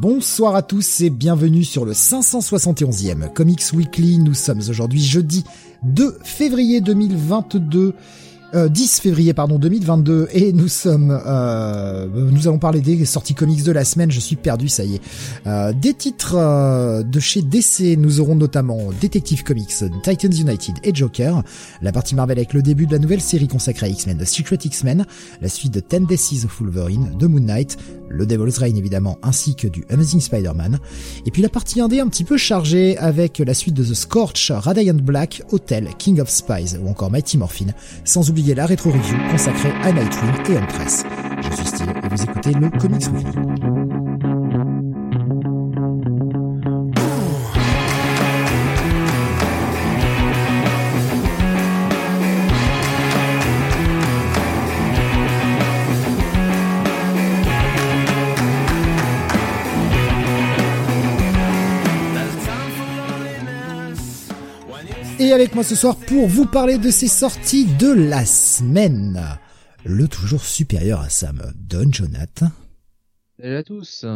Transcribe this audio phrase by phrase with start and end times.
[0.00, 4.18] Bonsoir à tous et bienvenue sur le 571e Comics Weekly.
[4.18, 5.42] Nous sommes aujourd'hui jeudi
[5.82, 7.94] 2 février 2022
[8.54, 13.62] 10 euh, février pardon 2022 et nous sommes euh, nous allons parler des sorties comics
[13.62, 14.10] de la semaine.
[14.10, 15.02] Je suis perdu ça y est.
[15.46, 20.94] Euh, des titres euh, de chez DC nous aurons notamment Detective Comics Titans United et
[20.94, 21.42] Joker.
[21.82, 24.58] La partie Marvel avec le début de la nouvelle série consacrée à X-Men The Secret
[24.64, 25.04] X-Men.
[25.42, 27.76] La suite de Ten Days of Wolverine de Moon Knight.
[28.08, 30.78] Le Devil's Reign évidemment ainsi que du Amazing Spider-Man.
[31.26, 34.50] Et puis la partie 1D un petit peu chargée avec la suite de The Scorch
[34.54, 37.66] Radiant Black Hotel King of Spies ou encore Mighty Morphin
[38.04, 41.04] sans oublier la rétro-review consacrée à Nightwing et Press.
[41.42, 43.77] Je suis Steve et vous écoutez le Comics Weekly.
[65.32, 69.38] Avec moi ce soir pour vous parler de ces sorties de la semaine.
[69.84, 72.50] Le toujours supérieur à Sam, Don Jonathan.
[73.38, 74.06] Salut à tous.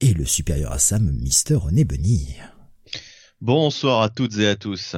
[0.00, 2.34] Et le supérieur à Sam, Mister René Bunny.
[3.40, 4.96] Bonsoir à toutes et à tous.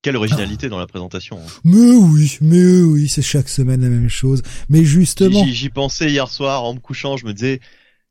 [0.00, 0.70] Quelle originalité ah.
[0.70, 1.38] dans la présentation.
[1.38, 1.50] Hein.
[1.64, 4.42] Mais oui, mais oui, c'est chaque semaine la même chose.
[4.68, 5.44] Mais justement.
[5.44, 7.60] J'y pensais hier soir en me couchant, je me disais,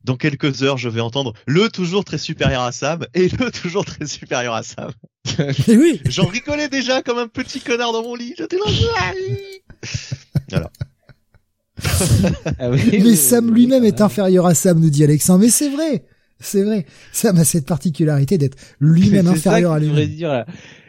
[0.08, 3.84] dans quelques heures, je vais entendre le toujours très supérieur à Sam et le toujours
[3.84, 4.90] très supérieur à Sam.
[5.68, 6.00] oui.
[6.06, 8.34] J'en rigolais déjà comme un petit connard dans mon lit.
[8.36, 8.64] J'étais là.
[10.50, 10.70] voilà.
[12.58, 15.44] Ah mais Sam lui-même est inférieur à Sam, nous dit Alexandre.
[15.44, 16.04] Mais c'est vrai,
[16.40, 16.86] c'est vrai.
[17.12, 20.08] Sam a cette particularité d'être lui-même inférieur à lui-même.
[20.08, 20.44] dire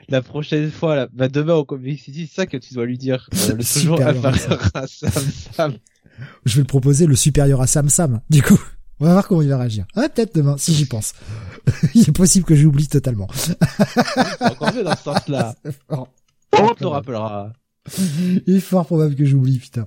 [0.08, 2.98] la, prochaine fois, là, bah demain au Comic City, c'est ça que tu dois lui
[2.98, 3.30] dire.
[3.36, 5.12] Euh, le toujours inférieur à Sam,
[5.54, 5.74] Sam.
[6.46, 8.22] Je vais le proposer le supérieur à Sam Sam.
[8.32, 8.60] Du coup.
[9.00, 9.86] On va voir comment il va réagir.
[9.96, 11.14] Ah, peut-être demain, si j'y pense.
[11.96, 13.28] il est possible que j'oublie totalement.
[14.40, 15.56] encore mieux dans ce sens-là.
[15.90, 17.54] On te le rappellera.
[18.46, 19.86] Il est fort probable que j'oublie, putain.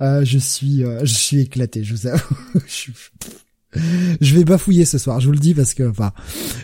[0.00, 2.36] Euh, je suis, euh, je suis éclaté, je vous avoue.
[2.66, 2.90] je,
[4.20, 6.12] je vais bafouiller ce soir, je vous le dis parce que, enfin,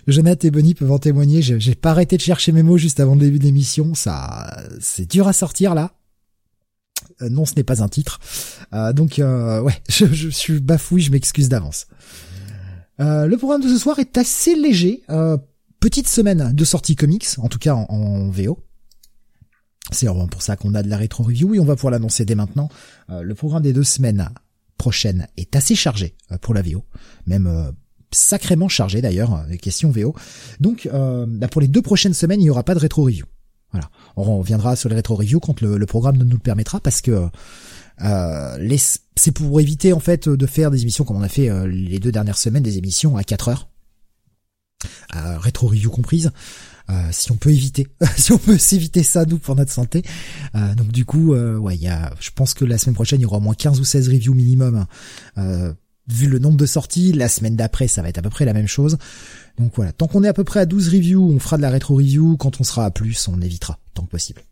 [0.07, 1.43] Jonathan et Bonnie peuvent en témoigner.
[1.43, 3.95] J'ai pas arrêté de chercher mes mots juste avant le début de l'émission.
[3.95, 5.93] Ça, c'est dur à sortir là.
[7.23, 8.21] Euh, non, ce n'est pas un titre.
[8.73, 11.87] Euh, donc euh, ouais, je, suis bafouille, je m'excuse d'avance.
[12.99, 15.03] le programme de ce soir est assez léger.
[15.81, 18.59] petite semaine de sortie comics, en tout cas en, VO.
[19.93, 22.37] C'est pour ça qu'on a de la rétro review et on va pouvoir l'annoncer dès
[22.37, 22.69] maintenant.
[23.09, 24.29] le programme des deux semaines
[24.77, 26.85] prochaines est assez chargé pour la VO,
[27.27, 27.73] même
[28.13, 30.15] sacrément chargé d'ailleurs, les questions VO.
[30.61, 33.25] Donc bah, pour les deux prochaines semaines, il n'y aura pas de rétro review.
[33.73, 33.89] Voilà.
[34.17, 37.29] On reviendra sur les rétro reviews quand le, programme nous le permettra parce que
[38.03, 38.79] euh,
[39.17, 41.99] c'est pour éviter en fait de faire des émissions comme on a fait euh, les
[41.99, 43.69] deux dernières semaines, des émissions à 4 heures,
[45.15, 46.33] euh, rétro review comprise.
[46.89, 47.87] Euh, si on peut éviter,
[48.17, 50.03] si on peut s'éviter ça nous pour notre santé.
[50.77, 53.27] donc du coup, ouais, il y a, je pense que la semaine prochaine il y
[53.27, 54.87] aura au moins 15 ou 16 reviews minimum.
[56.09, 58.55] vu le nombre de sorties, la semaine d'après ça va être à peu près la
[58.55, 58.99] même chose.
[59.59, 61.71] Donc voilà, tant qu'on est à peu près à 12 reviews, on fera de la
[61.71, 62.37] rétro review.
[62.37, 64.43] Quand on sera à plus, on évitera tant que possible.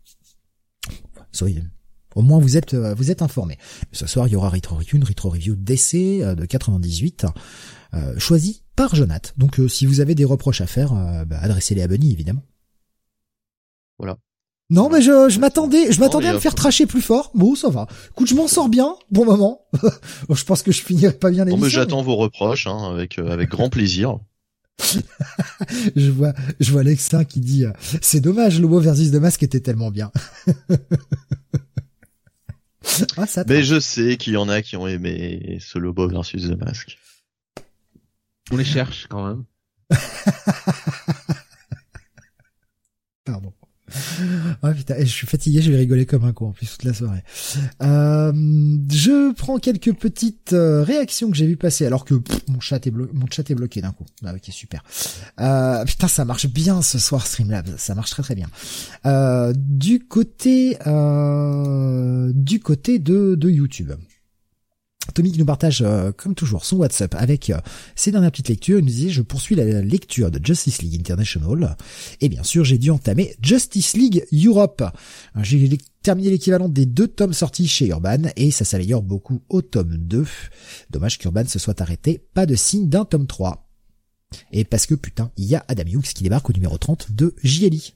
[1.31, 1.63] Soyez,
[2.15, 3.57] au moins vous êtes euh, vous êtes informés.
[3.91, 7.25] Ce soir, il y aura rétro review, une rétro review d'essai euh, de 98,
[7.93, 9.33] euh, choisie par Jonath.
[9.37, 10.93] Donc si vous avez des reproches à faire,
[11.25, 12.43] bah, adressez-les à Bunny évidemment.
[13.97, 14.17] Voilà.
[14.71, 17.31] Non, mais je, je m'attendais, je m'attendais à me faire tracher plus fort.
[17.33, 17.87] Bon, ça va.
[18.11, 18.95] Écoute, je m'en sors bien.
[19.11, 19.61] Bon moment.
[20.29, 21.51] je pense que je finirai pas bien les.
[21.51, 24.19] Bon, mais j'attends vos reproches, hein, avec avec grand plaisir.
[25.95, 26.83] je vois, je vois
[27.25, 27.71] qui dit, euh,
[28.01, 30.11] c'est dommage, Lobo versus de Masque était tellement bien.
[33.17, 36.47] ah, ça Mais je sais qu'il y en a qui ont aimé ce Lobo versus
[36.47, 36.97] The Mask.
[38.51, 39.43] On les cherche quand même.
[44.61, 46.93] Ah putain, je suis fatigué, je vais rigoler comme un con en plus toute la
[46.93, 47.23] soirée.
[47.81, 48.31] Euh,
[48.91, 52.15] je prends quelques petites euh, réactions que j'ai vu passer alors que
[52.47, 54.05] mon chat est bloqué, d'un coup.
[54.25, 54.83] Ah ok super.
[55.39, 58.47] Euh, putain ça marche bien ce soir Streamlabs, ça marche très très bien.
[59.05, 60.77] Euh, du côté
[62.33, 63.91] du côté de YouTube.
[65.13, 67.57] Tommy qui nous partage, euh, comme toujours, son WhatsApp avec euh,
[67.95, 68.79] ses dernières petites lectures.
[68.79, 71.75] Il nous disait, je poursuis la lecture de Justice League International.
[72.21, 74.83] Et bien sûr, j'ai dû entamer Justice League Europe.
[75.41, 79.97] J'ai terminé l'équivalent des deux tomes sortis chez Urban et ça s'améliore beaucoup au tome
[79.97, 80.25] 2.
[80.89, 82.23] Dommage qu'Urban se soit arrêté.
[82.33, 83.69] Pas de signe d'un tome 3.
[84.51, 87.35] Et parce que putain, il y a Adam Hughes qui débarque au numéro 30 de
[87.43, 87.93] JLI.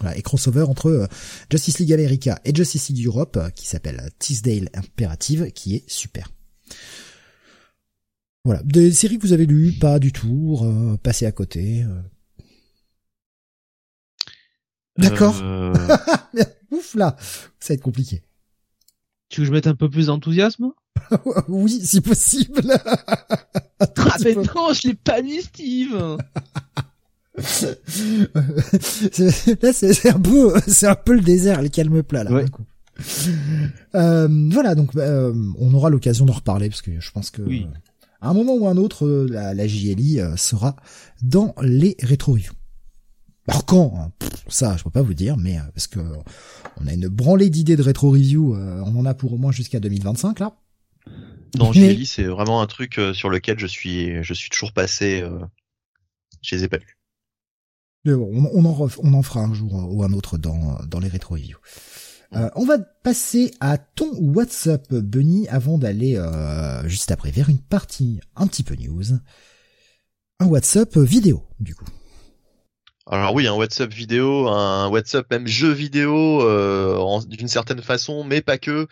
[0.00, 1.06] Voilà, et crossover entre euh,
[1.50, 6.28] Justice League America et Justice League Europe, euh, qui s'appelle Teasdale Imperative, qui est super.
[8.44, 11.84] Voilà, des séries que vous avez lues, pas du tout, euh, passé à côté.
[14.98, 15.34] D'accord.
[16.72, 17.16] Ouf là,
[17.60, 18.22] ça va être compliqué.
[19.28, 20.72] Tu veux que je mette un peu plus d'enthousiasme?
[21.48, 22.76] Oui, si possible.
[23.78, 26.18] ah mais non, je l'ai pas mis, Steve.
[27.34, 27.44] là,
[29.72, 32.44] c'est un peu, c'est un peu le désert, les calmes plats là.
[33.94, 37.42] Euh, voilà, donc euh, on aura l'occasion d'en reparler parce que je pense que
[38.20, 40.76] à un moment ou un autre, euh, la, la JLI sera
[41.22, 42.52] dans les rétro-reviews.
[43.48, 44.12] Alors quand hein,
[44.48, 46.00] Ça, je peux pas vous dire, mais parce que
[46.80, 50.38] on a une branlée d'idées de rétro-review, on en a pour au moins jusqu'à 2025
[50.38, 50.54] là.
[51.58, 55.24] Non, JLI, c'est vraiment un truc sur lequel je suis, je suis toujours passé.
[56.42, 56.98] je les ai pas lus
[58.06, 61.36] on, en fera un jour ou un autre dans, dans les rétro.
[62.34, 67.60] Euh, on va passer à ton WhatsApp Bunny avant d'aller euh, juste après vers une
[67.60, 69.18] partie un petit peu news.
[70.40, 71.84] Un WhatsApp vidéo du coup.
[73.06, 78.40] Alors oui, un WhatsApp vidéo, un WhatsApp même jeu vidéo euh, d'une certaine façon, mais
[78.40, 78.86] pas que.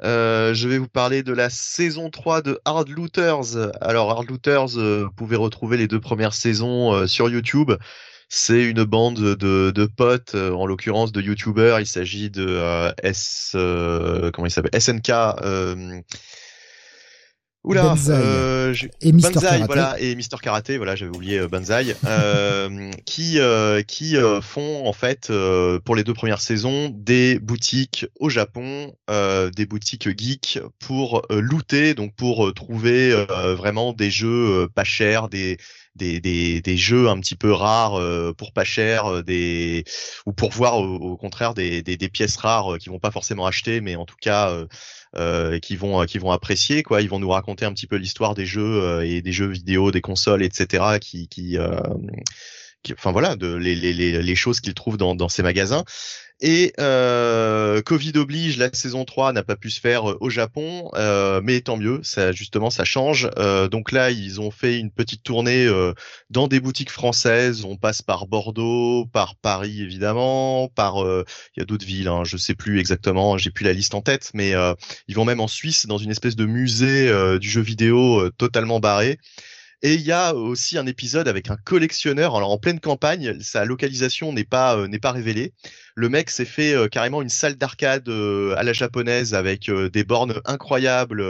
[0.00, 3.72] je vais vous parler de la saison 3 de Hard Looters.
[3.82, 7.72] Alors Hard Looters, vous pouvez retrouver les deux premières saisons sur YouTube.
[8.28, 11.80] C'est une bande de, de potes, euh, en l'occurrence de youtubeurs.
[11.80, 15.08] Il s'agit de euh, S, euh, comment il s'appelle, SNK.
[15.10, 16.00] Euh,
[17.64, 18.72] Oula, euh,
[19.02, 23.38] et Mister Banzai, voilà, et Mister Karaté, voilà, j'avais oublié Banzai, euh, qui
[23.88, 25.30] qui font en fait
[25.84, 32.14] pour les deux premières saisons des boutiques au Japon, des boutiques geeks pour looter, donc
[32.14, 35.58] pour trouver vraiment des jeux pas chers, des
[35.98, 39.84] des, des, des, jeux un petit peu rares euh, pour pas cher, euh, des
[40.26, 43.80] ou pour voir au, contraire des, des, pièces rares euh, qui vont pas forcément acheter,
[43.80, 44.66] mais en tout cas
[45.16, 47.02] euh, qui vont qui vont apprécier quoi.
[47.02, 50.00] Ils vont nous raconter un petit peu l'histoire des jeux et des jeux vidéo, des
[50.00, 50.98] consoles, etc.
[51.00, 51.58] qui qui,
[52.92, 55.84] enfin voilà, les, choses qu'ils trouvent dans, dans ces magasins.
[56.40, 60.88] Et euh, Covid oblige, la saison 3 n'a pas pu se faire euh, au Japon,
[60.94, 62.00] euh, mais tant mieux,
[62.32, 63.28] justement ça change.
[63.70, 65.68] Donc là, ils ont fait une petite tournée
[66.30, 67.64] dans des boutiques françaises.
[67.64, 72.36] On passe par Bordeaux, par Paris évidemment, par il y a d'autres villes, hein, je
[72.36, 74.52] sais plus exactement, j'ai plus la liste en tête, mais
[75.08, 79.18] ils vont même en Suisse dans une espèce de musée du jeu vidéo totalement barré.
[79.82, 82.34] Et il y a aussi un épisode avec un collectionneur.
[82.34, 85.54] Alors en pleine campagne, sa localisation n'est pas euh, révélée.
[85.94, 90.04] Le mec s'est fait euh, carrément une salle d'arcade euh, à la japonaise avec des
[90.04, 91.24] bornes incroyables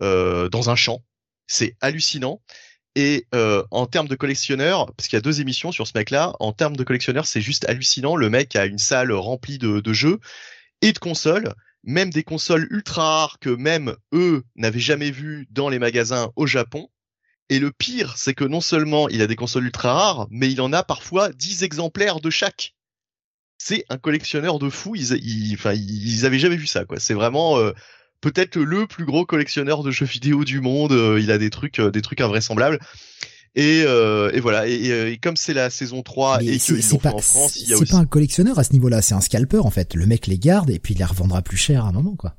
[0.00, 1.02] dans un champ.
[1.46, 2.40] C'est hallucinant.
[2.96, 6.52] Et en termes de collectionneur, parce qu'il y a deux émissions sur ce mec-là, en
[6.52, 8.16] termes de collectionneur, c'est juste hallucinant.
[8.16, 10.18] Le mec a une salle remplie de jeux
[10.82, 11.54] et de consoles
[11.84, 16.46] même des consoles ultra rares que même eux n'avaient jamais vues dans les magasins au
[16.46, 16.88] Japon.
[17.50, 20.60] Et le pire, c'est que non seulement il a des consoles ultra rares, mais il
[20.60, 22.76] en a parfois 10 exemplaires de chaque.
[23.58, 24.94] C'est un collectionneur de fou.
[24.94, 27.00] Ils, ils, enfin, ils avaient jamais vu ça, quoi.
[27.00, 27.72] C'est vraiment euh,
[28.20, 30.92] peut-être le plus gros collectionneur de jeux vidéo du monde.
[30.92, 32.78] Euh, il a des trucs, euh, des trucs invraisemblables.
[33.56, 34.68] Et, et voilà.
[34.68, 37.76] Et, comme c'est la saison 3 et qu'ils l'ont fait en France, il y a
[37.78, 39.02] C'est pas un collectionneur à ce niveau-là.
[39.02, 39.94] C'est un scalper en fait.
[39.94, 42.36] Le mec les garde et puis il les revendra plus cher à un moment, quoi.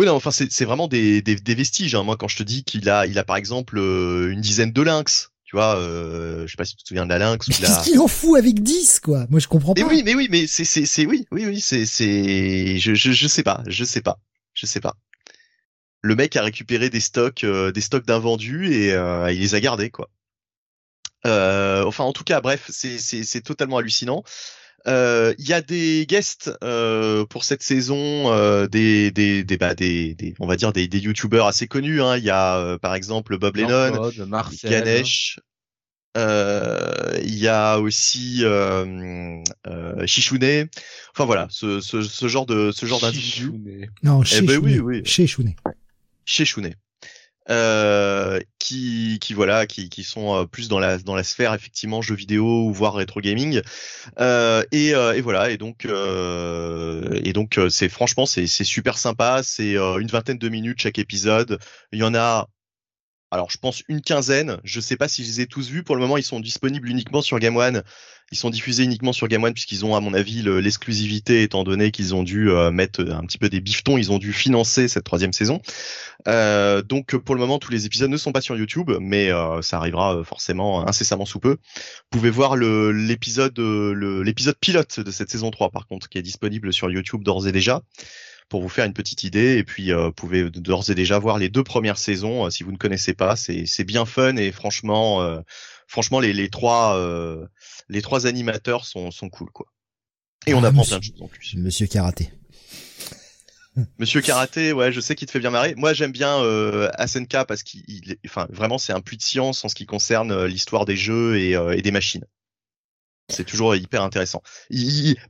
[0.00, 1.94] Oui, non, enfin, c'est vraiment des, des, des vestiges.
[1.94, 2.04] Hein.
[2.04, 4.80] Moi, quand je te dis qu'il a, il a par exemple euh, une dizaine de
[4.80, 7.44] lynx, tu vois, euh, je sais pas si tu te souviens de la lynx.
[7.44, 9.26] Qu'est-ce qu'il en fout avec 10, quoi?
[9.28, 9.82] Moi, je comprends pas.
[9.82, 13.12] Mais oui, mais oui, mais c'est, c'est, c'est, oui, oui, oui, c'est, c'est, je, je,
[13.12, 14.18] je sais pas, je sais pas,
[14.54, 14.96] je sais pas.
[16.00, 19.60] Le mec a récupéré des stocks, euh, des stocks d'invendus et euh, il les a
[19.60, 20.08] gardés, quoi.
[21.26, 24.24] enfin, en tout cas, bref, c'est, c'est, c'est totalement hallucinant.
[24.86, 29.74] Euh, il y a des guests euh, pour cette saison, euh, des, des, des, bah,
[29.74, 32.00] des, des, on va dire des, des youtubeurs assez connus.
[32.00, 32.16] Hein.
[32.16, 34.10] Il y a euh, par exemple Bob Lennon,
[34.64, 35.38] Ganesh.
[36.16, 39.42] Il y a aussi euh,
[40.06, 40.68] Shishune.
[41.14, 43.52] Enfin voilà, ce, ce, ce genre de ce genre d'individu.
[44.02, 45.02] Non, eh ben, oui, oui.
[45.04, 46.74] chez Shune.
[47.48, 52.02] Euh, qui, qui voilà, qui, qui sont euh, plus dans la dans la sphère effectivement
[52.02, 53.62] jeux vidéo ou voire rétro gaming.
[54.20, 59.42] Euh, et, euh, et voilà, et donc et donc c'est franchement c'est c'est super sympa.
[59.42, 61.58] C'est une vingtaine de minutes chaque épisode.
[61.92, 62.46] Il y en a
[63.30, 64.58] alors je pense une quinzaine.
[64.64, 65.82] Je sais pas si je les ai tous vus.
[65.82, 67.82] Pour le moment, ils sont disponibles uniquement sur Game One.
[68.32, 71.90] Ils sont diffusés uniquement sur Game One puisqu'ils ont, à mon avis, l'exclusivité étant donné
[71.90, 73.98] qu'ils ont dû euh, mettre un petit peu des biftons.
[73.98, 75.60] Ils ont dû financer cette troisième saison.
[76.28, 79.62] Euh, donc pour le moment, tous les épisodes ne sont pas sur YouTube, mais euh,
[79.62, 81.50] ça arrivera forcément incessamment sous peu.
[81.52, 86.72] Vous pouvez voir l'épisode l'épisode pilote de cette saison 3 par contre, qui est disponible
[86.72, 87.82] sur YouTube d'ores et déjà
[88.50, 89.56] pour vous faire une petite idée.
[89.56, 92.62] Et puis, euh, vous pouvez d'ores et déjà voir les deux premières saisons euh, si
[92.62, 93.36] vous ne connaissez pas.
[93.36, 95.40] C'est bien fun et franchement, euh,
[95.86, 97.00] franchement, les, les trois
[97.88, 99.66] les trois animateurs sont sont cool quoi.
[100.46, 101.54] Et on ah, apprend plein de choses en plus.
[101.56, 102.30] Monsieur Karaté.
[103.98, 105.74] Monsieur Karaté, ouais, je sais qu'il te fait bien marrer.
[105.76, 109.68] Moi, j'aime bien euh, Asenka parce qu'il, enfin, vraiment, c'est un puits de science en
[109.68, 112.24] ce qui concerne l'histoire des jeux et, et des machines.
[113.30, 114.42] C'est toujours hyper intéressant.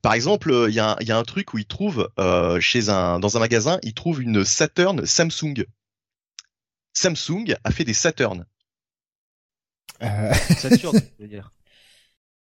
[0.03, 3.41] par exemple, il y, a un, truc où il trouve euh, chez un dans un
[3.41, 5.65] magasin, il trouve une Saturn Samsung.
[6.93, 8.47] Samsung a fait des Saturn.
[10.03, 10.35] Euh...
[10.59, 11.53] Saturn, je veux dire.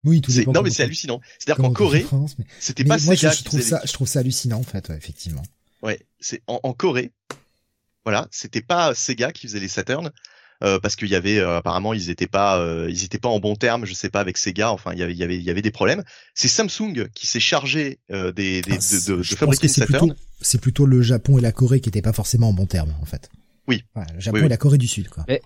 [0.02, 1.20] Oui, tout Non, mais c'est hallucinant.
[1.38, 2.06] C'est-à-dire qu'en Corée,
[2.58, 5.42] c'était pas moi, je, trouve ça, je trouve ça hallucinant en fait, effectivement.
[5.82, 7.12] Ouais, c'est en, en Corée.
[8.04, 10.10] Voilà, c'était pas Sega qui faisait les Saturn,
[10.62, 13.40] euh, parce qu'il y avait euh, apparemment ils étaient pas euh, ils étaient pas en
[13.40, 15.42] bon terme, je sais pas avec Sega, enfin il y avait il y avait il
[15.42, 16.02] y avait des problèmes.
[16.34, 20.86] C'est Samsung qui s'est chargé des, des de, de, de fabriquer c'est plutôt, c'est plutôt
[20.86, 23.30] le Japon et la Corée qui étaient pas forcément en bon terme en fait.
[23.68, 23.84] Oui.
[24.14, 25.24] le Japon et la Corée du Sud quoi.
[25.28, 25.40] Mais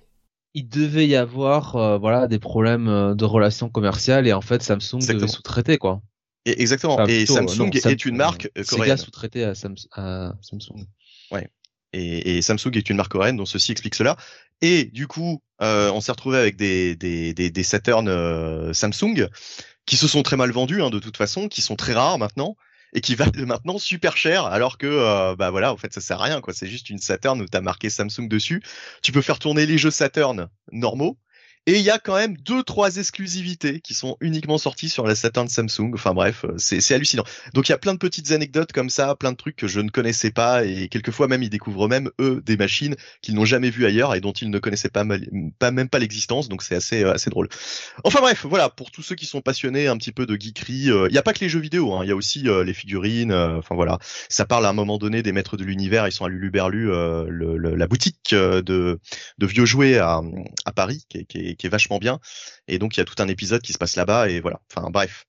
[0.54, 5.28] il devait y avoir voilà des problèmes de relations commerciales et en fait Samsung devait
[5.28, 6.02] sous-traiter quoi.
[6.46, 7.06] Et exactement.
[7.06, 8.96] et Samsung est une marque coréenne.
[8.96, 9.52] Sega sous-traité à,
[9.92, 10.86] à Samsung.
[11.30, 11.48] Ouais.
[11.94, 14.16] Et, Samsung est une marque coréenne, donc ceci explique cela.
[14.60, 19.28] Et du coup, euh, on s'est retrouvé avec des, des Saturn euh, Samsung
[19.86, 22.56] qui se sont très mal vendus hein, de toute façon, qui sont très rares maintenant
[22.94, 26.20] et qui valent maintenant super cher alors que euh, bah voilà en fait ça sert
[26.20, 28.62] à rien quoi c'est juste une Saturn où t'as marqué Samsung dessus
[29.02, 31.18] tu peux faire tourner les jeux Saturn normaux
[31.66, 35.14] et il y a quand même deux, trois exclusivités qui sont uniquement sorties sur la
[35.14, 35.92] Saturn Samsung.
[35.94, 37.24] Enfin bref, euh, c'est hallucinant.
[37.54, 39.80] Donc il y a plein de petites anecdotes comme ça, plein de trucs que je
[39.80, 43.70] ne connaissais pas et quelquefois même ils découvrent même eux des machines qu'ils n'ont jamais
[43.70, 45.06] vues ailleurs et dont ils ne connaissaient pas,
[45.58, 46.50] pas même pas l'existence.
[46.50, 47.48] Donc c'est assez euh, assez drôle.
[48.04, 50.90] Enfin bref, voilà pour tous ceux qui sont passionnés un petit peu de geekery.
[50.90, 52.74] Euh, il n'y a pas que les jeux vidéo, hein, il y a aussi les
[52.74, 53.32] figurines.
[53.32, 56.06] Enfin voilà, ça parle à un moment donné des maîtres de l'univers.
[56.06, 58.98] Ils sont à Luluberlu, le, la boutique de
[59.40, 60.20] vieux jouets à,
[60.74, 62.18] Paris qui est qui est vachement bien.
[62.68, 64.60] Et donc il y a tout un épisode qui se passe là-bas et voilà.
[64.70, 65.24] Enfin bref.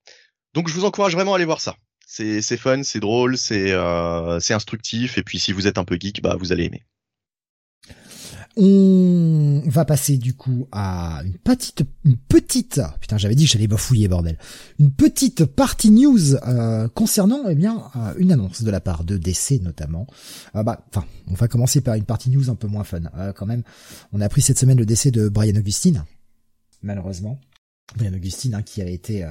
[0.53, 1.75] Donc je vous encourage vraiment à aller voir ça.
[2.07, 6.21] C'est fun, c'est drôle, c'est euh, instructif et puis si vous êtes un peu geek,
[6.21, 6.85] bah vous allez aimer.
[8.57, 13.67] On va passer du coup à une petite, une petite, putain j'avais dit que j'allais
[13.67, 14.37] bafouiller bordel,
[14.79, 19.17] une petite partie news euh, concernant eh bien euh, une annonce de la part de
[19.17, 20.07] DC notamment.
[20.55, 23.01] Euh, bah, enfin, on va commencer par une partie news un peu moins fun
[23.35, 23.63] quand même.
[24.13, 26.05] On a appris cette semaine le décès de Brian Augustine,
[26.85, 27.39] malheureusement.
[27.95, 29.27] Brian Augustine hein, qui a été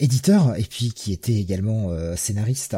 [0.00, 2.76] éditeur et puis qui était également scénariste.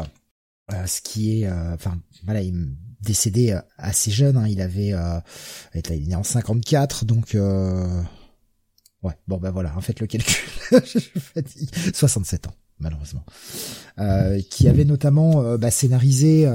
[0.71, 2.76] ce qui est, enfin voilà, il
[3.07, 4.37] décédé euh, assez jeune.
[4.37, 4.47] Hein.
[4.49, 5.19] il avait, euh,
[5.75, 8.03] il est né en 54, donc euh...
[9.03, 9.15] ouais.
[9.26, 10.35] Bon ben voilà, en fait le calcul.
[11.95, 13.25] 67 ans malheureusement.
[13.99, 16.47] Euh, qui avait notamment euh, bah, scénarisé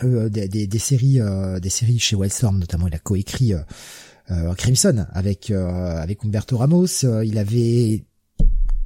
[0.00, 1.18] des, séries,
[1.60, 2.86] des séries chez Wildstorm notamment.
[2.88, 3.52] Il a coécrit
[4.56, 7.04] Crimson avec avec Humberto Ramos.
[7.24, 8.04] il avait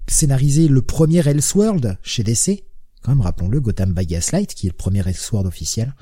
[0.08, 2.64] scénarisé le premier Elseworld chez DC
[3.04, 5.94] quand même, rappelons-le, Gotham by Gaslight, qui est le premier Sword officiel.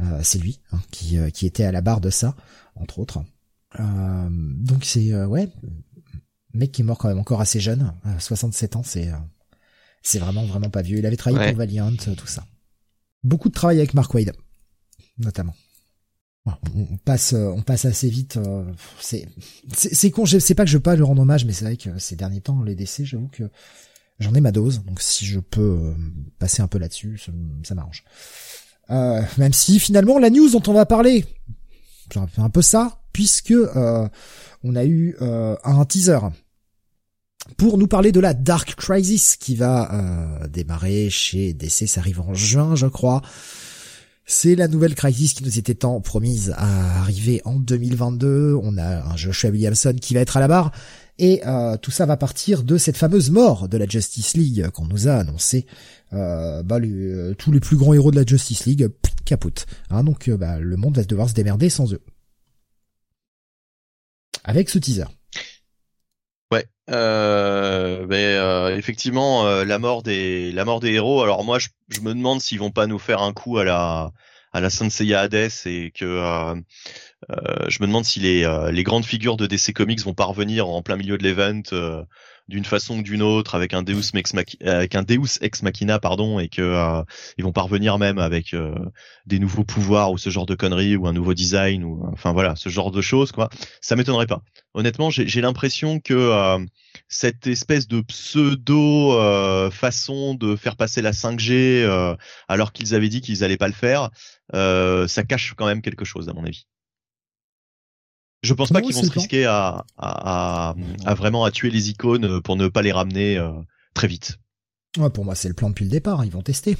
[0.00, 2.34] Euh, c'est lui hein, qui, euh, qui était à la barre de ça,
[2.74, 3.24] entre autres.
[3.78, 5.48] Euh, donc c'est ouais,
[6.52, 9.10] mec qui est mort quand même encore assez jeune, 67 ans, c'est
[10.02, 10.98] c'est vraiment vraiment pas vieux.
[10.98, 12.46] Il avait travaillé pour Valiant, tout ça.
[13.22, 14.32] Beaucoup de travail avec Mark Wade,
[15.18, 15.54] notamment.
[16.46, 18.38] On passe, on passe assez vite.
[19.00, 19.28] C'est,
[19.72, 20.26] c'est con.
[20.26, 22.40] C'est pas que je veux pas lui rendre hommage, mais c'est vrai que ces derniers
[22.40, 23.50] temps, les décès, j'avoue que
[24.18, 25.94] J'en ai ma dose, donc si je peux euh,
[26.38, 27.20] passer un peu là-dessus,
[27.62, 28.02] ça, m'arrange.
[28.88, 31.26] Euh, même si finalement la news dont on va parler,
[32.10, 34.08] c'est un peu ça, puisque euh,
[34.62, 36.20] on a eu un teaser
[37.58, 42.32] pour nous parler de la Dark Crisis qui va démarrer chez DC, ça arrive en
[42.32, 43.22] juin je crois.
[44.28, 48.58] C'est la nouvelle Crisis qui nous était tant promise à arriver en 2022.
[48.60, 50.72] On a un Joshua Williamson qui va être à la barre.
[51.18, 54.86] Et euh, tout ça va partir de cette fameuse mort de la Justice League qu'on
[54.86, 55.64] nous a annoncé.
[56.12, 58.88] Euh, bah, euh, tous les plus grands héros de la Justice League
[59.24, 59.64] caput.
[59.90, 62.02] Hein, donc bah, le monde va devoir se démerder sans eux.
[64.42, 65.06] Avec ce teaser.
[66.52, 71.22] Ouais, euh, mais euh, effectivement, euh, la mort des la mort des héros.
[71.22, 74.12] Alors moi, je, je me demande s'ils vont pas nous faire un coup à la
[74.52, 76.54] à la Senseiya Hades et que euh,
[77.30, 80.82] euh, je me demande si les les grandes figures de DC Comics vont parvenir en
[80.82, 81.62] plein milieu de l'event
[82.48, 87.02] d'une façon ou d'une autre avec un Deus ex machina, pardon et que euh,
[87.38, 88.74] ils vont parvenir même avec euh,
[89.26, 92.54] des nouveaux pouvoirs ou ce genre de conneries ou un nouveau design ou enfin voilà
[92.56, 93.48] ce genre de choses quoi.
[93.80, 94.42] Ça m'étonnerait pas.
[94.74, 96.58] Honnêtement j'ai l'impression que euh,
[97.08, 99.12] cette espèce de pseudo
[99.70, 102.16] façon de faire passer la 5G
[102.48, 104.10] alors qu'ils avaient dit qu'ils allaient pas le faire
[104.52, 106.66] ça cache quand même quelque chose à mon avis
[108.46, 110.74] je pense pas qu'ils vont se risquer à, à,
[111.04, 113.50] à, vraiment à tuer les icônes pour ne pas les ramener euh,
[113.94, 114.38] très vite.
[114.96, 116.24] Ouais, pour moi, c'est le plan depuis le départ.
[116.24, 116.76] Ils vont tester.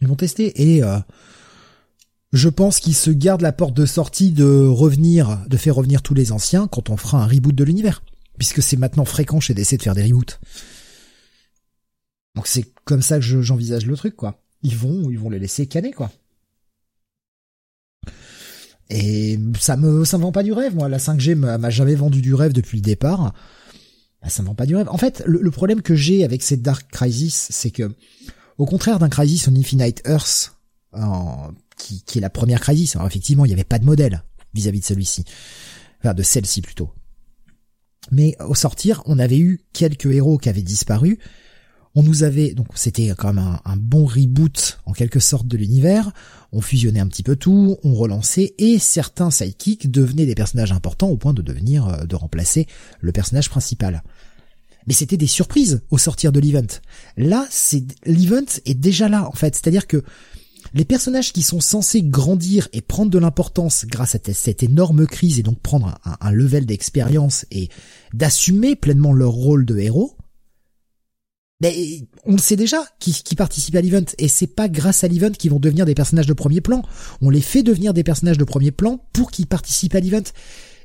[0.00, 0.98] Ils vont tester et euh,
[2.32, 6.14] je pense qu'ils se gardent la porte de sortie de revenir, de faire revenir tous
[6.14, 8.02] les anciens quand on fera un reboot de l'univers,
[8.38, 10.40] puisque c'est maintenant fréquent chez DC de faire des reboots.
[12.34, 14.42] Donc c'est comme ça que j'envisage le truc, quoi.
[14.62, 16.10] Ils vont, ils vont les laisser canner, quoi.
[18.90, 20.88] Et ça me ça me vend pas du rêve, moi.
[20.88, 23.32] La 5G m'a jamais vendu du rêve depuis le départ.
[24.22, 24.88] Bah, ça me vend pas du rêve.
[24.88, 27.92] En fait, le, problème que j'ai avec cette Dark Crisis, c'est que,
[28.58, 30.56] au contraire d'un Crisis on Infinite Earth,
[31.76, 34.22] qui, qui, est la première Crisis, alors effectivement, il n'y avait pas de modèle
[34.54, 35.24] vis-à-vis de celui-ci.
[36.00, 36.90] Enfin, de celle-ci plutôt.
[38.10, 41.18] Mais au sortir, on avait eu quelques héros qui avaient disparu,
[41.94, 46.12] on nous avait donc c'était quand un, bon reboot en quelque sorte de l'univers.
[46.52, 51.08] On fusionnait un petit peu tout, on relançait et certains sidekicks devenaient des personnages importants
[51.08, 52.66] au point de devenir euh, de remplacer
[53.00, 54.02] le personnage principal.
[54.86, 56.66] Mais c'était des surprises au sortir de l'event.
[57.16, 60.02] Là, c'est l'event est déjà là en fait, c'est-à-dire que
[60.72, 65.38] les personnages qui sont censés grandir et prendre de l'importance grâce à cette énorme crise
[65.38, 67.68] et donc prendre un, un level d'expérience et
[68.12, 70.16] d'assumer pleinement leur rôle de héros,
[71.60, 75.08] mais on le sait déjà qui, qui participent à l'event et c'est pas grâce à
[75.08, 76.82] l'event qu'ils vont devenir des personnages de premier plan.
[77.20, 80.24] On les fait devenir des personnages de premier plan pour qu'ils participent à l'event.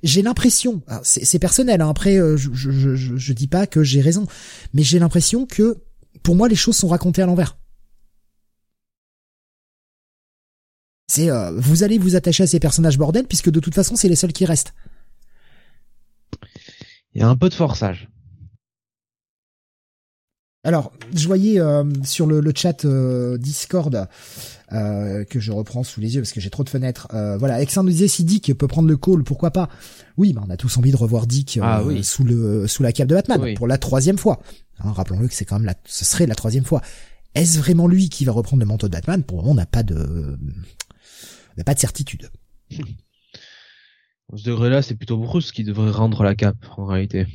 [0.04, 1.82] J'ai l'impression, c'est personnel.
[1.82, 2.50] Hein, après, euh, je,
[2.96, 4.28] je dis pas que j'ai raison,
[4.74, 5.84] mais j'ai l'impression que
[6.24, 7.58] pour moi les choses sont racontées à l'envers.
[11.10, 14.08] C'est euh, vous allez vous attacher à ces personnages bordel puisque de toute façon c'est
[14.08, 14.74] les seuls qui restent.
[17.16, 18.08] Il y a un peu de forçage.
[20.66, 24.08] Alors, je voyais euh, sur le, chat euh, Discord
[24.74, 27.08] euh, que je reprends sous les yeux parce que j'ai trop de fenêtres.
[27.12, 29.70] voilà, Alexandre nous disait si Dick peut prendre le call, pourquoi pas?
[30.18, 33.08] Oui, bah, on a tous envie de revoir Dick ah sous le sous la cape
[33.08, 34.42] de Batman pour la troisième fois.
[34.80, 36.82] Hein, rappelons-le que c'est quand même la, ce serait la troisième fois.
[37.36, 39.24] Est-ce vraiment lui qui va reprendre le manteau de Batman?
[39.24, 42.30] Pour le moment, on n'a pas de, on n'a pas de certitude.
[44.36, 47.28] Ce degré-là, c'est plutôt Bruce qui devrait rendre la cape en réalité.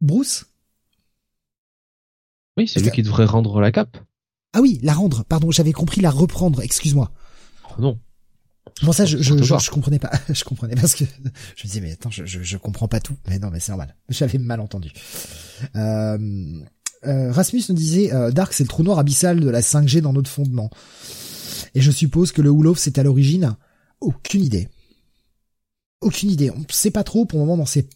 [0.00, 0.46] Bruce?
[2.56, 3.98] Oui, c'est lui qui devrait rendre la cape.
[4.52, 7.10] Ah oui, la rendre, pardon, j'avais compris la reprendre, excuse-moi.
[7.70, 7.98] Oh non.
[8.82, 10.10] Bon ça je je, je, comprenais pas.
[10.32, 13.16] Je comprenais parce que je me disais mais attends je, je, je comprends pas tout.
[13.28, 13.96] Mais non mais c'est normal.
[14.10, 14.92] J'avais mal entendu.
[15.76, 16.18] Euh,
[17.06, 20.12] euh, Rasmus nous disait euh, Dark c'est le trou noir abyssal de la 5G dans
[20.12, 20.70] notre fondement.
[21.74, 23.56] Et je suppose que le Wolof c'est à l'origine.
[24.00, 24.68] Aucune idée.
[26.02, 26.50] Aucune idée.
[26.50, 27.88] On sait pas trop pour le moment dans ces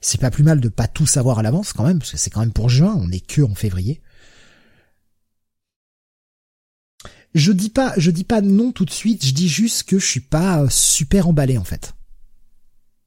[0.00, 2.30] c'est pas plus mal de pas tout savoir à l'avance quand même, parce que c'est
[2.30, 4.00] quand même pour juin, on est que en février.
[7.34, 10.06] Je dis pas, je dis pas non tout de suite, je dis juste que je
[10.06, 11.94] suis pas euh, super emballé en fait.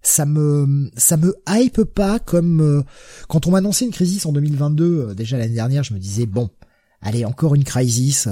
[0.04, 2.84] Ça me, ça me hype pas comme euh,
[3.28, 6.26] quand on m'a annoncé une crise en 2022, euh, déjà l'année dernière, je me disais
[6.26, 6.50] bon,
[7.02, 8.30] allez encore une crise,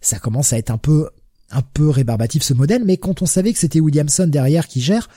[0.00, 1.08] ça commence à être un peu,
[1.50, 5.08] un peu rébarbatif ce modèle, mais quand on savait que c'était Williamson derrière qui gère,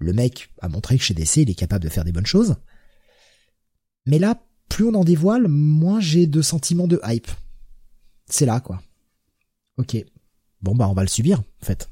[0.00, 2.56] le mec a montré que chez DC, il est capable de faire des bonnes choses.
[4.06, 7.30] Mais là, plus on en dévoile, moins j'ai de sentiments de hype.
[8.26, 8.82] C'est là, quoi.
[9.76, 9.96] Ok.
[10.62, 11.88] Bon, bah, on va le subir, en fait.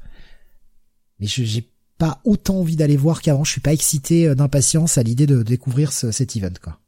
[1.19, 3.43] Mais j'ai pas autant envie d'aller voir qu'avant.
[3.43, 6.79] Je suis pas excité euh, d'impatience à l'idée de découvrir cet event, quoi.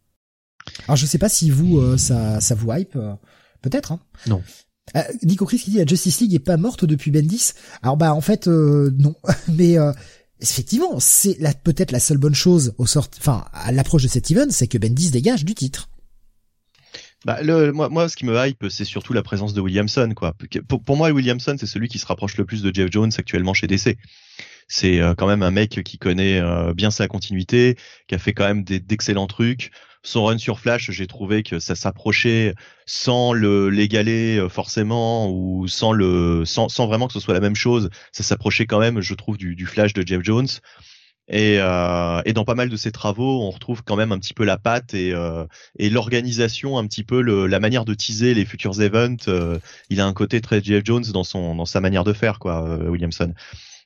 [0.87, 2.95] Alors, je sais pas si vous, euh, ça, ça vous hype.
[2.95, 3.13] Euh,
[3.61, 3.99] peut-être, hein.
[4.25, 4.41] Non.
[5.23, 7.53] Nico Chris qui dit la Justice League est pas morte depuis Bendis.
[7.81, 9.15] Alors bah en fait non,
[9.47, 9.77] mais
[10.41, 14.47] effectivement, c'est peut-être la seule bonne chose au sort, enfin, à l'approche de cet event,
[14.49, 15.89] c'est que Bendis dégage du titre.
[17.23, 20.33] Bah, le, moi, moi, ce qui me hype, c'est surtout la présence de Williamson, quoi.
[20.67, 23.53] Pour, pour moi, Williamson, c'est celui qui se rapproche le plus de Jeff Jones actuellement
[23.53, 23.97] chez DC.
[24.67, 26.41] c'est quand même un mec qui connaît
[26.73, 27.77] bien sa continuité,
[28.07, 29.71] qui a fait quand même d'excellents trucs.
[30.03, 35.91] Son run sur Flash, j'ai trouvé que ça s'approchait sans le l'égaler forcément ou sans
[35.91, 37.89] le sans, vraiment que ce soit la même chose.
[38.11, 40.47] Ça s'approchait quand même, je trouve, du, Flash de Jeff Jones.
[41.27, 44.43] Et, euh, dans pas mal de ses travaux, on retrouve quand même un petit peu
[44.43, 45.45] la patte et, euh,
[45.79, 49.27] l'organisation, un petit peu la manière de teaser les futurs events.
[49.29, 49.57] Euh,
[49.89, 52.67] il a un côté très Jeff Jones dans son dans sa manière de faire, quoi,
[52.67, 53.33] euh, Williamson.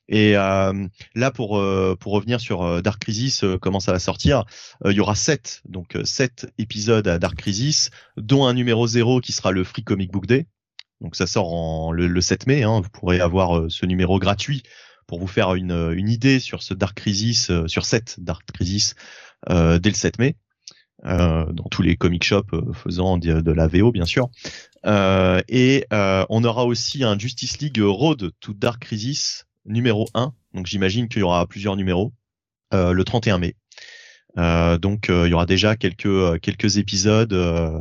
[0.07, 1.61] Et euh, là, pour
[1.99, 4.45] pour revenir sur Dark Crisis, comment ça va sortir
[4.85, 9.31] Il y aura sept, donc sept épisodes à Dark Crisis, dont un numéro zéro qui
[9.31, 10.45] sera le Free Comic Book Day.
[11.01, 12.63] Donc ça sort en, le, le 7 mai.
[12.63, 14.63] Hein, vous pourrez avoir ce numéro gratuit
[15.07, 18.95] pour vous faire une, une idée sur ce Dark Crisis, euh, sur cette Dark Crisis
[19.49, 20.35] euh, dès le 7 mai.
[21.03, 24.29] Euh, dans tous les comic shops euh, faisant de, de, la VO bien sûr.
[24.85, 30.33] Euh, et on aura aussi un Justice League Road to Dark Crisis numéro 1.
[30.53, 32.13] Donc j'imagine qu'il y aura plusieurs numéros
[32.71, 33.55] le 31 mai.
[34.79, 37.79] donc il y aura déjà quelques quelques épisodes euh,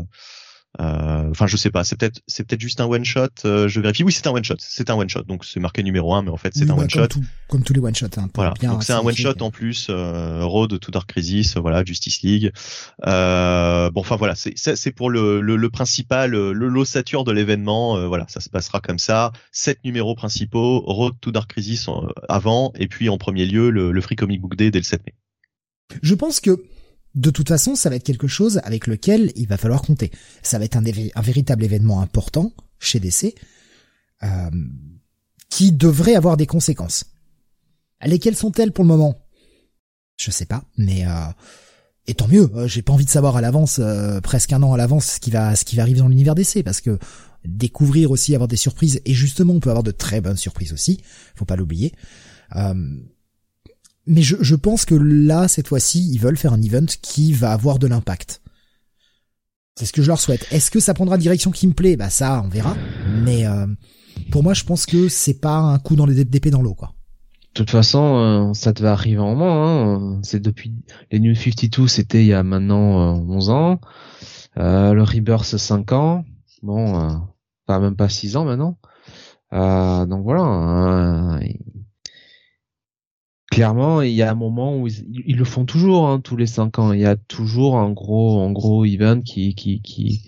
[0.79, 1.85] enfin, je sais pas.
[1.85, 3.29] C'est peut-être, c'est peut-être juste un one shot.
[3.45, 4.03] Euh, je vérifie.
[4.03, 4.57] Oui, c'est un one shot.
[4.59, 5.23] C'est un one shot.
[5.23, 7.09] Donc c'est marqué numéro 1 mais en fait c'est un bah, one shot.
[7.49, 8.07] comme tous les one shots.
[8.17, 8.55] Hein, voilà.
[8.63, 9.89] Donc c'est un one shot en plus.
[9.91, 12.53] Euh, Road to Dark Crisis, voilà, Justice League.
[13.07, 18.09] Euh, bon, enfin voilà, c'est c'est pour le, le, le principal, l'ossature de l'événement.
[18.09, 19.33] voilà, ça se passera comme ça.
[19.53, 21.89] Sept numéros principaux, Road to Dark Crisis
[22.29, 25.03] avant, et puis en premier lieu le, le Free Comic Book Day dès le 7
[25.07, 25.15] mai.
[26.03, 26.63] Je pense que
[27.15, 30.11] de toute façon, ça va être quelque chose avec lequel il va falloir compter.
[30.43, 30.83] Ça va être un,
[31.23, 33.35] véritable événement important chez DC
[34.23, 34.51] euh,
[35.49, 37.05] qui devrait avoir des conséquences.
[38.05, 39.17] Lesquelles sont-elles pour le moment?
[40.17, 41.31] Je sais pas, mais euh,
[42.07, 42.51] et tant mieux.
[42.55, 45.21] Euh, j'ai pas envie de savoir à l'avance, euh, presque un an à l'avance, ce
[45.21, 46.99] qui va ce qui va arriver dans l'univers DC, parce que
[47.45, 51.01] découvrir aussi, avoir des surprises, et justement, on peut avoir de très bonnes surprises aussi.
[51.35, 51.93] Faut pas l'oublier.
[52.57, 52.75] Euh,
[54.07, 57.53] mais je, je pense que là, cette fois-ci, ils veulent faire un event qui va
[57.53, 58.41] avoir de l'impact.
[59.77, 60.47] C'est ce que je leur souhaite.
[60.53, 61.97] Est-ce que ça prendra la direction qui me plaît?
[61.97, 62.77] Bah ça, on verra.
[63.25, 63.67] Mais euh,
[64.31, 66.93] pour moi, je pense que c'est pas un coup dans les d'épée dans l'eau, quoi.
[67.55, 69.95] De toute façon, euh, ça devait arriver en moment.
[69.95, 70.21] Hein.
[70.25, 70.73] C'est depuis
[71.13, 73.81] les New 52, c'était il y a maintenant 11 euh, ans.
[74.59, 76.25] Euh, le Rebirth, 5 ans.
[76.63, 77.21] Bon,
[77.67, 78.77] pas même pas 6 ans maintenant.
[79.53, 81.39] donc voilà.
[83.55, 86.81] Clairement, il y a un moment où ils, le font toujours, hein, tous les cinq
[86.81, 86.93] ans.
[86.93, 90.23] Il y a toujours un gros, un gros event qui, qui, qui,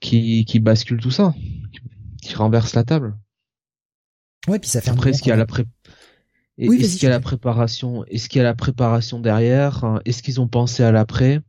[0.00, 1.34] qui, qui bascule tout ça,
[2.22, 3.14] qui renverse la table.
[4.48, 5.66] Ouais, puis ça fait Après, est-ce qu'il y a la pré...
[6.56, 10.00] est-ce qu'il y a la préparation, est-ce qu'il y a la préparation derrière hein?
[10.06, 11.42] Est-ce qu'ils ont pensé à l'après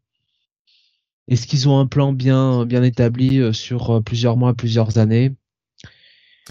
[1.29, 5.31] Est-ce qu'ils ont un plan bien, bien établi euh, sur euh, plusieurs mois, plusieurs années?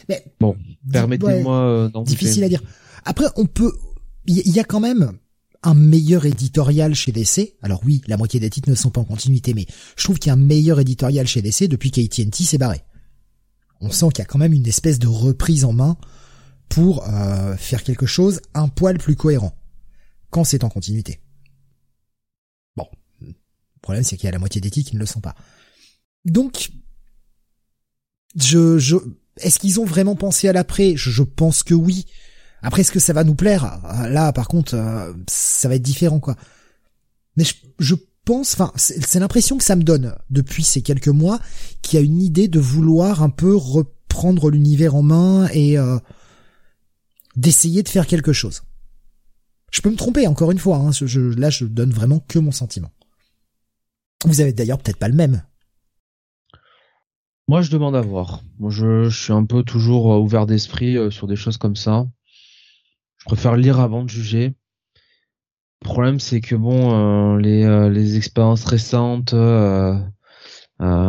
[0.08, 0.56] Mais, Bon,
[0.90, 2.62] permettez-moi euh, d'en Difficile à dire.
[3.04, 3.72] Après, on peut
[4.38, 5.18] il y a quand même
[5.62, 7.56] un meilleur éditorial chez DC.
[7.62, 9.66] Alors oui, la moitié des titres ne sont pas en continuité, mais
[9.96, 12.82] je trouve qu'il y a un meilleur éditorial chez DC depuis qu'AT&T s'est barré.
[13.80, 15.96] On sent qu'il y a quand même une espèce de reprise en main
[16.68, 19.54] pour euh, faire quelque chose un poil plus cohérent
[20.30, 21.20] quand c'est en continuité.
[22.76, 22.86] Bon,
[23.20, 23.34] le
[23.82, 25.34] problème c'est qu'il y a la moitié des titres qui ne le sont pas.
[26.24, 26.70] Donc,
[28.36, 28.96] je, je,
[29.38, 30.94] est-ce qu'ils ont vraiment pensé à l'après?
[30.96, 32.06] Je pense que oui.
[32.62, 33.80] Après, est-ce que ça va nous plaire?
[34.08, 36.36] Là, par contre, euh, ça va être différent, quoi.
[37.36, 37.44] Mais
[37.78, 37.94] je,
[38.24, 41.40] pense, enfin, c'est l'impression que ça me donne depuis ces quelques mois,
[41.80, 45.98] qu'il y a une idée de vouloir un peu reprendre l'univers en main et euh,
[47.34, 48.62] d'essayer de faire quelque chose.
[49.72, 50.76] Je peux me tromper, encore une fois.
[50.76, 52.90] Hein, je, là, je donne vraiment que mon sentiment.
[54.26, 55.42] Vous avez d'ailleurs peut-être pas le même.
[57.48, 58.42] Moi, je demande à voir.
[58.68, 62.06] Je suis un peu toujours euh, ouvert d'esprit sur des choses comme ça.
[63.20, 64.54] Je préfère lire avant de juger.
[65.82, 66.92] Le problème, c'est que bon,
[67.34, 69.98] euh, les, euh, les expériences récentes, euh,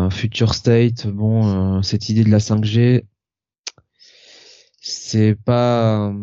[0.10, 3.06] Future State, bon, cette idée de la 5G,
[4.82, 6.13] c'est pas,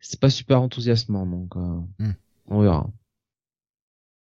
[0.00, 2.12] c'est pas super enthousiasmant, donc hmm.
[2.48, 2.90] on verra.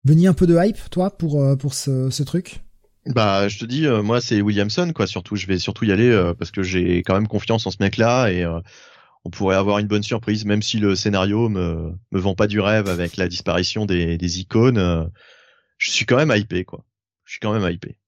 [0.04, 2.64] Venir un peu de hype, toi, pour pour ce, ce truc?
[3.06, 5.06] Bah, je te dis, moi, c'est Williamson, quoi.
[5.06, 8.30] Surtout, je vais surtout y aller parce que j'ai quand même confiance en ce mec-là
[8.30, 8.44] et
[9.26, 12.60] on pourrait avoir une bonne surprise, même si le scénario me, me vend pas du
[12.60, 14.78] rêve avec la disparition des, des icônes.
[14.78, 15.04] Euh,
[15.78, 16.84] je suis quand même hypé, quoi.
[17.24, 17.98] Je suis quand même hypé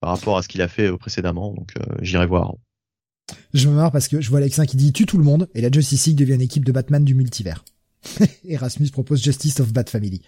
[0.00, 2.56] par rapport à ce qu'il a fait euh, précédemment, donc euh, j'irai voir.
[3.54, 5.62] Je me marre parce que je vois Alexin qui dit tue tout le monde et
[5.62, 7.64] la Justice League devient une équipe de Batman du multivers.
[8.44, 10.20] Erasmus propose Justice of Bat Family.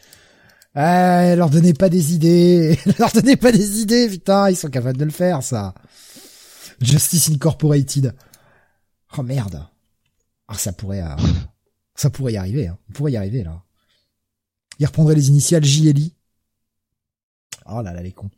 [0.74, 4.98] Ah, leur donnez pas des idées, leur donnez pas des idées, putain, ils sont capables
[4.98, 5.74] de le faire, ça.
[6.80, 8.14] Justice Incorporated.
[9.18, 9.68] Oh merde.
[10.48, 11.16] Ah, ça pourrait, euh,
[11.94, 12.78] Ça pourrait y arriver, hein.
[12.88, 13.62] On pourrait y arriver, là.
[14.78, 16.14] Il reprendrait les initiales JLI.
[17.66, 18.30] Oh là là, les cons.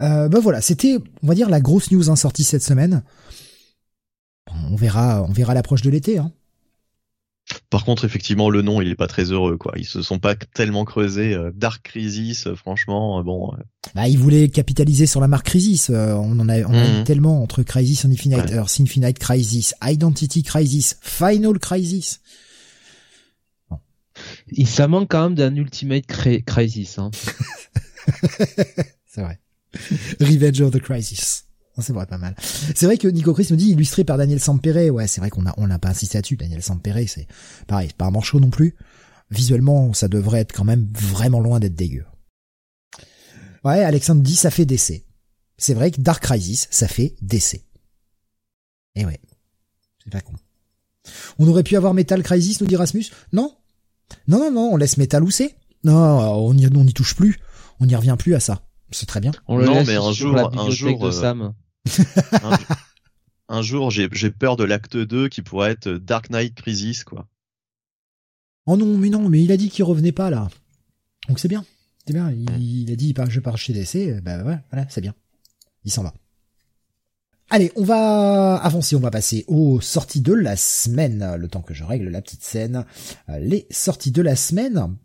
[0.00, 3.02] Euh, ben voilà, c'était, on va dire, la grosse news sortie cette semaine.
[4.70, 6.32] On verra, on verra l'approche de l'été, hein.
[7.70, 9.72] Par contre, effectivement, le nom, il est pas très heureux, quoi.
[9.76, 11.34] Ils se sont pas tellement creusés.
[11.34, 13.52] Euh, Dark Crisis, euh, franchement, euh, bon.
[13.94, 15.88] Bah, ils voulaient capitaliser sur la marque Crisis.
[15.90, 17.04] on en a, on a mhm.
[17.04, 22.20] tellement entre Crisis Infinite, Earth Infinite Crisis, Identity Crisis, Final Crisis.
[24.48, 26.06] Il ça manque quand même d'un Ultimate
[26.44, 26.98] Crisis.
[26.98, 27.12] Hein.
[29.06, 29.38] C'est vrai.
[30.20, 31.44] Revenge of the Crisis.
[31.80, 32.34] C'est vrai, pas mal.
[32.40, 34.92] C'est vrai que Nico Chris me dit illustré par Daniel Sampere.
[34.92, 36.36] Ouais, c'est vrai qu'on a, on n'a pas insisté là-dessus.
[36.36, 37.26] Daniel Sampere, c'est
[37.66, 38.76] pareil, c'est pas un manchot non plus.
[39.30, 42.04] Visuellement, ça devrait être quand même vraiment loin d'être dégueu.
[43.64, 45.04] Ouais, Alexandre dit ça fait décès.
[45.58, 47.66] C'est vrai que Dark Crisis, ça fait décès.
[48.96, 49.20] Et ouais.
[50.02, 50.32] C'est pas con.
[51.38, 53.06] On aurait pu avoir Metal Crisis, nous dit Rasmus?
[53.32, 53.54] Non.
[54.26, 55.54] Non, non, non, on laisse Metal où c'est.
[55.84, 57.38] Non, on n'y on y touche plus.
[57.78, 58.62] On n'y revient plus à ça.
[58.90, 59.32] C'est très bien.
[59.46, 61.54] On le non, mais un jour, un jour, de euh, Sam.
[63.48, 67.26] Un, jour, j'ai peur de l'acte 2 qui pourrait être Dark Knight Crisis, quoi.
[68.66, 70.48] Oh non, mais non, mais il a dit qu'il revenait pas là.
[71.28, 71.64] Donc c'est bien.
[72.06, 72.30] C'est bien.
[72.30, 74.22] Il, a dit je pars chez DC.
[74.22, 75.14] Ben ouais, voilà, c'est bien.
[75.84, 76.14] Il s'en va.
[77.52, 81.74] Allez, on va avancer, on va passer aux sorties de la semaine, le temps que
[81.74, 82.84] je règle la petite scène.
[83.28, 84.96] Euh, les sorties de la semaine,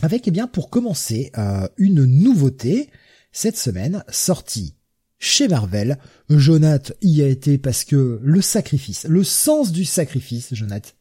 [0.00, 2.90] avec, eh bien, pour commencer, euh, une nouveauté,
[3.30, 4.74] cette semaine, sortie
[5.22, 5.98] chez Marvel.
[6.28, 10.96] Jonath y a été parce que le sacrifice, le sens du sacrifice, Jonath.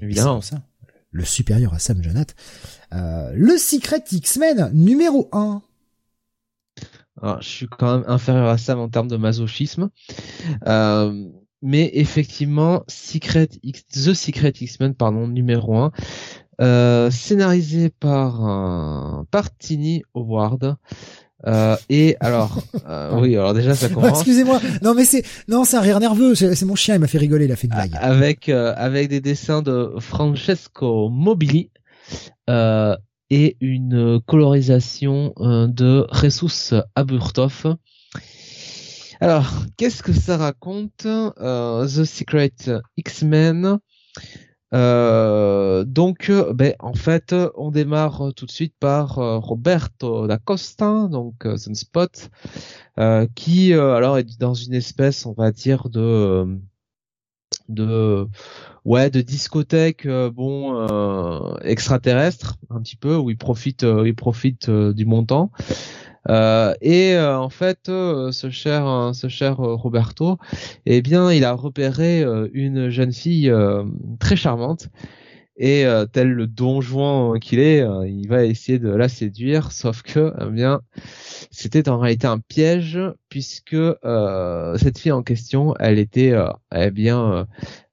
[0.00, 0.40] Évidemment.
[0.40, 0.62] Ça,
[1.10, 2.34] le supérieur à Sam Jonath.
[2.94, 5.62] Euh, le Secret X-Men numéro 1.
[7.20, 9.90] Alors, je suis quand même inférieur à Sam en termes de masochisme.
[10.66, 11.28] Euh,
[11.60, 15.92] mais effectivement, Secret X, The Secret X-Men, pardon, numéro 1,
[16.60, 20.76] euh, scénarisé par par Tini Howard.
[21.46, 24.18] Euh, et alors, euh, oui, alors déjà ça commence.
[24.18, 27.18] Excusez-moi, non mais c'est non c'est un rire nerveux, c'est mon chien, il m'a fait
[27.18, 27.92] rigoler, il a fait une blague.
[27.94, 31.70] Avec euh, avec des dessins de Francesco Mobili
[32.50, 32.96] euh,
[33.30, 37.76] et une colorisation de Jesus Aburtov.
[39.20, 42.52] Alors, qu'est-ce que ça raconte The Secret
[42.96, 43.78] X-Men?
[44.74, 50.38] Euh, donc, euh, ben, en fait, on démarre tout de suite par euh, Roberto da
[50.38, 52.30] Costa, donc Sunspot,
[53.34, 56.58] qui alors est dans une espèce, on va dire, de
[57.68, 58.26] de
[58.84, 65.50] ouais de discothèque bon extraterrestre un petit peu où il profite il profite du montant.
[65.58, 70.38] euh, et euh, en fait, euh, ce cher, ce cher Roberto,
[70.86, 73.52] eh bien, il a repéré une jeune fille
[74.18, 74.88] très charmante.
[75.58, 80.50] Et tel le donjon qu'il est, il va essayer de la séduire, sauf que, eh
[80.50, 80.82] bien,
[81.50, 82.98] c'était en réalité un piège
[83.30, 83.76] puisque
[84.78, 86.34] cette fille en question, elle était,
[86.74, 87.46] eh bien,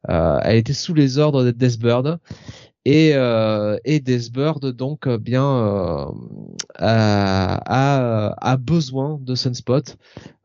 [0.10, 2.20] elle était sous les ordres de Deathbird
[2.86, 6.06] et euh, et Deathbird donc euh, bien euh,
[6.76, 9.98] a, besoin de Sunspot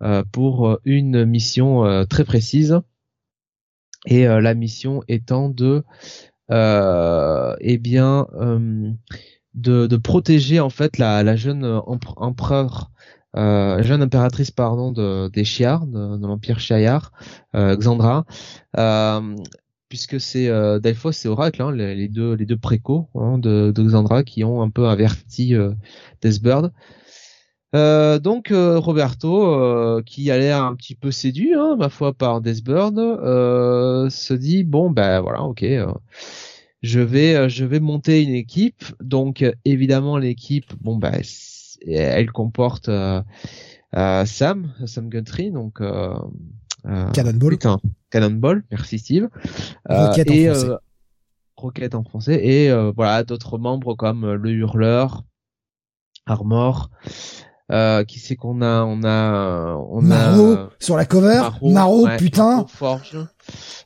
[0.03, 2.81] euh, pour une mission très précise.
[4.07, 5.83] Et la mission étant de
[6.51, 8.27] eh bien
[9.55, 12.91] de, de protéger en fait la, la jeune empereur
[13.37, 17.13] euh, jeune impératrice pardon de des Shi'ar de, de l'empire Shi'ar
[17.55, 18.25] euh, Xandra.
[18.79, 19.37] Euh,
[19.89, 23.73] puisque c'est euh, Delphos et Oracle, hein, les, deux les deux précaux hein, de,
[24.23, 25.73] qui ont un peu averti euh,
[26.23, 26.73] Deathbird.
[27.75, 32.15] Euh, donc euh, Roberto, euh, qui a l'air un petit peu séduit, hein, ma foi,
[32.15, 32.97] par Deathbird,
[34.11, 35.65] se dit bon ben voilà, ok,
[36.83, 38.85] je vais je vais monter une équipe.
[39.01, 41.21] Donc évidemment l'équipe, bon ben
[41.87, 42.91] elle comporte
[43.93, 45.81] Sam, Sam Guntry, donc
[47.13, 47.51] Cannonball.
[47.51, 47.79] Putain,
[48.11, 49.29] Cannonball, merci Steve.
[49.91, 50.69] Euh, Rocket et, en français.
[50.71, 50.77] Euh,
[51.57, 52.47] Rocket en français.
[52.47, 55.25] Et euh, voilà, d'autres membres comme le Hurleur,
[56.27, 56.91] Armor.
[57.71, 61.51] Euh, qui c'est qu'on a On a, on Maro a, sur la cover.
[61.63, 62.67] Maro, putain.
[62.67, 63.19] Forge.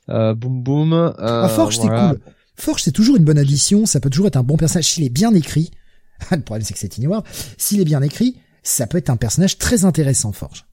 [0.09, 0.93] Euh, boom boom.
[0.93, 2.21] Euh, ah, Forge, c'est cool.
[2.55, 3.87] Forge, c'est toujours une bonne addition.
[3.87, 5.73] Ça peut toujours être un bon personnage s'il est bien écrit.
[6.31, 7.27] le problème, c'est que c'est ignorable.
[7.59, 10.65] S'il est bien écrit, ça peut être un personnage très intéressant, Forge.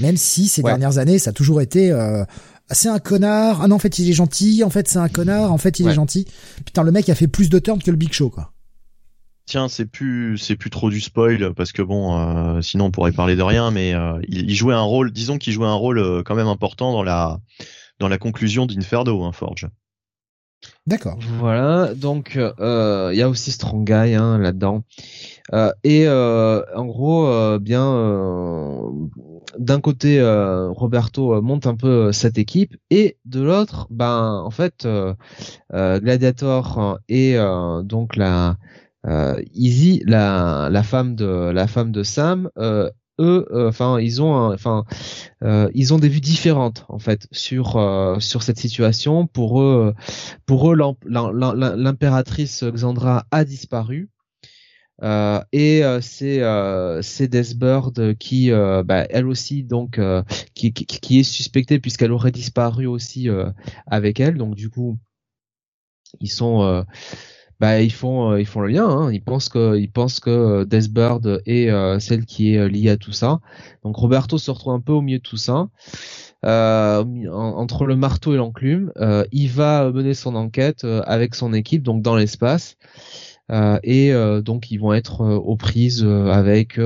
[0.00, 2.24] Même si ces dernières années, ça a toujours été euh,
[2.70, 3.62] c'est un connard.
[3.62, 4.62] Ah non, en fait, il est gentil.
[4.64, 5.52] En fait, c'est un connard.
[5.52, 6.26] En fait, il est gentil.
[6.64, 8.52] Putain, le mec a fait plus de turns que le Big Show, quoi.
[9.46, 13.12] Tiens, c'est plus c'est plus trop du spoil parce que bon, euh, sinon on pourrait
[13.12, 16.34] parler de rien, mais euh, il, jouait un rôle, disons qu'il jouait un rôle quand
[16.34, 17.40] même important dans la
[17.98, 19.66] dans la conclusion d'Inferno, hein, Forge.
[20.86, 21.18] D'accord.
[21.38, 24.84] Voilà, donc il y a aussi Strong Guy hein, là-dedans.
[25.82, 28.82] et en gros, bien
[29.58, 30.20] d'un côté,
[30.70, 34.86] Roberto monte un peu cette équipe, et de l'autre, ben en fait,
[35.72, 37.36] Gladiator et
[37.84, 38.56] donc la
[39.54, 42.50] Easy, la, la femme de la femme de Sam,
[43.20, 44.84] eux, euh, enfin, ils ont, enfin,
[45.42, 49.26] euh, ils ont des vues différentes en fait sur euh, sur cette situation.
[49.26, 49.94] Pour eux,
[50.46, 54.10] pour eux, l'impératrice Xandra a disparu.
[55.02, 56.40] Et c'est
[57.02, 60.00] c'est Deathbird qui, bah, elle aussi donc
[60.54, 63.28] qui, qui, qui, est suspectée puisqu'elle aurait disparu aussi
[63.86, 64.36] avec elle.
[64.36, 64.98] Donc du coup,
[66.20, 66.84] ils sont
[67.60, 68.88] bah ils font euh, ils font le lien.
[68.88, 69.12] Hein.
[69.12, 72.96] Ils pensent que ils pensent que euh, Deathbird est euh, celle qui est liée à
[72.96, 73.40] tout ça.
[73.82, 75.68] Donc Roberto se retrouve un peu au milieu de tout ça.
[76.44, 78.92] Euh, entre le marteau et l'enclume,
[79.32, 82.76] il va mener son enquête avec son équipe donc dans l'espace.
[83.50, 84.12] Et
[84.44, 86.78] donc ils vont être aux prises avec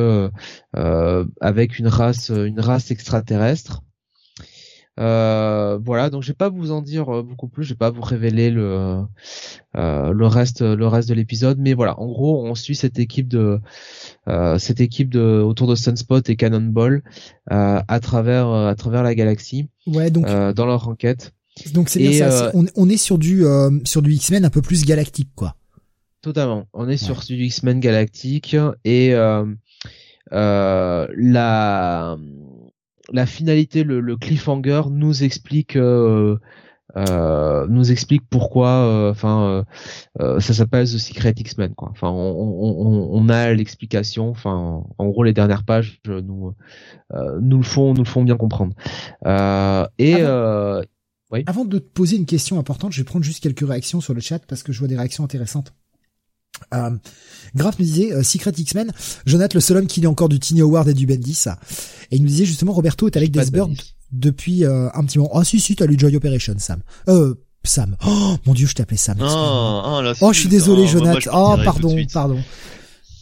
[0.72, 3.82] avec une race une race extraterrestre
[5.00, 7.90] euh, voilà, donc je vais pas vous en dire euh, beaucoup plus, je vais pas
[7.90, 9.02] vous révéler le
[9.76, 13.28] euh, le reste le reste de l'épisode, mais voilà, en gros, on suit cette équipe
[13.28, 13.58] de
[14.58, 17.02] cette équipe de autour de Sunspot et Cannonball
[17.48, 19.68] à travers à travers la galaxie.
[19.86, 21.32] Ouais, donc dans leur enquête.
[21.74, 22.50] Donc c'est bien ça.
[22.54, 23.44] on, on, est sur du
[23.84, 25.56] sur du X-Men un peu plus galactique, quoi.
[26.22, 26.66] Totalement.
[26.72, 29.12] On est sur du X-Men galactique et
[30.30, 32.16] la
[33.12, 36.38] la finalité, le, cliffhanger nous explique euh,
[36.96, 39.64] euh, nous explique pourquoi euh, enfin
[40.18, 41.88] ça s'appelle The Secret X-Men quoi.
[41.90, 44.30] Enfin on, a l'explication.
[44.30, 46.54] Enfin en gros les dernières pages nous
[47.40, 48.74] nous le font nous le font bien comprendre.
[49.98, 50.82] Et avant,
[51.46, 54.20] avant de te poser une question importante je vais prendre juste quelques réactions sur le
[54.20, 55.72] chat parce que je vois des réactions intéressantes
[56.74, 56.90] euh,
[57.54, 58.92] Graf nous disait euh, Secret X-Men,
[59.26, 61.44] Jonathan le seul homme qui lit encore du Tiny Award et du Bendis.
[62.10, 63.74] Et il nous disait justement Roberto est avec Deathbird
[64.10, 65.30] depuis euh, un petit moment.
[65.34, 66.80] Ah oh, si si, t'as lu Joy Operation Sam.
[67.08, 67.34] Euh
[67.64, 67.96] Sam.
[68.04, 69.18] Oh mon dieu, je t'appelais Sam.
[69.20, 71.30] Oh, oh, je suis désolé Jonathan.
[71.32, 72.42] oh pardon, pardon.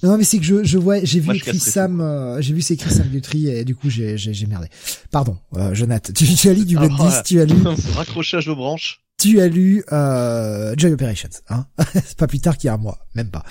[0.02, 2.74] Non mais c'est que je je vois j'ai vu écrit Sam euh, j'ai vu c'est
[2.74, 4.68] écrit Sam Guthrie et du coup j'ai j'ai merdé.
[5.10, 7.54] Pardon, euh, Jonathan, tu, tu as lu du oh, Bendis, tu as lu
[7.94, 11.66] raccrochage aux branches tu as lu euh, Joy Operations, hein
[12.18, 13.44] pas plus tard qu'il y a un mois, même pas.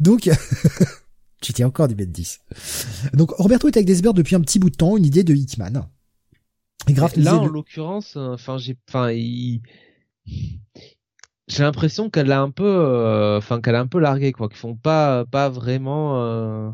[0.00, 0.30] Donc,
[1.42, 2.40] tu tiens encore du 10.
[3.12, 5.86] Donc, Roberto est avec Desbert depuis un petit bout de temps, une idée de Hitman.
[6.88, 9.60] Et grave, là, en l'occurrence, euh, enfin, j'ai, enfin, j'ai
[11.62, 14.76] l'impression qu'elle a un peu, euh, enfin, qu'elle a un peu largué, quoi, qu'ils font
[14.76, 16.70] pas, pas vraiment euh,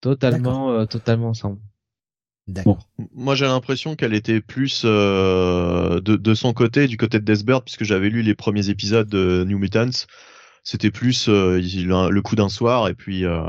[0.00, 1.60] totalement, totalement ensemble.
[2.46, 2.86] D'accord.
[3.12, 7.64] Moi, j'ai l'impression qu'elle était plus euh, de, de, son côté, du côté de Deathbird,
[7.64, 10.06] puisque j'avais lu les premiers épisodes de New Mutants.
[10.62, 13.42] C'était plus euh, le coup d'un soir, et puis euh,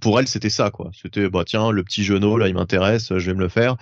[0.00, 0.90] pour elle, c'était ça, quoi.
[1.00, 3.76] C'était bah tiens, le petit genou là, il m'intéresse, je vais me le faire.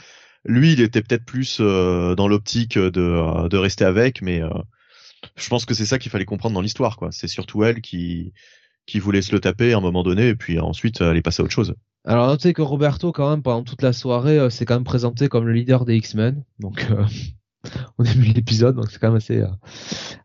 [0.47, 4.43] Lui, il était peut-être plus dans l'optique de, de rester avec, mais
[5.37, 7.11] je pense que c'est ça qu'il fallait comprendre dans l'histoire, quoi.
[7.13, 8.33] C'est surtout elle qui
[8.87, 11.45] qui voulait se le taper à un moment donné, et puis ensuite aller passer à
[11.45, 11.75] autre chose.
[12.07, 15.29] Alors notez que Roberto quand même pendant toute la soirée euh, s'est quand même présenté
[15.29, 17.05] comme le leader des X-Men, donc euh,
[17.98, 19.46] au début de l'épisode, donc c'est quand même assez euh,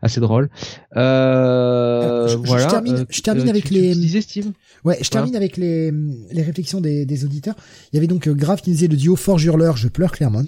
[0.02, 0.50] assez drôle.
[0.96, 2.64] Euh, je, voilà.
[2.64, 3.94] Je termine, je termine avec les.
[3.94, 4.52] Tu disais Steve
[4.84, 5.92] Ouais, je termine avec les
[6.32, 7.56] les réflexions des, des auditeurs.
[7.92, 10.46] Il y avait donc Grave qui disait le duo Forge Hurleur, je pleure Claremont.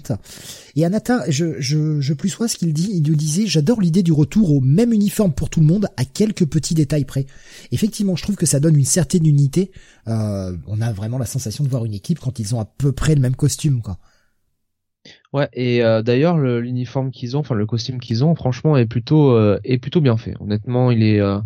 [0.74, 4.02] Et Anata, je, je, je plus sois ce qu'il dit, il nous disait, j'adore l'idée
[4.02, 7.26] du retour au même uniforme pour tout le monde, à quelques petits détails près.
[7.72, 9.70] Effectivement, je trouve que ça donne une certaine unité.
[10.08, 12.92] Euh, on a vraiment la sensation de voir une équipe quand ils ont à peu
[12.92, 13.98] près le même costume, quoi.
[15.32, 19.30] Ouais, et euh, d'ailleurs l'uniforme qu'ils ont, enfin le costume qu'ils ont, franchement est plutôt
[19.30, 20.34] euh, est plutôt bien fait.
[20.40, 21.40] Honnêtement, il est, euh,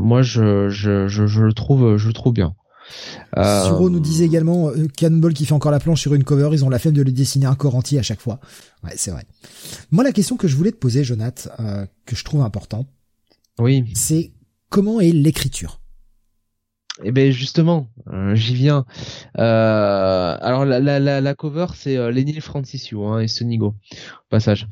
[0.00, 2.56] moi je, je, je, je le trouve je le trouve bien.
[3.36, 3.64] Euh...
[3.66, 6.64] Suro nous disait également euh, Cannonball qui fait encore la planche sur une cover, ils
[6.64, 8.40] ont la flemme de le dessiner un corps entier à chaque fois.
[8.82, 9.24] Ouais, c'est vrai.
[9.90, 12.86] Moi, la question que je voulais te poser, Jonath, euh, que je trouve important,
[13.58, 14.32] oui, c'est
[14.70, 15.81] comment est l'écriture?
[17.04, 18.84] Eh ben justement, euh, j'y viens.
[19.38, 24.68] Euh, alors la, la, la, cover c'est euh, Lenny Francisio hein, et Sonigo, au passage.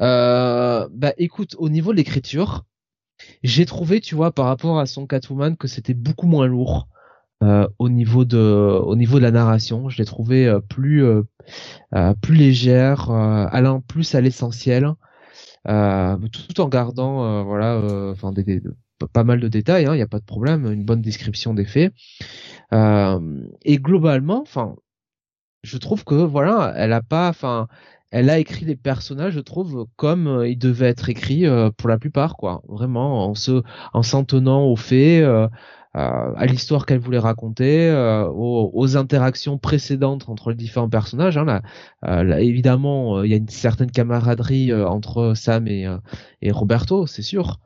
[0.00, 2.64] Euh, bah écoute, au niveau de l'écriture,
[3.42, 6.88] j'ai trouvé, tu vois, par rapport à son Catwoman, que c'était beaucoup moins lourd.
[7.42, 11.02] Euh, au niveau de au niveau de la narration je l'ai trouvé plus
[12.20, 14.92] plus légère allant plus à l'essentiel
[15.64, 17.80] tout en gardant voilà
[18.12, 18.60] enfin des,
[19.06, 21.64] pas mal de détails il hein, n'y a pas de problème une bonne description des
[21.64, 21.92] faits
[22.72, 24.76] et globalement enfin
[25.62, 27.68] je trouve que voilà elle a pas enfin
[28.10, 31.88] elle a écrit les personnages, je trouve, comme euh, ils devaient être écrits euh, pour
[31.88, 32.62] la plupart, quoi.
[32.68, 35.48] Vraiment, en se, en s'en tenant aux faits, euh,
[35.92, 37.90] à l'histoire qu'elle voulait raconter,
[38.32, 41.36] aux, aux, interactions précédentes entre les différents personnages.
[41.36, 41.62] Hein, là,
[42.22, 45.86] là, évidemment, il y a une certaine camaraderie entre Sam et,
[46.42, 47.58] et Roberto, c'est sûr.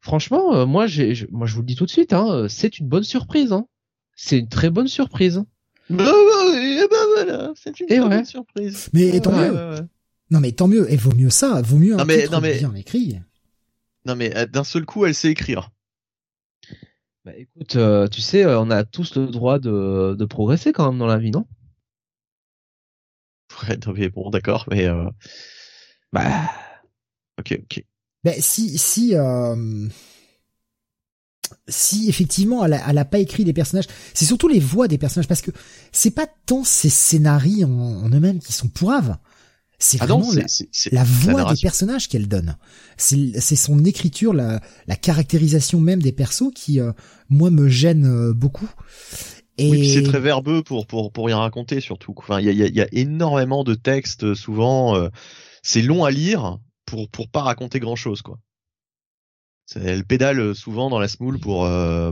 [0.00, 3.04] franchement, moi, j'ai, moi, je vous le dis tout de suite, hein, c'est une bonne
[3.04, 3.52] surprise.
[3.52, 3.66] Hein.
[4.16, 5.44] C'est une très bonne surprise.
[5.88, 8.88] Bah, bah, bah voilà, c'est une bonne surprise.
[8.92, 9.86] Mais tant mieux.
[10.30, 12.40] Non mais tant mieux, et vaut mieux ça, vaut mieux un non, mais, titre non,
[12.40, 12.58] mais...
[12.58, 13.20] bien écrit.
[14.06, 15.70] Non mais euh, d'un seul coup, elle sait écrire.
[17.26, 20.88] Bah écoute, euh, tu sais, euh, on a tous le droit de, de progresser quand
[20.88, 21.44] même dans la vie, non?
[23.68, 25.10] Ouais, mais bon, d'accord, mais euh...
[26.12, 26.48] bah,
[27.40, 27.84] ok, ok.
[28.22, 29.88] Ben si si euh,
[31.66, 35.42] si effectivement elle a, pas écrit des personnages, c'est surtout les voix des personnages parce
[35.42, 35.50] que
[35.90, 39.16] c'est pas tant ces scénarios en, eux-mêmes qui sont pourraves.
[39.78, 40.32] C'est ah vraiment
[40.92, 42.56] la, voix des personnages qu'elle donne.
[42.96, 44.60] C'est son écriture, la,
[45.00, 46.92] caractérisation même des persos qui, euh,
[47.28, 48.68] moi, me gêne euh, beaucoup.
[49.58, 49.70] Et...
[49.70, 52.14] Oui, c'est très verbeux pour pour pour rien raconter surtout.
[52.16, 54.96] Enfin, il y a, y a énormément de textes souvent.
[54.96, 55.08] Euh,
[55.62, 58.38] c'est long à lire pour pour pas raconter grand chose quoi.
[59.74, 61.68] Elle pédale souvent dans la smoule pour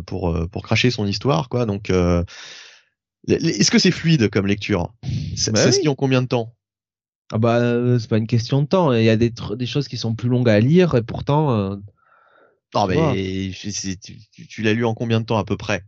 [0.06, 1.66] pour pour cracher son histoire, quoi.
[1.66, 1.90] Donc,
[3.28, 4.92] est-ce que c'est fluide comme lecture?
[5.36, 5.86] C'est bah oui.
[5.86, 6.54] en combien de temps?
[7.32, 8.92] Ah bah c'est pas une question de temps.
[8.92, 11.78] Il y a des des choses qui sont plus longues à lire et pourtant.
[12.74, 15.84] non mais tu, tu, l'as lu en combien de temps à peu près?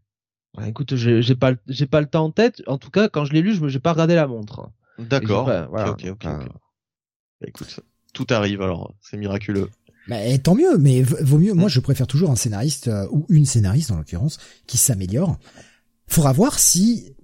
[0.55, 2.63] Bah, Écoute, j'ai pas j'ai pas le temps en tête.
[2.67, 4.71] En tout cas, quand je l'ai lu, je j'ai pas regardé la montre.
[4.99, 5.49] D'accord.
[5.49, 6.25] Ok ok ok.
[6.25, 7.81] Bah, écoute,
[8.15, 8.95] tout arrive alors.
[9.01, 9.69] C'est miraculeux.
[10.09, 11.53] Bah, tant mieux, mais vaut mieux.
[11.53, 11.71] Moi, mm.
[11.71, 15.39] je préfère toujours un scénariste euh, ou une scénariste en l'occurrence qui s'améliore.
[16.07, 17.15] Faudra voir si,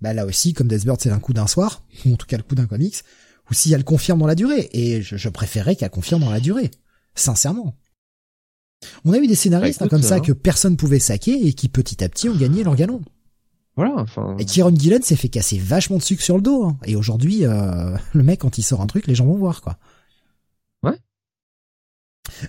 [0.00, 2.44] bah là aussi, comme Deathbird, c'est un coup d'un soir, ou en tout cas le
[2.44, 3.02] coup d'un comics,
[3.50, 4.68] ou si elle confirme dans la durée.
[4.72, 6.70] Et je, je préférerais qu'elle confirme dans la durée,
[7.14, 7.76] sincèrement.
[9.04, 11.52] On a eu des scénaristes bah, hein, comme ça euh, que personne pouvait saquer et
[11.52, 13.00] qui petit à petit ont gagné leur galon.
[13.76, 14.36] Voilà, enfin.
[14.38, 16.64] Et Kieron Gillen s'est fait casser vachement de sucre sur le dos.
[16.64, 16.78] Hein.
[16.84, 19.78] Et aujourd'hui, euh, le mec, quand il sort un truc, les gens vont voir, quoi.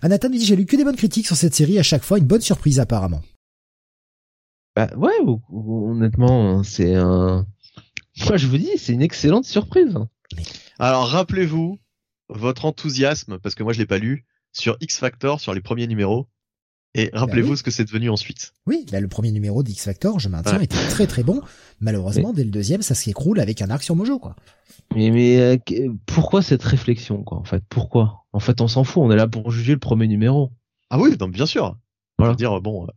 [0.01, 2.25] Anathan dit j'ai lu que des bonnes critiques sur cette série, à chaque fois une
[2.25, 3.21] bonne surprise apparemment.
[4.75, 5.13] Bah ouais,
[5.51, 7.45] honnêtement, c'est un.
[8.25, 9.97] Moi je vous dis, c'est une excellente surprise.
[10.77, 11.80] Alors rappelez-vous
[12.30, 15.88] votre enthousiasme, parce que moi je l'ai pas lu, sur X Factor, sur les premiers
[15.88, 16.27] numéros.
[16.95, 18.53] Et bah rappelez-vous ce que c'est devenu ensuite.
[18.65, 21.41] Oui, bah le premier numéro d'X Factor, je maintiens, était très très bon.
[21.80, 24.36] Malheureusement, dès le deuxième, ça s'écroule avec un arc sur Mojo, quoi.
[24.95, 25.57] Mais mais euh,
[26.07, 28.25] pourquoi cette réflexion, quoi En fait, pourquoi?
[28.34, 29.03] En fait, on s'en fout.
[29.03, 30.51] On est là pour juger le premier numéro.
[30.89, 31.77] Ah oui, donc bien sûr.
[32.17, 32.34] Voilà.
[32.34, 32.86] dire bon.
[32.86, 32.88] Euh,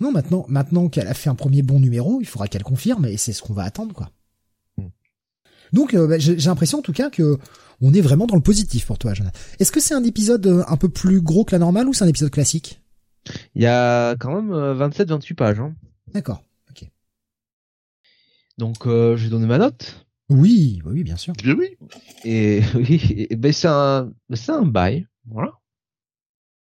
[0.00, 3.16] non, maintenant, maintenant qu'elle a fait un premier bon numéro, il faudra qu'elle confirme, et
[3.16, 4.10] c'est ce qu'on va attendre, quoi.
[5.72, 7.38] Donc, euh, bah, j'ai l'impression en tout cas que
[7.80, 9.38] on est vraiment dans le positif pour toi, Jonathan.
[9.58, 12.08] Est-ce que c'est un épisode un peu plus gros que la normale ou c'est un
[12.08, 12.80] épisode classique?
[13.54, 15.60] Il y a quand même 27-28 euh, pages.
[15.60, 15.74] Hein.
[16.12, 16.44] D'accord.
[16.70, 16.88] Ok.
[18.58, 20.06] Donc euh, j'ai donné ma note.
[20.28, 21.34] Oui, oui, bien sûr.
[21.44, 21.76] oui.
[22.24, 25.52] Et oui, ben c'est un, c'est un bail, voilà.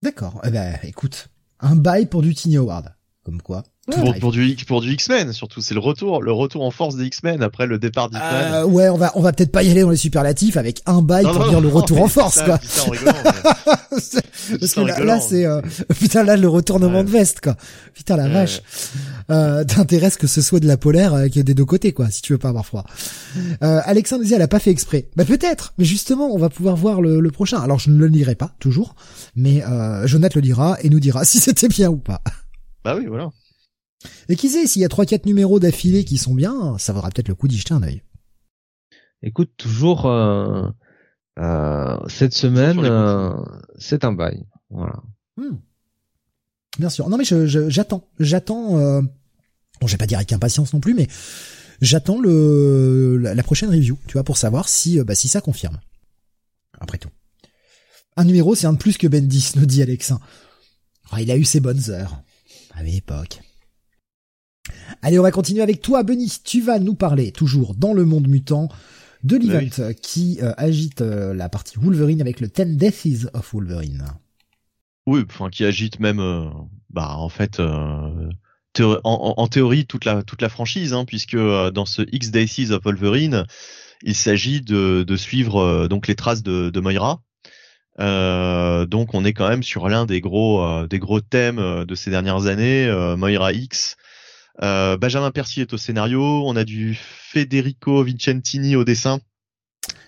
[0.01, 0.41] D'accord.
[0.43, 1.27] Eh ben, écoute,
[1.59, 2.95] un bail pour du Tiny Award,
[3.31, 6.71] comme quoi pour, pour, du pour du X-Men surtout, c'est le retour le retour en
[6.71, 8.53] force des X-Men après le départ d'Hickman.
[8.53, 11.01] Euh, ouais, on va on va peut-être pas y aller dans les superlatifs avec un
[11.01, 12.59] bail pour dire le retour en force quoi.
[13.91, 15.61] Parce que là, c'est euh,
[15.99, 17.55] putain là le retournement de veste quoi.
[17.93, 18.61] Putain la vache.
[19.29, 22.09] Euh, T'intéresses que ce soit de la polaire euh, qui est des deux côtés quoi,
[22.09, 22.85] si tu veux pas avoir froid.
[23.63, 25.07] Euh, Alexandre disait elle a pas fait exprès.
[25.15, 27.59] Bah peut-être, mais justement on va pouvoir voir le, le, prochain.
[27.61, 28.95] Alors je ne le lirai pas toujours,
[29.35, 32.21] mais euh, Jonathan le lira et nous dira si c'était bien ou pas.
[32.83, 33.29] Bah oui voilà.
[34.29, 37.09] Et qui sait, s'il y a trois quatre numéros d'affilée qui sont bien, ça vaudra
[37.09, 38.01] peut-être le coup d'y jeter un œil.
[39.21, 40.67] Écoute, toujours euh,
[41.39, 43.33] euh, cette semaine, euh,
[43.77, 44.43] c'est un bail.
[44.69, 45.01] Voilà.
[45.37, 45.57] Hmm.
[46.79, 47.09] Bien sûr.
[47.09, 48.77] Non mais j'attends, j'attends.
[48.77, 49.01] Euh,
[49.79, 51.07] bon, je vais pas dire avec impatience non plus, mais
[51.81, 55.79] j'attends le la, prochaine review, tu vois, pour savoir si bah, si ça confirme.
[56.79, 57.09] Après tout,
[58.17, 60.19] un numéro, c'est un de plus que Bendis, nous dit Alexin.
[61.13, 62.23] Oh, il a eu ses bonnes heures
[62.73, 63.39] à l'époque.
[65.01, 66.31] Allez, on va continuer avec toi, Benny.
[66.43, 68.69] Tu vas nous parler, toujours dans le monde mutant,
[69.23, 73.53] de bah l'event qui euh, agite euh, la partie Wolverine avec le Ten Deaths of
[73.53, 74.05] Wolverine.
[75.07, 76.45] Oui, enfin qui agite même, euh,
[76.89, 82.29] bah en fait, en, théorie toute la toute la franchise, hein, puisque dans ce X
[82.29, 83.45] Deaths of Wolverine,
[84.03, 87.23] il s'agit de, de suivre donc les traces de, de Moira.
[88.01, 92.47] Donc on est quand même sur l'un des gros des gros thèmes de ces dernières
[92.47, 93.95] années, Moira X,
[94.61, 96.21] euh, Benjamin Percy est au scénario.
[96.45, 99.19] On a du Federico Vincentini au dessin.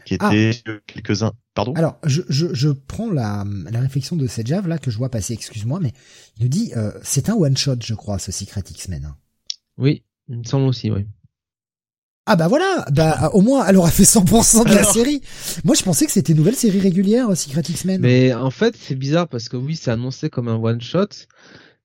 [0.06, 0.34] qui ah.
[0.34, 1.34] était quelques-uns.
[1.54, 1.74] Pardon?
[1.76, 5.34] Alors, je, je, je prends la, la réflexion de Sedjav là que je vois passer.
[5.34, 5.94] Excuse-moi, mais
[6.38, 9.06] il nous dit euh, c'est un one shot, je crois, ce Secret X-Men.
[9.06, 9.16] Hein.
[9.78, 11.06] Oui, il me semble aussi, oui.
[12.26, 15.22] Ah bah voilà, bah au moins elle aura fait 100% de la série.
[15.66, 18.00] Moi je pensais que c'était une nouvelle série régulière Secret X-Men.
[18.00, 21.08] Mais en fait c'est bizarre parce que oui c'est annoncé comme un one shot,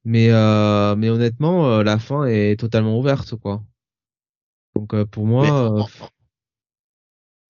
[0.04, 3.64] mais euh, mais honnêtement euh, la fin est totalement ouverte quoi.
[4.76, 5.88] Donc euh, pour moi.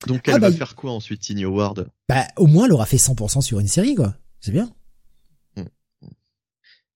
[0.07, 2.87] Donc elle ah, va bah, faire quoi ensuite Tiny Howard Bah au moins elle aura
[2.87, 4.15] fait 100% sur une série quoi.
[4.41, 4.71] C'est bien.
[5.57, 5.65] Hmm.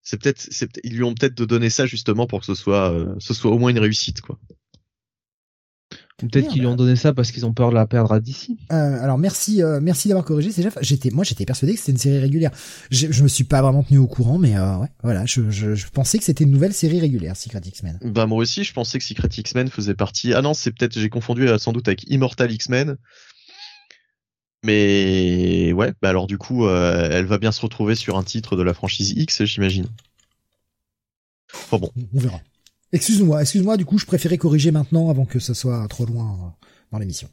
[0.01, 0.49] C'est peut-être,
[0.85, 3.71] ils lui ont peut-être donné ça justement pour que ce soit, ce soit au moins
[3.71, 4.39] une réussite quoi.
[6.19, 8.57] Peut-être qu'ils lui ont donné ça parce qu'ils ont peur de la perdre à d'ici.
[8.71, 10.53] Euh, alors merci, euh, merci d'avoir corrigé.
[10.53, 12.53] C'est J'étais, moi, j'étais persuadé que c'était une série régulière.
[12.91, 15.75] Je, je me suis pas vraiment tenu au courant, mais euh, ouais, voilà, je, je,
[15.75, 17.99] je, pensais que c'était une nouvelle série régulière, Secret X-Men.
[18.05, 20.33] Bah moi aussi, je pensais que Secret X-Men faisait partie.
[20.33, 22.99] Ah non, c'est peut-être j'ai confondu sans doute avec Immortal X-Men.
[24.65, 28.57] Mais ouais, bah alors du coup, euh, elle va bien se retrouver sur un titre
[28.57, 29.87] de la franchise X, j'imagine.
[31.53, 31.91] Enfin bon.
[32.15, 32.41] On verra.
[32.93, 36.67] Excuse-moi, excuse-moi, du coup, je préférais corriger maintenant avant que ce soit trop loin euh,
[36.93, 37.29] dans l'émission.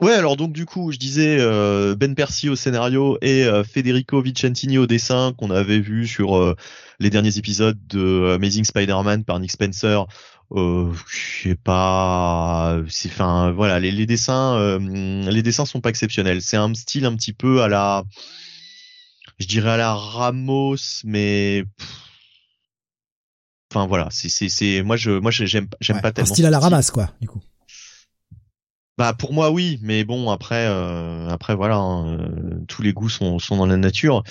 [0.00, 4.22] Ouais, alors donc du coup, je disais euh, Ben Percy au scénario et euh, Federico
[4.22, 6.56] Vicentini au dessin qu'on avait vu sur
[6.98, 10.06] les derniers épisodes de Amazing Spider-Man par Nick Spencer.
[10.52, 10.92] Je
[11.42, 16.42] sais pas, c'est enfin voilà, les dessins, les dessins sont pas exceptionnels.
[16.42, 18.04] C'est un style un petit peu à la,
[19.38, 21.64] je dirais à la Ramos, mais
[23.72, 26.30] Enfin voilà, c'est c'est c'est moi je moi j'aime j'aime pas tellement.
[26.30, 27.40] Un style à la ramasse quoi, du coup.
[28.98, 33.08] Bah pour moi oui, mais bon après euh, après voilà, hein, euh, tous les goûts
[33.08, 34.24] sont sont dans la nature.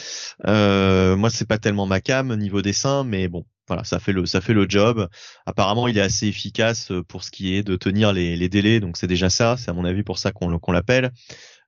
[0.46, 4.26] Euh, moi c'est pas tellement ma cam niveau dessin, mais bon voilà ça fait le
[4.26, 5.08] ça fait le job.
[5.46, 8.98] Apparemment il est assez efficace pour ce qui est de tenir les les délais, donc
[8.98, 9.56] c'est déjà ça.
[9.58, 11.12] C'est à mon avis pour ça qu'on qu'on l'appelle.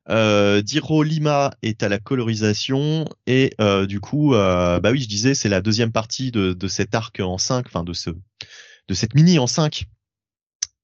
[0.09, 5.07] Euh, Diro Lima est à la colorisation et euh, du coup, euh, bah oui, je
[5.07, 8.93] disais, c'est la deuxième partie de, de cet arc en 5, enfin de ce, de
[8.93, 9.85] cette mini en 5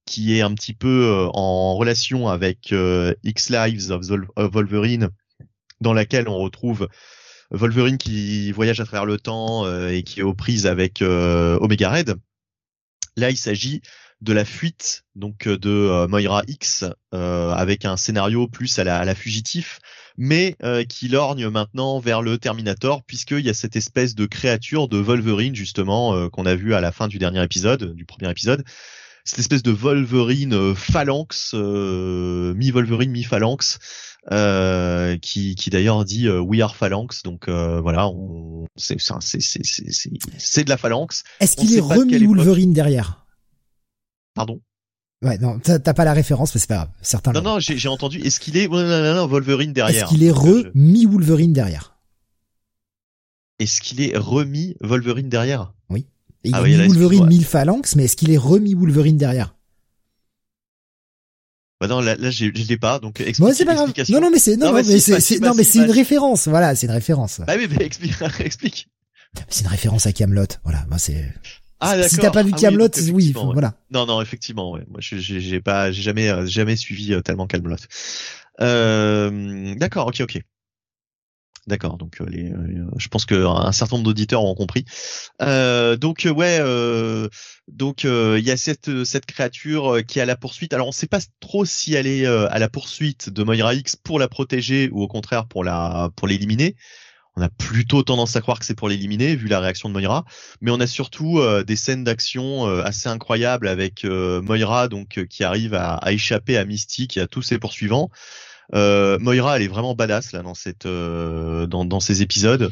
[0.05, 4.05] qui est un petit peu euh, en relation avec euh, X Lives of,
[4.37, 5.09] Wolverine,
[5.81, 6.87] dans laquelle on retrouve
[7.51, 12.15] Wolverine qui voyage à travers le temps et qui est aux prises avec Omega Red.
[13.15, 13.81] Là, il s'agit
[14.21, 18.83] de la fuite donc euh, de euh, Moira X euh, avec un scénario plus à
[18.83, 19.79] la, à la fugitif,
[20.17, 20.57] mais
[20.89, 25.55] qui lorgne maintenant vers le Terminator puisqu'il y a cette espèce de créature de Wolverine
[25.55, 28.63] justement qu'on a vu à la fin du dernier épisode, du premier épisode,
[29.25, 33.77] cette espèce de Wolverine phalanx, mi Wolverine mi phalanx.
[34.31, 38.09] Euh, qui, qui d'ailleurs dit We are Phalanx, donc voilà,
[38.75, 41.23] c'est c'est de la phalanx.
[41.39, 43.26] Est-ce qu'il est remis Wolverine derrière?
[44.37, 44.61] Pardon
[45.23, 46.89] Ouais, non, t'as pas la référence, mais c'est pas grave.
[47.01, 47.31] Certains.
[47.33, 48.19] Non, non, j'ai entendu.
[48.19, 51.97] Est-ce qu'il est, Wolverine derrière Est-ce qu'il est remis Wolverine derrière?
[53.57, 55.73] Est-ce qu'il est remis Wolverine derrière?
[55.89, 56.05] Oui.
[56.43, 59.55] il ah est Wolverine mille phalanx, mais est-ce qu'il est remis Wolverine derrière?
[61.81, 63.93] Bah non, là, là je l'ai pas, donc explique, c'est pas grave.
[64.09, 66.47] Non, non, mais c'est non, non, mais c'est non, mais c'est une référence.
[66.47, 67.41] Voilà, c'est une référence.
[67.45, 68.87] Bah oui, mais explique, explique.
[69.49, 70.45] C'est une référence à Camelot.
[70.63, 71.33] Voilà, moi c'est.
[71.79, 72.07] Ah.
[72.07, 73.73] Si t'as pas vu ah Camelot, oui, voilà.
[73.91, 74.83] Non, non, effectivement, ouais.
[74.89, 77.75] Moi, j'ai pas, j'ai jamais, euh, jamais suivi euh, tellement Camelot.
[78.61, 80.41] Euh, d'accord, ok, ok.
[81.67, 82.53] D'accord, donc les,
[82.97, 84.85] je pense que un certain nombre d'auditeurs ont compris.
[85.41, 86.59] donc ouais,
[87.67, 90.71] donc il y a cette cette créature qui est à la poursuite.
[90.71, 94.17] Alors on sait pas trop si elle est à la poursuite de Moira X pour
[94.17, 96.77] la protéger ou au contraire pour la pour l'éliminer
[97.37, 100.25] on a plutôt tendance à croire que c'est pour l'éliminer vu la réaction de Moira,
[100.59, 105.23] mais on a surtout euh, des scènes d'action euh, assez incroyables avec euh, Moira donc
[105.29, 108.09] qui arrive à, échapper à Mystique et à tous ses poursuivants.
[108.73, 112.71] Moira, elle est vraiment badass là dans cette dans, ces épisodes.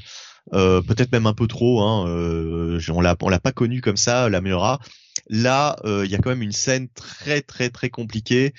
[0.51, 1.82] peut-être même un peu trop.
[1.82, 2.05] Hein,
[2.89, 4.80] on l'a on l'a pas connue comme ça, la Moira.
[5.30, 8.53] Là, il y a quand même une scène très très très compliquée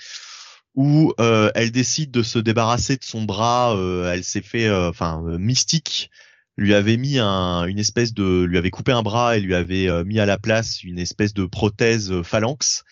[0.76, 3.74] où euh, elle décide de se débarrasser de son bras.
[3.76, 6.10] Euh, elle s'est fait, euh, enfin, mystique
[6.58, 10.04] lui avait mis un, une espèce de, lui avait coupé un bras et lui avait
[10.04, 12.82] mis à la place une espèce de prothèse phalanx.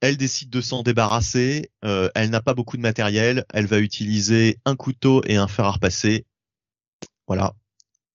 [0.00, 1.70] Elle décide de s'en débarrasser.
[1.82, 3.44] elle n'a pas beaucoup de matériel.
[3.54, 6.26] Elle va utiliser un couteau et un fer à repasser.
[7.28, 7.54] Voilà.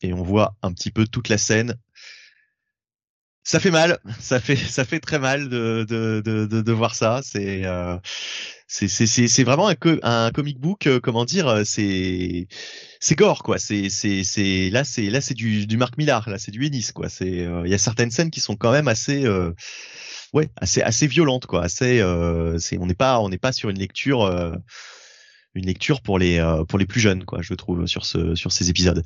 [0.01, 1.75] Et on voit un petit peu toute la scène
[3.49, 7.21] ça fait mal, ça fait ça fait très mal de de de, de, voir ça.
[7.23, 7.97] C'est euh,
[8.67, 12.47] c'est c'est c'est vraiment un, un comic book, euh, comment dire, euh, c'est
[12.99, 13.57] c'est gore quoi.
[13.57, 16.91] C'est c'est c'est là c'est là c'est du du Marc Millar, là c'est du Ennis
[16.93, 17.09] quoi.
[17.09, 19.27] C'est il y a certaines scènes qui sont quand même assez
[20.33, 21.63] ouais, assez assez violente quoi.
[21.63, 22.03] Assez,
[22.59, 24.29] c'est on n'est pas on n'est pas sur une lecture
[25.55, 28.51] une lecture pour les euh, pour les plus jeunes quoi je trouve sur ce sur
[28.51, 29.03] ces épisodes.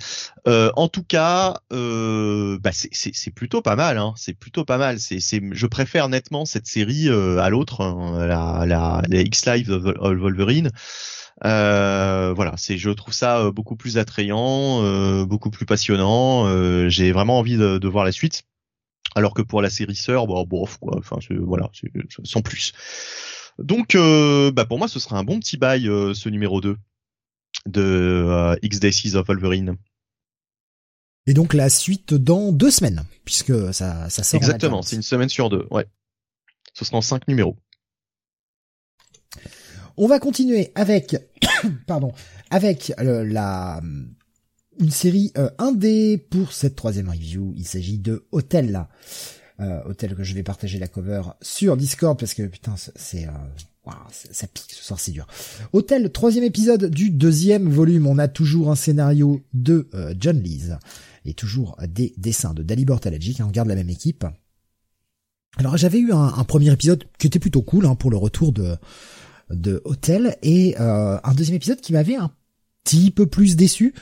[0.47, 4.13] Euh, en tout cas euh, bah c'est plutôt pas mal hein.
[4.17, 4.99] C'est plutôt pas mal.
[4.99, 9.45] C'est c'est je préfère nettement cette série euh, à l'autre hein, la la, la X
[9.45, 10.71] Live of Wolverine.
[11.45, 12.53] Euh, voilà.
[12.57, 16.89] C'est je trouve ça euh, beaucoup plus attrayant beaucoup plus passionnant.
[16.89, 18.43] J'ai vraiment envie de, de, voir la suite.
[19.15, 20.97] Alors que pour la série sœur bon bof quoi.
[20.97, 21.69] Enfin voilà
[22.23, 22.73] sans plus
[23.60, 26.78] donc, euh, bah pour moi, ce sera un bon petit bail, euh, ce numéro 2
[27.68, 29.78] de euh, X Days of Wolverine.
[31.26, 34.38] Et donc la suite dans deux semaines, puisque ça, ça sort.
[34.38, 35.86] Exactement, c'est une semaine sur deux, ouais.
[36.74, 37.56] Ce sera en cinq numéros.
[39.95, 41.16] On va continuer avec,
[41.88, 42.12] pardon,
[42.49, 43.80] avec la
[44.80, 47.54] une série euh, indé pour cette troisième review.
[47.56, 48.88] Il s'agit de Hotel
[49.60, 54.47] euh, que je vais partager la cover sur Discord parce que putain c'est euh, ça
[54.47, 55.28] pique ce soir c'est dur.
[55.74, 58.08] Hôtel troisième épisode du deuxième volume.
[58.08, 60.78] On a toujours un scénario de euh, John Lees
[61.26, 63.39] et toujours des dessins de Dalibor Talagic.
[63.39, 64.26] Hein, on garde la même équipe.
[65.58, 68.78] Alors j'avais eu un, premier épisode qui était plutôt cool hein, pour le retour de
[69.49, 72.32] de Hôtel et euh, un deuxième épisode qui m'avait un
[72.84, 73.93] petit peu plus déçu.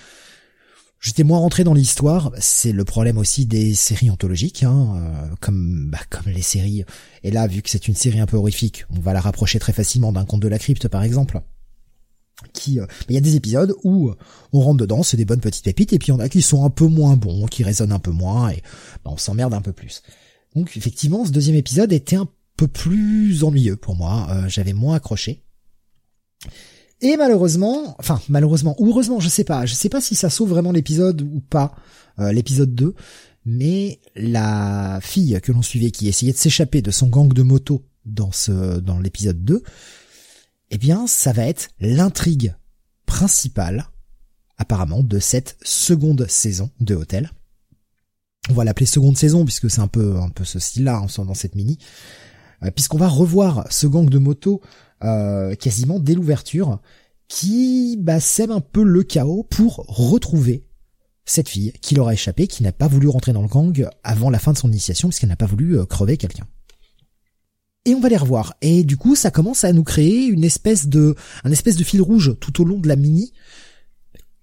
[1.01, 5.89] J'étais moins rentré dans l'histoire, c'est le problème aussi des séries anthologiques, hein, euh, comme
[5.89, 6.85] bah, comme les séries.
[7.23, 9.73] Et là, vu que c'est une série un peu horrifique, on va la rapprocher très
[9.73, 11.41] facilement d'un conte de la crypte, par exemple.
[12.53, 14.11] Qui, euh, il y a des épisodes où
[14.53, 16.43] on rentre dedans, c'est des bonnes petites pépites, et puis il y en a qui
[16.43, 18.61] sont un peu moins bons, qui résonnent un peu moins, et
[19.03, 20.03] bah, on s'emmerde un peu plus.
[20.55, 22.27] Donc effectivement, ce deuxième épisode était un
[22.57, 24.27] peu plus ennuyeux pour moi.
[24.29, 25.41] Euh, j'avais moins accroché.
[27.01, 30.71] Et malheureusement, enfin malheureusement heureusement, je sais pas, je sais pas si ça sauve vraiment
[30.71, 31.75] l'épisode ou pas,
[32.19, 32.93] euh, l'épisode 2,
[33.45, 37.83] mais la fille que l'on suivait qui essayait de s'échapper de son gang de moto
[38.05, 39.63] dans ce dans l'épisode 2,
[40.69, 42.55] eh bien ça va être l'intrigue
[43.07, 43.89] principale
[44.57, 47.31] apparemment de cette seconde saison de Hôtel.
[48.49, 51.33] On va l'appeler seconde saison puisque c'est un peu un peu ce style-là hein, dans
[51.33, 51.79] cette mini,
[52.61, 54.61] euh, puisqu'on va revoir ce gang de moto
[55.03, 56.79] euh, quasiment dès l'ouverture,
[57.27, 60.65] qui bah, sème un peu le chaos pour retrouver
[61.25, 64.29] cette fille qui leur a échappé, qui n'a pas voulu rentrer dans le gang avant
[64.29, 66.47] la fin de son initiation, puisqu'elle n'a pas voulu euh, crever quelqu'un.
[67.85, 68.53] Et on va les revoir.
[68.61, 72.01] Et du coup, ça commence à nous créer une espèce de, un espèce de fil
[72.01, 73.33] rouge tout au long de la mini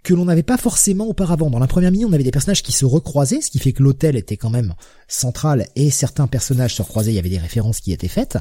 [0.03, 1.51] que l'on n'avait pas forcément auparavant.
[1.51, 3.83] Dans la première mini, on avait des personnages qui se recroisaient, ce qui fait que
[3.83, 4.75] l'hôtel était quand même
[5.07, 8.39] central et certains personnages se recroisaient, il y avait des références qui étaient faites.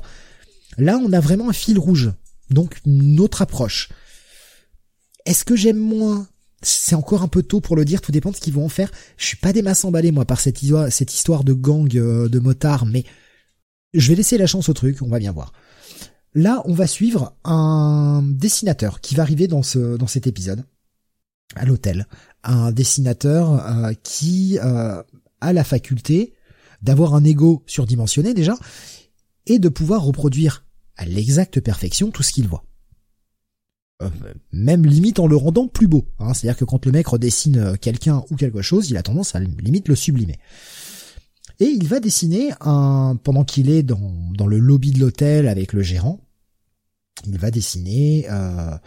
[0.77, 2.11] Là, on a vraiment un fil rouge.
[2.49, 3.89] Donc, une autre approche.
[5.25, 6.27] Est-ce que j'aime moins?
[6.61, 8.69] C'est encore un peu tôt pour le dire, tout dépend de ce qu'ils vont en
[8.69, 8.91] faire.
[9.17, 12.85] Je suis pas des masses emballés, moi, par cette histoire, de gang euh, de motards,
[12.85, 13.03] mais
[13.93, 15.53] je vais laisser la chance au truc, on va bien voir.
[16.33, 20.65] Là, on va suivre un dessinateur qui va arriver dans cet épisode
[21.55, 22.07] à l'hôtel,
[22.43, 25.01] un dessinateur euh, qui euh,
[25.41, 26.33] a la faculté
[26.81, 28.55] d'avoir un ego surdimensionné déjà
[29.45, 30.65] et de pouvoir reproduire
[30.97, 32.65] à l'exacte perfection tout ce qu'il voit.
[34.03, 34.09] Euh,
[34.51, 36.05] même limite en le rendant plus beau.
[36.19, 36.33] Hein.
[36.33, 39.39] C'est-à-dire que quand le mec redessine euh, quelqu'un ou quelque chose, il a tendance à
[39.39, 40.37] limite le sublimer.
[41.59, 45.73] Et il va dessiner un pendant qu'il est dans, dans le lobby de l'hôtel avec
[45.73, 46.21] le gérant,
[47.25, 48.77] il va dessiner euh,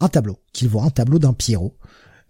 [0.00, 1.76] un tableau, qu'il voit un tableau d'un Pierrot,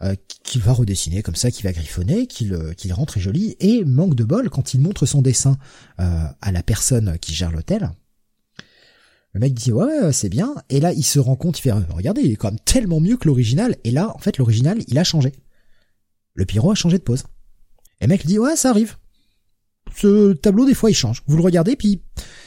[0.03, 3.85] euh, qu'il va redessiner comme ça, qui va griffonner, qu'il qu'il rend très joli, et
[3.85, 5.57] manque de bol quand il montre son dessin
[5.99, 7.93] à la personne qui gère l'hôtel,
[9.39, 12.23] le mec dit ouais c'est bien et là il se rend compte il fait regardez
[12.23, 15.05] il est quand même tellement mieux que l'original et là en fait l'original il a
[15.05, 15.33] changé.
[16.35, 17.23] Le pyro a changé de pose.
[18.01, 18.97] Et le mec dit ouais ça arrive.
[19.95, 21.23] Ce tableau des fois il change.
[21.29, 22.03] Vous le regardez puis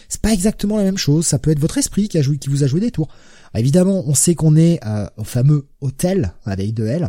[0.10, 1.26] c'est pas exactement la même chose.
[1.26, 3.08] Ça peut être votre esprit qui a joué qui vous a joué des tours.
[3.56, 7.08] évidemment on sait qu'on est euh, au fameux hôtel avec deux L.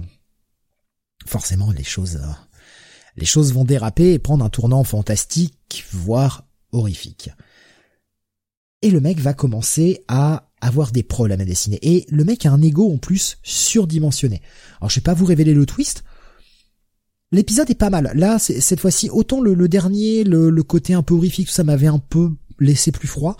[1.26, 2.32] Forcément les choses euh,
[3.16, 7.30] les choses vont déraper et prendre un tournant fantastique voire horrifique
[8.82, 11.78] et le mec va commencer à avoir des problèmes à dessiner.
[11.82, 14.42] Et le mec a un ego en plus surdimensionné.
[14.80, 16.04] Alors je vais pas vous révéler le twist.
[17.32, 18.12] L'épisode est pas mal.
[18.14, 22.32] Là, cette fois-ci, autant le, dernier, le, côté un peu horrifique, ça m'avait un peu
[22.60, 23.38] laissé plus froid.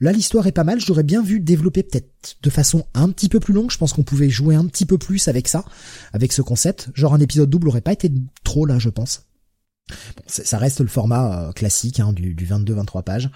[0.00, 0.80] Là, l'histoire est pas mal.
[0.80, 3.70] J'aurais bien vu développer peut-être de façon un petit peu plus longue.
[3.70, 5.64] Je pense qu'on pouvait jouer un petit peu plus avec ça,
[6.12, 6.88] avec ce concept.
[6.94, 8.10] Genre un épisode double aurait pas été
[8.42, 9.22] trop là, je pense.
[10.16, 13.30] Bon, ça reste le format euh, classique hein, du, du 22-23 pages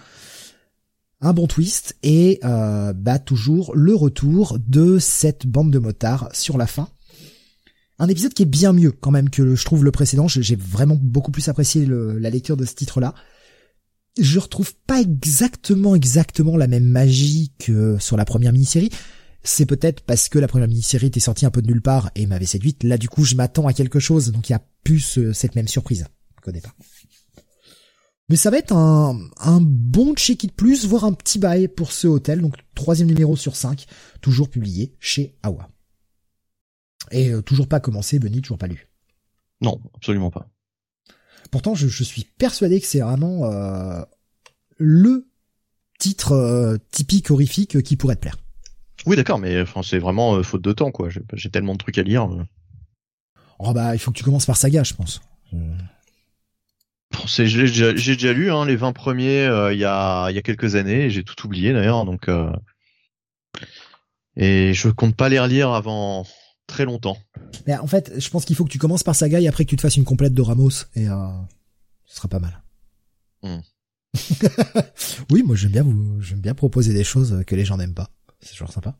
[1.22, 6.58] un bon twist et euh, bah toujours le retour de cette bande de motards sur
[6.58, 6.88] la fin.
[7.98, 10.26] Un épisode qui est bien mieux quand même que je trouve le précédent.
[10.26, 13.14] J'ai vraiment beaucoup plus apprécié la lecture de ce titre-là.
[14.18, 18.90] je retrouve pas exactement exactement la même magie que sur la première mini-série.
[19.44, 22.26] C'est peut-être parce que la première mini-série était sortie un peu de nulle part et
[22.26, 22.82] m'avait séduite.
[22.82, 25.68] Là, du coup, je m'attends à quelque chose, donc il y a plus cette même
[25.68, 26.06] surprise
[26.42, 26.74] qu'au départ.
[28.28, 32.06] Mais ça va être un, un bon check-it plus, voire un petit bail pour ce
[32.06, 32.40] hôtel.
[32.40, 33.86] Donc, troisième numéro sur 5,
[34.20, 35.68] toujours publié chez Awa.
[37.10, 38.88] Et euh, toujours pas commencé, Benny, toujours pas lu.
[39.60, 40.48] Non, absolument pas.
[41.50, 44.02] Pourtant, je, je suis persuadé que c'est vraiment euh,
[44.78, 45.28] le
[45.98, 48.38] titre euh, typique horrifique qui pourrait te plaire.
[49.04, 51.08] Oui, d'accord, mais enfin, c'est vraiment euh, faute de temps, quoi.
[51.34, 52.28] J'ai tellement de trucs à lire.
[53.58, 55.20] Oh bah, il faut que tu commences par Saga, je pense.
[57.26, 61.24] J'ai déjà, lu hein, les 20 premiers il y, a, y a quelques années, j'ai
[61.24, 62.28] tout oublié d'ailleurs, donc
[64.36, 66.26] et je compte pas les relire avant
[66.66, 67.18] très longtemps.
[67.66, 69.70] Mais en fait, je pense qu'il faut que tu commences par Saga et après que
[69.70, 71.28] tu te fasses une complète de Ramos et euh,
[72.06, 72.62] ce sera pas mal.
[73.42, 73.60] Hmm.
[75.30, 78.10] oui, moi j'aime bien vous, j'aime bien proposer des choses que les gens n'aiment pas.
[78.40, 78.96] C'est toujours sympa.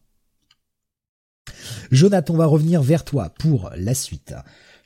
[1.91, 4.35] Jonathan, on va revenir vers toi pour la suite.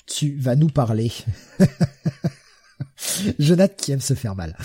[0.06, 1.12] Tu vas nous parler.
[3.38, 4.56] Jonathan qui aime se faire mal.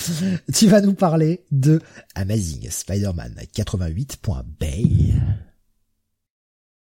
[0.54, 1.82] Tu vas nous parler de
[2.16, 5.14] Amazing Spider-Man 88.bay.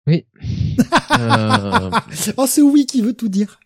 [0.06, 0.26] Oui.
[1.18, 1.90] euh...
[2.36, 3.60] oh, c'est oui qui veut tout dire.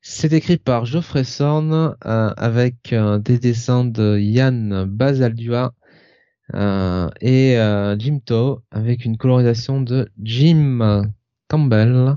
[0.00, 1.94] C'est écrit par Geoffrey Sorn euh,
[2.36, 5.74] avec euh, des dessins de Yann Basaldua
[6.54, 7.56] euh, et
[7.98, 11.04] Jim To avec une colorisation de Jim
[11.48, 12.16] Campbell.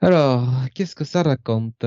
[0.00, 1.84] Alors, qu'est-ce que ça raconte?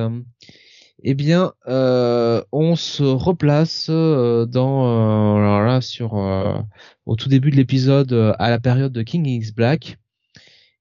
[1.08, 6.14] Eh bien, on se replace dans alors là sur
[7.06, 10.00] au tout début de l'épisode à la période de King X Black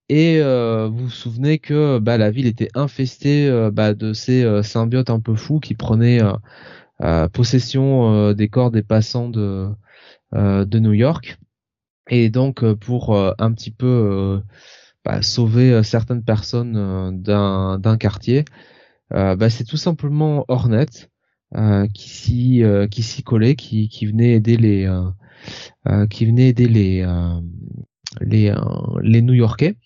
[0.09, 4.45] et euh, vous vous souvenez que bah, la ville était infestée euh, bah, de ces
[4.45, 6.21] euh, symbiotes un peu fous qui prenaient
[7.33, 9.69] possession des corps des passants de,
[10.33, 11.39] de New York.
[12.09, 14.41] Et donc pour un petit peu
[15.05, 18.45] bah, sauver certaines personnes d'un quartier,
[19.11, 20.87] bah, c'est tout simplement Hornet
[21.95, 24.91] qui s'y qui s'y collait, qui, qui venait aider les
[26.11, 27.05] qui venait aider les
[28.21, 28.57] les, euh,
[29.03, 29.77] les New-Yorkais.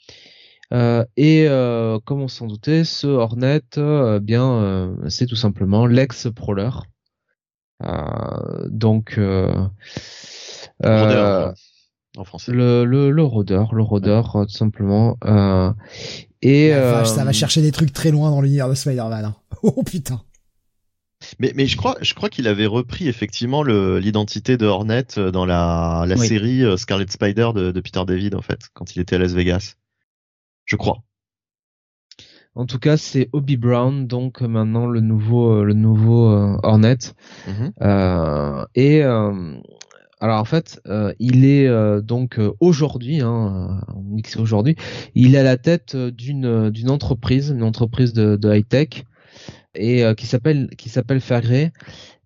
[0.75, 3.63] Euh, et euh, comme on s'en doutait, ce Hornet,
[4.21, 6.71] bien, c'est tout simplement l'ex-Prowler.
[8.67, 9.19] donc,
[12.17, 12.53] en français.
[12.53, 15.17] Le, le, le rôdeur, le rôdeur, tout simplement.
[16.43, 19.25] Et ça va chercher des trucs très loin dans l'univers de Spider-Man.
[19.25, 19.37] Hein.
[19.63, 20.23] Oh putain.
[21.39, 25.47] Mais, mais je crois, je crois qu'il avait repris effectivement l'identité de Hornet euh, dans
[25.47, 29.17] la, la série euh, Scarlet Spider de, de, Peter David en fait, quand il était
[29.17, 29.75] à Las Vegas.
[30.65, 30.99] Je crois.
[32.55, 36.29] En tout cas, c'est Obi Brown, donc maintenant le nouveau, euh, le nouveau
[36.63, 36.99] Hornet.
[37.47, 37.73] Mm-hmm.
[37.83, 39.03] euh, et
[40.21, 40.81] alors en fait,
[41.21, 41.69] il est
[42.03, 43.81] donc aujourd'hui, hein,
[44.37, 44.75] aujourd'hui,
[45.15, 49.05] il est à la tête d'une d'une entreprise, une entreprise de, de high tech
[49.75, 51.73] et euh, qui s'appelle qui s'appelle Ferré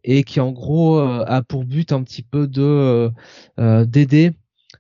[0.05, 3.11] et qui en gros euh, a pour but un petit peu de
[3.61, 4.33] euh, d'aider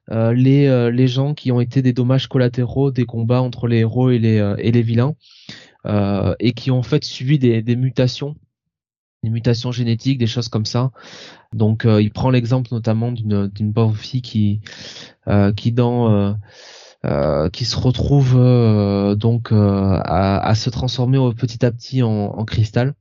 [0.09, 4.19] les les gens qui ont été des dommages collatéraux des combats entre les héros et
[4.19, 5.15] les et les vilains
[5.87, 8.35] et qui ont en fait suivi des, des mutations
[9.23, 10.91] des mutations génétiques, des choses comme ça.
[11.53, 14.61] Donc il prend l'exemple notamment d'une d'une pauvre fille qui
[15.57, 16.37] qui dans
[17.05, 19.57] euh, qui se retrouve euh, donc euh,
[20.05, 22.95] à, à, se transformer petit à petit en, en cristal.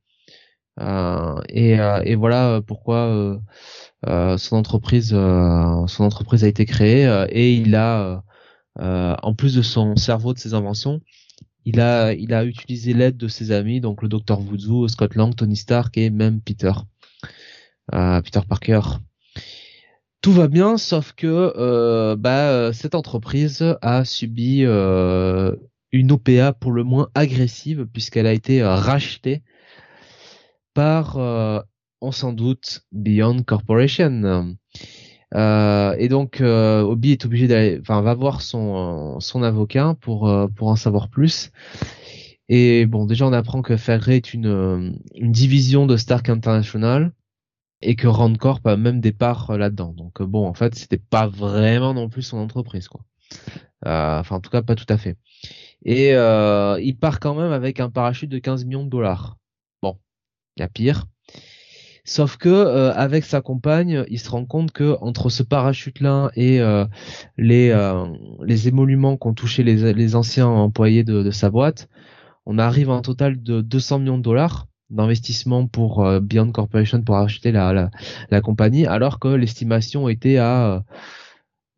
[1.48, 3.38] Et, et, voilà pourquoi
[4.04, 8.24] son entreprise son entreprise a été créée et il a
[8.80, 11.00] en plus de son cerveau de ses inventions
[11.64, 15.34] il a il a utilisé l'aide de ses amis donc le docteur Voodoo, Scott Lang,
[15.34, 16.72] Tony Stark et même Peter
[17.90, 18.80] Peter Parker
[20.22, 25.56] tout va bien, sauf que euh, bah, cette entreprise a subi euh,
[25.90, 29.42] une OPA pour le moins agressive puisqu'elle a été rachetée
[30.74, 31.60] par, euh,
[32.00, 34.56] on s'en doute, Beyond Corporation.
[35.34, 40.76] Et donc Obi est obligé d'aller, enfin va voir son son avocat pour pour en
[40.76, 41.50] savoir plus.
[42.48, 47.12] Et bon, déjà on apprend que Ferret est une une division de Stark International
[47.82, 49.92] et que Randcorp a même des parts euh, là-dedans.
[49.92, 53.02] Donc euh, bon, en fait, c'était pas vraiment non plus son entreprise, quoi.
[53.86, 55.16] Euh, enfin, en tout cas, pas tout à fait.
[55.84, 59.36] Et euh, il part quand même avec un parachute de 15 millions de dollars.
[59.82, 59.98] Bon,
[60.56, 61.06] il y a pire.
[62.04, 66.60] Sauf que avec sa compagne, il se rend compte que entre ce parachute-là et
[67.38, 67.72] les
[68.44, 71.88] les émoluments qu'ont touché les, anciens employés de, sa boîte,
[72.44, 77.16] on arrive à un total de 200 millions de dollars d'investissement pour Beyond Corporation pour
[77.16, 77.90] acheter la
[78.42, 80.84] compagnie, alors que l'estimation était à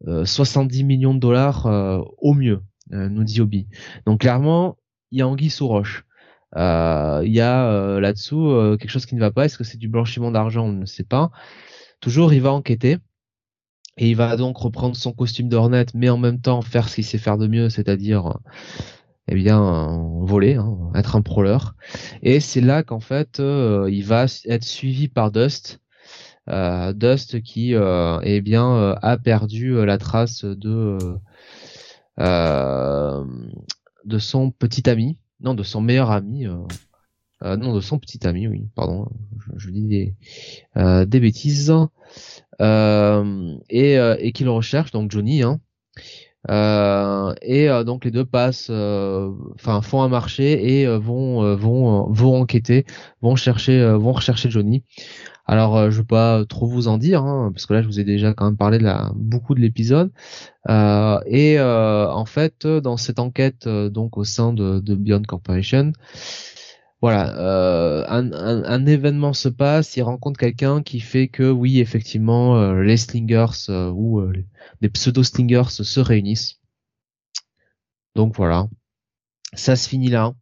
[0.06, 1.66] 70 millions de dollars
[2.18, 3.68] au mieux, nous dit Obi.
[4.06, 4.78] Donc clairement,
[5.10, 6.04] il y a anguille sous roche.
[6.56, 9.44] Il y a là-dessous quelque chose qui ne va pas.
[9.44, 10.66] Est-ce que c'est du blanchiment d'argent?
[10.66, 11.30] On ne sait pas.
[12.00, 12.98] Toujours, il va enquêter.
[13.96, 17.04] Et il va donc reprendre son costume d'Hornet, mais en même temps faire ce qu'il
[17.04, 18.50] sait faire de mieux, c'est-à-dire, euh,
[19.28, 21.58] eh bien, voler, hein, être un prowler.
[22.22, 25.80] Et c'est là qu'en fait, euh, il va être suivi par Dust,
[26.50, 30.98] euh, Dust qui, eh bien, a perdu la trace de
[34.04, 36.46] de son petit ami, non, de son meilleur ami.
[37.42, 39.06] non, de son petit ami, oui, pardon,
[39.56, 40.14] je, dis des,
[41.06, 41.72] des bêtises.
[42.60, 45.42] Euh, et, euh, et qui le recherche, donc Johnny.
[45.42, 45.60] Hein.
[46.50, 52.84] Euh, et donc les deux passent, enfin font un marché et vont vont vont enquêter,
[53.22, 54.84] vont chercher vont rechercher Johnny.
[55.46, 58.04] Alors je veux pas trop vous en dire hein, parce que là je vous ai
[58.04, 60.10] déjà quand même parlé de la beaucoup de l'épisode.
[60.68, 65.92] et en fait dans cette enquête donc au sein de, de Beyond Corporation,
[67.04, 72.82] voilà, euh, un, événement se passe, il rencontre quelqu'un qui fait que oui, effectivement, euh,
[72.82, 74.22] les slingers euh, ou
[74.80, 76.62] les pseudo slingers se réunissent.
[78.14, 78.68] Donc voilà,
[79.52, 80.32] ça se finit là.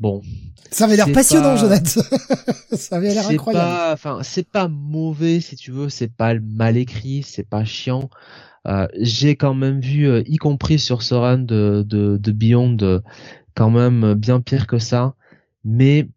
[0.00, 0.22] Bon.
[0.70, 2.00] Ça avait l'air passionnant, Jonathan.
[2.72, 3.92] ça avait l'air incroyable.
[3.92, 8.08] Enfin, c'est pas mauvais si tu veux, c'est pas mal écrit, c'est pas chiant.
[8.94, 12.76] J'ai quand même vu, y compris sur ce run de, de, de Beyond,
[13.54, 15.14] quand même bien pire que ça.
[15.64, 16.08] Mais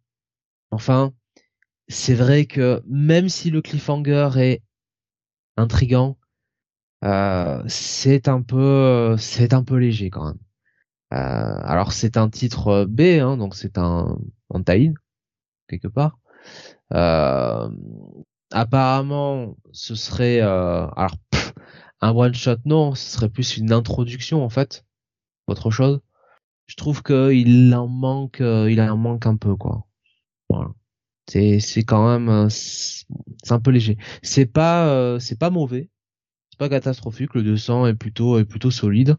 [0.72, 1.14] enfin,
[1.88, 4.62] c'est vrai que même si le cliffhanger est
[5.58, 6.18] intrigant,
[7.04, 10.40] euh, c'est un peu, c'est un peu léger quand même.
[11.14, 14.18] Euh, alors c'est un titre B, hein, donc c'est un,
[14.54, 16.18] un quelque part.
[16.94, 17.70] Euh,
[18.52, 21.16] apparemment, ce serait alors
[22.02, 24.86] un one shot non, ce serait plus une introduction en fait,
[25.48, 26.02] autre chose
[26.68, 29.86] je trouve qu'il en manque, euh, il en manque un peu quoi.
[30.50, 30.72] Voilà.
[31.30, 33.98] C'est c'est quand même euh, c'est un peu léger.
[34.24, 35.90] C'est pas euh, c'est pas mauvais,
[36.52, 37.34] c'est pas catastrophique.
[37.36, 39.18] Le 200 est plutôt est plutôt solide.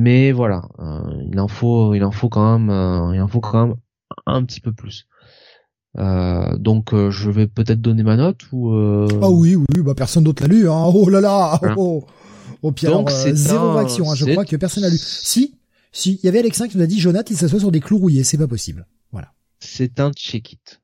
[0.00, 0.62] Mais voilà,
[1.30, 3.76] il en faut il en faut quand même il en faut quand même
[4.26, 5.06] un petit peu plus.
[5.96, 10.48] donc je vais peut-être donner ma note ou ah oui oui bah personne d'autre l'a
[10.48, 12.04] lu hein oh là là oh,
[12.62, 12.72] oh.
[12.72, 14.14] Pierre donc c'est zéro réaction hein.
[14.16, 15.54] je crois que personne n'a lu si
[15.94, 17.98] si, il y avait Alexin qui nous a dit Jonathan, il s'assoit sur des clous
[17.98, 18.84] rouillés, c'est pas possible.
[19.12, 19.32] Voilà.
[19.60, 20.82] C'est un check-it.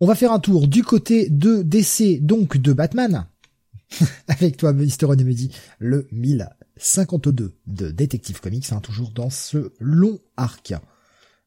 [0.00, 3.26] On va faire un tour du côté de DC, donc de Batman.
[4.28, 6.08] Avec toi, Mister dit le
[6.78, 10.74] 1052 de Detective Comics, hein, toujours dans ce long arc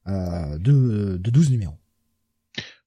[0.08, 1.78] euh, de, de 12 numéros.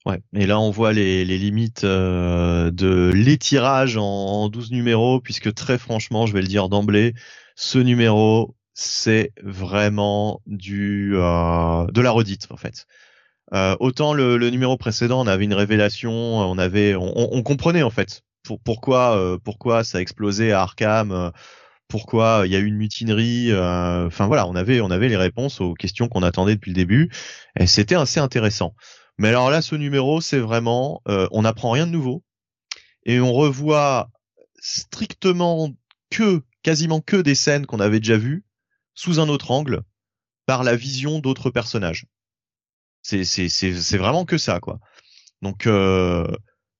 [0.04, 5.54] Ouais, et là on voit les, limites euh, de l'étirage en, en 12 numéros, puisque
[5.54, 7.14] très franchement, je vais le dire d'emblée,
[7.56, 12.86] ce numéro, c'est vraiment du euh, de la redite en fait.
[13.78, 18.58] Autant le, numéro précédent, on avait une révélation, on avait, on, comprenait en fait pour,
[18.58, 21.30] pourquoi pourquoi ça a explosé à Arkham,
[21.88, 23.50] pourquoi il y a eu une mutinerie.
[23.50, 26.76] Euh, enfin voilà, on avait on avait les réponses aux questions qu'on attendait depuis le
[26.76, 27.10] début
[27.58, 28.74] et c'était assez intéressant.
[29.18, 32.24] Mais alors là, ce numéro, c'est vraiment, on n'apprend rien de nouveau
[33.04, 34.10] et on revoit
[34.58, 35.70] strictement
[36.10, 38.44] que quasiment que des scènes qu'on avait déjà vues
[38.94, 39.82] sous un autre angle
[40.46, 42.06] par la vision d'autres personnages.
[43.02, 44.80] C'est c'est c'est c'est vraiment que ça quoi.
[45.42, 46.26] Donc euh,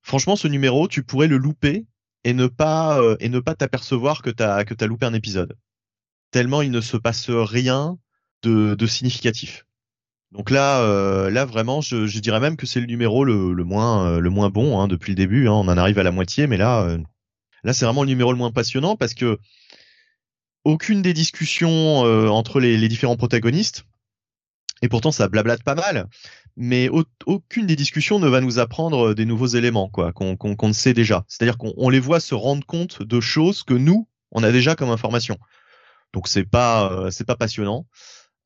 [0.02, 1.86] franchement ce numéro tu pourrais le louper
[2.24, 5.56] et ne pas euh, et ne pas t'apercevoir que t'as que t'as loupé un épisode.
[6.30, 7.98] Tellement il ne se passe rien
[8.42, 9.66] de, de significatif.
[10.32, 13.64] Donc là euh, là vraiment je, je dirais même que c'est le numéro le, le
[13.64, 15.48] moins le moins bon hein, depuis le début.
[15.48, 16.98] Hein, on en arrive à la moitié mais là
[17.62, 19.38] là c'est vraiment le numéro le moins passionnant parce que
[20.64, 23.84] aucune des discussions euh, entre les, les, différents protagonistes,
[24.84, 26.08] et pourtant ça blablate pas mal,
[26.56, 26.90] mais
[27.24, 30.92] aucune des discussions ne va nous apprendre euh, des nouveaux éléments, quoi, qu'on qu'on sait
[30.92, 31.24] déjà.
[31.26, 34.90] C'est-à-dire qu'on les voit se rendre compte de choses que nous, on a déjà comme
[34.90, 35.38] information.
[36.12, 37.86] Donc c'est pas euh, c'est pas passionnant.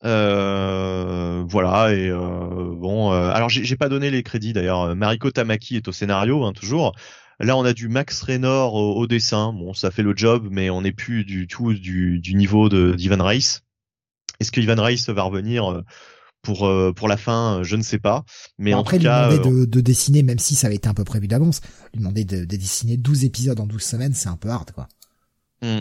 [0.05, 5.93] Euh, voilà et bon alors j'ai pas donné les crédits d'ailleurs Mariko Tamaki est au
[5.93, 6.95] scénario hein, toujours
[7.41, 9.53] Là, on a du Max Raynor au, dessin.
[9.53, 13.24] Bon, ça fait le job, mais on n'est plus du tout du, niveau de d'Ivan
[13.24, 13.62] Rice.
[14.41, 15.84] Est-ce que Ivan Rice va revenir
[16.43, 18.24] pour euh, pour la fin Je ne sais pas.
[18.59, 20.89] Mais en après, tout lui cas, demander de, de, dessiner, même si ça avait été
[20.89, 21.61] un peu prévu d'avance,
[21.93, 24.89] lui demander de, de, dessiner 12 épisodes en 12 semaines, c'est un peu hard, quoi.
[25.62, 25.80] Hmm.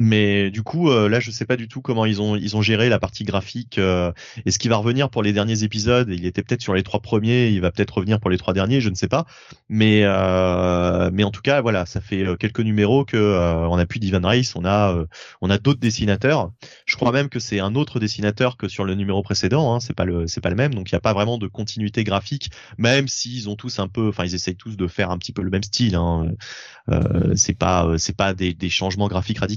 [0.00, 2.62] Mais du coup, euh, là, je sais pas du tout comment ils ont ils ont
[2.62, 3.78] géré la partie graphique.
[3.78, 4.12] Euh,
[4.44, 7.00] et ce qui va revenir pour les derniers épisodes, il était peut-être sur les trois
[7.00, 9.24] premiers, il va peut-être revenir pour les trois derniers, je ne sais pas.
[9.68, 13.16] Mais euh, mais en tout cas, voilà, ça fait quelques numéros que
[13.70, 14.96] on a plus d'Ivan Rice, on a
[15.40, 16.50] on a d'autres dessinateurs.
[16.86, 19.74] Je crois même que c'est un autre dessinateur que sur le numéro précédent.
[19.74, 21.46] Hein, c'est pas le c'est pas le même, donc il n'y a pas vraiment de
[21.46, 25.18] continuité graphique, même s'ils ont tous un peu, enfin ils essayent tous de faire un
[25.18, 25.94] petit peu le même style.
[25.94, 26.32] Hein.
[27.36, 29.54] c'est pas c'est pas des, des changements graphiques radicaux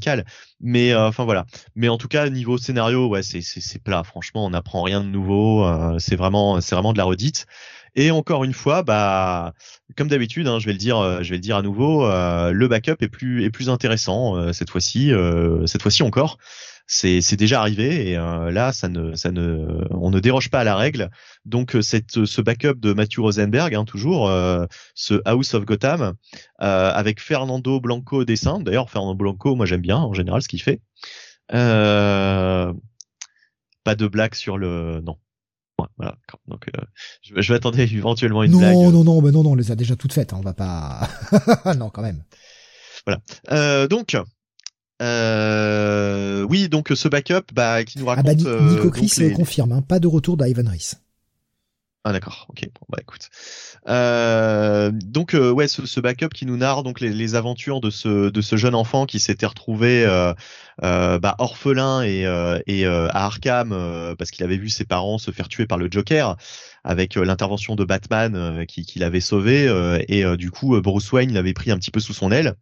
[0.60, 1.46] mais euh, enfin voilà.
[1.76, 4.04] Mais en tout cas niveau scénario, ouais, c'est plat.
[4.04, 5.66] Franchement, on n'apprend rien de nouveau.
[5.66, 7.46] Euh, c'est vraiment c'est vraiment de la redite.
[7.96, 9.54] Et encore une fois, bah
[9.96, 12.68] comme d'habitude, hein, je vais le dire, euh, je vais le dire à nouveau, le
[12.68, 15.12] backup est plus est plus intéressant cette fois-ci,
[15.66, 16.38] cette fois-ci encore
[16.88, 20.64] c'est c'est déjà arrivé et là ça ne ça ne on ne déroge pas à
[20.64, 21.10] la règle
[21.46, 24.32] donc cette ce backup de Matthew Rosenberg hein, toujours
[24.96, 26.14] ce House of Gotham
[26.60, 30.62] avec Fernando Blanco au dessin d'ailleurs Fernando Blanco moi j'aime bien en général ce qu'il
[30.62, 30.80] fait
[31.50, 32.74] pas
[33.96, 35.18] de blague sur le non
[35.98, 36.16] voilà.
[36.48, 36.70] Donc,
[37.22, 38.74] je, je m'attendais éventuellement une non, blague.
[38.74, 40.34] Non, non, non, non, non, on les a déjà toutes faites.
[40.34, 41.08] Hein, on va pas.
[41.78, 42.24] non, quand même.
[43.06, 43.22] Voilà.
[43.52, 44.18] Euh, donc,
[45.02, 48.26] euh, oui, donc ce backup bah, qui nous raconte.
[48.28, 49.34] Ah bah, Nico Chris les...
[49.34, 50.95] confirme, hein, pas de retour d'Ivan Reese.
[52.04, 53.28] Ah d'accord, ok, bon, bah écoute.
[53.89, 57.89] Euh, donc euh, ouais, ce, ce, backup qui nous narre donc les, les, aventures de
[57.89, 60.34] ce de ce jeune enfant qui s'était retrouvé euh,
[60.84, 65.32] euh bah, orphelin et, euh, et à Arkham parce qu'il avait vu ses parents se
[65.32, 66.38] faire tuer par le Joker
[66.86, 69.68] avec l'intervention de Batman qui, qui l'avait sauvé
[70.08, 72.56] et du coup Bruce Wayne l'avait pris un petit peu sous son aile.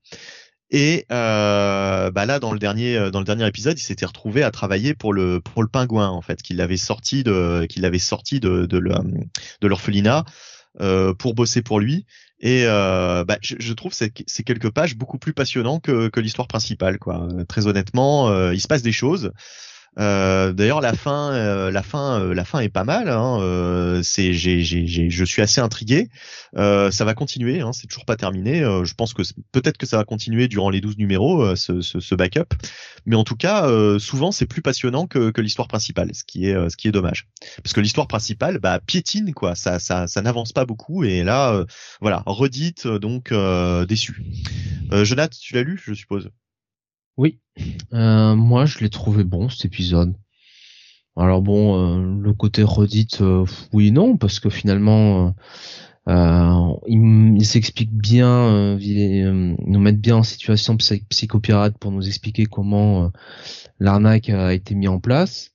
[0.71, 4.41] Et euh, bah là, dans le dernier euh, dans le dernier épisode, il s'était retrouvé
[4.43, 7.99] à travailler pour le pour le pingouin en fait, qu'il avait sorti de qu'il avait
[7.99, 10.25] sorti de de, l'orphelinat
[10.81, 12.05] euh, pour bosser pour lui.
[12.39, 16.19] Et euh, bah, je, je, trouve c'est c'est quelques pages beaucoup plus passionnants que que
[16.19, 17.27] l'histoire principale quoi.
[17.47, 19.31] Très honnêtement, euh, il se passe des choses.
[19.99, 23.09] Euh, D'ailleurs, la fin, euh, la fin, euh, la fin est pas mal.
[23.09, 26.09] Hein, euh, c'est, j'ai, j'ai, je suis assez intrigué.
[26.55, 27.61] ça va continuer.
[27.61, 28.59] Hein, c'est toujours pas terminé.
[28.59, 29.21] je pense que
[29.51, 32.53] peut-être que ça va continuer durant les 12 numéros, ce, ce, ce, backup.
[33.05, 33.67] Mais en tout cas,
[33.99, 37.27] souvent c'est plus passionnant que, que l'histoire principale, ce qui est, ce qui est dommage.
[37.63, 39.55] Parce que l'histoire principale, bah, piétine quoi.
[39.55, 41.03] Ça, ça, ça n'avance pas beaucoup.
[41.03, 41.63] Et là,
[42.01, 43.33] voilà, redite donc
[43.87, 44.23] déçu.
[44.91, 46.29] Jonathan, tu l'as lu, je suppose?
[47.17, 47.39] Oui,
[47.93, 50.15] euh, moi je l'ai trouvé bon cet épisode.
[51.17, 55.33] Alors bon, euh, le côté redite, euh, oui non, parce que finalement,
[56.07, 63.11] il, s'explique bien, il, nous mettent bien en situation psychopirate pour nous expliquer comment
[63.79, 65.51] l'arnaque a été mis en place.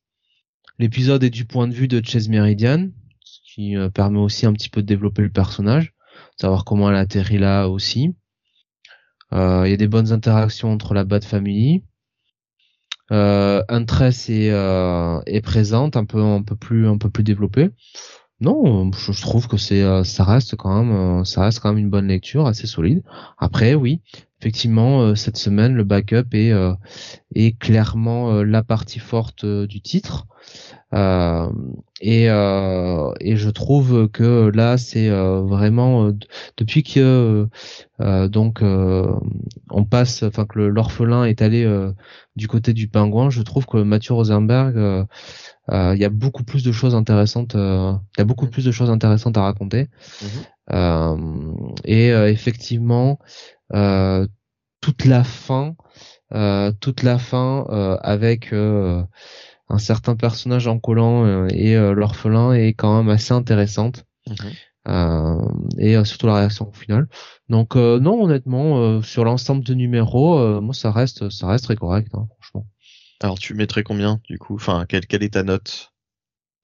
[0.79, 2.89] L'épisode est du point de vue de Chase Meridian,
[3.23, 5.93] ce qui permet aussi un petit peu de développer le personnage,
[6.41, 8.15] savoir comment elle a atterri là aussi.
[9.33, 11.85] Euh, il y a des bonnes interactions entre la Bat Family.
[13.13, 17.71] Euh, Huntress est, euh, est présente, un peu un peu plus un peu plus développée.
[18.41, 21.91] Non, je, trouve que c'est euh, ça reste quand même ça reste quand même une
[21.91, 23.03] bonne lecture, assez solide.
[23.39, 24.01] Après, oui,
[24.41, 26.53] effectivement, cette semaine le backup est
[27.35, 30.27] est clairement la partie forte du titre.
[30.93, 31.49] Euh,
[32.01, 36.11] et, euh, et je trouve que là c'est euh, vraiment
[36.57, 37.47] depuis que
[38.01, 41.69] donc on passe, enfin que l'orphelin est allé
[42.37, 45.07] du côté du pingouin, je trouve que Mathieu Rosenberg
[45.69, 48.91] il y a beaucoup plus de choses intéressantes il y a beaucoup plus de choses
[48.91, 49.89] intéressantes à raconter
[50.23, 51.53] mmh.
[51.85, 53.21] et effectivement
[54.81, 55.75] toute la fin
[56.81, 57.65] toute la fin
[58.03, 58.53] avec
[59.71, 64.05] un certain personnage en collant euh, et euh, l'orphelin est quand même assez intéressante.
[64.89, 65.39] Euh,
[65.79, 67.07] et surtout la réaction finale.
[67.49, 72.27] Donc non, honnêtement, sur l'ensemble de numéros, moi ça reste, ça reste très correct, hein,
[72.41, 72.67] franchement.
[73.21, 74.55] Alors tu mettrais combien du coup?
[74.55, 75.93] Enfin, quelle, quelle est ta note?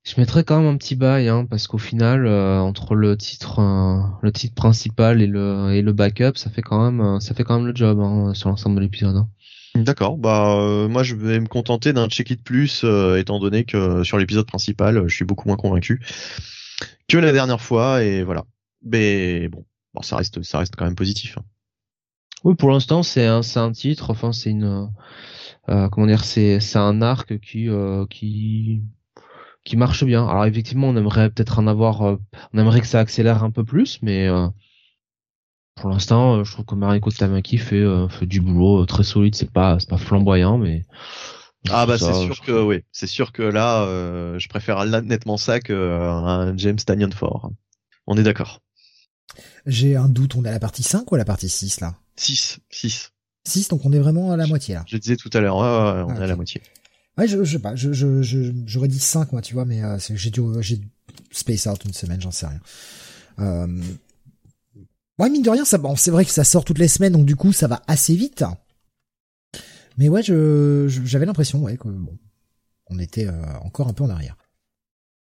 [0.07, 3.61] Je mettrais quand même un petit bail, hein, parce qu'au final, entre le titre,
[4.23, 7.57] le titre principal et le et le backup, ça fait quand même, ça fait quand
[7.57, 9.17] même le job hein, sur l'ensemble de l'épisode.
[9.17, 9.29] Hein.
[9.83, 13.65] D'accord, bah euh, moi je vais me contenter d'un check it plus euh, étant donné
[13.65, 16.01] que sur l'épisode principal je suis beaucoup moins convaincu
[17.09, 18.45] que la dernière fois et voilà.
[18.83, 21.37] Mais bon, bon ça reste ça reste quand même positif.
[21.39, 21.45] Hein.
[22.45, 24.89] Oui, pour l'instant c'est un c'est un titre, enfin c'est une
[25.69, 27.69] euh, comment dire c'est c'est un arc qui
[28.09, 28.83] qui
[29.67, 30.27] qui marche bien.
[30.27, 33.99] Alors effectivement on aimerait peut-être en avoir on aimerait que ça accélère un peu plus
[34.01, 34.31] mais
[35.77, 39.05] pour l'instant, euh, je trouve que Mariko Tamaki fait, euh, fait du boulot euh, très
[39.05, 39.35] solide.
[39.35, 40.85] C'est pas, c'est pas flamboyant, mais.
[41.69, 43.85] Ah bah c'est sûr que oui, c'est sûr que là,
[44.39, 47.51] je préfère nettement ça que un James Tanyan fort.
[48.07, 48.61] On est d'accord.
[49.67, 51.97] J'ai un doute, on est à la partie 5 ou à la partie 6 là?
[52.15, 53.11] 6, 6.
[53.45, 54.85] 6, donc on est vraiment à la moitié là.
[54.87, 56.63] Je disais tout à l'heure, ouais, on est à la moitié.
[57.19, 59.83] Ouais, je, je sais pas, je, je, je, j'aurais dit 5 moi, tu vois, mais
[59.83, 60.81] euh, j'ai dû, j'ai
[61.31, 62.61] space out une semaine, j'en sais rien.
[63.39, 63.83] Euh...
[65.19, 67.25] Ouais, mine de rien, ça, bon, c'est vrai que ça sort toutes les semaines, donc
[67.25, 68.45] du coup, ça va assez vite.
[69.97, 72.19] Mais ouais, je, j'avais l'impression, ouais, que bon,
[72.91, 74.37] on était euh, encore un peu en arrière.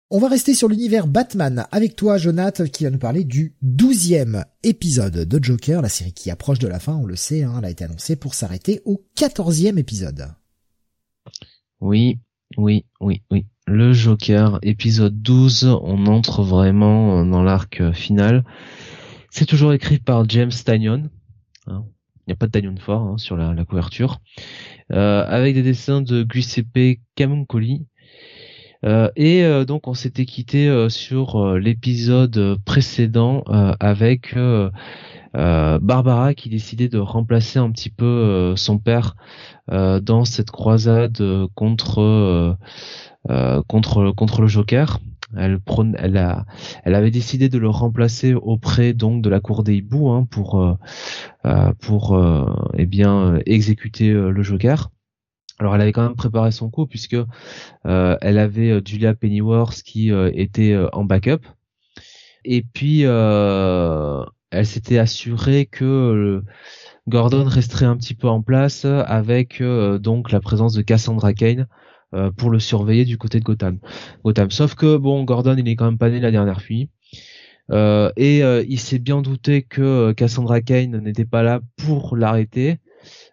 [0.09, 4.45] On va rester sur l'univers Batman avec toi, Jonathan, qui va nous parler du douzième
[4.63, 7.65] épisode de Joker, la série qui approche de la fin, on le sait, hein, elle
[7.65, 10.27] a été annoncée pour s'arrêter au quatorzième épisode.
[11.81, 12.19] Oui,
[12.57, 13.47] oui, oui, oui.
[13.65, 18.43] Le Joker, épisode 12, on entre vraiment dans l'arc final.
[19.31, 21.09] C'est toujours écrit par James Tanyon.
[21.65, 21.83] Hein.
[22.17, 24.21] Il n'y a pas de Tanyon fort hein, sur la, couverture.
[24.91, 27.87] Euh, avec des dessins de Giuseppe Camuncoli.
[28.85, 33.43] Euh, et euh, donc on s'était quitté sur l'épisode précédent
[33.79, 34.35] avec
[35.33, 39.15] Barbara qui décidait de remplacer un petit peu son père
[39.69, 41.21] dans cette croisade
[41.55, 42.57] contre
[43.67, 44.99] contre contre le Joker.
[45.37, 45.59] Elle,
[45.97, 46.45] elle, a,
[46.83, 50.61] elle avait décidé de le remplacer auprès donc de la cour des hiboux hein, pour
[50.61, 50.73] euh,
[51.45, 52.45] euh pour euh,
[52.77, 54.91] eh bien exécuter euh, le Joker.
[55.59, 57.15] Alors elle avait quand même préparé son coup puisque
[57.85, 61.45] euh, elle avait Julia Pennyworth qui était en backup
[62.43, 63.03] et puis
[64.51, 66.43] elle s'était assurée que
[67.07, 71.67] Gordon resterait un petit peu en place avec donc la présence de Cassandra Kane
[72.13, 73.79] euh, pour le surveiller du côté de Gotham.
[74.25, 74.51] Gotham.
[74.51, 76.59] Sauf que bon, Gordon, il est quand même pas né la dernière.
[77.71, 82.79] Euh, et euh, il s'est bien douté que Cassandra Kane n'était pas là pour l'arrêter,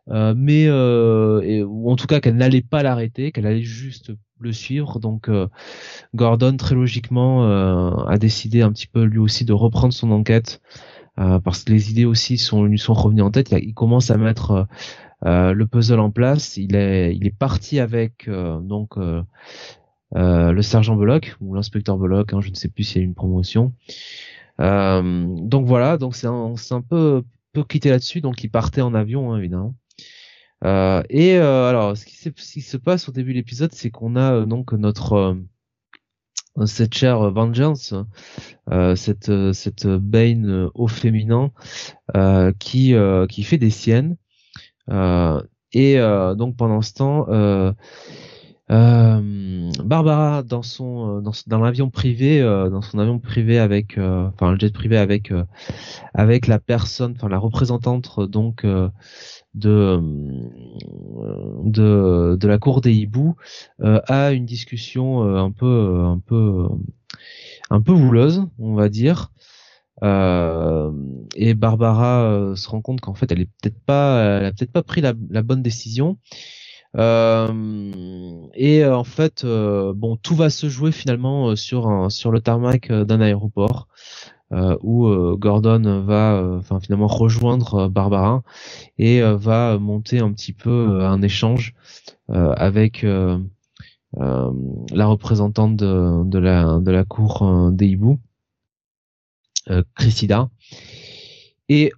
[0.06, 5.00] mais ou en tout cas qu'elle n'allait pas l'arrêter, qu'elle allait juste le suivre.
[5.00, 5.28] Donc
[6.14, 10.60] Gordon très logiquement a décidé un petit peu lui aussi de reprendre son enquête
[11.44, 13.50] parce que les idées aussi sont lui sont revenues en tête.
[13.50, 14.68] Il, commence à mettre
[15.26, 16.56] euh, le puzzle en place.
[16.56, 19.22] Il est, il est parti avec euh, donc euh,
[20.14, 23.14] le sergent Bullock ou l'inspecteur Bullock, hein, je ne sais plus s'il y a une
[23.14, 23.72] promotion.
[24.58, 28.20] donc voilà, donc c'est un, un peu, peu quitté là-dessus.
[28.20, 29.74] Donc il partait en avion hein, évidemment.
[30.64, 34.46] et alors, ce qui, ce qui, se passe au début de l'épisode, c'est qu'on a
[34.46, 35.36] donc notre
[36.66, 37.94] cette chère Vengeance,
[38.96, 41.50] cette cette Bane au féminin,
[42.59, 42.94] qui
[43.28, 44.16] qui fait des siennes.
[44.90, 45.42] Euh,
[45.72, 47.72] et euh, donc pendant ce temps, euh,
[48.70, 54.72] Barbara dans son dans, dans l'avion privé dans son avion privé avec enfin le jet
[54.72, 55.32] privé avec
[56.12, 58.66] avec la personne enfin la représentante donc
[59.55, 60.01] de
[61.64, 63.36] de la cour des hiboux
[63.82, 66.68] a une discussion un peu un peu
[67.70, 67.82] un
[68.59, 69.32] on va dire
[70.03, 70.92] euh,
[71.34, 74.72] et Barbara euh, se rend compte qu'en fait elle est peut-être pas, elle a peut-être
[74.72, 76.18] pas pris la, bonne décision.
[76.96, 83.88] Euh, et en fait, bon, tout va se jouer finalement sur le tarmac d'un aéroport.
[84.51, 88.42] Où Gordon va enfin finalement rejoindre Barbara
[88.99, 91.74] et va monter un petit peu un échange
[92.28, 93.05] avec
[94.14, 98.18] la représentante de, la cour des hiboux
[99.70, 99.82] euh.
[101.68, 101.92] Et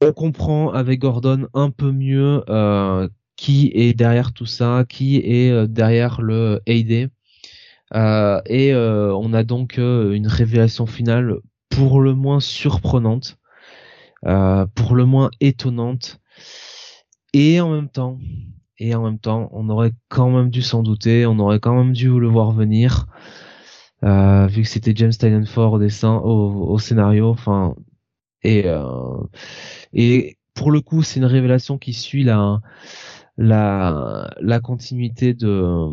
[0.00, 5.50] on comprend avec Gordon un peu mieux euh, qui est derrière tout ça, qui est
[5.50, 7.10] euh, derrière le AD.
[8.46, 11.38] et on a donc une révélation finale
[11.74, 13.38] pour le moins surprenante,
[14.22, 16.20] pour le moins étonnante,
[17.32, 18.18] et en même temps,
[18.78, 21.92] et en même temps, on aurait quand même dû s'en douter, on aurait quand même
[21.92, 23.06] dû le voir venir.
[24.04, 27.76] Euh, vu que c'était James Tynion Ford au dessin, au, au scénario, enfin
[28.42, 29.22] et euh,
[29.92, 32.60] et pour le coup c'est une révélation qui suit la
[33.38, 35.88] la la continuité de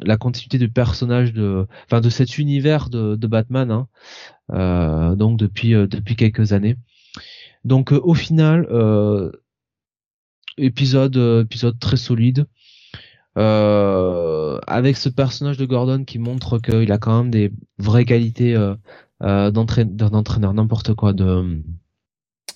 [0.00, 3.88] la continuité du personnage de enfin de cet univers de, de Batman hein,
[4.52, 6.76] euh, donc depuis euh, depuis quelques années.
[7.64, 8.66] Donc au final
[10.56, 12.46] épisode épisode très solide.
[13.38, 18.56] Euh, avec ce personnage de Gordon qui montre qu'il a quand même des vraies qualités
[18.56, 18.74] euh,
[19.22, 21.62] euh, d'entraîneur, n'importe quoi, de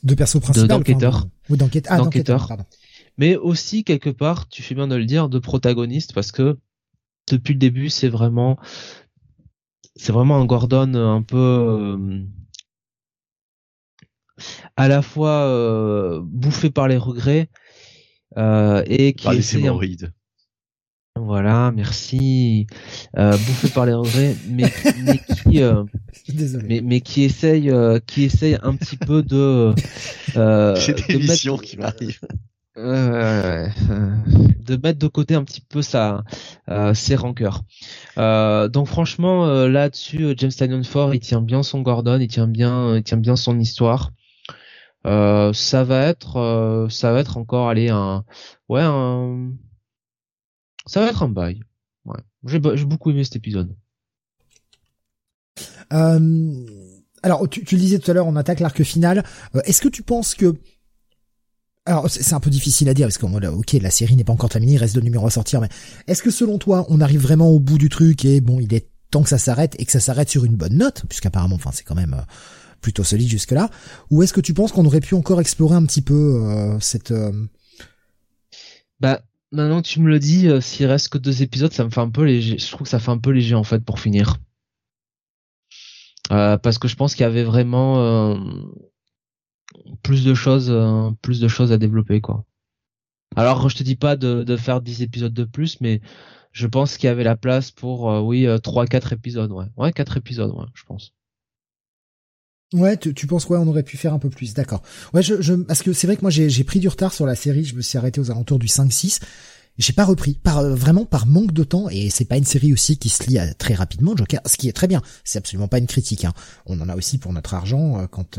[0.03, 2.49] de perso principal, d'enquêteur, ou d'enquête, ah, d'enquêteur,
[3.19, 6.59] mais aussi quelque part, tu fais bien de le dire, de protagoniste parce que
[7.31, 8.59] depuis le début, c'est vraiment
[9.97, 11.99] c'est vraiment un Gordon un peu
[14.77, 17.49] à la fois bouffé par les regrets
[18.37, 19.61] et qui essaie
[21.17, 22.67] voilà, merci.
[23.19, 24.73] Euh, bouffé par les regrets, mais,
[25.05, 25.85] mais qui, euh,
[26.65, 29.75] mais, mais, qui essaye, euh, qui essaye un petit peu de.
[30.37, 32.21] Euh, J'ai des visions qui m'arrivent.
[32.79, 33.69] Euh,
[34.67, 36.25] de mettre de côté un petit peu sa
[36.71, 37.65] euh, ses rancœurs.
[38.17, 42.97] Euh, donc franchement là-dessus, James Tynion Ford, il tient bien son Gordon, il tient bien,
[42.97, 44.13] il tient bien son histoire.
[45.05, 48.25] ça va être, ça va être encore aller un,
[48.69, 49.53] ouais un,
[50.87, 51.61] ça va être un bail.
[52.07, 53.77] Ouais, j'ai beaucoup aimé cet épisode.
[55.91, 59.25] alors tu, tu le disais tout à l'heure, on attaque l'arc final.
[59.65, 60.57] Est-ce que tu penses que
[61.85, 64.51] alors c'est un peu difficile à dire parce que ok la série n'est pas encore
[64.51, 65.69] terminée, il reste deux numéros à sortir, mais
[66.07, 68.89] est-ce que selon toi on arrive vraiment au bout du truc et bon il est
[69.11, 71.85] temps que ça s'arrête et que ça s'arrête sur une bonne note puisqu'apparemment enfin c'est
[71.85, 72.23] quand même euh,
[72.81, 73.69] plutôt solide jusque là
[74.11, 77.11] ou est-ce que tu penses qu'on aurait pu encore explorer un petit peu euh, cette
[77.11, 77.33] euh,
[79.01, 82.01] bah maintenant que tu me le dis s'il reste que deux épisodes ça me fait
[82.01, 84.37] un peu léger je trouve que ça fait un peu léger en fait pour finir.
[86.29, 88.39] Parce que je pense qu'il y avait vraiment
[90.03, 92.45] plus de choses, euh, plus de choses à développer quoi.
[93.37, 96.01] Alors je te dis pas de, de faire 10 épisodes de plus, mais
[96.53, 99.67] je pense qu'il y avait la place pour euh, oui euh, trois quatre épisodes ouais
[99.77, 101.13] ouais quatre épisodes ouais je pense.
[102.75, 103.61] Ouais, tu, tu penses quoi?
[103.61, 104.81] On aurait pu faire un peu plus, d'accord.
[105.13, 107.35] Ouais, je, je parce que c'est vrai que moi j'ai pris du retard sur la
[107.35, 107.67] série.
[107.67, 109.21] Je me suis arrêté aux alentours du 5-6.
[109.77, 111.91] J'ai pas repris, par vraiment par manque de temps.
[111.91, 114.41] Et c'est pas une série aussi qui se lit très rapidement, Joker.
[114.47, 115.03] Ce qui est très bien.
[115.23, 116.25] C'est absolument pas une critique.
[116.25, 116.33] Hein.
[116.65, 118.39] On en a aussi pour notre argent quand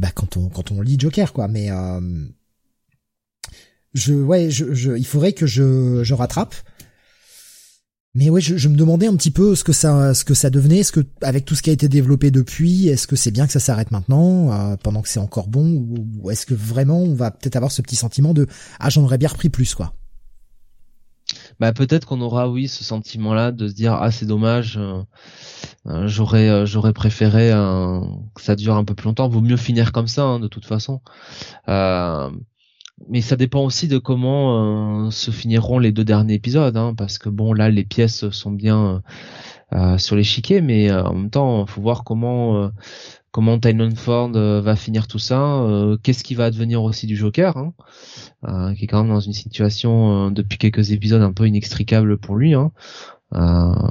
[0.00, 1.46] bah quand on quand on lit Joker quoi.
[1.46, 2.00] Mais euh,
[3.92, 6.54] je ouais je, je il faudrait que je je rattrape.
[8.14, 10.50] Mais ouais je, je me demandais un petit peu ce que ça ce que ça
[10.50, 13.46] devenait est-ce que avec tout ce qui a été développé depuis est-ce que c'est bien
[13.46, 15.86] que ça s'arrête maintenant euh, pendant que c'est encore bon
[16.20, 18.48] ou, est-ce que vraiment on va peut-être avoir ce petit sentiment de
[18.80, 19.94] ah j'en aurais bien repris plus quoi
[21.60, 25.02] bah peut-être qu'on aura oui ce sentiment là de se dire ah c'est dommage euh,
[25.86, 27.50] euh, j'aurais euh, j'aurais préféré
[28.34, 29.28] que ça dure un peu plus longtemps.
[29.28, 31.00] Vaut mieux finir comme ça hein, de toute façon.
[33.08, 37.30] Mais ça dépend aussi de comment se finiront les deux derniers épisodes hein, parce que
[37.30, 39.02] bon là les pièces sont bien
[39.96, 42.70] sur l'échiquier mais en même temps faut voir comment
[43.32, 47.16] comment Tynon Ford euh, va finir tout ça, euh, qu'est-ce qui va advenir aussi du
[47.16, 47.72] Joker, hein,
[48.48, 52.36] euh, qui est quand même dans une situation depuis quelques épisodes un peu inextricable pour
[52.36, 52.54] lui.
[52.54, 52.72] Hein.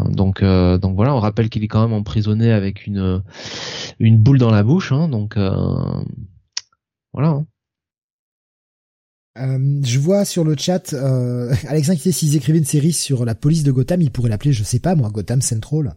[0.09, 3.21] donc donc voilà, on rappelle qu'il est quand même emprisonné avec une
[3.99, 5.37] boule dans la bouche, hein, donc
[7.13, 7.29] voilà.
[7.29, 7.45] Hein.
[9.39, 13.35] Euh, je vois sur le chat euh, Alex inquiété s'ils écrivaient une série sur la
[13.35, 15.95] police de Gotham, ils pourraient l'appeler, je sais pas moi, Gotham Central.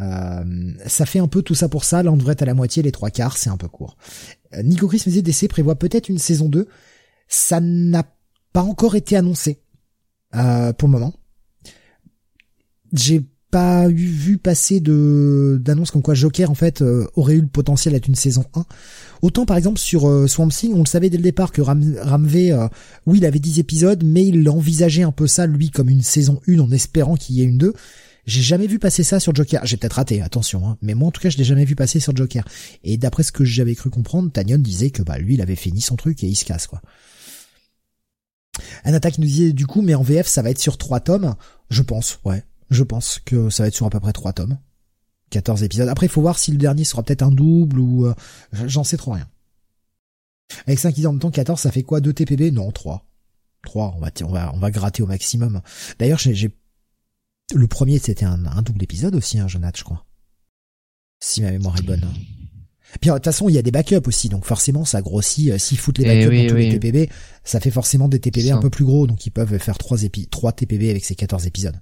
[0.00, 2.02] Euh, ça fait un peu tout ça pour ça.
[2.02, 3.96] Là, on devrait être à la moitié, les trois quarts, c'est un peu court.
[4.54, 6.66] Euh, Nico Chris me disait DC prévoit peut-être une saison 2.
[7.28, 8.04] Ça n'a
[8.52, 9.60] pas encore été annoncé
[10.34, 11.14] euh, pour le moment.
[12.92, 17.40] J'ai pas eu vu passer de d'annonces comme quoi Joker en fait euh, aurait eu
[17.40, 18.64] le potentiel d'être une saison 1.
[19.22, 21.96] Autant par exemple sur euh, Swamp Thing, on le savait dès le départ que Ram
[22.00, 22.68] Ramvé euh,
[23.06, 26.40] oui, il avait 10 épisodes mais il envisageait un peu ça lui comme une saison
[26.48, 27.74] 1 en espérant qu'il y ait une 2.
[28.26, 29.64] J'ai jamais vu passer ça sur Joker.
[29.64, 30.78] J'ai peut-être raté, attention, hein.
[30.82, 32.44] mais moi en tout cas je l'ai jamais vu passer sur Joker.
[32.84, 35.80] Et d'après ce que j'avais cru comprendre, Tanyon disait que bah lui il avait fini
[35.80, 36.80] son truc et il se casse quoi.
[38.84, 41.34] Un attaque nous disait du coup, mais en VF ça va être sur trois tomes,
[41.70, 42.44] je pense, ouais.
[42.70, 44.58] Je pense que ça va être sur à peu près 3 tomes.
[45.30, 45.88] 14 épisodes.
[45.88, 48.06] Après, il faut voir si le dernier sera peut-être un double ou...
[48.06, 48.14] Euh,
[48.52, 49.28] j'en sais trop rien.
[50.66, 52.00] Avec 5 en même temps, 14, ça fait quoi?
[52.00, 53.06] 2 TPB Non, 3.
[53.62, 55.60] 3, on va, on va, on va gratter au maximum.
[55.98, 56.50] D'ailleurs, j'ai...
[57.52, 60.06] Le premier, c'était un, double épisode aussi, hein, Jonathan, je crois.
[61.20, 62.06] Si ma mémoire est bonne.
[63.00, 65.50] Puis de toute façon, il y a des backups aussi, donc forcément, ça grossit.
[65.50, 67.10] Euh, s'ils foutent les eh backups dans tous les TPB,
[67.44, 70.26] ça fait forcément des TPB un peu plus gros, donc ils peuvent faire 3, épi
[70.28, 71.78] 3 TPB avec ces 14 épisodes.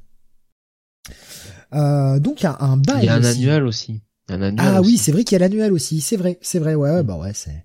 [1.74, 3.02] Euh, donc il y a un bail.
[3.02, 4.00] Il y a un annuel aussi.
[4.28, 6.00] Un annuel ah oui, c'est vrai qu'il y a l'annuel aussi.
[6.00, 6.74] C'est vrai, c'est vrai.
[6.74, 7.64] Ouais, bah ouais, c'est.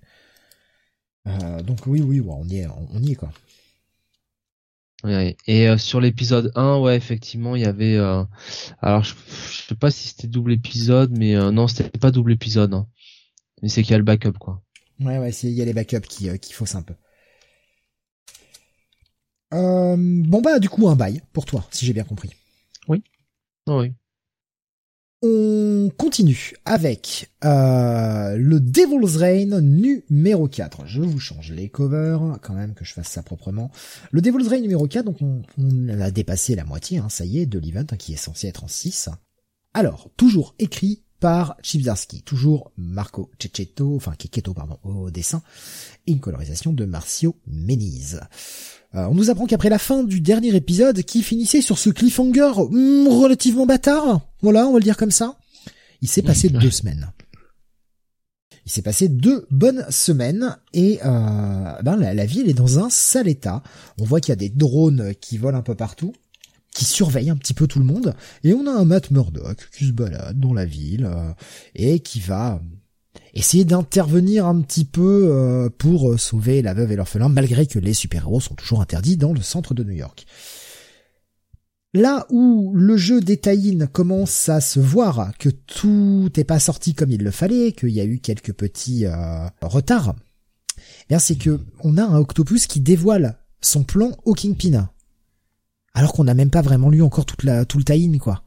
[1.26, 3.30] Euh, donc oui, oui, on y est, on y est quoi.
[5.46, 7.96] Et euh, sur l'épisode 1, ouais, effectivement, il y avait.
[8.80, 9.14] Alors, je,
[9.68, 12.72] sais pas si c'était double épisode, mais non, c'était pas double épisode.
[12.72, 12.86] Hein.
[13.62, 14.62] Mais c'est qu'il y a le backup, quoi.
[15.00, 16.94] Ouais, ouais, il y a les backups qui, qui faussent un peu.
[19.50, 22.30] bon bah, du coup, un bail pour toi, si j'ai bien compris.
[25.26, 30.86] On continue avec euh, le Devil's Reign numéro 4.
[30.86, 33.70] Je vous change les covers, quand même que je fasse ça proprement.
[34.10, 37.46] Le Devil's Reign numéro 4, donc on, a dépassé la moitié, hein, ça y est,
[37.46, 39.08] de l'event hein, qui est censé être en 6.
[39.72, 45.42] Alors, toujours écrit par Chibzarski, toujours Marco Cecchetto, enfin Keketto pardon, au dessin,
[46.06, 48.20] et une colorisation de Marcio Meniz.
[48.94, 52.52] Euh, on nous apprend qu'après la fin du dernier épisode, qui finissait sur ce cliffhanger
[52.70, 55.36] hmm, relativement bâtard, voilà, on va le dire comme ça,
[56.00, 57.10] il s'est passé deux semaines.
[58.66, 62.88] Il s'est passé deux bonnes semaines et euh, ben la, la, ville est dans un
[62.88, 63.62] sale état.
[63.98, 66.14] On voit qu'il y a des drones qui volent un peu partout,
[66.74, 69.86] qui surveillent un petit peu tout le monde, et on a un Matt Murdock qui
[69.86, 71.32] se balade dans la ville euh,
[71.74, 72.60] et qui va
[73.34, 77.94] essayer d'intervenir un petit peu euh, pour sauver la veuve et l'orphelin, malgré que les
[77.94, 80.26] super-héros sont toujours interdits dans le centre de New York.
[81.92, 83.40] Là où le jeu des
[83.92, 88.00] commence à se voir que tout n'est pas sorti comme il le fallait, qu'il y
[88.00, 90.16] a eu quelques petits euh, retards,
[91.10, 94.90] eh c'est que on a un Octopus qui dévoile son plan au Kingpin.
[95.92, 98.42] Alors qu'on n'a même pas vraiment lu encore toute la, tout le tie quoi.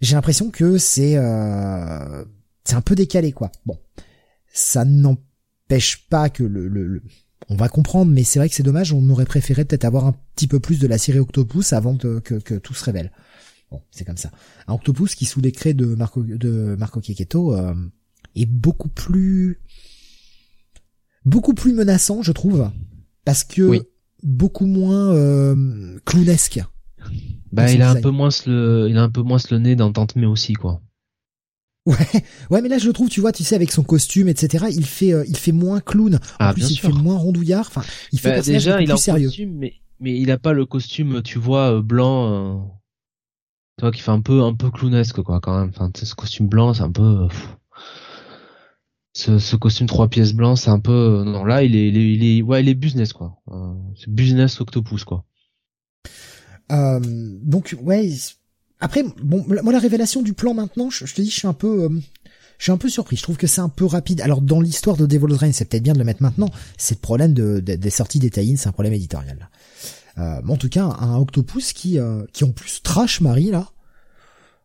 [0.00, 2.24] J'ai l'impression que c'est euh,
[2.66, 3.50] c'est un peu décalé, quoi.
[3.64, 3.78] Bon,
[4.52, 7.02] ça n'empêche pas que le, le
[7.48, 10.14] on va comprendre, mais c'est vrai que c'est dommage, on aurait préféré peut-être avoir un
[10.34, 13.12] petit peu plus de la série Octopus avant que, que, tout se révèle.
[13.70, 14.30] Bon, c'est comme ça.
[14.66, 17.74] Un Octopus qui, sous les de Marco, de Marco euh,
[18.34, 19.60] est beaucoup plus,
[21.24, 22.70] beaucoup plus menaçant, je trouve,
[23.24, 23.80] parce que
[24.22, 26.60] beaucoup moins euh, clownesque.
[27.52, 29.92] Bah, il a un peu moins le, il a un peu moins le nez dans
[29.92, 30.82] Tante mais aussi, quoi.
[31.86, 34.66] Ouais, ouais, mais là je le trouve, tu vois, tu sais, avec son costume, etc.
[34.70, 36.16] Il fait, euh, il fait moins clown.
[36.16, 37.66] En ah, plus, il fait moins rondouillard.
[37.68, 39.28] Enfin, il fait bah, déjà, il plus sérieux.
[39.28, 42.32] Costume, mais mais il a pas le costume, tu vois, euh, blanc.
[42.32, 42.58] Euh,
[43.78, 45.68] tu vois, qui fait un peu, un peu clownesque, quoi, quand même.
[45.68, 47.28] Enfin, ce costume blanc, c'est un peu.
[49.12, 51.22] ce, ce, costume trois pièces blanc, c'est un peu.
[51.24, 53.40] Non, là, il est, il est, il est, ouais, il est business, quoi.
[53.96, 55.24] c'est business octopus, quoi.
[56.68, 58.10] donc, ouais
[58.80, 61.84] après, bon, moi la révélation du plan maintenant, je, te dis, je suis un peu,
[61.84, 61.88] euh,
[62.58, 63.16] je suis un peu surpris.
[63.16, 64.20] Je trouve que c'est un peu rapide.
[64.20, 66.50] Alors dans l'histoire de Devil's Reign, c'est peut-être bien de le mettre maintenant.
[66.76, 69.48] C'est le problème de, des sorties des c'est un problème éditorial.
[70.18, 73.68] Euh, en tout cas, un Octopus qui, euh, qui en plus trash Marie là,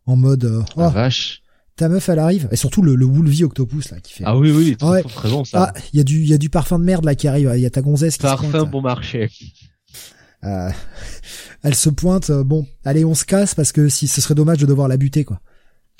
[0.06, 1.42] en mode, euh, oh, vache.
[1.76, 4.24] Ta meuf, elle arrive, et surtout le, le Woolvie Octopus là qui fait.
[4.26, 5.04] Ah oui oui, ouais.
[5.04, 5.74] très bon ça.
[5.74, 7.52] Ah, il y a du, il y a du parfum de merde là qui arrive.
[7.56, 8.24] Il y a ta gonzesse qui.
[8.24, 9.30] Parfum bon marché.
[10.44, 10.70] Euh,
[11.64, 14.58] elle se pointe, euh, bon, allez, on se casse parce que si ce serait dommage
[14.60, 15.40] de devoir la buter, quoi.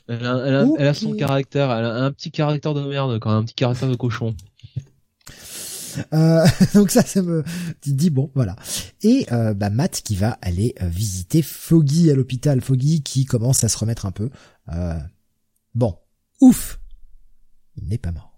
[0.08, 3.90] Elle a, son caractère, elle a un petit caractère de merde, quand un petit caractère
[3.90, 4.36] de cochon.
[6.14, 7.44] Euh, donc ça, ça me
[7.86, 8.56] dit bon, voilà.
[9.04, 12.62] Et euh, bah, Matt qui va aller visiter Foggy à l'hôpital.
[12.62, 14.30] Foggy qui commence à se remettre un peu.
[15.76, 15.98] bon,
[16.40, 16.80] ouf,
[17.76, 18.31] il n'est pas mort.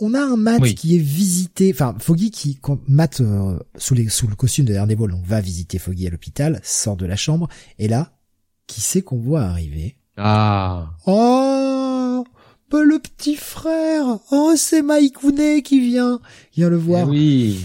[0.00, 4.08] On a un Matt qui est visité, enfin Foggy qui, quand Matt euh, sous, les,
[4.08, 7.48] sous le costume de Daredevil, on va visiter Foggy à l'hôpital, sort de la chambre,
[7.78, 8.18] et là,
[8.66, 9.96] qui c'est qu'on voit arriver?
[10.16, 12.24] Ah Oh
[12.70, 15.16] bah, le petit frère Oh c'est Mike
[15.64, 16.20] qui vient,
[16.54, 17.06] vient le voir.
[17.06, 17.60] Eh oui.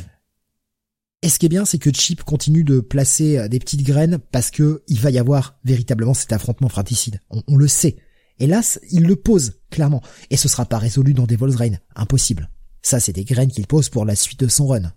[1.22, 4.20] Et ce qui est bien, c'est que Chip continue de placer euh, des petites graines
[4.32, 7.22] parce que il va y avoir véritablement cet affrontement fratricide.
[7.48, 7.96] on le sait.
[8.40, 10.02] Hélas, il le pose, clairement.
[10.30, 11.80] Et ce sera pas résolu dans Devil's Reign.
[11.96, 12.50] Impossible.
[12.82, 14.92] Ça, c'est des graines qu'il pose pour la suite de son run.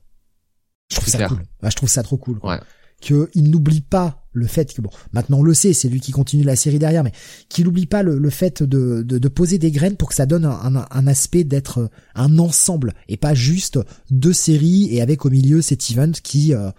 [0.91, 1.43] Je trouve ça cool.
[1.63, 2.39] je trouve ça trop cool.
[2.43, 2.59] Ouais.
[3.01, 6.11] Que il n'oublie pas le fait que bon, maintenant on le sait, c'est lui qui
[6.11, 7.13] continue la série derrière, mais
[7.49, 10.87] qu'il n'oublie pas le, fait de, de, poser des graines pour que ça donne un,
[10.91, 13.79] un, aspect d'être un ensemble et pas juste
[14.11, 16.71] deux séries et avec au milieu cet event qui euh,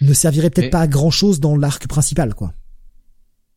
[0.00, 2.52] ne servirait peut-être pas à grand chose dans l'arc principal, quoi.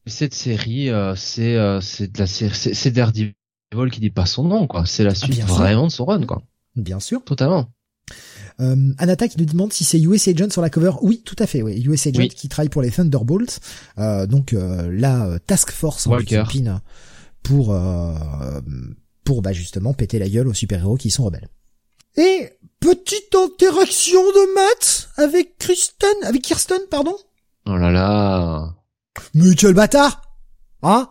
[0.05, 3.33] Cette série, euh, c'est euh, c'est de la c'est Daredevil
[3.91, 4.85] qui dit pas son nom, quoi.
[4.85, 6.41] C'est la ah, suite vraiment de son run, quoi.
[6.75, 7.23] Bien sûr.
[7.23, 7.69] Totalement.
[8.59, 10.91] Euh, Anata qui nous demande si c'est US Agent sur la cover.
[11.01, 11.61] Oui, tout à fait.
[11.61, 13.59] Oui, US Agent qui travaille pour les Thunderbolts,
[13.97, 16.81] euh, donc euh, la task force en Philippines
[17.41, 17.75] pour
[19.23, 21.49] pour bah justement péter la gueule aux super héros qui sont rebelles.
[22.17, 22.49] Et
[22.79, 27.15] petite interaction de Matt avec Kristen, avec Kirsten, pardon.
[27.65, 28.12] Oh là là.
[29.33, 30.21] Mais tu es le bâtard
[30.81, 31.09] Hein?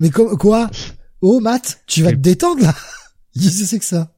[0.00, 0.70] Mais quoi?
[1.20, 2.74] Oh Matt, tu vas te détendre là
[3.34, 4.10] Qu'est-ce que c'est que ça?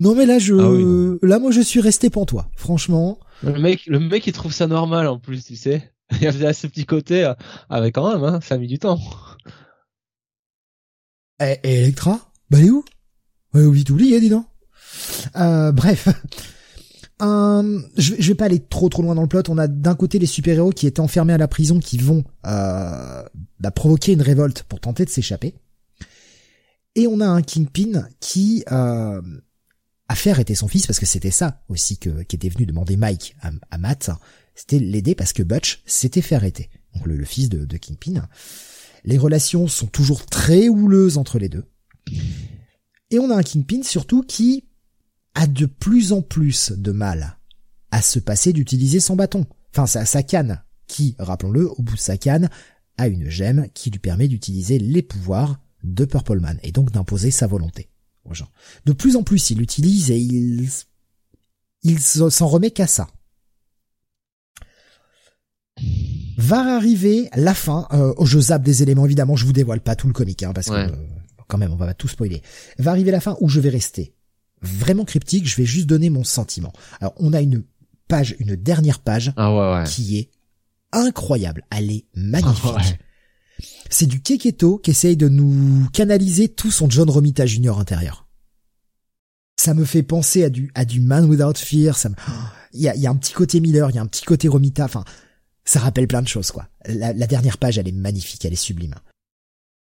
[0.00, 2.48] Non mais là je ah là moi je suis resté toi.
[2.56, 3.18] franchement.
[3.42, 5.92] Le mec le mec il trouve ça normal en plus, tu sais.
[6.12, 7.24] Il y a ce petit côté
[7.68, 8.98] avec ah, quand même hein, ça a mis du temps.
[11.40, 12.20] Et, Electra?
[12.50, 12.84] Bah elle est où?
[13.54, 14.46] Ouais, oublie t'oublier, dis donc.
[15.36, 16.08] Euh, bref.
[17.20, 19.42] Euh, je, je vais pas aller trop trop loin dans le plot.
[19.48, 23.22] On a d'un côté les super-héros qui étaient enfermés à la prison, qui vont euh,
[23.58, 25.54] bah, provoquer une révolte pour tenter de s'échapper.
[26.94, 29.20] Et on a un Kingpin qui euh,
[30.08, 32.96] a fait arrêter son fils parce que c'était ça aussi que qui était venu demander
[32.96, 34.10] Mike à, Matt.
[34.54, 36.70] C'était l'aider parce que Butch s'était fait arrêter.
[36.94, 38.28] Donc le, fils de, de Kingpin.
[39.04, 41.64] Les relations sont toujours très houleuses entre les deux.
[43.10, 44.67] Et on a un Kingpin surtout qui
[45.38, 47.38] a de plus en plus de mal
[47.92, 49.46] à se passer d'utiliser son bâton.
[49.72, 52.50] Enfin, sa, sa canne, qui, rappelons-le, au bout de sa canne,
[52.96, 57.30] a une gemme qui lui permet d'utiliser les pouvoirs de Purple Man et donc d'imposer
[57.30, 57.88] sa volonté
[58.24, 58.48] aux gens.
[58.84, 60.68] De plus en plus, il l'utilise et il,
[61.84, 63.06] il s'en remet qu'à ça.
[66.36, 67.86] Va arriver la fin.
[67.92, 70.66] Euh, je zappe des éléments, évidemment, je vous dévoile pas tout le comique, hein, parce
[70.66, 70.88] que euh,
[71.46, 72.42] quand même, on va tout spoiler.
[72.78, 74.16] Va arriver la fin où je vais rester
[74.62, 75.46] vraiment cryptique.
[75.46, 76.72] Je vais juste donner mon sentiment.
[77.00, 77.64] Alors, on a une
[78.08, 80.30] page, une dernière page, ah qui est
[80.92, 81.64] incroyable.
[81.70, 82.98] Elle est magnifique.
[83.90, 87.78] C'est du Keketo qui essaye de nous canaliser tout son John Romita Jr.
[87.78, 88.28] intérieur.
[89.56, 91.96] Ça me fait penser à du, à du Man Without Fear.
[91.96, 92.10] Ça
[92.72, 94.46] il y a, y a un petit côté Miller, il y a un petit côté
[94.46, 94.84] Romita.
[94.84, 95.04] Enfin,
[95.64, 96.68] ça rappelle plein de choses, quoi.
[96.86, 98.94] La, la dernière page, elle est magnifique, elle est sublime.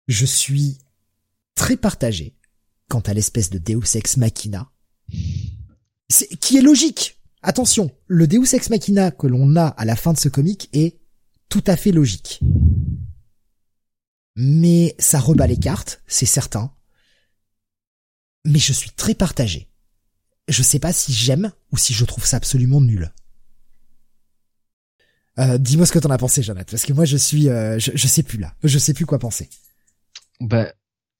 [0.08, 0.78] Je suis
[1.54, 2.34] très partagé
[2.90, 4.70] quant à l'espèce de Deus Ex Machina.
[6.40, 7.18] qui est logique.
[7.42, 10.98] Attention, le Deus Ex Machina que l'on a à la fin de ce comic est
[11.48, 12.40] tout à fait logique.
[14.36, 16.72] Mais ça rebat les cartes, c'est certain.
[18.44, 19.68] Mais je suis très partagé.
[20.48, 23.12] Je sais pas si j'aime ou si je trouve ça absolument nul.
[25.38, 28.06] Euh, dis-moi ce que t'en as pensé, Jonathan, parce que moi je suis, euh, je,
[28.08, 29.48] sais plus là, je sais plus quoi penser.
[30.40, 30.72] Bah,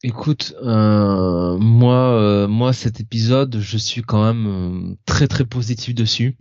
[0.03, 6.37] écoute, euh, moi, moi cet épisode, je suis quand même très très positif dessus,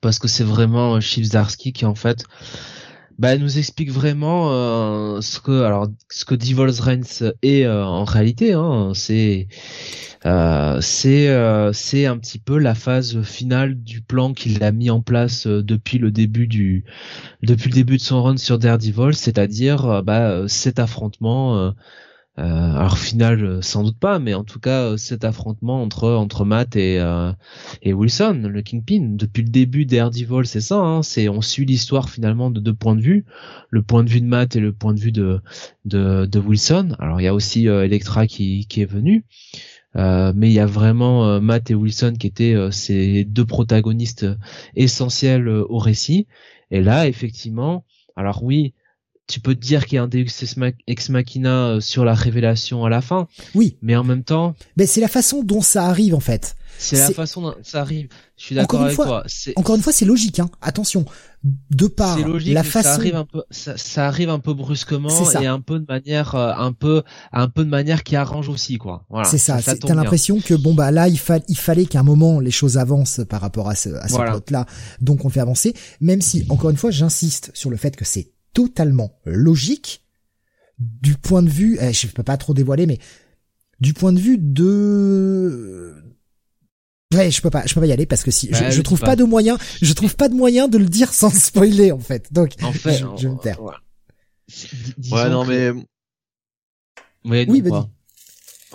[0.00, 2.24] parce que c'est vraiment Chief Zarsky qui en fait
[3.18, 8.04] bah, nous explique vraiment euh, ce que alors ce que Devil's Reigns est euh, en
[8.04, 8.52] réalité.
[8.52, 9.48] Hein, c'est
[10.26, 14.90] euh, c'est euh, c'est un petit peu la phase finale du plan qu'il a mis
[14.90, 16.84] en place depuis le début du
[17.42, 21.70] depuis le début de son run sur Daredevil, c'est-à-dire bah, cet affrontement euh,
[22.38, 26.44] alors final euh, sans doute pas, mais en tout cas euh, cet affrontement entre entre
[26.44, 27.02] Matt et
[27.82, 30.76] et Wilson, le Kingpin, depuis le début d'Aredevil, c'est ça.
[30.76, 33.24] Hein, c'est on suit l'histoire finalement de deux points de vue,
[33.70, 35.40] le point de vue de Matt et le point de vue de
[35.84, 36.94] de, de Wilson.
[36.98, 39.24] Alors il y a aussi Electra qui qui est venue.
[39.96, 44.26] Euh, mais il y a vraiment Matt et Wilson qui étaient ces deux protagonistes
[44.74, 46.26] essentiels au récit.
[46.70, 47.84] Et là, effectivement,
[48.14, 48.74] alors oui,
[49.26, 50.26] tu peux te dire qu'il y a un Deus
[50.86, 53.26] ex machina euh, sur la révélation à la fin.
[53.54, 53.76] Oui.
[53.82, 54.54] Mais en même temps.
[54.76, 56.56] Ben c'est la façon dont ça arrive en fait.
[56.78, 58.08] C'est la façon dont ça arrive.
[58.36, 59.24] Je suis d'accord avec fois, toi.
[59.56, 60.40] Encore une fois, c'est logique.
[60.40, 60.50] Hein.
[60.60, 61.06] Attention,
[61.70, 62.88] de par logique, la façon.
[62.88, 66.52] Ça arrive un peu, ça, arrive un peu brusquement et un peu de manière, euh,
[66.54, 69.04] un peu, un peu de manière qui arrange aussi, quoi.
[69.08, 69.26] Voilà.
[69.26, 69.58] C'est ça.
[69.62, 73.22] T'as l'impression que bon bah là, il, il fallait qu'à un moment les choses avancent
[73.28, 74.66] par rapport à ce, à ce plot-là,
[75.00, 75.72] donc on le fait avancer.
[76.00, 80.02] Même si, encore une fois, j'insiste sur le fait que c'est totalement logique
[80.78, 82.98] du point de vue, eh, je peux pas trop dévoiler, mais
[83.80, 85.94] du point de vue de
[87.14, 89.00] Ouais, je peux pas, je peux pas y aller parce que si je, je trouve
[89.00, 89.14] pas.
[89.14, 92.32] de moyen, je trouve pas de moyen de le dire sans spoiler en fait.
[92.32, 93.60] Donc, en fait, je, je me taire.
[93.60, 95.70] Ouais, non mais
[97.24, 97.84] oui, vas-y.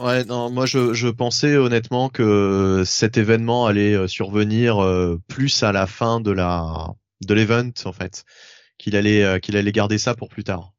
[0.01, 5.63] Ouais, non, moi je, je pensais honnêtement que cet événement allait euh, survenir euh, plus
[5.63, 6.87] à la fin de la
[7.27, 8.23] de l'event en fait
[8.81, 10.73] qu'il allait euh, qu'il allait garder ça pour plus tard.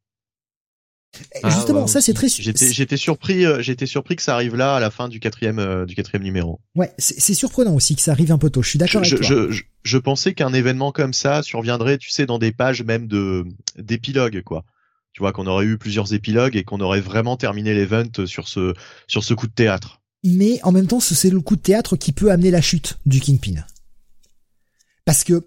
[1.42, 2.28] Ah, justement, ça c'est très.
[2.28, 5.58] J'étais j'étais surpris euh, j'étais surpris que ça arrive là à la fin du quatrième
[5.58, 6.58] euh, du quatrième numéro.
[6.74, 8.62] Ouais, c'est surprenant aussi que ça arrive un peu tôt.
[8.62, 9.22] Je suis d'accord avec toi.
[9.22, 13.44] Je, je, pensais qu'un événement comme ça surviendrait, tu sais, dans des pages même de
[13.76, 14.64] d'épilogue quoi.
[15.12, 18.72] Tu vois qu'on aurait eu plusieurs épilogues et qu'on aurait vraiment terminé l'event sur ce
[19.06, 20.00] sur ce coup de théâtre.
[20.24, 23.20] Mais en même temps, c'est le coup de théâtre qui peut amener la chute du
[23.20, 23.64] Kingpin.
[25.04, 25.44] Parce que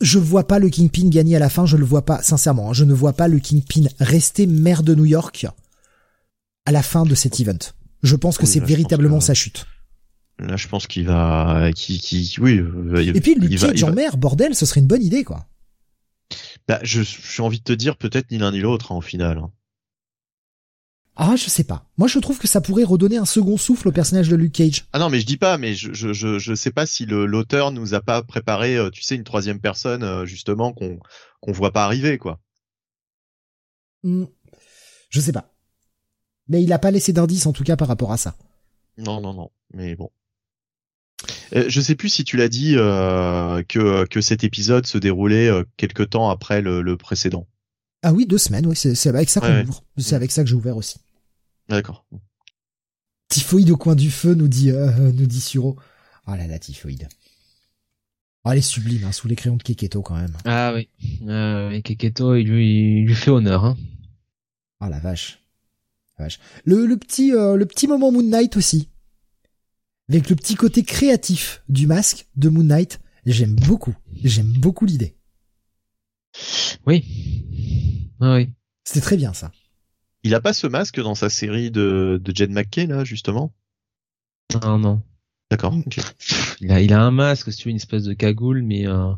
[0.00, 2.72] je vois pas le Kingpin gagner à la fin, je le vois pas, sincèrement, hein,
[2.72, 5.46] je ne vois pas le Kingpin rester maire de New York
[6.66, 7.58] à la fin de cet event.
[8.02, 9.66] Je pense que c'est véritablement sa chute.
[10.38, 12.58] Là, je pense qu'il va, qui, qui, oui.
[12.58, 15.46] Euh, Et puis, lui Cage en mer, bordel, ce serait une bonne idée, quoi.
[16.66, 19.38] Bah, je, suis envie de te dire peut-être ni l'un ni l'autre, hein, au final.
[19.38, 19.50] Hein.
[21.22, 21.84] Ah, je sais pas.
[21.98, 24.86] Moi, je trouve que ça pourrait redonner un second souffle au personnage de Luke Cage.
[24.94, 27.72] Ah non, mais je dis pas, mais je je je, je sais pas si l'auteur
[27.72, 30.98] nous a pas préparé, euh, tu sais, une troisième personne euh, justement qu'on
[31.42, 32.40] qu'on voit pas arriver, quoi.
[34.02, 34.24] Hmm.
[35.10, 35.52] Je sais pas.
[36.48, 38.34] Mais il a pas laissé d'indice en tout cas par rapport à ça.
[38.96, 39.50] Non, non, non.
[39.74, 40.08] Mais bon.
[41.54, 45.48] Euh, je sais plus si tu l'as dit euh, que que cet épisode se déroulait
[45.48, 47.46] euh, quelque temps après le, le précédent.
[48.02, 49.84] Ah oui, deux semaines, oui, c'est avec ça qu'on ouvre.
[49.98, 50.96] C'est avec ça que j'ai ouvert aussi.
[51.70, 52.04] D'accord.
[53.28, 55.78] Typhoïde au coin du feu, nous dit, euh, nous dit Suro.
[56.26, 57.08] Oh là là, typhoïde.
[58.44, 60.36] Oh, elle est sublime, hein, sous les crayons de Keketo quand même.
[60.44, 60.88] Ah oui.
[61.28, 63.64] Euh, Keketo, il lui, il lui fait honneur.
[63.64, 63.76] Hein.
[64.80, 65.44] Oh la vache.
[66.18, 66.40] vache.
[66.64, 68.88] Le, le petit, euh, le petit moment Moon Knight aussi.
[70.08, 73.00] Avec le petit côté créatif du masque de Moon Knight.
[73.26, 73.94] J'aime beaucoup.
[74.24, 75.14] J'aime beaucoup l'idée.
[76.84, 77.04] Oui.
[78.20, 78.48] Ah oui.
[78.82, 79.52] C'était très bien ça.
[80.22, 83.52] Il a pas ce masque dans sa série de, de Jed McKay, là, justement?
[84.62, 85.02] Non, non.
[85.50, 85.74] D'accord.
[86.60, 89.12] Il a, il a un masque, si tu veux, une espèce de cagoule, mais euh...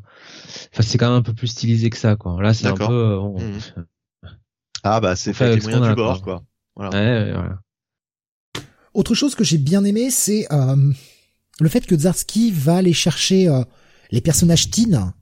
[0.73, 2.41] enfin, c'est quand même un peu plus stylisé que ça, quoi.
[2.43, 2.85] Là, c'est un peu.
[2.85, 3.39] Euh, on...
[3.39, 3.59] Mmh.
[4.85, 6.43] Ah bah c'est fait les moyens du bord, quoi.
[6.75, 6.91] Voilà.
[6.91, 7.61] Ouais, voilà.
[8.95, 10.93] Autre chose que j'ai bien aimé, c'est euh,
[11.61, 13.63] le fait que Zarski va aller chercher euh,
[14.11, 15.13] les personnages teen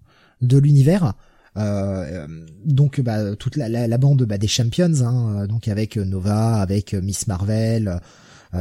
[0.40, 1.12] de l'univers.
[1.56, 2.26] Euh,
[2.64, 7.26] donc bah, toute la, la, bande bah, des champions, hein, donc avec Nova, avec Miss
[7.26, 8.00] Marvel,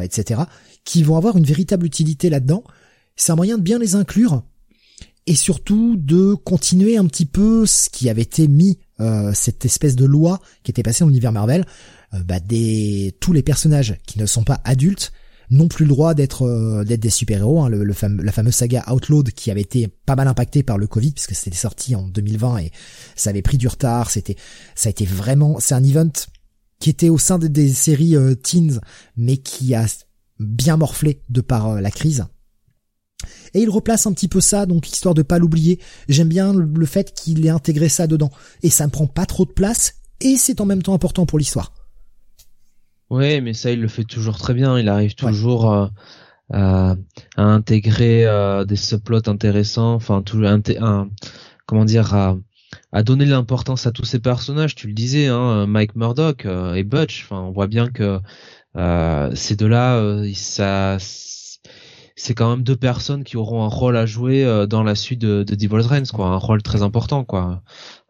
[0.01, 0.43] etc
[0.89, 2.63] qui vont avoir une véritable utilité là-dedans.
[3.15, 4.43] C'est un moyen de bien les inclure
[5.27, 9.95] et surtout de continuer un petit peu ce qui avait été mis, euh, cette espèce
[9.95, 11.65] de loi qui était passée dans l'univers Marvel.
[12.15, 15.11] Euh, bah, des, tous les personnages qui ne sont pas adultes
[15.49, 17.61] n'ont plus le droit d'être euh, d'être des super-héros.
[17.61, 17.69] Hein.
[17.69, 17.93] Le, le
[18.23, 21.55] la fameuse saga Outlawed qui avait été pas mal impactée par le Covid puisque c'était
[21.55, 22.71] sorti en 2020 et
[23.15, 24.09] ça avait pris du retard.
[24.09, 24.35] C'était
[24.75, 26.11] ça a été vraiment c'est un event
[26.79, 28.79] qui était au sein des, séries teens
[29.17, 29.85] mais qui a
[30.39, 32.25] bien morflé de par euh, la crise.
[33.53, 35.79] Et il replace un petit peu ça, donc histoire de pas l'oublier.
[36.07, 38.31] J'aime bien le fait qu'il ait intégré ça dedans.
[38.63, 41.39] Et ça ne prend pas trop de place, et c'est en même temps important pour
[41.39, 41.73] l'histoire.
[43.09, 44.77] Ouais, mais ça, il le fait toujours très bien.
[44.79, 45.87] Il arrive toujours euh,
[46.53, 46.95] à,
[47.37, 51.09] intégrer euh, des subplots intéressants, enfin, tout, un,
[51.65, 52.37] comment dire, à,
[52.91, 54.75] à donner l'importance à tous ces personnages.
[54.75, 57.23] Tu le disais, hein, Mike Murdock et Butch.
[57.25, 58.19] Enfin, on voit bien que
[58.75, 60.97] euh, ces deux-là, euh, ça,
[62.15, 65.19] c'est quand même deux personnes qui auront un rôle à jouer euh, dans la suite
[65.19, 67.63] de, de Devil's Reigns, quoi, un rôle très important, quoi.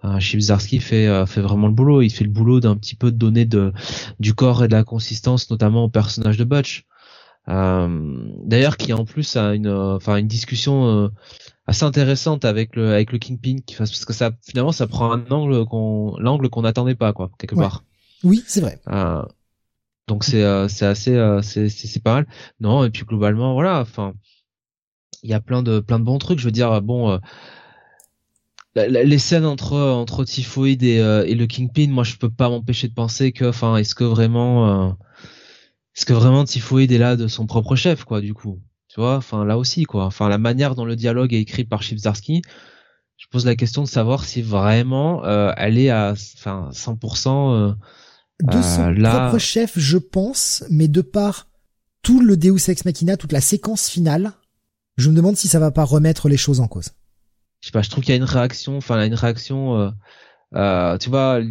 [0.05, 2.01] Euh, Zarski fait fait vraiment le boulot.
[2.01, 3.73] Il fait le boulot d'un petit peu de donner de
[4.19, 6.85] du corps et de la consistance, notamment au personnage de Butch.
[7.47, 11.09] D'ailleurs, qui en plus a une enfin une discussion
[11.69, 15.25] assez intéressante avec le avec le Kingpin, qui parce que ça finalement ça prend un
[15.29, 17.83] angle qu'on l'angle qu'on n'attendait pas, quoi, quelque part.
[18.23, 18.79] Oui, c'est vrai.
[18.89, 19.23] Euh,
[20.07, 22.27] donc c'est euh, c'est assez euh, c'est c'est pas mal.
[22.59, 24.13] Non et puis globalement voilà, enfin
[25.21, 26.39] il y a plein de plein de bons trucs.
[26.39, 27.19] Je veux dire bon
[28.77, 32.87] euh, les scènes entre entre Typhoid et, et le Kingpin, moi je peux pas m'empêcher
[32.87, 34.97] de penser que enfin est-ce que vraiment
[35.95, 38.59] est-ce que vraiment Typhoid est là de son propre chef quoi du coup?
[38.87, 39.17] Tu vois?
[39.17, 40.05] Enfin là aussi quoi.
[40.05, 42.41] Enfin la manière dont le dialogue est écrit par Chibzarsky
[43.17, 45.23] je pose la question de savoir si vraiment
[45.57, 47.75] elle est à enfin 100%
[48.41, 51.47] de son euh, propre chef, je pense, mais de par
[52.01, 54.31] tout le Deus Ex Machina, toute la séquence finale,
[54.97, 56.91] je me demande si ça va pas remettre les choses en cause.
[57.61, 59.89] Je sais pas, je trouve qu'il y a une réaction, enfin, une réaction, euh,
[60.55, 61.41] euh, tu vois,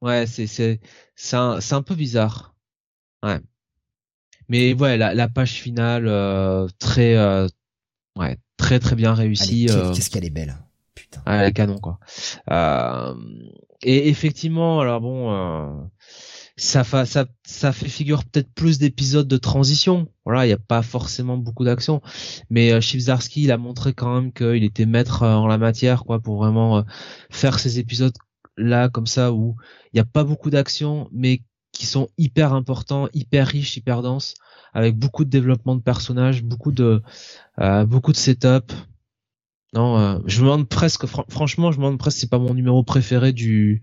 [0.00, 0.80] ouais, c'est c'est
[1.14, 2.54] c'est un, un peu bizarre,
[3.22, 3.40] ouais.
[4.48, 6.06] Mais ouais, la, la page finale
[6.78, 7.16] très,
[8.16, 9.66] ouais, très très bien réussie.
[9.94, 10.56] Qu'est-ce qu'elle est belle,
[10.94, 11.22] putain.
[11.26, 11.98] Ouais, canon quoi.
[12.50, 13.14] Euh,
[13.82, 15.84] et effectivement, alors bon, euh,
[16.56, 20.08] ça, ça, ça fait figure peut-être plus d'épisodes de transition.
[20.24, 22.00] Voilà, il n'y a pas forcément beaucoup d'action,
[22.50, 22.80] mais euh,
[23.36, 26.78] il a montré quand même qu'il était maître euh, en la matière, quoi, pour vraiment
[26.78, 26.82] euh,
[27.30, 28.14] faire ces épisodes
[28.56, 29.56] là comme ça où
[29.92, 34.34] il n'y a pas beaucoup d'action, mais qui sont hyper importants, hyper riches, hyper denses,
[34.74, 37.02] avec beaucoup de développement de personnages, beaucoup de
[37.86, 38.72] beaucoup de setup,
[39.74, 42.84] non, euh, je me demande presque, franchement, je me demande presque c'est pas mon numéro
[42.84, 43.82] préféré du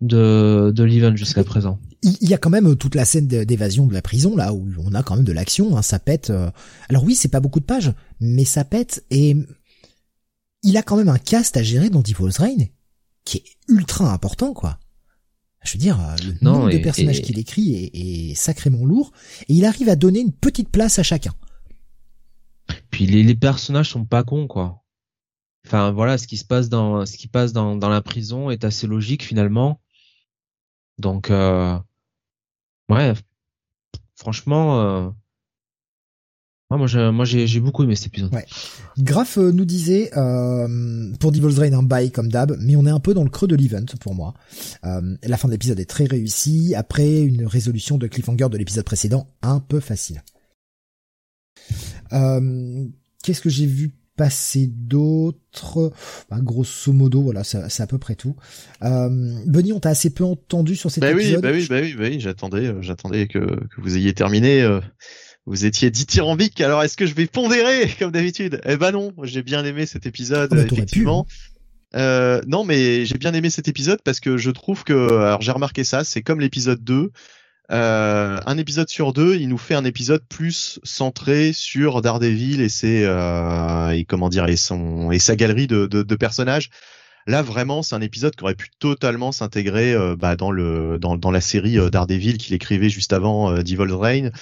[0.00, 1.78] de de l'event jusqu'à présent.
[2.02, 4.68] Il y a quand même euh, toute la scène d'évasion de la prison là où
[4.78, 6.30] on a quand même de l'action, hein, ça pète.
[6.30, 6.50] Euh.
[6.88, 9.36] Alors oui, c'est pas beaucoup de pages, mais ça pète et
[10.62, 12.68] il a quand même un cast à gérer dans Devil's Reign
[13.24, 14.78] qui est ultra important quoi.
[15.64, 19.12] Je veux dire, le nombre de personnages qu'il écrit est, est, sacrément lourd
[19.48, 21.34] et il arrive à donner une petite place à chacun.
[22.90, 24.84] Puis les, les personnages sont pas cons quoi.
[25.66, 28.64] Enfin voilà, ce qui se passe dans ce qui passe dans, dans la prison est
[28.64, 29.80] assez logique finalement.
[30.98, 31.78] Donc euh,
[32.88, 33.14] ouais,
[34.16, 35.10] franchement, euh,
[36.70, 38.34] moi j'ai moi j'ai beaucoup aimé cet épisode.
[38.34, 38.46] Ouais.
[38.98, 42.90] Graf euh, nous disait euh, pour Devil's Reign un bail comme d'hab, mais on est
[42.90, 44.34] un peu dans le creux de l'event pour moi.
[44.84, 48.84] Euh, la fin de l'épisode est très réussie après une résolution de cliffhanger de l'épisode
[48.84, 50.22] précédent un peu facile.
[52.10, 55.92] Qu'est-ce que j'ai vu passer d'autres
[56.28, 58.36] bah, Grosso modo, voilà, c'est à peu près tout.
[58.82, 59.08] Euh,
[59.46, 61.36] Bunny, on t'a assez peu entendu sur cet bah épisode.
[61.36, 64.60] Oui, bah oui, bah oui, bah oui, j'attendais, euh, j'attendais que, que vous ayez terminé.
[64.60, 64.80] Euh,
[65.46, 68.60] vous étiez dithyrambique, alors est-ce que je vais pondérer comme d'habitude?
[68.66, 71.26] Eh ben non, j'ai bien aimé cet épisode, oh, effectivement.
[71.26, 71.98] Hein.
[71.98, 75.52] Euh, non, mais j'ai bien aimé cet épisode parce que je trouve que, alors j'ai
[75.52, 77.12] remarqué ça, c'est comme l'épisode 2,
[77.70, 82.68] euh, un épisode sur deux, il nous fait un épisode plus centré sur Daredevil et
[82.68, 86.70] ses euh, et comment dire et son et sa galerie de, de, de personnages.
[87.26, 91.30] Là, vraiment, c'est un épisode qui aurait pu totalement s'intégrer bah, dans le dans, dans
[91.30, 94.32] la série Daredevil qu'il écrivait juste avant Devil's Reign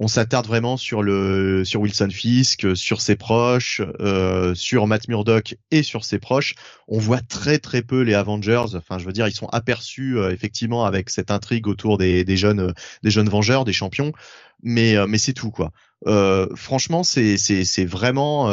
[0.00, 5.56] on s'attarde vraiment sur le sur Wilson Fisk, sur ses proches, euh, sur Matt Murdock
[5.72, 6.54] et sur ses proches.
[6.86, 8.66] On voit très très peu les Avengers.
[8.74, 12.36] Enfin, je veux dire, ils sont aperçus euh, effectivement avec cette intrigue autour des, des
[12.36, 12.72] jeunes
[13.02, 14.12] des jeunes Vengeurs, des champions.
[14.62, 15.72] Mais euh, mais c'est tout quoi.
[16.54, 18.44] franchement, c'est c'est c'est vraiment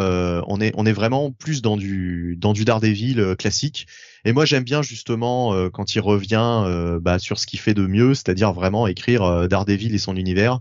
[0.48, 3.86] on est on est vraiment plus dans du dans du Daredevil classique.
[4.28, 8.16] Et moi, j'aime bien justement quand il revient bah, sur ce qu'il fait de mieux,
[8.16, 10.60] c'est-à-dire vraiment écrire Daredevil et son univers.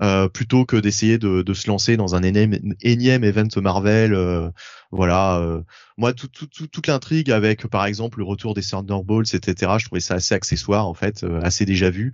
[0.00, 4.14] Euh, plutôt que d'essayer de, de, se lancer dans un énième, énième event Marvel.
[4.14, 4.48] Euh,
[4.90, 5.60] voilà, euh,
[5.98, 9.72] moi tout, tout, toute l'intrigue avec par exemple le retour des Thunderbolts, etc.
[9.78, 12.12] Je trouvais ça assez accessoire en fait, assez déjà vu.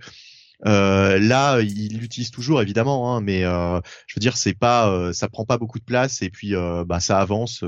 [0.65, 5.57] là, il l'utilise toujours évidemment, hein, mais je veux dire, c'est pas, ça prend pas
[5.57, 6.53] beaucoup de place et puis
[6.85, 7.63] bah ça avance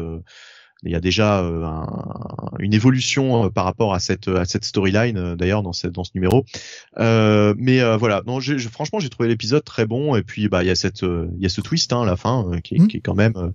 [0.83, 1.65] il y a déjà euh,
[2.59, 6.03] une évolution euh, par rapport à cette à cette storyline euh, d'ailleurs dans cette dans
[6.03, 6.45] ce numéro.
[6.97, 8.39] mais voilà, non,
[8.71, 11.45] franchement j'ai trouvé l'épisode très bon et puis bah il y a cette il y
[11.45, 12.87] a ce twist hein, à la fin qui, mmh.
[12.87, 13.53] qui, est quand même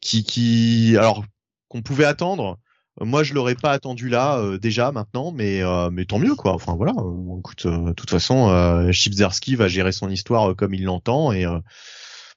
[0.00, 1.24] qui qui alors
[1.68, 2.58] qu'on pouvait attendre.
[3.00, 6.52] Moi, je l'aurais pas attendu là déjà maintenant, mais mais tant mieux quoi.
[6.52, 6.92] Enfin voilà.
[7.38, 8.90] écoute, de toute façon, euh,
[9.56, 11.46] va gérer son histoire comme il l'entend et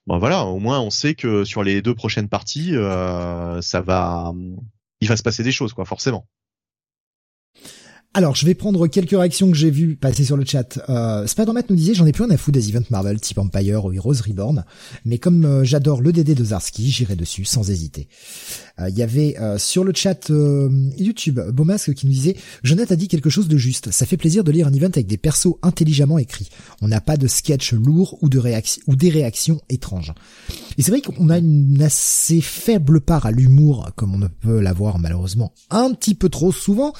[0.08, 4.34] bon voilà, au moins on sait que sur les deux prochaines parties, euh, ça va,
[5.02, 6.28] il va se passer des choses quoi, forcément.
[8.18, 10.80] Alors, je vais prendre quelques réactions que j'ai vues passer sur le chat.
[10.88, 13.84] Euh, Spider-Man nous disait, j'en ai plus rien à foutre des events Marvel type Empire
[13.84, 14.64] ou Heroes Reborn,
[15.04, 18.08] mais comme euh, j'adore le DD de Zarski, j'irai dessus sans hésiter.
[18.80, 20.32] Euh, il y avait euh, sur le chat
[20.98, 23.92] YouTube Beaumasque qui nous disait, Jonathan a dit quelque chose de juste.
[23.92, 26.48] Ça fait plaisir de lire un event avec des persos intelligemment écrits.
[26.82, 30.14] On n'a pas de sketch lourd ou de réaction ou des réactions étranges.
[30.78, 34.62] Et c'est vrai qu'on a une assez faible part à l'humour, comme on ne peut
[34.62, 36.94] l'avoir malheureusement un petit peu trop souvent.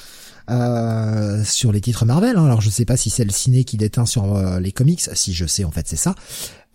[0.48, 2.36] Euh, sur les titres Marvel.
[2.36, 2.44] Hein.
[2.44, 5.00] Alors je sais pas si c'est le ciné qui déteint sur euh, les comics.
[5.12, 6.14] Si je sais, en fait, c'est ça.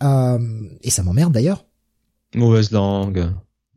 [0.02, 0.38] Euh,
[0.82, 1.64] et ça m'emmerde d'ailleurs.
[2.34, 3.30] Mauvaise langue.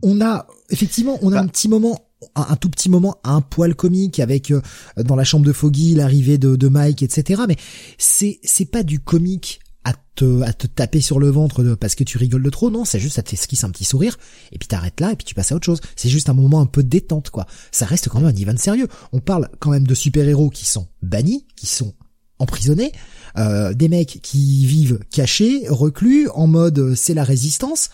[0.03, 1.41] On a effectivement, on a bah.
[1.41, 2.01] un petit moment
[2.35, 4.51] un, tout petit moment un poil comique avec
[4.97, 7.55] dans la chambre de Foggy l'arrivée de, de Mike etc mais
[7.99, 11.95] c'est c'est pas du comique à te, à te taper sur le ventre de, parce
[11.95, 14.17] que tu rigoles de trop, non, c'est juste ça t'esquisse un petit sourire,
[14.51, 15.79] et puis t'arrêtes là, et puis tu passes à autre chose.
[15.95, 17.45] C'est juste un moment un peu détente, quoi.
[17.71, 18.87] Ça reste quand même un event sérieux.
[19.13, 21.93] On parle quand même de super-héros qui sont bannis, qui sont
[22.39, 22.91] emprisonnés,
[23.37, 27.89] euh, des mecs qui vivent cachés, reclus, en mode euh, c'est la résistance.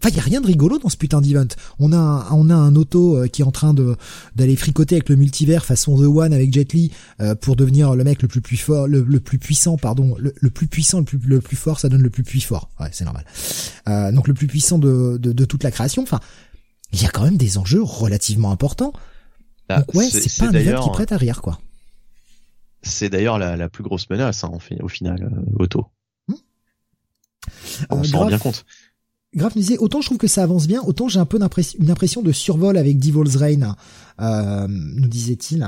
[0.00, 1.46] Enfin, il y a rien de rigolo dans ce putain d'event.
[1.78, 3.96] On a un, on a un auto euh, qui est en train de
[4.34, 6.90] d'aller fricoter avec le multivers façon The One avec Jet Li
[7.20, 10.66] euh, pour devenir le mec le plus, plus fort, le, plus puissant, pardon, le, plus
[10.66, 12.70] puissant, le plus le plus fort, ça donne le plus puissant fort.
[12.80, 13.24] Ouais, c'est normal.
[13.88, 16.02] Euh, donc le plus puissant de, de, de toute la création.
[16.02, 16.20] Enfin,
[16.92, 18.92] il y a quand même des enjeux relativement importants.
[19.68, 21.60] Bah, donc ouais, c'est pas un event qui prête à rire quoi.
[22.82, 24.50] C'est d'ailleurs la, la, plus grosse menace hein,
[24.82, 25.86] au final, euh, Auto.
[26.28, 26.34] Hmm.
[27.88, 28.66] On s'en rend bien compte.
[29.36, 31.38] Graf nous disait autant je trouve que ça avance bien, autant j'ai un peu
[31.78, 33.74] une impression de survol avec Devil's Reign,
[34.20, 35.66] euh, nous disait-il.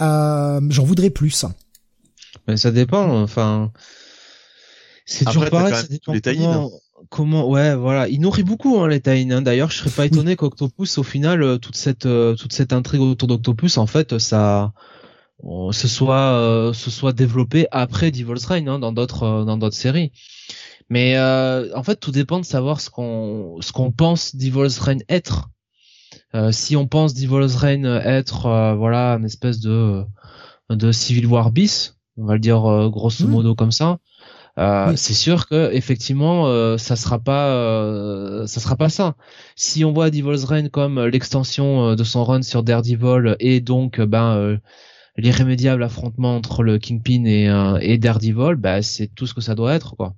[0.00, 1.44] Euh, J'en voudrais plus.
[2.48, 3.72] Mais ça dépend, enfin.
[5.04, 6.70] C'est toujours pareil, ça dépend comment,
[7.08, 8.08] comment, ouais, voilà.
[8.08, 9.30] Il nourrit beaucoup, hein, les Taïns.
[9.30, 9.42] Hein.
[9.42, 13.00] D'ailleurs, je serais pas étonné qu'Octopus, au final, euh, toute cette, euh, toute cette intrigue
[13.00, 14.72] autour d'Octopus, en fait, ça,
[15.72, 20.12] se soit, se soit développé après Devil's Reign, hein, dans d'autres, dans d'autres séries.
[20.90, 25.02] Mais euh, en fait, tout dépend de savoir ce qu'on ce qu'on pense Devil's Reign
[25.08, 25.48] être.
[26.34, 30.04] Euh, si on pense Devil's Reign être euh, voilà une espèce de
[30.68, 32.60] de Civil War bis, on va le dire
[32.90, 33.30] grosso hmm.
[33.30, 33.98] modo comme ça.
[34.96, 39.14] C'est sûr que effectivement ça sera pas ça sera pas ça.
[39.56, 44.58] Si on voit Devil's Reign comme l'extension de son run sur Daredevil et donc ben
[45.16, 47.46] l'irrémédiable affrontement entre le Kingpin et,
[47.80, 50.14] et Daredevil, bah, c'est tout ce que ça doit être quoi.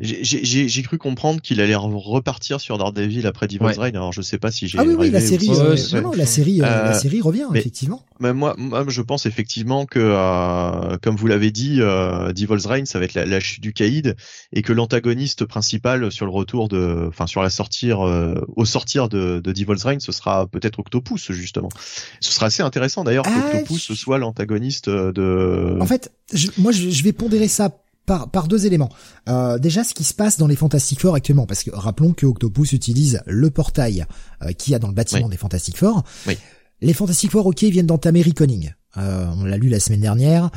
[0.00, 3.96] J'ai cru comprendre qu'il allait repartir sur Daredevil après Devil's Reign.
[3.96, 4.78] Alors je sais pas si j'ai.
[4.78, 5.76] Ah oui, oui, la série, euh,
[6.16, 8.02] la série, euh, la euh, série revient effectivement.
[8.20, 13.04] Mais moi, moi, je pense effectivement que, comme vous l'avez dit, Devil's Reign, ça va
[13.04, 14.16] être la, chute du caïd
[14.52, 19.40] et que l'antagoniste principal sur le retour de, enfin sur la sortir, au sortir de,
[19.40, 21.68] de Devil's Reign, ce sera peut-être Octopus justement.
[22.20, 25.78] Ce sera assez intéressant d'ailleurs ah, qu'Octopus soit l'antagoniste de.
[25.80, 26.12] En fait,
[26.58, 27.70] moi, je vais pondérer ça
[28.08, 28.88] par, par deux éléments.
[29.28, 32.26] Euh, déjà, ce qui se passe dans les Fantastic Four actuellement, parce que rappelons que
[32.26, 34.06] Octopus utilise le portail
[34.42, 36.02] euh, qu'il y a dans le bâtiment des Fantastic Four.
[36.80, 38.72] Les Fantastic Four, ok, viennent d'entamer Reconning.
[38.96, 40.50] Euh, on l'a lu la semaine dernière.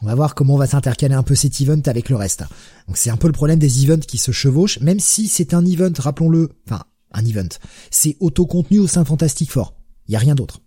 [0.00, 2.44] On va voir comment on va s'intercaler un peu cet event avec le reste.
[2.86, 5.64] Donc c'est un peu le problème des events qui se chevauchent, même si c'est un
[5.64, 7.48] event, rappelons-le, enfin un event.
[7.90, 9.74] C'est auto-contenu au sein Fantastic Four.
[10.08, 10.60] Il y a rien d'autre.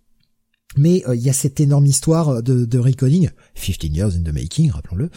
[0.76, 4.70] Mais il y a cette énorme histoire de, de recoding, 15 years in the making,
[4.70, 5.10] rappelons-le,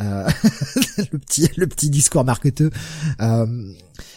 [0.00, 0.28] euh,
[1.12, 2.70] le petit le petit discours marketeux.
[3.20, 3.72] Euh,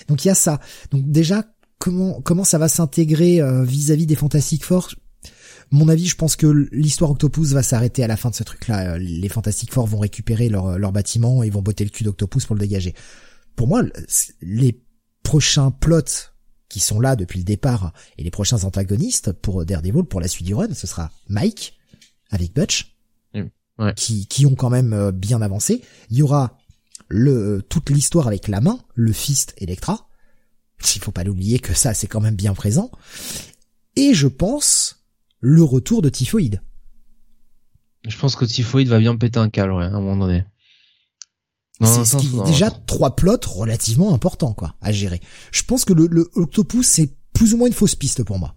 [0.07, 0.59] donc il y a ça.
[0.91, 1.45] Donc déjà
[1.77, 4.89] comment comment ça va s'intégrer vis-à-vis des Fantastic Four?
[5.71, 8.97] Mon avis, je pense que l'histoire Octopus va s'arrêter à la fin de ce truc-là.
[8.97, 12.55] Les Fantastic Four vont récupérer leur, leur bâtiment et vont botter le cul d'Octopus pour
[12.55, 12.95] le dégager.
[13.55, 13.83] Pour moi,
[14.41, 14.81] les
[15.21, 16.31] prochains plots
[16.69, 20.45] qui sont là depuis le départ et les prochains antagonistes pour Daredevil pour la suite
[20.45, 21.77] du run, ce sera Mike
[22.29, 22.95] avec Butch,
[23.33, 25.81] mmh, qui, qui ont quand même euh, bien avancé.
[26.09, 26.57] Il y aura
[27.07, 30.07] le toute l'histoire avec la main, le fist Electra.
[30.95, 32.91] Il faut pas l'oublier que ça c'est quand même bien présent.
[33.95, 35.03] Et je pense
[35.39, 36.61] le retour de Typhoïde.
[38.07, 40.45] Je pense que Typhoïde va bien péter un câble, ouais, à un moment donné.
[41.81, 45.21] C'est déjà trois plots relativement importants, quoi, à gérer.
[45.51, 48.55] Je pense que le, le Octopus, c'est plus ou moins une fausse piste pour moi.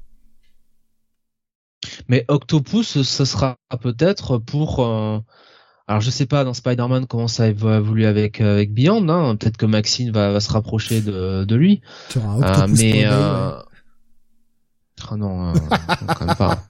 [2.08, 4.80] Mais Octopus, ce sera peut-être pour...
[4.80, 5.18] Euh,
[5.88, 9.08] alors je sais pas dans Spider-Man comment ça va évoluer avec avec Beyond.
[9.08, 9.36] Hein.
[9.36, 11.82] Peut-être que Maxine va, va se rapprocher de, de lui.
[12.08, 13.58] Tu auras un Octopus euh, mais euh...
[15.10, 15.54] Ah non, euh,
[16.18, 16.64] quand même pas.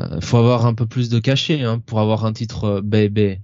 [0.00, 3.40] Euh, faut avoir un peu plus de cachet hein, pour avoir un titre euh, bébé.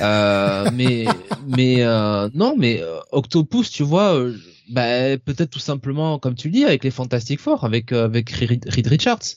[0.00, 1.06] Euh, mais
[1.46, 4.18] mais euh, non, mais Octopus, tu vois,
[4.70, 9.36] bah, peut-être tout simplement comme tu dis avec les Fantastic Four, avec avec Reed Richards,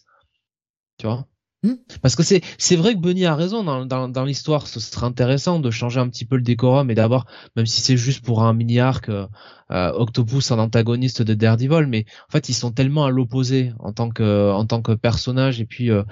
[0.97, 1.27] tu vois?
[1.65, 1.77] Hmm.
[2.03, 5.59] Parce que c'est c'est vrai que Bunny a raison dans, dans, l'histoire, ce serait intéressant
[5.59, 7.25] de changer un petit peu le décorum et d'avoir,
[7.55, 9.25] même si c'est juste pour un mini arc, euh,
[9.71, 14.11] Octopus en antagoniste de Daredevil, mais en fait ils sont tellement à l'opposé en tant
[14.11, 16.03] que en tant que personnage et puis euh,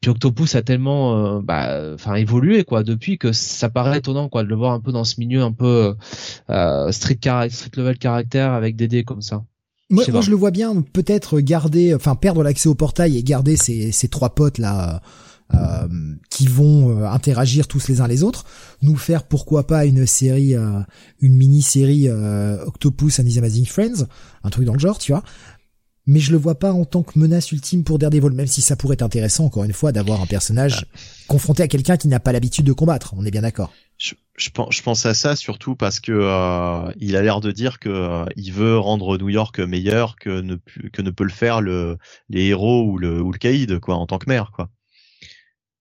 [0.00, 4.44] puis Octopus a tellement euh, bah enfin évolué quoi depuis que ça paraît étonnant quoi
[4.44, 5.96] de le voir un peu dans ce milieu un peu
[6.50, 7.18] euh, street
[7.48, 9.42] street level caractère avec des dés comme ça.
[9.90, 13.56] Moi, moi je le vois bien peut-être garder, enfin perdre l'accès au portail et garder
[13.56, 15.02] ces, ces trois potes là
[15.54, 15.88] euh,
[16.30, 18.44] qui vont euh, interagir tous les uns les autres,
[18.82, 20.80] nous faire pourquoi pas une série, euh,
[21.20, 24.06] une mini-série euh, Octopus and His Amazing Friends,
[24.44, 25.24] un truc dans le genre, tu vois.
[26.06, 28.76] Mais je le vois pas en tant que menace ultime pour Daredevil, même si ça
[28.76, 30.86] pourrait être intéressant encore une fois d'avoir un personnage
[31.28, 33.14] confronté à quelqu'un qui n'a pas l'habitude de combattre.
[33.16, 37.16] On est bien d'accord je, pense, je pense à ça surtout parce que euh, il
[37.16, 40.56] a l'air de dire que euh, il veut rendre New York meilleur que ne
[40.92, 41.98] que ne peut le faire le
[42.30, 44.70] les héros ou le ou le caïd quoi en tant que maire quoi.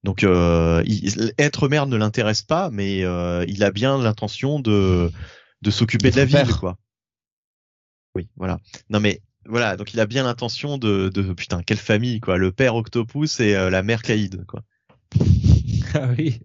[0.03, 0.83] Donc euh,
[1.37, 5.09] être maire ne l'intéresse pas, mais euh, il a bien l'intention de
[5.61, 6.77] de s'occuper de la ville quoi.
[8.15, 8.59] Oui, voilà.
[8.89, 12.51] Non mais voilà, donc il a bien l'intention de, de putain quelle famille quoi, le
[12.51, 14.61] père Octopus et la mère Caïd quoi.
[15.93, 16.39] Ah oui.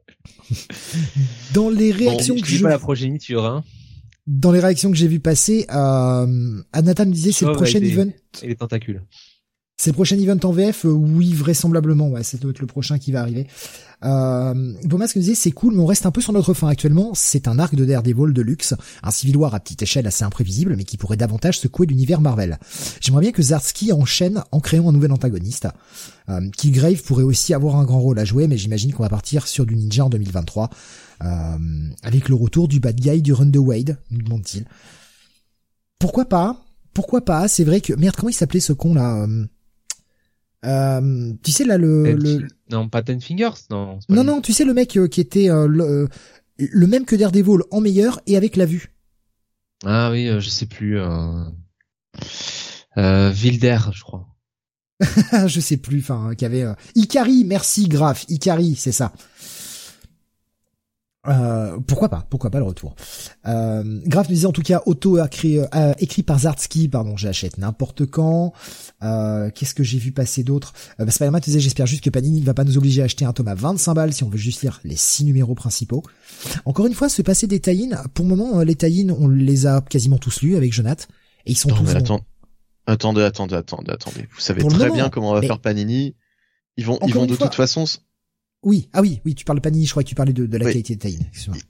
[1.52, 3.64] Dans les réactions que je pas la progéniture, hein.
[4.26, 6.26] Dans les réactions que j'ai vu passer, euh,
[6.74, 8.10] Nathan me disait c'est le prochain event.
[8.42, 9.02] Et les tentacules.
[9.76, 13.10] C'est le prochain event en VF, euh, oui vraisemblablement, ouais, c'est peut-être le prochain qui
[13.10, 13.48] va arriver.
[14.04, 17.12] Euh, que je disais, c'est cool, mais on reste un peu sur notre fin actuellement.
[17.14, 20.76] C'est un arc de Daredevil de luxe, un Civil War à petite échelle assez imprévisible,
[20.76, 22.58] mais qui pourrait davantage secouer l'univers Marvel.
[23.00, 25.68] J'aimerais bien que Zarsky enchaîne en créant un nouvel antagoniste.
[26.28, 29.46] Euh, Killgrave pourrait aussi avoir un grand rôle à jouer, mais j'imagine qu'on va partir
[29.46, 30.70] sur du Ninja en 2023,
[31.22, 31.56] euh,
[32.02, 34.64] avec le retour du bad guy du Run the Wade, nous demande-t-il.
[35.98, 36.64] Pourquoi pas?
[36.92, 37.48] Pourquoi pas?
[37.48, 37.92] C'est vrai que...
[37.94, 39.44] Merde, comment il s'appelait ce con là euh,
[40.64, 42.46] euh, tu sais là le, le...
[42.70, 45.66] non pas Ten Fingers non non non tu sais le mec euh, qui était euh,
[45.66, 46.08] le,
[46.58, 48.94] le, même que Daredevil en meilleur et avec la vue.
[49.84, 51.44] Ah oui je sais plus euh,
[52.96, 54.28] Wilder je crois.
[55.48, 56.64] Je sais plus enfin qui avait
[56.94, 58.24] Ikari merci Graf.
[58.28, 59.12] Ikari c'est ça
[61.26, 62.94] euh, pourquoi pas, pourquoi pas le retour.
[63.46, 67.58] Euh, Graf nous disait en tout cas auto écrit, euh, écrit par Zartsky, pardon, j'achète
[67.58, 68.52] n'importe quand.
[69.02, 70.72] Euh, Qu'est-ce que j'ai vu passer d'autre?
[71.00, 73.24] Euh, bah, Spider-Man disait j'espère juste que Panini ne va pas nous obliger à acheter
[73.24, 76.02] un tome à 25 balles si on veut juste lire les six numéros principaux.
[76.64, 79.66] Encore une fois, se passer des tie pour le moment euh, les tie on les
[79.66, 81.08] a quasiment tous lus avec Jonath
[81.46, 81.94] et ils sont tous
[82.86, 84.28] Attendez, attendez, attendez, attendez.
[84.34, 86.14] Vous savez très bien comment on va faire Panini.
[86.76, 87.84] Ils vont, ils vont de toute façon
[88.64, 90.56] oui, ah oui, oui, tu parles de Panini, je crois que tu parlais de, de
[90.58, 91.20] la qualité de Taïn.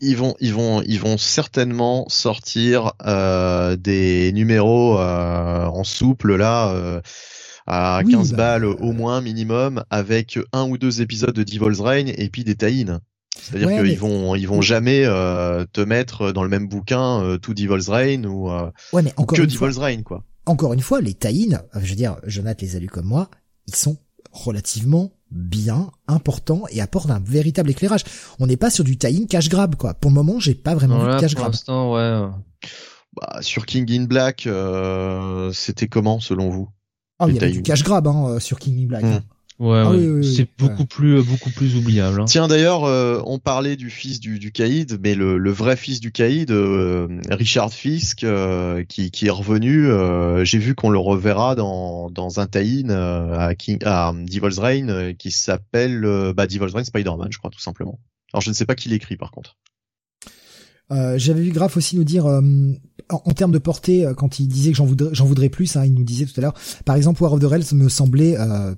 [0.01, 6.73] Ils vont, ils vont, ils vont certainement sortir euh, des numéros euh, en souple là
[6.73, 7.01] euh,
[7.67, 12.09] à 15 bah, balles au moins minimum, avec un ou deux épisodes de Devil's Reign
[12.09, 13.01] et puis des Taïn.
[13.41, 17.55] C'est-à-dire qu'ils vont, ils vont jamais euh, te mettre dans le même bouquin euh, tout
[17.55, 18.51] Devil's Reign ou,
[18.93, 20.25] ouais, mais encore que Devil's Reign quoi.
[20.47, 23.31] Encore une fois, les Taïn, je veux dire, Jonathan les a lus comme moi,
[23.67, 23.97] ils sont
[24.31, 28.05] relativement bien, important et apporte un véritable éclairage.
[28.39, 29.95] On n'est pas sur du tie-in cash grab quoi.
[29.95, 31.53] Pour le moment, j'ai pas vraiment vu de cash grab.
[31.69, 32.29] ouais.
[33.17, 36.69] Bah, sur King in Black, euh, c'était comment selon vous?
[37.19, 39.05] Ah, il y avait du cash grab hein, sur King Black.
[39.05, 39.21] Mmh.
[39.61, 39.93] Ouais, ah
[40.25, 42.21] c'est beaucoup plus beaucoup plus oubliable.
[42.21, 42.25] Hein.
[42.25, 46.01] Tiens d'ailleurs, euh, on parlait du fils du, du caïd, mais le, le vrai fils
[46.01, 49.89] du caïd, euh, Richard Fisk, euh, qui, qui est revenu.
[50.45, 55.31] J'ai vu qu'on le reverra dans, dans un tie-in à, King, à Devil's Reign qui
[55.31, 58.01] s'appelle bah, Devil's Reign Spider-Man, je crois tout simplement.
[58.33, 59.57] Alors je ne sais pas qui l'écrit par contre.
[60.91, 62.43] Euh, j'avais vu Graf aussi nous dire, euh,
[63.09, 65.85] en, termes de portée, euh, quand il disait que j'en voudrais, j'en voudrais plus, hein,
[65.85, 66.55] il nous disait tout à l'heure,
[66.85, 68.37] par exemple, War of the Realms me semblait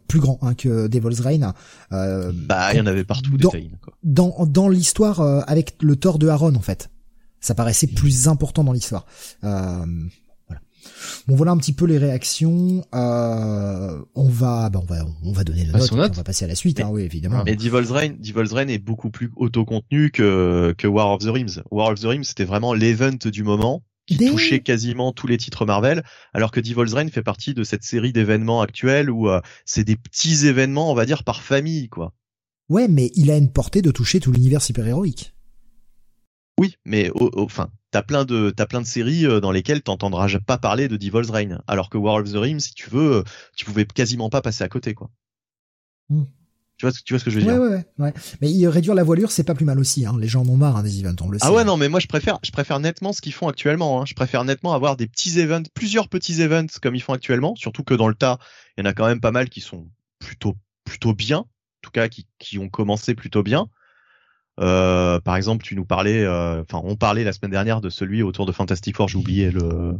[0.09, 1.53] plus grand hein, que Devil's Reign.
[1.91, 3.95] bah, il y en avait partout dans, des quoi.
[4.05, 6.91] Dans, dans l'histoire avec le Thor de Aaron, en fait.
[7.41, 9.07] Ça paraissait plus important dans l'histoire.
[11.27, 12.85] Bon voilà un petit peu les réactions.
[12.95, 16.49] Euh, on va, bah on va, on va donner la note, on va passer à
[16.49, 16.81] la suite.
[16.81, 17.43] hein, oui évidemment.
[17.45, 21.61] Mais Devil's Reign, Devil's Reign est beaucoup plus autocontenu que que War of the Rings.
[21.71, 25.67] War of the Rings c'était vraiment l'event du moment qui touchait quasiment tous les titres
[25.67, 29.83] Marvel, alors que Devil's Reign fait partie de cette série d'événements actuels où euh, c'est
[29.83, 32.13] des petits événements, on va dire par famille quoi.
[32.69, 35.35] Ouais, mais il a une portée de toucher tout l'univers super-héroïque.
[36.59, 40.59] Oui, mais enfin, t'as plein de t'as plein de séries euh, dans lesquelles t'entendras pas
[40.59, 43.23] parler de Devil's Reign, alors que War of the Rings, si tu veux, euh,
[43.57, 45.11] tu pouvais quasiment pas passer à côté, quoi.
[46.11, 46.25] Hmm.
[46.77, 47.55] Tu vois, tu vois ce que je veux dire?
[47.55, 48.13] Ouais, ouais, ouais.
[48.43, 50.05] Mais réduire la voilure, c'est pas plus mal aussi.
[50.05, 50.15] Hein.
[50.21, 52.01] Les gens en ont marre hein, des events, on le Ah ouais, non, mais moi
[52.01, 54.03] je préfère, je préfère nettement ce qu'ils font actuellement.
[54.03, 54.05] Hein.
[54.07, 57.57] Je préfère nettement avoir des petits events, plusieurs petits events comme ils font actuellement.
[57.57, 58.39] Surtout que dans le tas,
[58.77, 60.55] il y en a quand même pas mal qui sont plutôt,
[60.85, 61.39] plutôt bien.
[61.39, 61.47] En
[61.81, 63.71] tout cas, qui, qui ont commencé plutôt bien.
[64.61, 68.23] Euh, par exemple, tu nous parlais, euh, enfin, on parlait la semaine dernière de celui
[68.23, 69.09] autour de Fantastic Four.
[69.09, 69.97] J'ai oublié le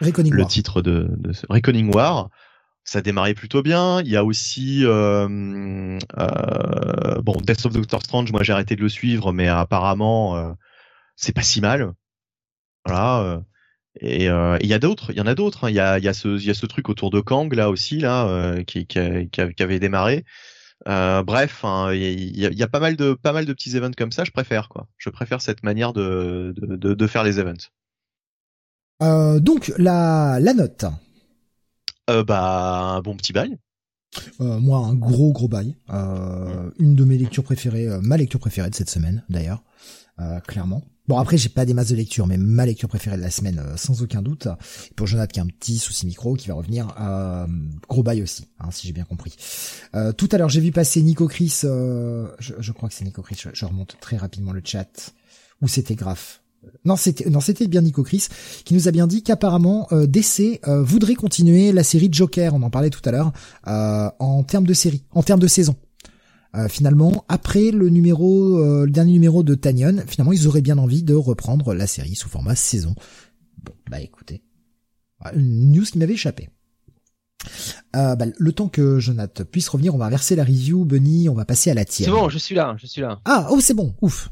[0.00, 2.30] le titre de, de Reckoning War.
[2.84, 4.00] Ça démarrait plutôt bien.
[4.00, 5.28] Il y a aussi euh,
[6.18, 8.32] euh, bon Death of Doctor Strange.
[8.32, 10.52] Moi, j'ai arrêté de le suivre, mais apparemment, euh,
[11.16, 11.92] c'est pas si mal.
[12.86, 13.42] Voilà.
[14.00, 15.64] Et il y a d'autres, il y en a d'autres.
[15.64, 15.70] Hein.
[15.70, 17.98] Il y, a, y, a ce, y a ce truc autour de Kang là aussi
[17.98, 20.24] là qui, qui, qui, avait démarré.
[20.88, 24.12] Euh, bref, hein, il y, a, pas mal de pas mal de petits events comme
[24.12, 24.24] ça.
[24.24, 24.86] Je préfère quoi.
[24.96, 27.68] Je préfère cette manière de de, de, faire les events.
[29.02, 30.86] Euh, donc la la note.
[32.08, 33.58] Euh, bah un bon petit bail.
[34.40, 35.76] Euh, moi un gros gros bail.
[35.90, 39.62] Euh, une de mes lectures préférées, ma lecture préférée de cette semaine d'ailleurs,
[40.46, 40.82] clairement.
[41.10, 43.58] Bon après j'ai pas des masses de lecture, mais ma lecture préférée de la semaine
[43.58, 44.46] euh, sans aucun doute.
[44.94, 47.48] pour Jonathan qui a un petit souci micro qui va revenir, euh,
[47.88, 49.34] gros bail aussi, hein, si j'ai bien compris.
[49.96, 53.42] Euh, tout à l'heure j'ai vu passer Nico Chris, je, crois que c'est Nico Chris,
[53.52, 55.12] je, remonte très rapidement le chat,
[55.60, 56.42] ou c'était Graf?
[56.84, 58.28] Non, c'était non, c'était bien Nico Chris
[58.64, 62.90] qui nous a bien dit qu'apparemment DC voudrait continuer la série Joker, on en parlait
[62.90, 63.32] tout à l'heure,
[63.64, 65.76] en termes de série, en termes de saison.
[66.56, 70.78] Euh, finalement, après le numéro, euh, le dernier numéro de Tanyon, finalement, ils auraient bien
[70.78, 72.94] envie de reprendre la série sous format saison.
[73.62, 74.42] Bon, bah écoutez,
[75.34, 76.48] une news qui m'avait échappé.
[77.96, 81.34] Euh, bah, le temps que Jonathan puisse revenir, on va verser la review, Bunny, on
[81.34, 82.08] va passer à la tienne.
[82.08, 83.20] C'est bon, je suis là, je suis là.
[83.24, 84.30] Ah, oh c'est bon, ouf.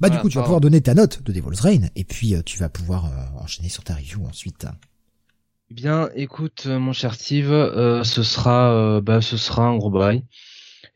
[0.00, 2.58] Bah du coup, tu vas pouvoir donner ta note de Devil's Reign, et puis tu
[2.58, 3.10] vas pouvoir
[3.40, 4.66] enchaîner sur ta review ensuite.
[5.70, 7.50] Eh bien, écoute, mon cher Steve,
[8.04, 10.24] ce sera, bah, ce sera un gros bail.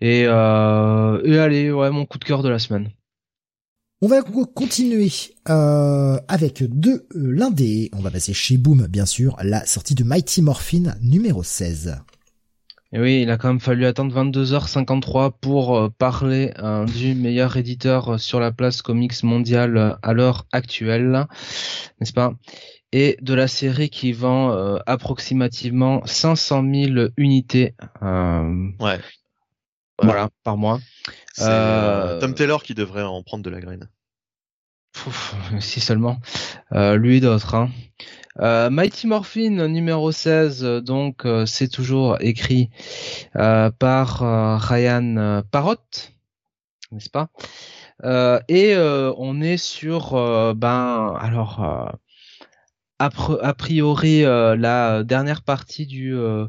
[0.02, 2.90] Et, euh, et allez, ouais, mon coup de cœur de la semaine.
[4.00, 5.12] On va continuer
[5.48, 7.88] euh, avec deux euh, l'indé.
[7.92, 11.98] On va passer chez Boom, bien sûr, la sortie de Mighty Morphin numéro 16.
[12.92, 17.56] Et oui, il a quand même fallu attendre 22h53 pour euh, parler euh, du meilleur
[17.56, 21.26] éditeur sur la place comics mondiale à l'heure actuelle,
[22.00, 22.34] n'est-ce pas?
[22.92, 27.74] Et de la série qui vend approximativement 500 000 unités.
[28.02, 29.00] ouais.
[30.02, 30.80] Voilà, par mois.
[31.32, 33.88] C'est euh, Tom Taylor qui devrait en prendre de la graine.
[35.60, 36.18] si seulement.
[36.72, 37.54] Euh, lui et d'autres.
[37.54, 37.70] Hein.
[38.40, 42.70] Euh, Mighty Morphin numéro 16, donc c'est toujours écrit
[43.34, 46.12] par Ryan Parrott,
[46.90, 47.28] n'est-ce pas?
[48.48, 51.98] Et on est sur, ben, alors
[53.02, 56.46] a, priori euh, la dernière partie du euh,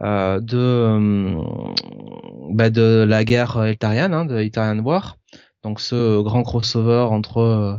[0.00, 1.36] euh, de
[2.50, 5.18] bah, de la guerre Eltarian, hein, de Eltarian War.
[5.62, 7.78] Donc ce grand crossover entre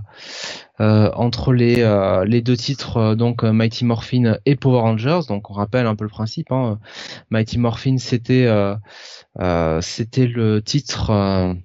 [0.80, 1.76] entre les
[2.26, 5.22] les deux titres donc Mighty Morphin et Power Rangers.
[5.28, 6.52] Donc on rappelle un peu le principe.
[6.52, 6.80] Hein.
[7.30, 8.48] Mighty Morphin c'était
[9.82, 11.56] c'était le titre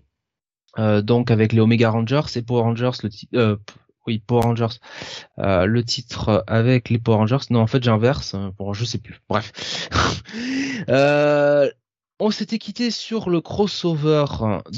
[0.77, 3.59] donc avec les Omega Rangers et Power Rangers le
[4.09, 4.79] oui, Power Rangers,
[5.39, 7.45] euh, le titre avec les Power Rangers.
[7.51, 8.35] Non, en fait, j'inverse.
[8.59, 9.21] Bon, je sais plus.
[9.29, 9.53] Bref.
[12.21, 14.25] euh, on s'était quitté sur le crossover.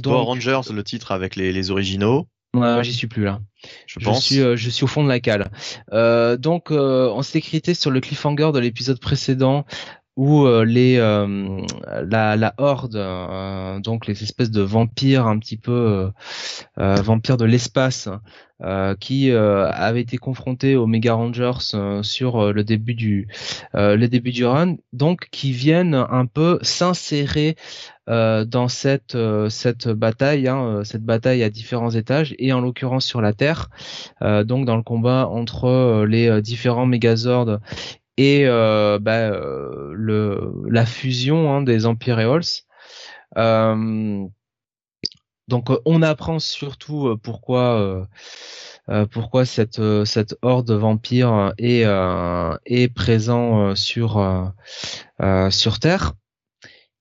[0.02, 2.26] Power Rangers, le titre avec les, les originaux.
[2.54, 3.40] Ouais, j'y suis plus là.
[3.86, 4.24] Je, pense.
[4.24, 5.50] Suis, euh, je suis au fond de la cale.
[5.92, 9.64] Euh, donc, euh, on s'était quitté sur le cliffhanger de l'épisode précédent
[10.16, 16.10] où les la, la horde, donc les espèces de vampires un petit peu
[16.76, 18.08] vampires de l'espace,
[18.98, 23.28] qui avaient été confrontés aux Mega Rangers sur le début du
[23.74, 27.56] le début du run, donc qui viennent un peu s'insérer
[28.10, 32.60] euh, dans cette euh, cette bataille, hein, euh, cette bataille à différents étages et en
[32.60, 33.68] l'occurrence sur la Terre,
[34.20, 37.58] donc dans le combat entre les différents Megazords
[38.16, 42.64] et bah, le la fusion hein, des Empyreals.
[45.48, 48.08] donc on apprend surtout pourquoi
[49.10, 51.84] pourquoi cette cette horde vampire est
[52.66, 54.52] est présent sur
[55.50, 56.14] sur Terre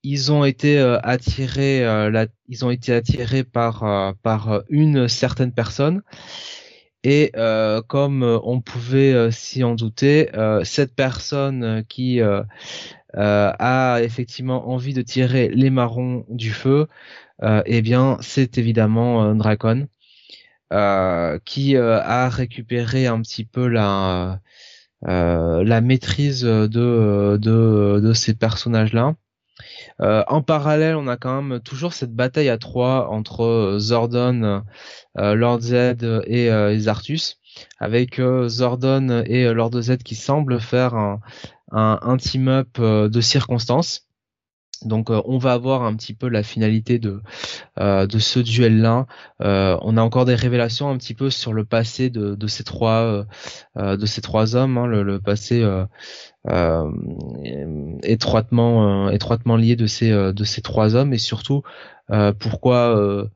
[0.04, 5.52] ils ont été euh, attirés, euh, ils ont été attirés par euh, par une certaine
[5.52, 6.02] personne.
[7.04, 7.32] Et
[7.88, 10.30] comme on pouvait s'y en douter,
[10.64, 16.88] cette personne qui a effectivement envie de tirer les marrons du feu,
[17.66, 19.88] eh bien, c'est évidemment Dracon,
[21.46, 24.42] qui a récupéré un petit peu la
[25.02, 26.68] la maîtrise de
[27.42, 29.16] de, de ces personnages-là
[30.02, 34.64] euh, en parallèle, on a quand même toujours cette bataille à trois entre euh, Zordon,
[35.18, 35.74] euh, Lord Z
[36.26, 37.40] et, Zartus,
[37.80, 41.20] avec Zordon et Lord Z qui semblent faire un,
[41.72, 44.10] un team-up de circonstances.
[44.86, 47.22] Donc euh, on va avoir un petit peu la finalité de
[47.80, 49.08] euh, de ce duel-là.
[49.42, 52.64] Euh, on a encore des révélations un petit peu sur le passé de, de ces
[52.64, 53.26] trois
[53.76, 55.66] de ces trois hommes, hein, le, passé
[58.04, 61.64] étroitement étroitement lié de ces de ces trois hommes et surtout
[62.40, 63.28] pourquoi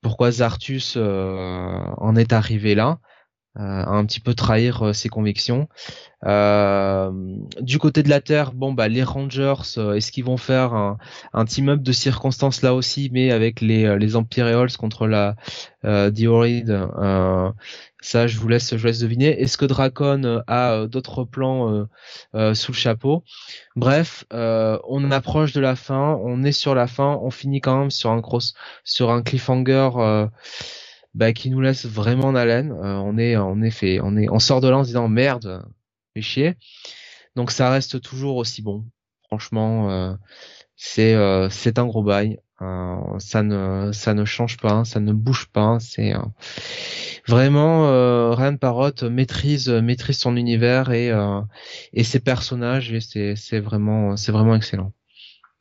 [0.00, 2.98] pourquoi Zartus en est arrivé là.
[3.56, 5.68] un petit peu trahir ses convictions
[6.24, 7.10] euh,
[7.60, 10.98] du côté de la Terre, bon bah les Rangers, euh, est-ce qu'ils vont faire un,
[11.32, 14.12] un team-up de circonstances là aussi, mais avec les euh, les
[14.76, 15.34] contre la
[15.84, 16.10] euh,
[16.68, 17.50] euh,
[18.02, 19.40] Ça, je vous laisse, je vous laisse deviner.
[19.40, 21.86] Est-ce que Dracon a d'autres plans
[22.34, 23.24] sous le chapeau?
[23.76, 27.90] Bref, on approche de la fin, on est sur la fin, on finit quand même
[27.90, 28.54] sur un cross,
[28.84, 29.90] sur un cliffhanger.
[31.14, 32.72] Bah, qui nous laisse vraiment en haleine.
[32.72, 35.62] on est, en effet, on est, on sort de là en se disant merde,
[36.20, 36.56] chier.
[37.36, 38.84] Donc ça reste toujours aussi bon.
[39.24, 40.14] Franchement, euh,
[40.76, 42.38] c'est euh, c'est un gros bail.
[42.62, 45.78] Euh, ça ne ça ne change pas, ça ne bouge pas.
[45.80, 46.12] C'est
[47.26, 51.10] vraiment Ryan Parrot maîtrise maîtrise son univers et
[51.92, 54.92] et ses personnages et c'est c'est vraiment c'est vraiment excellent.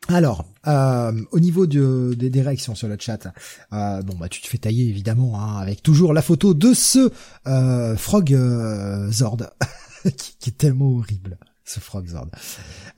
[0.08, 3.28] Alors, au niveau de, des réactions sur le chat,
[3.72, 7.12] bon bah tu te fais tailler évidemment hein, avec toujours la photo de ce
[7.98, 8.36] Frog
[9.12, 9.38] Zord
[10.18, 12.28] qui, est tellement horrible ce Frogzord.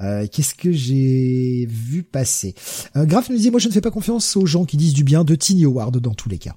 [0.02, 2.56] Euh, Qu'est-ce que j'ai vu passer?
[2.96, 5.04] Euh, Graf nous dit moi je ne fais pas confiance aux gens qui disent du
[5.04, 6.56] bien de Tiny Howard dans tous les cas.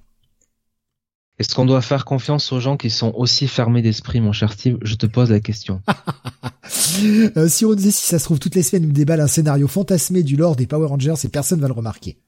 [1.39, 4.79] Est-ce qu'on doit faire confiance aux gens qui sont aussi fermés d'esprit, mon cher Steve?
[4.81, 5.83] Je te pose la question.
[7.37, 9.69] euh, si on disait si ça se trouve toutes les semaines nous déballe un scénario
[9.69, 12.19] fantasmé du lore des Power Rangers et personne va le remarquer.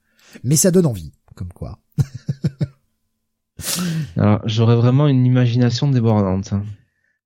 [0.44, 1.78] Mais ça donne envie, comme quoi.
[4.16, 6.52] Alors, j'aurais vraiment une imagination débordante.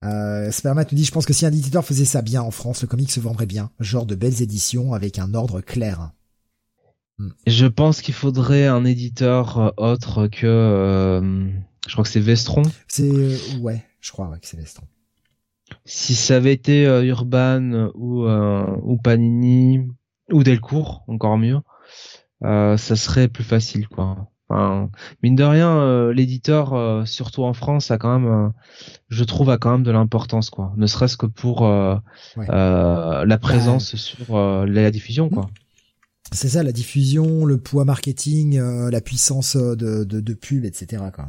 [0.05, 2.83] Euh, Spermat nous dit, je pense que si un éditeur faisait ça bien en France,
[2.83, 3.71] le comic se vendrait bien.
[3.79, 6.11] Genre de belles éditions avec un ordre clair.
[7.19, 7.31] Hmm.
[7.47, 11.51] Je pense qu'il faudrait un éditeur euh, autre que, euh,
[11.87, 12.63] je crois que c'est Vestron.
[12.89, 14.87] C'est, euh, ouais, je crois que c'est Vestron.
[15.85, 19.89] Si ça avait été Urban ou, ou Panini
[20.31, 21.61] ou Delcourt, encore mieux,
[22.43, 24.32] ça serait plus facile, quoi
[25.23, 28.49] mine de rien, euh, l'éditeur, euh, surtout en France, a quand même, euh,
[29.09, 30.73] je trouve, a quand même de l'importance, quoi.
[30.77, 35.51] Ne serait-ce que pour la présence sur la diffusion, quoi.
[36.31, 41.03] C'est ça, la diffusion, le poids marketing, la puissance de, de, de, pub, etc.
[41.15, 41.29] Quoi.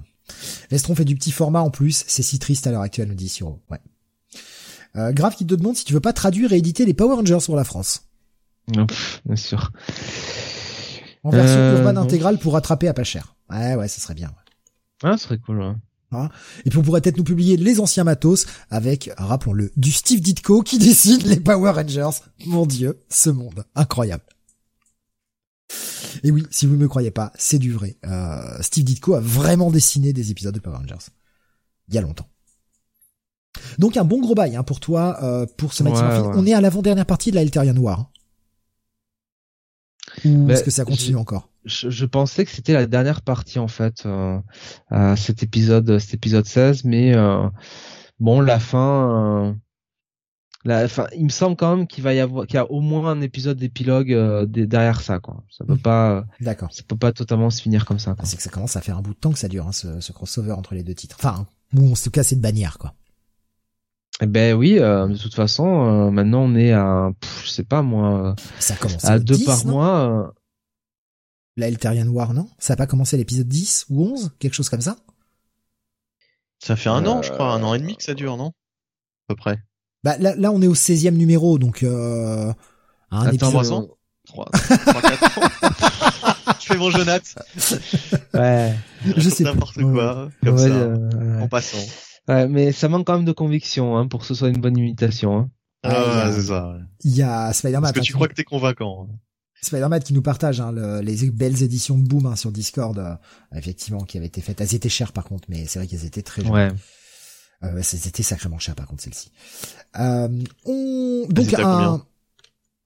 [0.71, 3.27] Vestron fait du petit format en plus, c'est si triste à l'heure actuelle, nous dit
[3.27, 3.59] Siro.
[3.69, 3.79] Ouais.
[5.13, 7.55] Grave qui te demande si tu veux pas traduire et éditer les Power Rangers pour
[7.55, 8.07] la France.
[8.67, 9.71] bien sûr
[11.23, 13.35] en version euh, urbaine intégrale pour rattraper à pas cher.
[13.49, 14.31] Ouais, ouais, ça serait bien.
[15.03, 15.59] Ah, ce serait cool.
[15.59, 15.73] Ouais.
[16.11, 16.29] Hein
[16.65, 20.61] et puis on pourrait peut-être nous publier les anciens matos avec, rappelons-le, du Steve Ditko
[20.61, 22.21] qui dessine les Power Rangers.
[22.45, 23.65] Mon dieu, ce monde.
[23.75, 24.23] Incroyable.
[26.23, 27.97] Et oui, si vous ne me croyez pas, c'est du vrai.
[28.05, 31.09] Euh, Steve Ditko a vraiment dessiné des épisodes de Power Rangers.
[31.87, 32.27] Il y a longtemps.
[33.77, 36.61] Donc un bon gros bail hein, pour toi, euh, pour ce ouais, On est à
[36.61, 38.11] l'avant-dernière partie de la Elterian War.
[40.25, 41.49] Ou est-ce que ça continue encore?
[41.65, 44.39] je, pensais que c'était la dernière partie en fait, euh,
[44.89, 47.47] à cet épisode, cet épisode 16, mais euh,
[48.19, 49.53] bon, la fin, euh,
[50.65, 53.11] Enfin, il me semble quand même qu'il va y avoir, qu'il y a au moins
[53.11, 55.43] un épisode d'épilogue derrière ça, quoi.
[55.49, 56.25] Ça peut pas.
[56.39, 56.71] D'accord.
[56.71, 58.15] Ça peut pas totalement se finir comme ça.
[58.17, 59.73] Ah, c'est que ça commence à faire un bout de temps que ça dure, hein,
[59.73, 61.17] ce, ce crossover entre les deux titres.
[61.19, 62.93] Enfin, ou en tout cas, c'est de bannière, quoi.
[64.21, 65.65] Eh ben oui, euh, de toute façon,
[66.07, 67.11] euh, maintenant on est à,
[67.43, 70.09] je sais pas moi, ça commence à deux par mois.
[70.09, 70.31] Euh.
[71.57, 72.47] La Elterian War, non?
[72.59, 74.97] Ça a pas commencé à l'épisode 10 ou 11 Quelque chose comme ça?
[76.59, 78.47] Ça fait un an, je crois, un an et demi que ça dure, non?
[78.47, 79.59] À peu près.
[80.03, 82.53] Bah là, là on est au 16e numéro, donc euh,
[83.11, 83.89] un Attends, épisode...
[84.25, 85.41] 3, 3, 4 ans?
[86.59, 87.35] je fais mon Jonath.
[88.33, 88.73] Ouais.
[89.17, 90.87] Je sais N'importe quoi, comme ça,
[91.41, 91.79] en passant.
[92.27, 94.77] Ouais, mais ça manque quand même de conviction hein, pour que ce soit une bonne
[94.77, 95.37] imitation.
[95.37, 95.49] Hein.
[95.83, 96.77] Ah, c'est ça.
[97.03, 97.81] Il y a Spider-Man.
[97.81, 99.07] Parce que tu crois que t'es convaincant.
[99.09, 99.15] Hein.
[99.61, 103.15] Spider-Man qui nous partage hein, le, les belles éditions de Boom hein, sur Discord, euh,
[103.53, 104.61] effectivement, qui avaient été faites.
[104.61, 106.69] Elles étaient chères par contre, mais c'est vrai qu'elles étaient très Ouais.
[107.63, 109.31] Euh, elles étaient sacrément chères par contre celles-ci.
[109.99, 110.27] Euh,
[110.65, 111.25] on...
[111.29, 112.01] Donc un...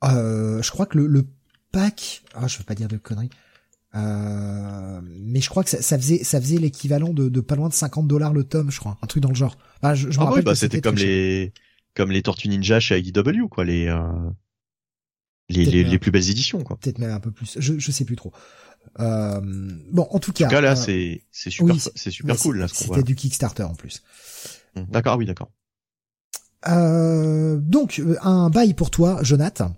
[0.03, 1.25] Euh, je crois que le, le
[1.71, 2.23] pack...
[2.35, 3.31] Ah, je veux pas dire de conneries.
[3.95, 7.69] Euh, mais je crois que ça, ça faisait ça faisait l'équivalent de, de, pas loin
[7.69, 9.57] de 50 dollars le tome, je crois, un truc dans le genre.
[9.81, 11.53] Ah, je, je ah oui, bah c'était comme les
[11.95, 14.01] comme les Tortues Ninja chez IDW quoi, les euh,
[15.49, 16.77] les, les, les, plus belles éditions quoi.
[16.77, 18.33] Peut-être même un peu plus, je je sais plus trop.
[18.99, 19.41] Euh,
[19.91, 20.45] bon, en tout cas.
[20.45, 22.67] En tout cas là, euh, c'est c'est super c'est super cool là.
[22.67, 24.03] C'était du Kickstarter en plus.
[24.75, 25.51] Mmh, d'accord, oui, d'accord.
[26.67, 29.75] Euh, donc un bail pour toi, Jonathan.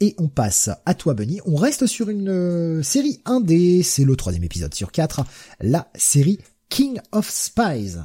[0.00, 1.40] Et on passe à toi, Bunny.
[1.46, 3.82] On reste sur une euh, série 1D.
[3.82, 5.24] C'est le troisième épisode sur quatre.
[5.60, 6.38] La série
[6.68, 7.96] King of Spies.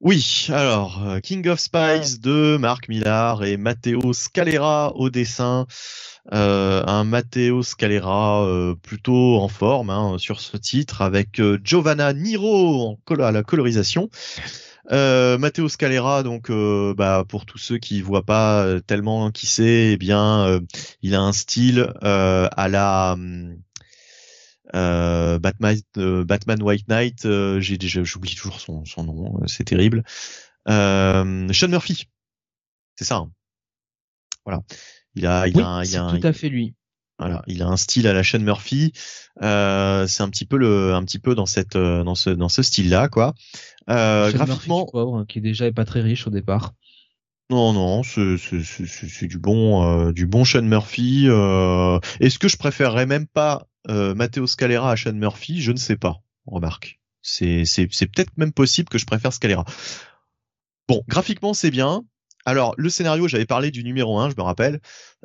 [0.00, 5.66] Oui, alors euh, King of Spies de Marc Millar et Matteo Scalera au dessin.
[6.32, 13.32] Euh, un Matteo Scalera plutôt en forme hein, sur ce titre avec Giovanna Niro à
[13.32, 14.08] la colorisation.
[14.92, 19.46] Euh, Matteo Scalera, donc euh, bah, pour tous ceux qui voient pas euh, tellement qui
[19.46, 20.60] c'est, eh bien euh,
[21.02, 23.16] il a un style à la
[24.72, 27.28] Batman, Batman White Knight.
[27.60, 30.02] J'ai déjà, j'oublie toujours son, son nom, c'est terrible.
[30.66, 32.08] Sean Murphy,
[32.96, 33.16] c'est ça.
[33.16, 33.30] Hein.
[34.44, 34.62] Voilà.
[35.14, 36.74] Il a, il a, il a tout à fait lui.
[37.20, 38.94] Voilà, il a un style à la chaîne Murphy.
[39.42, 42.48] Euh, c'est un petit peu le, un petit peu dans cette, euh, dans ce, dans
[42.48, 43.34] ce style-là, quoi.
[43.90, 46.72] Euh, graphiquement, Murphy, pauvre, qui déjà est pas très riche au départ.
[47.50, 51.26] Non, non, c'est, du bon, euh, du bon Sean Murphy.
[51.26, 55.60] Est-ce que je préférerais même pas Matteo Scalera à Sean Murphy?
[55.60, 56.22] Je ne sais pas.
[56.46, 59.66] Remarque, c'est, c'est, c'est peut-être même possible que je préfère Scalera.
[60.88, 62.02] Bon, graphiquement c'est bien.
[62.44, 64.80] Alors, le scénario, j'avais parlé du numéro 1, je me rappelle.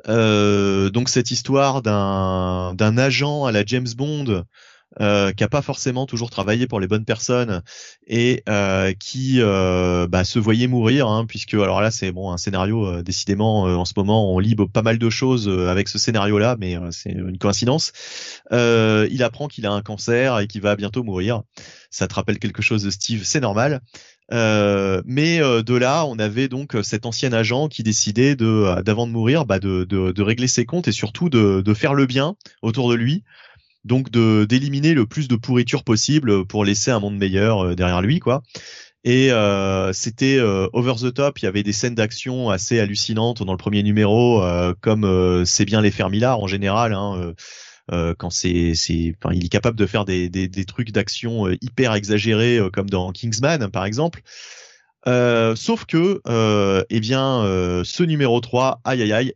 [0.08, 4.44] Euh, donc, cette histoire d'un, agent à la James Bond
[5.00, 7.60] euh, qui a pas forcément toujours travaillé pour les bonnes personnes
[8.06, 12.38] et euh, qui euh, bah, se voyait mourir, hein, puisque alors là c'est bon un
[12.38, 16.78] scénario décidément en ce moment on lit pas mal de choses avec ce scénario-là, mais
[16.92, 17.92] c'est une coïncidence.
[18.52, 21.42] il apprend qu'il a un cancer et qu'il va bientôt mourir.
[21.90, 23.82] Ça te rappelle quelque chose de Steve, c'est normal.
[24.32, 28.82] Euh, mais euh, de là, on avait donc euh, cet ancien agent qui décidait de,
[28.82, 31.94] d'avant de mourir, bah de, de, de, régler ses comptes et surtout de, de faire
[31.94, 33.22] le bien autour de lui.
[33.84, 38.18] Donc de d'éliminer le plus de pourriture possible pour laisser un monde meilleur derrière lui,
[38.18, 38.42] quoi.
[39.04, 39.30] Et
[39.92, 41.38] c'était over the top.
[41.38, 44.42] Il y avait des scènes d'action assez hallucinantes dans le premier numéro,
[44.80, 46.94] comme c'est bien les faire en général.
[46.94, 47.34] Hein, euh,
[48.18, 51.56] quand c'est c'est enfin il est capable de faire des des, des trucs d'action euh,
[51.60, 54.22] hyper exagérés euh, comme dans Kingsman par exemple.
[55.06, 56.20] sauf que
[56.90, 57.42] eh bien
[57.84, 59.32] ce numéro 3 aïe aïe aïe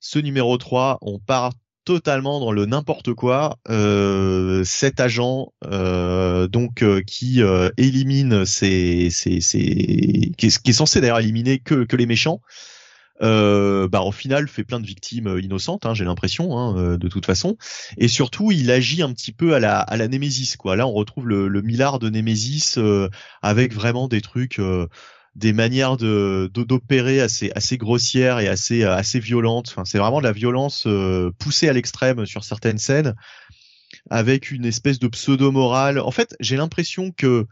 [0.00, 1.52] ce numéro 3 on part
[1.84, 3.58] totalement dans le n'importe quoi.
[3.70, 7.40] Euh, cet agent donc qui
[7.78, 12.42] élimine ses, ses, ses qui, est, qui est censé d'ailleurs éliminer que, que les méchants,
[13.22, 16.98] euh, bah, au final fait plein de victimes euh, innocentes, hein, j'ai l'impression, hein, euh,
[16.98, 17.56] de toute façon.
[17.96, 20.76] Et surtout, il agit un petit peu à la, à la Némésis, quoi.
[20.76, 23.08] Là, on retrouve le, le millard de Némésis euh,
[23.42, 24.60] avec vraiment des trucs,
[25.34, 29.68] des manières de d'opérer assez assez grossières et assez assez violentes.
[29.70, 30.86] Enfin, c'est vraiment de la violence
[31.38, 33.14] poussée à l'extrême sur certaines scènes,
[34.10, 35.98] avec une espèce de pseudo morale.
[35.98, 37.46] En fait, j'ai l'impression que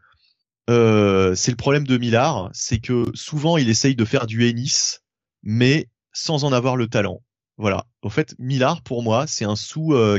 [0.67, 5.04] c'est le problème de Millard, c'est que souvent il essaye de faire du Ennis
[5.45, 7.23] mais sans en avoir le talent.
[7.57, 7.87] Voilà.
[8.03, 10.19] Au fait, Millard, pour moi, c'est un sous euh.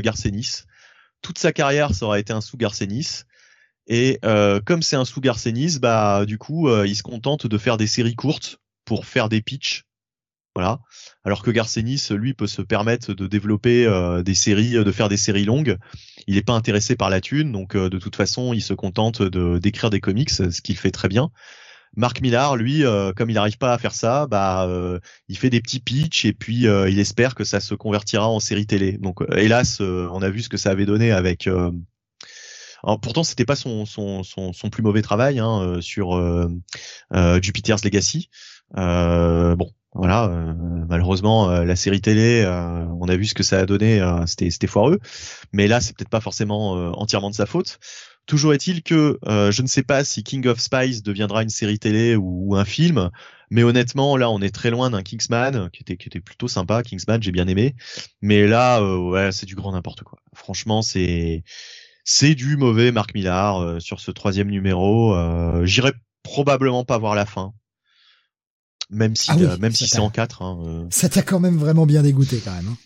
[1.20, 3.24] Toute sa carrière, ça aurait été un sous Garcenis.
[3.88, 7.58] Et euh, comme c'est un sous Garcenis, bah du coup, euh, il se contente de
[7.58, 9.84] faire des séries courtes pour faire des pitchs.
[10.54, 10.80] Voilà.
[11.24, 15.18] Alors que Garcenis, lui, peut se permettre de développer euh, des séries, de faire des
[15.18, 15.76] séries longues.
[16.26, 19.58] Il n'est pas intéressé par la thune, donc de toute façon, il se contente de
[19.58, 21.30] d'écrire des comics, ce qu'il fait très bien.
[21.96, 25.48] Mark Millar, lui, euh, comme il n'arrive pas à faire ça, bah, euh, il fait
[25.48, 28.98] des petits pitchs et puis euh, il espère que ça se convertira en série télé.
[28.98, 31.48] Donc, hélas, on a vu ce que ça avait donné avec.
[32.84, 36.20] Alors, pourtant, c'était pas son, son, son, son, plus mauvais travail hein, sur
[37.42, 38.28] Jupiter's Legacy.
[38.74, 40.54] bon, voilà,
[40.88, 42.44] malheureusement, la série télé,
[43.00, 45.00] on a vu ce que ça a donné, c'était foireux.
[45.52, 47.78] Mais là, c'est peut-être pas forcément entièrement de sa faute.
[48.26, 51.78] Toujours est-il que euh, je ne sais pas si King of Spies deviendra une série
[51.78, 53.10] télé ou, un film,
[53.50, 56.82] mais honnêtement, là, on est très loin d'un Kingsman qui était, qui était plutôt sympa.
[56.82, 57.76] Kingsman, j'ai bien aimé,
[58.20, 60.18] mais là, euh, ouais, c'est du grand n'importe quoi.
[60.34, 61.44] Franchement, c'est
[62.02, 65.14] c'est du mauvais Marc Millar euh, sur ce troisième numéro.
[65.64, 65.92] J'irai
[66.24, 67.52] probablement pas voir la fin,
[68.90, 70.42] même si ah même si c'est en quatre.
[70.42, 72.68] Hein, ça t'a quand même vraiment bien dégoûté quand même.
[72.68, 72.76] Hein.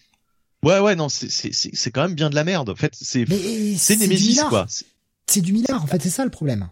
[0.63, 2.69] Ouais, ouais, non, c'est c'est quand même bien de la merde.
[2.69, 3.25] En fait, c'est
[3.79, 4.67] c'est Nemesis quoi
[5.31, 6.69] c'est du Millard en fait, c'est ça le problème.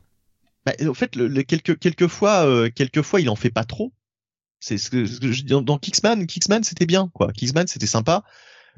[0.66, 3.92] Bah, en fait, le, quelques quelques fois, euh, quelques fois, il en fait pas trop.
[4.60, 7.32] C'est ce que, je dis dans Kicksman, Kicksman c'était bien quoi.
[7.32, 8.24] Kicksman c'était sympa.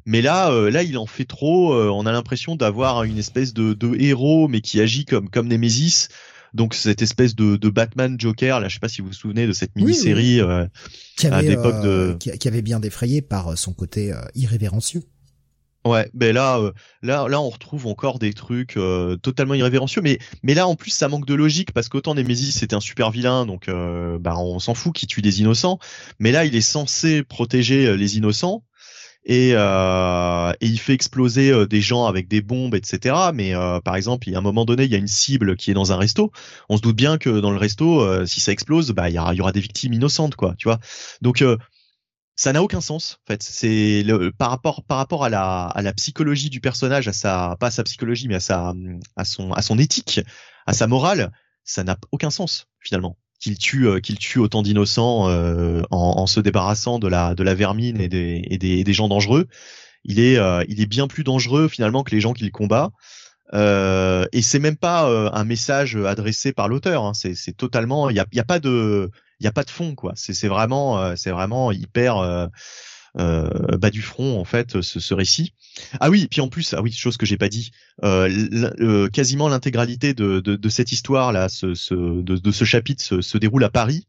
[0.06, 1.74] Mais là, euh, là, il en fait trop.
[1.74, 5.48] Euh, on a l'impression d'avoir une espèce de, de, héros, mais qui agit comme comme
[5.48, 6.08] Nemesis.
[6.52, 9.46] Donc cette espèce de, de Batman Joker, là, je sais pas si vous vous souvenez
[9.46, 15.02] de cette mini-série à l'époque de qui, avait bien défrayé par son côté irrévérencieux.
[15.86, 20.18] Ouais, mais là, euh, là, là, on retrouve encore des trucs euh, totalement irrévérencieux, mais
[20.42, 23.46] mais là en plus ça manque de logique parce qu'autant Nemesis c'était un super vilain,
[23.46, 25.78] donc euh, bah on s'en fout qu'il tue des innocents,
[26.18, 28.62] mais là il est censé protéger les innocents
[29.24, 29.52] et,
[30.60, 33.30] il fait exploser des gens avec des bombes, etc.
[33.34, 33.54] Mais
[33.84, 35.74] par exemple, il y a un moment donné, il y a une cible qui est
[35.74, 36.30] dans un resto.
[36.68, 39.40] On se doute bien que dans le resto, si ça explose, bah il y y
[39.40, 40.78] aura des victimes innocentes, quoi, tu vois.
[41.22, 41.42] Donc
[42.40, 43.42] ça n'a aucun sens en fait.
[43.42, 47.58] C'est le par rapport par rapport à la à la psychologie du personnage à sa
[47.60, 48.72] pas à sa psychologie mais à sa
[49.16, 50.22] à son à son éthique
[50.66, 51.32] à sa morale
[51.64, 53.18] ça n'a aucun sens finalement.
[53.40, 57.42] Qu'il tue euh, qu'il tue autant d'innocents euh, en, en, se débarrassant de la de
[57.42, 59.46] la vermine et des et des, des gens dangereux.
[60.04, 62.90] Il est euh, il est bien plus dangereux finalement que les gens qu'il combat.
[63.52, 65.04] Euh, et c'est même pas
[65.34, 67.12] un message adressé par l'auteur hein.
[67.14, 69.10] c'est totalement il y a, y a pas de
[69.40, 70.12] il y a pas de fond quoi.
[70.14, 72.46] C'est vraiment euh, c'est vraiment hyper euh,
[73.18, 75.54] euh, bas du front en fait ce, ce, récit.
[75.98, 77.70] Ah oui, puis en plus ah oui chose que j'ai pas dit,
[78.04, 83.02] euh, quasiment l'intégralité de, de, de, cette histoire là, ce, ce de, de, ce chapitre
[83.02, 84.06] se, se, déroule à Paris.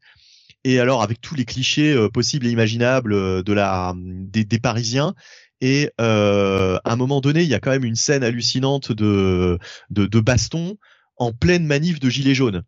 [0.63, 5.15] Et alors avec tous les clichés possibles et imaginables de la des, des Parisiens.
[5.59, 9.57] Et à un moment donné, il y a quand même une scène hallucinante de
[9.89, 10.77] de, de baston
[11.17, 12.63] en pleine manif de gilets jaunes.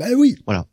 [0.00, 0.36] Bah oui.
[0.46, 0.66] Voilà.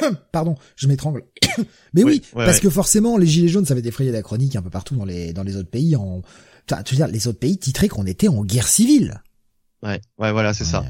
[0.32, 1.24] Pardon, je m'étrangle.
[1.94, 4.70] Mais oui, parce que forcément, les gilets jaunes, ça avait défrayé la chronique un peu
[4.70, 5.96] partout dans les dans les autres pays.
[5.96, 6.22] En,
[6.70, 9.22] enfin, tu veux dire, les autres pays titraient qu'on était en guerre civile.
[9.82, 10.84] Ouais, ouais, voilà, c'est ça.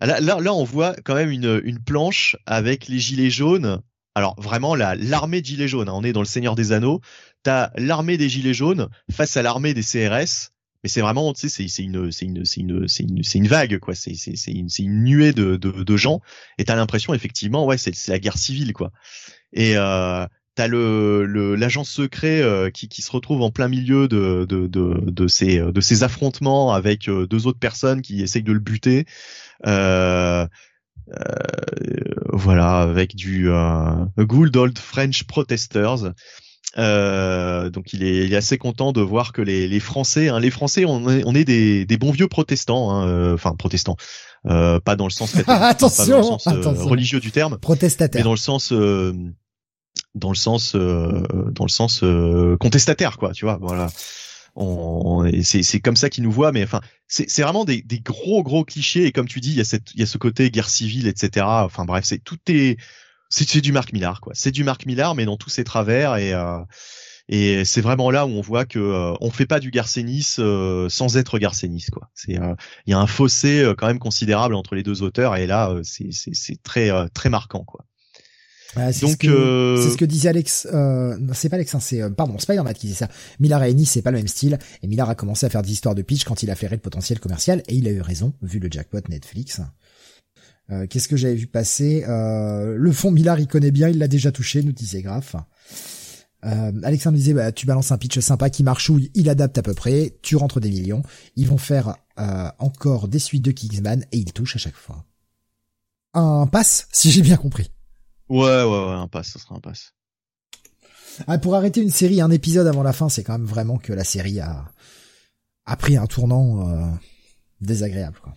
[0.00, 3.80] Ah, là, là, là, on voit quand même une, une planche avec les gilets jaunes.
[4.14, 5.88] Alors vraiment, la l'armée de gilets jaunes.
[5.88, 7.00] Hein, on est dans le Seigneur des Anneaux.
[7.42, 10.50] T'as l'armée des gilets jaunes face à l'armée des CRS
[10.84, 13.48] mais c'est vraiment tu sais c'est une c'est une c'est une c'est une c'est une
[13.48, 13.94] vague quoi.
[13.94, 16.20] C'est c'est c'est une c'est une nuée de de, de gens.
[16.58, 18.92] Et t'as l'impression effectivement ouais c'est c'est la guerre civile quoi.
[19.54, 24.44] Et euh, t'as le l'agent secret euh, qui qui se retrouve en plein milieu de
[24.46, 28.52] de de de ces de ces affrontements avec euh, deux autres personnes qui essayent de
[28.52, 29.06] le buter.
[29.66, 30.46] Euh,
[31.08, 33.48] euh, voilà, avec du
[34.18, 36.12] Good Old French Protesters.
[36.76, 40.40] Euh, donc il est, il est, assez content de voir que les, les Français, hein,
[40.40, 43.96] les Français, on est, on est des, des, bons vieux protestants, hein, euh, enfin protestants,
[44.46, 48.24] euh, pas dans le sens, attention, dans le sens euh, religieux du terme, protestataire, mais
[48.24, 52.02] dans le sens, dans le sens, dans le sens
[52.58, 53.88] contestataire, quoi, tu vois, voilà.
[54.56, 58.64] On, c'est comme ça qu'ils nous voient, mais enfin, c'est vraiment des, des, gros gros
[58.64, 60.68] clichés et comme tu dis, il y a cette, il y a ce côté guerre
[60.68, 61.44] civile, etc.
[61.48, 62.78] Enfin bref, c'est tout est
[63.28, 64.32] c'est du Marc Millard quoi.
[64.34, 66.58] C'est du Marc Millard mais dans tous ses travers et euh,
[67.28, 70.90] et c'est vraiment là où on voit que euh, on fait pas du Garcenis euh,
[70.90, 72.10] sans être Garcenis quoi.
[72.14, 72.54] C'est euh,
[72.86, 76.10] il y a un fossé quand même considérable entre les deux auteurs et là c'est
[76.12, 77.86] c'est très très marquant quoi.
[78.92, 80.68] c'est Donc ce c'est ce que disait Alex.
[80.72, 83.08] Euh, c'est pas Alex, hein, c'est pardon Spider-Man qui disait ça.
[83.40, 85.72] Millard et Ennis c'est pas le même style et Millard a commencé à faire des
[85.72, 88.34] histoires de pitch quand il a flairé le potentiel commercial et il a eu raison
[88.42, 89.62] vu le jackpot Netflix.
[90.70, 92.04] Euh, qu'est-ce que j'avais vu passer?
[92.08, 95.36] Euh, Le fond Millard, il connaît bien, il l'a déjà touché, nous disait Graf.
[96.44, 99.74] Euh, Alexandre disait, bah, tu balances un pitch sympa qui marchouille, il adapte à peu
[99.74, 101.02] près, tu rentres des millions.
[101.36, 105.04] Ils vont faire euh, encore des suites de Kingsman et ils touchent à chaque fois.
[106.12, 107.70] Un pass, si j'ai bien compris.
[108.28, 109.92] Ouais, ouais, ouais, un pass, ça sera un pass.
[111.26, 113.92] Ah, pour arrêter une série, un épisode avant la fin, c'est quand même vraiment que
[113.92, 114.72] la série a,
[115.66, 116.98] a pris un tournant
[117.60, 118.18] désagréable.
[118.22, 118.34] Quoi.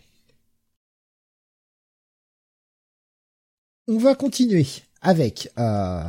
[3.90, 4.66] On va continuer
[5.02, 6.04] avec euh,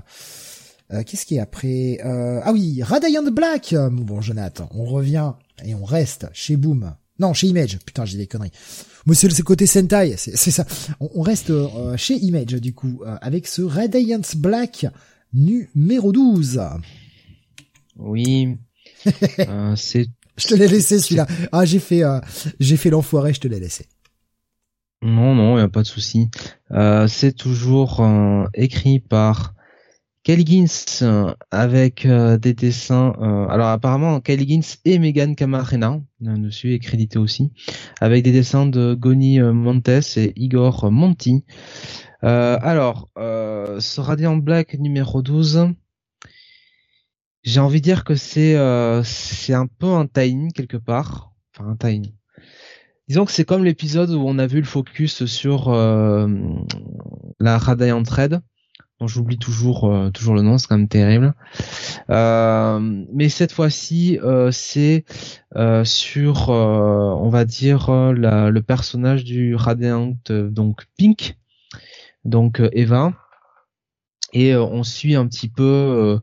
[0.93, 3.73] euh, qu'est-ce qui est après euh, Ah oui, Radiant Black.
[3.93, 5.35] Bon, Jonathan, on revient
[5.65, 6.93] et on reste chez Boom.
[7.21, 7.79] Non, chez Image.
[7.87, 8.51] Putain, j'ai des conneries.
[9.07, 10.67] Mais c'est le côté Sentai, c'est ça.
[10.99, 11.53] On, reste
[11.97, 14.87] chez Image du coup avec ce Radiant Black
[15.33, 16.61] numéro 12.
[17.97, 18.57] Oui.
[19.77, 20.09] c'est.
[20.37, 21.29] Je te l'ai laissé celui-là.
[21.53, 22.03] Ah, j'ai fait,
[22.59, 23.87] j'ai fait l'enfoiré, je te l'ai laissé.
[25.03, 26.29] Non, non, il a pas de souci.
[26.73, 29.55] Euh, c'est toujours euh, écrit par
[30.25, 30.67] Kelly
[31.03, 33.13] euh, avec des dessins.
[33.49, 37.53] alors apparemment, Kelly et Megan Camarena dessus est crédité aussi,
[38.01, 41.45] avec des dessins de Goni Montes et Igor Monti.
[42.23, 45.69] alors, ce Radiant Black numéro 12,
[47.45, 48.57] j'ai envie de dire que c'est
[49.05, 51.33] c'est un peu un tie quelque part.
[51.55, 52.13] Enfin un tie
[53.09, 56.29] Disons que c'est comme l'épisode où on a vu le focus sur euh,
[57.41, 58.41] la Radiant Thread,
[59.01, 61.35] dont j'oublie toujours euh, toujours le nom, c'est quand même terrible.
[62.11, 62.79] Euh,
[63.13, 64.19] mais cette fois-ci,
[64.53, 65.05] c'est
[65.85, 71.39] sur, on va dire, le personnage du Radiant, donc Pink,
[72.25, 73.15] donc Eva,
[74.33, 76.19] et on suit un petit peu euh,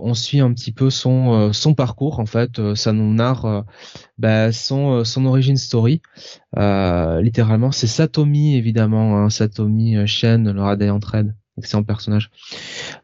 [0.00, 3.64] on suit un petit peu son euh, son parcours en fait, euh, ça nous narre
[4.18, 6.02] bah, son son origin story.
[6.56, 12.30] littéralement, c'est Satomi évidemment, hein, Satomi Shen, le Radiant Red excellent personnage.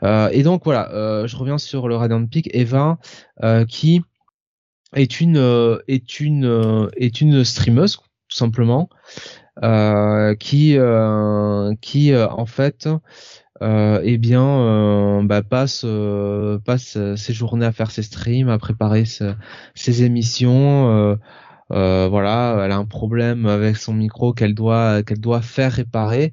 [0.03, 0.89] et donc voilà,
[1.27, 2.99] je reviens sur le Radiant Peak, Eva,
[3.69, 4.03] qui
[4.95, 8.89] est une est une est une streameuse tout simplement,
[10.39, 10.79] qui
[11.81, 12.89] qui en fait
[13.63, 18.59] euh, eh bien, euh, bah, passe euh, passe ses journées à faire ses streams, à
[18.59, 21.19] préparer ses émissions.
[21.71, 26.33] voilà, elle a un problème avec son micro qu'elle doit qu'elle doit faire réparer.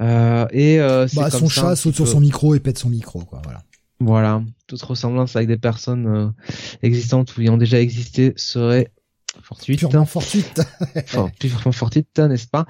[0.00, 3.40] et bah, son chat saute sur son micro et pète son micro, quoi.
[3.44, 3.62] Voilà.
[4.02, 6.32] Voilà, toute ressemblance avec des personnes
[6.82, 8.90] existantes ou ayant déjà existé serait
[9.42, 9.80] fortuite.
[9.80, 10.62] Purement fortuite.
[10.96, 12.66] enfin, purement fortuite, n'est-ce pas?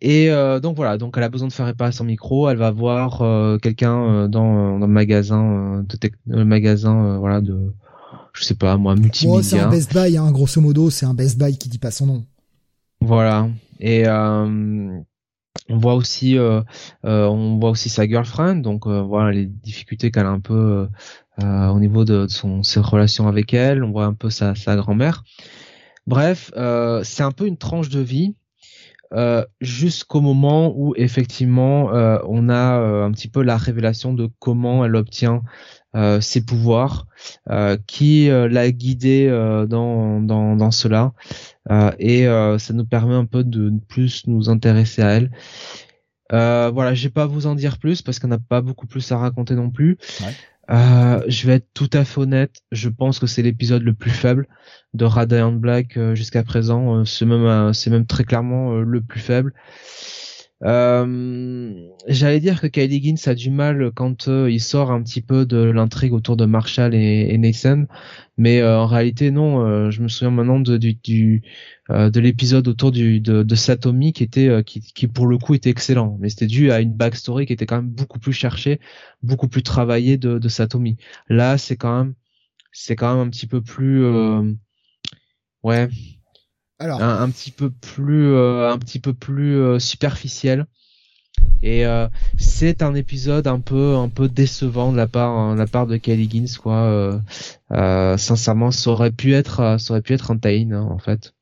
[0.00, 2.48] Et euh, donc voilà, donc elle a besoin de faire réparer son micro.
[2.48, 7.72] Elle va voir euh, quelqu'un euh, dans, dans le magasin, de le magasin, voilà, de,
[8.32, 9.38] je sais pas moi, multimédia.
[9.38, 11.90] Oh, c'est un Best Buy, hein, grosso modo, c'est un Best Buy qui dit pas
[11.90, 12.24] son nom.
[13.00, 13.48] Voilà.
[13.80, 15.04] Et on
[15.68, 16.36] voit aussi,
[17.02, 20.88] on voit aussi sa girlfriend, donc voilà les difficultés qu'elle a un peu
[21.40, 23.82] au niveau de, son ses relations avec elle.
[23.82, 25.24] On voit un peu sa, sa grand-mère.
[26.06, 28.34] Bref, euh, c'est un peu une tranche de vie
[29.14, 34.84] euh, jusqu'au moment où effectivement euh, on a un petit peu la révélation de comment
[34.84, 35.42] elle obtient
[36.22, 37.06] ses pouvoirs,
[37.86, 39.28] qui l'a guidée
[39.68, 41.12] dans, dans, cela,
[41.98, 45.30] et ça nous permet un peu de plus nous intéresser à elle.
[46.30, 49.18] voilà, je vais pas vous en dire plus parce qu'on n'a pas beaucoup plus à
[49.18, 49.98] raconter non plus.
[50.70, 54.10] Euh, je vais être tout à fait honnête, je pense que c'est l'épisode le plus
[54.10, 54.46] faible
[54.94, 57.00] de Radiant Black euh, jusqu'à présent.
[57.00, 59.52] Euh, c'est même, c'est même très clairement le plus faible.
[60.62, 65.58] J'allais dire que Kylie Gins a du mal quand il sort un petit peu de
[65.58, 67.86] l'intrigue autour de Marshall et, Nathan,
[68.36, 69.90] mais en réalité non.
[69.90, 71.42] je me souviens maintenant de, du, du
[71.88, 75.70] de l'épisode autour du, de, de, Satomi qui était qui, qui pour le coup était
[75.70, 78.78] excellent, mais c'était dû à une backstory qui était quand même beaucoup plus cherchée,
[79.22, 80.96] beaucoup plus travaillée de, de Satomi.
[81.28, 82.14] Là, c'est quand même
[82.72, 84.04] c'est quand même un petit peu plus
[85.64, 85.88] ouais
[86.90, 90.66] un, petit peu plus euh, un petit peu plus euh, superficiel.
[91.62, 95.58] Et euh, c'est un épisode un peu un peu décevant de la part hein, de
[95.58, 97.20] la part de Kelly Gins quoi.
[98.18, 101.34] Sincèrement ça aurait pu être ça aurait pu être un tie hein, en fait.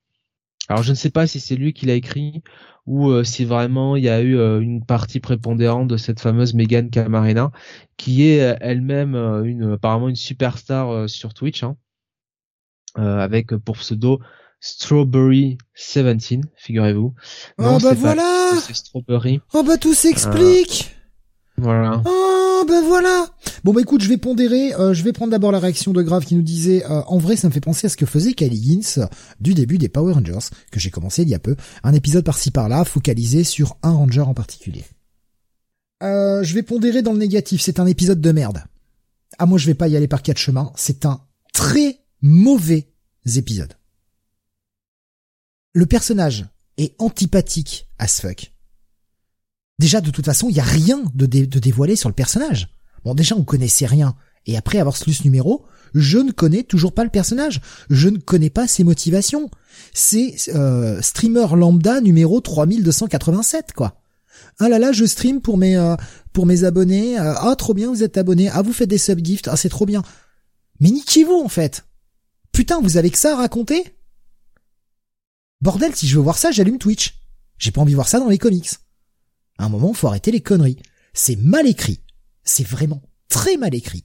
[0.69, 2.43] Alors je ne sais pas si c'est lui qui l'a écrit
[2.87, 7.51] ou si vraiment il y a eu une partie prépondérante de cette fameuse Megan Camarena
[7.97, 11.77] qui est elle-même une apparemment une superstar sur Twitch hein,
[12.95, 14.21] avec pour pseudo
[14.61, 17.15] Strawberry 17, figurez-vous.
[17.59, 19.41] Oh bah voilà Strawberry.
[19.55, 20.95] Oh bah tout s'explique
[21.57, 22.03] Voilà.
[22.05, 23.27] Oh bah voilà
[23.65, 26.27] Bon bah écoute, je vais pondérer, euh, je vais prendre d'abord la réaction de Grave
[26.27, 28.83] qui nous disait euh, en vrai ça me fait penser à ce que faisait Kylie
[28.83, 29.09] Gins
[29.41, 32.51] du début des Power Rangers, que j'ai commencé il y a peu, un épisode par-ci
[32.51, 34.85] par-là, focalisé sur un ranger en particulier.
[36.03, 38.63] Euh, je vais pondérer dans le négatif, c'est un épisode de merde.
[39.39, 41.23] Ah moi je vais pas y aller par quatre chemins, c'est un
[41.55, 42.89] très mauvais
[43.37, 43.75] épisode
[45.73, 46.47] le personnage
[46.79, 48.53] est antipathique as fuck.
[49.79, 52.69] Déjà, de toute façon, il y a rien de, dévoilé sur le personnage.
[53.05, 54.15] Bon, déjà, on connaissait rien.
[54.47, 55.65] Et après avoir lu ce numéro,
[55.95, 57.61] je ne connais toujours pas le personnage.
[57.89, 59.51] Je ne connais pas ses motivations.
[59.95, 64.03] C'est euh, streamer lambda numéro 3287, quoi.
[64.59, 65.97] Ah là là, je stream pour mes euh,
[66.33, 67.19] pour mes abonnés.
[67.19, 68.51] Euh, ah trop bien, vous êtes abonnés.
[68.51, 69.49] Ah vous faites des subgifts.
[69.49, 70.03] Ah c'est trop bien.
[70.81, 71.85] Mais niquez-vous en fait.
[72.53, 73.97] Putain, vous avez que ça à raconter?
[75.61, 77.21] Bordel, si je veux voir ça, j'allume Twitch.
[77.59, 78.71] J'ai pas envie de voir ça dans les comics.
[79.59, 80.79] À un moment, faut arrêter les conneries.
[81.13, 82.01] C'est mal écrit.
[82.45, 84.05] C'est vraiment très mal écrit.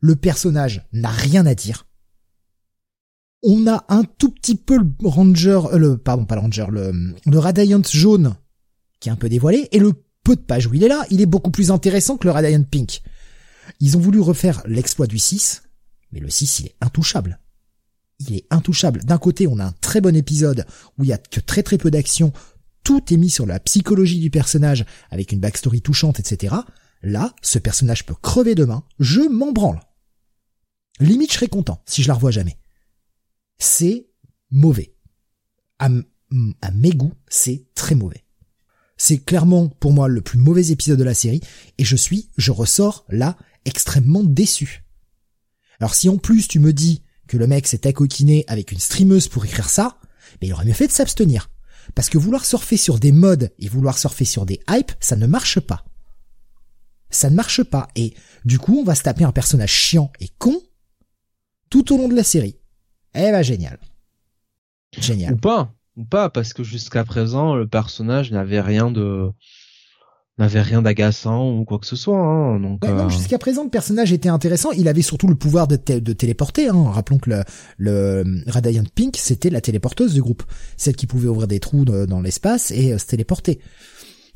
[0.00, 1.86] Le personnage n'a rien à dire.
[3.42, 7.14] On a un tout petit peu le Ranger, euh, le, pardon, pas le Ranger, le,
[7.24, 8.36] le Radiant jaune,
[9.00, 9.92] qui est un peu dévoilé, et le
[10.22, 12.62] peu de pages où il est là, il est beaucoup plus intéressant que le Radiant
[12.62, 13.02] Pink.
[13.80, 15.62] Ils ont voulu refaire l'exploit du 6,
[16.12, 17.38] mais le 6, il est intouchable.
[18.20, 19.02] Il est intouchable.
[19.04, 20.66] D'un côté, on a un très bon épisode
[20.98, 22.32] où il y a que très très peu d'action,
[22.84, 26.54] tout est mis sur la psychologie du personnage avec une backstory touchante, etc.
[27.02, 29.80] Là, ce personnage peut crever demain, je m'en branle.
[31.00, 32.56] Limite, je serais content si je la revois jamais.
[33.58, 34.08] C'est
[34.50, 34.94] mauvais.
[35.78, 35.88] À,
[36.62, 38.24] à mes goûts, c'est très mauvais.
[38.96, 41.40] C'est clairement pour moi le plus mauvais épisode de la série
[41.78, 44.84] et je suis, je ressors là extrêmement déçu.
[45.80, 49.28] Alors si en plus tu me dis que le mec s'est accoquiné avec une streameuse
[49.28, 49.98] pour écrire ça,
[50.40, 51.50] mais il aurait mieux fait de s'abstenir.
[51.94, 55.26] Parce que vouloir surfer sur des modes et vouloir surfer sur des hypes, ça ne
[55.26, 55.84] marche pas.
[57.10, 57.88] Ça ne marche pas.
[57.94, 58.14] Et
[58.44, 60.60] du coup, on va se taper un personnage chiant et con
[61.70, 62.56] tout au long de la série.
[63.14, 63.78] Eh ben, génial.
[64.98, 65.34] Génial.
[65.34, 65.74] Ou pas.
[65.96, 69.30] Ou pas, parce que jusqu'à présent, le personnage n'avait rien de,
[70.38, 72.18] n'avait rien d'agaçant ou quoi que ce soit.
[72.18, 74.72] Hein, donc bah non, euh, jusqu'à présent, le personnage était intéressant.
[74.72, 76.68] Il avait surtout le pouvoir de, de téléporter.
[76.68, 76.90] Hein.
[76.90, 77.44] Rappelons que le,
[77.78, 80.42] le Radiant Pink, c'était la téléporteuse du groupe,
[80.76, 83.60] celle qui pouvait ouvrir des trous dans l'espace et euh, se téléporter.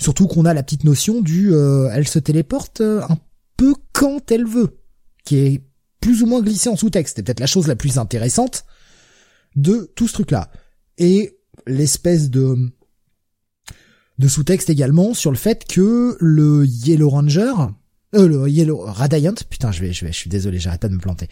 [0.01, 3.19] Surtout qu'on a la petite notion du, euh, elle se téléporte un
[3.57, 4.79] peu quand elle veut,
[5.25, 5.65] qui est
[6.01, 7.17] plus ou moins glissé en sous-texte.
[7.17, 8.65] C'est peut-être la chose la plus intéressante
[9.57, 10.51] de tout ce truc-là.
[10.99, 12.57] Et l'espèce de
[14.19, 17.53] de sous-texte également sur le fait que le Yellow Ranger,
[18.15, 20.95] euh, le Yellow Radiant, putain, je vais, je vais, je suis désolé, j'arrête pas de
[20.95, 21.29] me planter.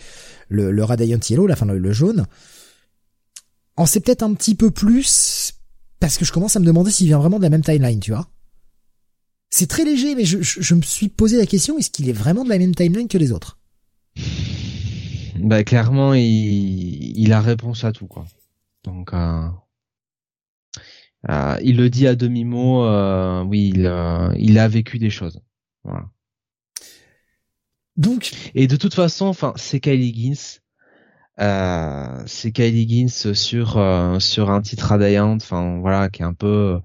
[0.49, 2.27] Le, le Radiant Yellow, la fin le, le jaune,
[3.77, 5.55] en sait peut-être un petit peu plus
[6.01, 8.13] parce que je commence à me demander s'il vient vraiment de la même timeline, tu
[8.13, 8.29] vois.
[9.51, 12.13] C'est très léger, mais je, je, je, me suis posé la question est-ce qu'il est
[12.13, 13.59] vraiment de la même timeline que les autres?
[15.39, 18.27] Bah clairement, il, il a réponse à tout quoi.
[18.85, 19.13] Donc.
[19.13, 19.49] Euh...
[21.29, 22.85] Euh, il le dit à demi mot.
[22.85, 25.41] Euh, oui, il, euh, il a vécu des choses.
[25.85, 26.05] Voilà.
[27.97, 28.31] Donc.
[28.55, 30.61] Et de toute façon, enfin, c'est Kylie Gins.
[31.39, 36.33] Euh, c'est Kylie Gins sur euh, sur un titre Radiant, enfin voilà, qui est un
[36.33, 36.81] peu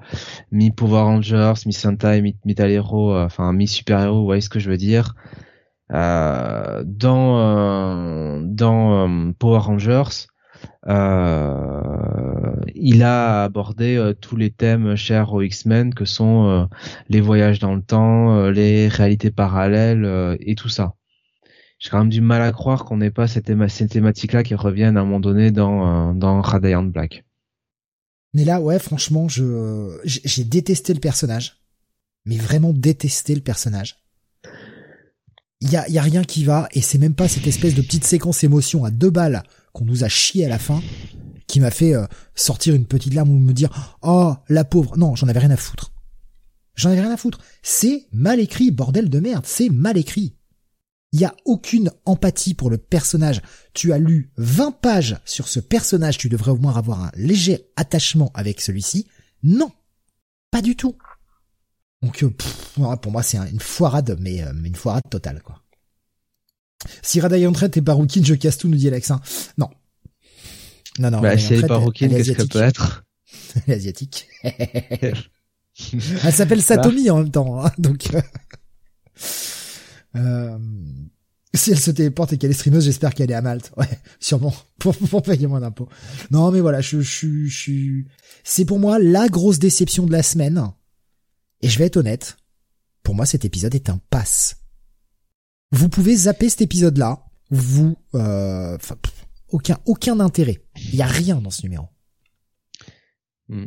[0.52, 4.50] mi Power Rangers, mi Sentai, mi Metal Hero, enfin mi super héros, vous voyez ce
[4.50, 5.16] que je veux dire.
[5.90, 6.82] dans
[8.44, 10.31] dans Power Rangers, euh,
[10.88, 16.66] il a abordé euh, tous les thèmes chers aux X-Men que sont euh,
[17.10, 20.96] les voyages dans le temps, les réalités parallèles et tout ça.
[21.78, 24.56] J'ai quand même du mal à croire qu'on n'ait pas cette, théma cette thématique-là qui
[24.56, 27.26] revienne à un moment donné dans, dans Radiant Black.
[28.34, 31.58] Mais là, ouais, franchement, je j'ai détesté le personnage,
[32.26, 33.98] mais vraiment détesté le personnage.
[35.60, 37.82] Il y a, y a rien qui va, et c'est même pas cette espèce de
[37.82, 40.82] petite séquence émotion à deux balles qu'on nous a chié à la fin,
[41.48, 44.98] qui m'a fait euh, sortir une petite larme ou me dire oh la pauvre.
[44.98, 45.92] Non, j'en avais rien à foutre.
[46.76, 47.40] J'en avais rien à foutre.
[47.62, 49.46] C'est mal écrit, bordel de merde.
[49.46, 50.36] C'est mal écrit.
[51.14, 53.42] Il y a aucune empathie pour le personnage.
[53.74, 57.68] Tu as lu 20 pages sur ce personnage, tu devrais au moins avoir un léger
[57.76, 59.08] attachement avec celui-ci.
[59.44, 59.72] Non,
[60.52, 60.96] pas du tout.
[62.02, 62.30] Donc euh,
[63.02, 65.61] pour moi c'est une foirade, mais, euh, mais une foirade totale quoi.
[67.02, 69.22] Si Radayon traite est Baroukin, je casse tout, nous dit Alexin.
[69.58, 69.70] Non.
[71.00, 71.22] Non, non.
[71.22, 73.04] Bah, si elle est Baroukin, qu'est-ce qu'elle peut être?
[73.56, 74.28] elle est asiatique.
[74.44, 78.22] elle s'appelle Satomi en même temps, hein, donc, euh,
[80.16, 80.58] euh...
[81.54, 83.72] si elle se téléporte et qu'elle est streameuse, j'espère qu'elle est à Malte.
[83.78, 83.90] Ouais,
[84.20, 84.54] sûrement.
[84.80, 85.90] Pour, pour payer moins d'impôts.
[86.32, 88.02] Non, mais voilà, je, je, je,
[88.44, 90.72] c'est pour moi la grosse déception de la semaine.
[91.62, 92.38] Et je vais être honnête.
[93.04, 94.61] Pour moi, cet épisode est un passe
[95.72, 97.24] vous pouvez zapper cet épisode-là.
[97.50, 98.78] Vous, euh,
[99.50, 100.62] aucun aucun intérêt.
[100.76, 101.88] Il y a rien dans ce numéro.
[103.50, 103.66] Hmm.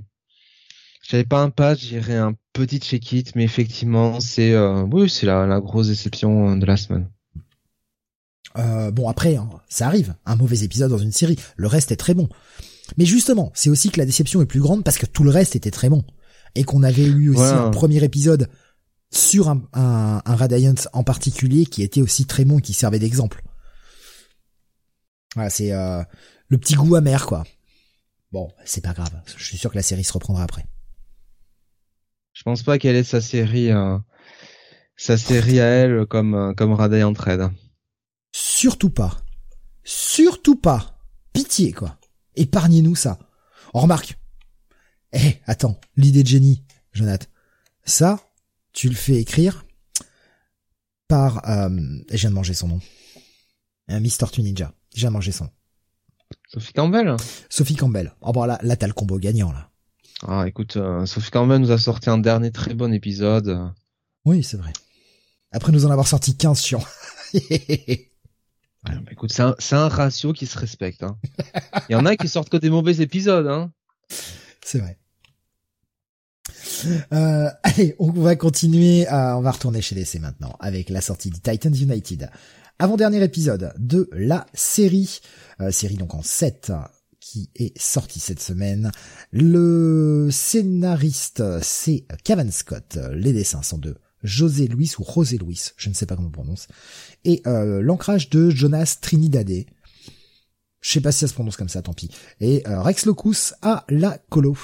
[1.02, 5.46] J'avais pas un patch, j'irais un petit check-it, mais effectivement, c'est euh, oui, c'est la,
[5.46, 7.10] la grosse déception de la semaine.
[8.56, 11.38] Euh, bon après, hein, ça arrive, un mauvais épisode dans une série.
[11.56, 12.28] Le reste est très bon.
[12.96, 15.56] Mais justement, c'est aussi que la déception est plus grande parce que tout le reste
[15.56, 16.04] était très bon
[16.54, 18.48] et qu'on avait eu aussi un premier épisode
[19.16, 22.98] sur un, un, un Radiant en particulier qui était aussi très bon et qui servait
[22.98, 23.42] d'exemple.
[25.34, 26.02] Voilà, c'est euh,
[26.48, 27.44] le petit goût amer, quoi.
[28.32, 29.12] Bon, c'est pas grave.
[29.36, 30.66] Je suis sûr que la série se reprendra après.
[32.32, 33.70] Je pense pas qu'elle ait sa série,
[34.96, 37.52] sa série à elle comme comme Radai en trade.
[38.32, 39.18] Surtout pas.
[39.84, 40.98] Surtout pas.
[41.32, 41.96] Pitié quoi.
[42.34, 43.20] Épargnez-nous ça.
[43.72, 44.18] On remarque.
[45.12, 47.26] Eh, attends, l'idée de génie, Jonathan.
[47.84, 48.18] Ça,
[48.74, 49.64] tu le fais écrire
[51.08, 51.48] par...
[51.48, 51.70] Euh,
[52.10, 52.80] je viens de manger son nom.
[53.88, 54.74] Un Miss Tortue Ninja.
[54.94, 55.50] Je viens de manger son nom.
[56.48, 57.16] Sophie Campbell?
[57.48, 58.12] Sophie Campbell.
[58.20, 59.70] Oh bon là, là t'as le combo gagnant là.
[60.26, 63.72] Ah écoute, euh, Sophie Campbell nous a sorti un dernier très bon épisode.
[64.24, 64.72] Oui, c'est vrai.
[65.52, 66.84] Après nous en avoir sorti 15 chiants.
[68.82, 71.02] bah, écoute, c'est un, un, ratio qui se respecte.
[71.02, 71.18] Hein.
[71.88, 73.46] Il y en a qui sortent que des mauvais épisodes.
[73.46, 73.72] Hein.
[74.64, 74.98] C'est vrai.
[77.12, 79.06] Euh, allez, on va continuer.
[79.10, 82.30] on va retourner chez DC maintenant avec la sortie de Titans United.
[82.78, 85.20] Avant-dernier épisode de la série,
[85.60, 86.72] euh, série donc en 7
[87.20, 88.90] qui est sortie cette semaine.
[89.32, 92.98] Le scénariste c'est Kevin Scott.
[93.12, 96.32] Les dessins sont de José Luis ou José Luis, je ne sais pas comment on
[96.32, 96.66] prononce.
[97.24, 99.66] Et euh, l'ancrage de Jonas Trinidadé.
[100.80, 102.10] Je sais pas si ça se prononce comme ça, tant pis.
[102.40, 104.56] Et euh, Rex Locus à la colo.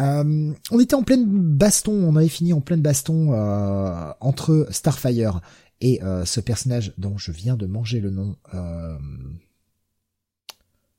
[0.00, 5.40] Euh, on était en pleine baston, on avait fini en pleine baston euh, entre Starfire
[5.80, 8.36] et euh, ce personnage dont je viens de manger le nom.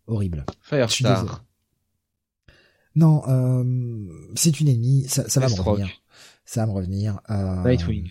[0.08, 0.46] horrible.
[0.62, 1.46] Firestar.
[2.96, 3.24] Non,
[4.36, 5.90] c'est une ennemie, ça, va me revenir.
[6.46, 7.20] Ça va me revenir.
[7.30, 8.10] Nightwing.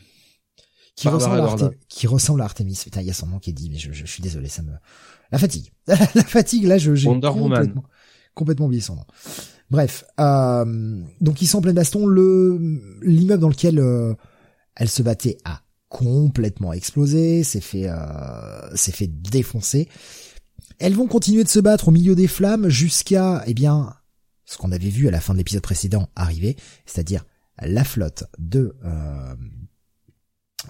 [0.96, 2.78] Qui ressemble, à qui ressemble à Artemis.
[2.84, 4.72] Putain, il y a son nom qui est dit, mais je, suis désolé, ça me...
[5.32, 5.70] La fatigue.
[5.86, 7.84] la fatigue, là, je, j'ai complètement,
[8.34, 9.06] complètement oublié son nom.
[9.70, 12.06] Bref, euh, donc ils sont en pleine baston.
[12.06, 12.58] Le
[13.02, 14.14] l'immeuble dans lequel euh,
[14.74, 19.88] elle se battait a complètement explosé, s'est fait euh, fait défoncer.
[20.78, 23.94] Elles vont continuer de se battre au milieu des flammes jusqu'à eh bien
[24.44, 27.24] ce qu'on avait vu à la fin de l'épisode précédent arriver, c'est-à-dire
[27.62, 29.34] la flotte de euh,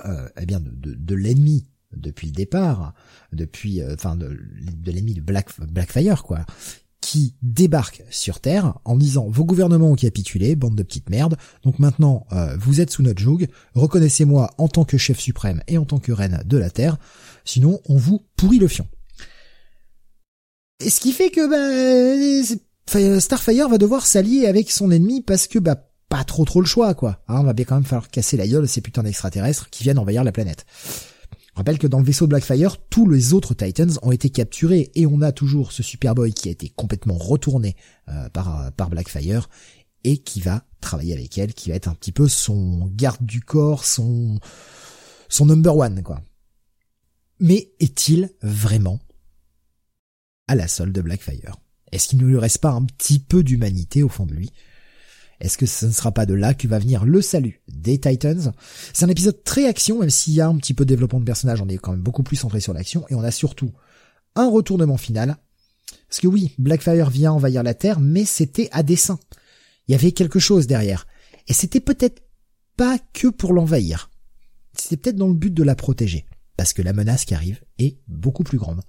[0.04, 2.92] euh eh bien de, de, l'ennemi depuis le départ,
[3.32, 6.44] depuis enfin de, de l'ennemi de Black Blackfire quoi,
[7.00, 11.78] qui débarquent sur Terre en disant vos gouvernements ont capitulé, bande de petites merdes, donc
[11.78, 15.84] maintenant euh, vous êtes sous notre joug, reconnaissez-moi en tant que chef suprême et en
[15.84, 16.98] tant que reine de la Terre,
[17.44, 18.86] sinon on vous pourrit le fion.
[20.80, 25.58] Et ce qui fait que bah, Starfire va devoir s'allier avec son ennemi parce que
[25.58, 27.22] bah pas trop trop le choix quoi.
[27.28, 30.24] Hein, va bien quand même falloir casser la gueule ces putains d'extraterrestres qui viennent envahir
[30.24, 30.66] la planète.
[31.60, 35.04] Rappelle que dans le vaisseau de Blackfire, tous les autres Titans ont été capturés et
[35.04, 37.76] on a toujours ce Superboy qui a été complètement retourné
[38.08, 39.50] euh, par, euh, par Blackfire
[40.02, 43.42] et qui va travailler avec elle, qui va être un petit peu son garde du
[43.42, 44.38] corps, son,
[45.28, 46.22] son number one, quoi.
[47.40, 48.98] Mais est-il vraiment
[50.48, 51.56] à la solde de Blackfire?
[51.92, 54.50] Est-ce qu'il ne lui reste pas un petit peu d'humanité au fond de lui?
[55.40, 58.52] Est-ce que ce ne sera pas de là que va venir le salut des Titans?
[58.92, 61.24] C'est un épisode très action, même s'il y a un petit peu de développement de
[61.24, 63.72] personnage, on est quand même beaucoup plus centré sur l'action, et on a surtout
[64.36, 65.38] un retournement final.
[66.08, 69.18] Parce que oui, Blackfire vient envahir la Terre, mais c'était à dessein.
[69.88, 71.06] Il y avait quelque chose derrière.
[71.48, 72.22] Et c'était peut-être
[72.76, 74.10] pas que pour l'envahir.
[74.76, 76.26] C'était peut-être dans le but de la protéger.
[76.56, 78.82] Parce que la menace qui arrive est beaucoup plus grande.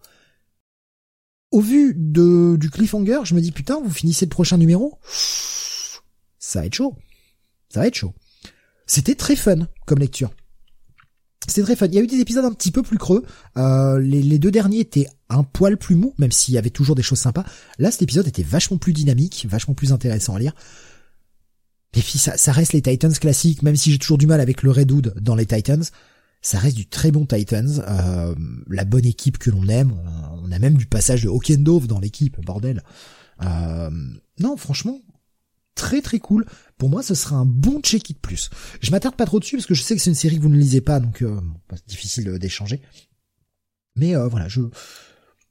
[1.51, 4.99] Au vu de, du cliffhanger, je me dis putain, vous finissez le prochain numéro?
[6.51, 6.95] Ça va être chaud.
[7.69, 8.13] Ça va être chaud.
[8.85, 10.31] C'était très fun comme lecture.
[11.47, 11.87] C'était très fun.
[11.87, 13.23] Il y a eu des épisodes un petit peu plus creux.
[13.57, 17.03] Euh, les, deux derniers étaient un poil plus mous, même s'il y avait toujours des
[17.03, 17.45] choses sympas.
[17.79, 20.53] Là, cet épisode était vachement plus dynamique, vachement plus intéressant à lire.
[21.93, 24.71] Et puis ça, reste les Titans classiques, même si j'ai toujours du mal avec le
[24.71, 25.83] Redwood dans les Titans.
[26.41, 28.35] Ça reste du très bon Titans, euh,
[28.67, 29.93] la bonne équipe que l'on aime.
[30.43, 32.83] On a même du passage de Hawkendove dans l'équipe, bordel.
[33.43, 33.89] Euh,
[34.39, 34.99] non, franchement,
[35.75, 36.45] très très cool.
[36.77, 38.49] Pour moi, ce sera un bon check-it plus.
[38.81, 40.49] Je m'attarde pas trop dessus parce que je sais que c'est une série que vous
[40.49, 41.39] ne lisez pas, donc euh,
[41.71, 42.81] c'est difficile d'échanger.
[43.95, 44.61] Mais euh, voilà, je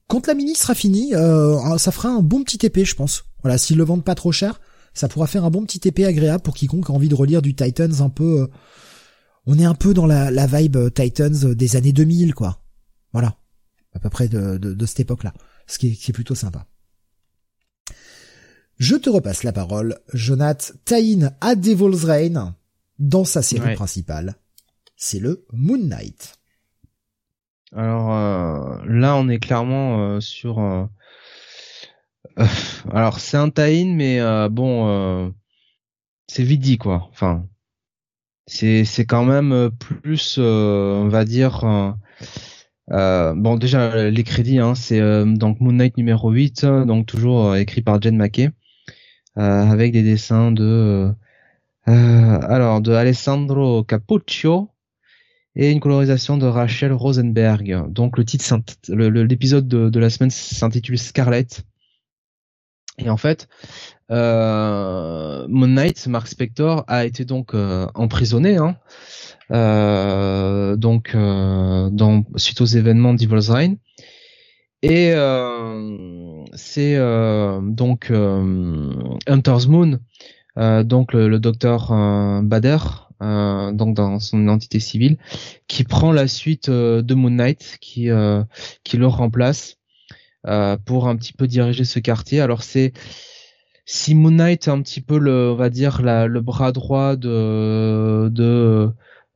[0.09, 3.27] quand la mini sera finie, euh, ça fera un bon petit épée, je pense.
[3.43, 4.61] Voilà, s'ils le vendent pas trop cher,
[4.93, 7.55] ça pourra faire un bon petit épée agréable pour quiconque a envie de relire du
[7.55, 8.49] Titans un peu.
[9.47, 12.65] on est un peu dans la, la vibe Titans des années 2000, quoi.
[13.13, 13.37] Voilà,
[13.95, 15.33] à peu près de, de, cette époque-là,
[15.69, 16.67] ce qui est plutôt sympa.
[18.81, 22.55] Je te repasse la parole, Jonath Tain à Devil's Reign
[22.99, 24.37] dans sa série principale.
[24.97, 26.39] C'est le Moon Knight.
[27.77, 30.61] Alors euh, là, on est clairement euh, sur.
[30.61, 30.87] Euh,
[32.91, 35.35] alors c'est un Tain, mais bon,
[36.27, 37.07] c'est vidi quoi.
[37.11, 37.47] Enfin,
[38.47, 41.97] c'est c'est quand même plus, on va dire.
[42.89, 48.01] bon déjà les crédits, hein, c'est donc Moon Knight numéro 8, donc toujours écrit par
[48.01, 48.51] Jen Mackey.
[49.39, 51.13] Euh, avec des dessins de
[51.87, 54.71] alors de Alessandro Capuccio
[55.57, 57.87] et une colorisation de Rachel Rosenberg.
[57.89, 58.45] Donc le titre,
[58.89, 61.47] l'épisode de, la semaine s'intitule Scarlet.
[62.99, 63.49] Et en fait,
[64.11, 68.77] euh, Moon Knight, Mark Spector, a été donc euh, emprisonné, hein,
[69.51, 73.79] euh, donc dans, suite aux événements d'Evil's Reign.
[74.83, 75.13] Et
[76.55, 79.99] c'est donc Hunter's Moon,
[80.57, 81.91] donc le, le docteur
[82.43, 82.79] Bader,
[83.23, 85.19] euh, donc dans son entité civile,
[85.69, 88.43] qui prend la suite euh, de Moon Knight, qui euh,
[88.83, 89.77] qui le remplace
[90.87, 92.41] pour un petit peu diriger ce quartier.
[92.41, 92.95] Alors c'est
[93.85, 97.29] si Moon Knight est un petit peu le, on va dire le bras droit de
[97.29, 98.89] euh,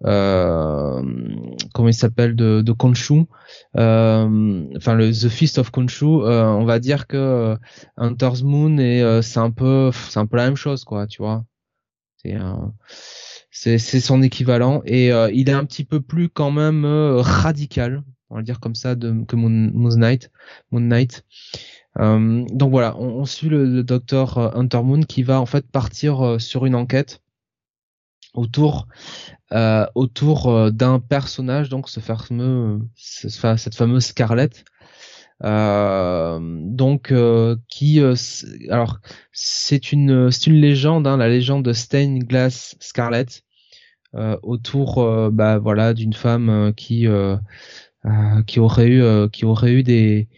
[0.04, 3.24] comment il s'appelle de, de Khonshu,
[3.76, 7.56] euh, enfin le The Fist of Khonshu, euh, on va dire que
[7.96, 11.44] Hunter's Moon et c'est un peu c'est un peu la même chose quoi, tu vois.
[12.16, 17.20] C'est c'est son équivalent et euh, il est un petit peu plus quand même euh,
[17.20, 20.30] radical, on va dire comme ça, de, que Moon, Knight.
[20.70, 21.24] Moon Knight.
[22.00, 26.66] Euh, donc voilà, on, suit le, docteur Hunter Moon qui va en fait partir sur
[26.66, 27.22] une enquête
[28.34, 28.86] autour
[29.94, 34.64] autour d'un personnage, donc ce fameux cette fameuse Scarlett.
[35.40, 37.12] donc
[37.68, 38.00] qui
[38.70, 38.98] alors
[39.32, 43.44] c'est une c'est une légende hein, la légende de Stained Glass Scarlett
[44.14, 47.08] euh, autour euh, bah voilà d'une femme euh, qui
[48.46, 50.28] qui aurait eu qui aurait eu des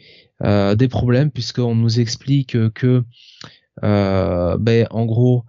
[0.40, 3.04] des problèmes puisqu'on nous explique que
[3.82, 5.44] ben en gros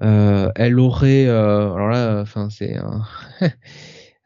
[0.00, 2.76] elle aurait alors là enfin c'est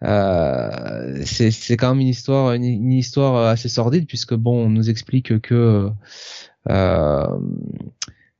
[0.04, 4.70] Euh, c'est c'est quand même une histoire une, une, histoire assez sordide puisque bon on
[4.70, 5.90] nous explique que
[6.70, 7.26] euh,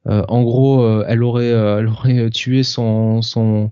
[0.08, 3.70] euh, en gros, euh, elle aurait, euh, elle aurait tué son, son,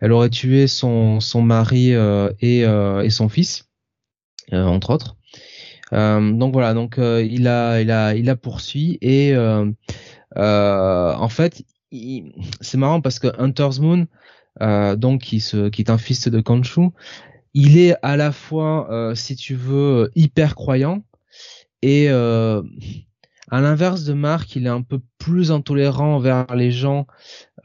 [0.00, 1.92] elle aurait tué son, son mari
[2.40, 3.68] et, et son fils,
[4.52, 5.16] entre autres.
[5.92, 9.36] donc voilà, donc il a, il a, il a poursuivi et
[10.36, 11.62] en fait,
[12.60, 14.06] c'est marrant parce que Hunter's Moon,
[14.96, 16.90] donc qui, se, qui est un fils de Khonshu,
[17.54, 21.02] il est à la fois, si tu veux, hyper croyant
[21.82, 22.08] et
[23.50, 27.06] à l'inverse de Marc, il est un peu plus intolérant envers les gens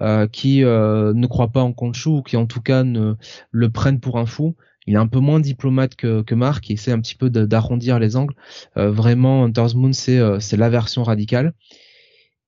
[0.01, 3.15] euh, qui euh, ne croient pas en Khonshu ou qui en tout cas ne
[3.51, 4.55] le prennent pour un fou.
[4.87, 7.99] Il est un peu moins diplomate que, que Marc, il essaie un petit peu d'arrondir
[7.99, 8.35] les angles.
[8.77, 11.53] Euh, vraiment, Hunter's Moon, c'est c'est la version radicale.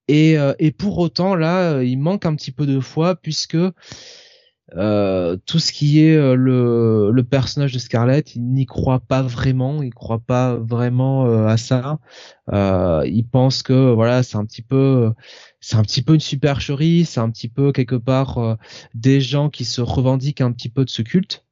[0.07, 3.57] Et, et pour autant, là, il manque un petit peu de foi puisque
[4.75, 9.21] euh, tout ce qui est euh, le, le, personnage de Scarlett, il n'y croit pas
[9.21, 11.99] vraiment, il croit pas vraiment euh, à ça.
[13.05, 15.13] il pense que voilà, c'est un petit peu,
[15.61, 18.57] c'est un petit peu une supercherie, c'est un petit peu quelque part
[18.93, 21.45] des gens qui se revendiquent un petit peu de ce culte.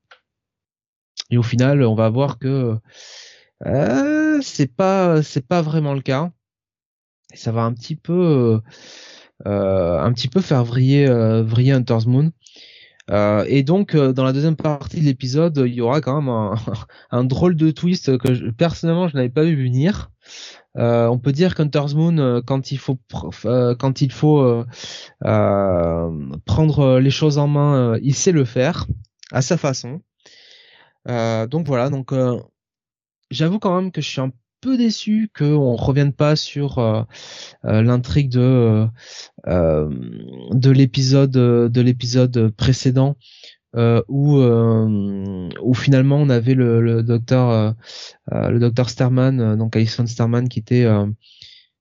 [1.32, 2.78] Et au final, on va voir que
[4.42, 6.32] c'est pas, c'est pas vraiment le cas.
[7.36, 8.62] Et ça va un petit peu,
[9.46, 11.08] un petit peu faire vriller,
[11.44, 12.32] vriller Hunter's Moon.
[13.12, 16.58] Euh, et donc euh, dans la deuxième partie de l'épisode, il y aura quand même
[17.12, 20.12] un, drôle de twist que personnellement je n'avais pas vu venir.
[20.78, 24.66] Euh, on peut dire qu'Hunter's Moon, euh, quand il faut quand il faut
[25.22, 28.88] prendre les choses en main, il sait le faire
[29.32, 30.02] à sa façon.
[31.08, 32.14] donc voilà, donc
[33.30, 34.32] j'avoue quand même que je suis un
[34.62, 37.04] peu déçu qu'on revienne pas sur euh,
[37.66, 38.88] euh, l'intrigue de
[39.48, 39.90] euh,
[40.52, 43.16] de l'épisode de l'épisode précédent
[44.08, 47.76] où où finalement on avait le, docteur
[48.32, 50.86] le docteur Starman donc Alison Starman qui était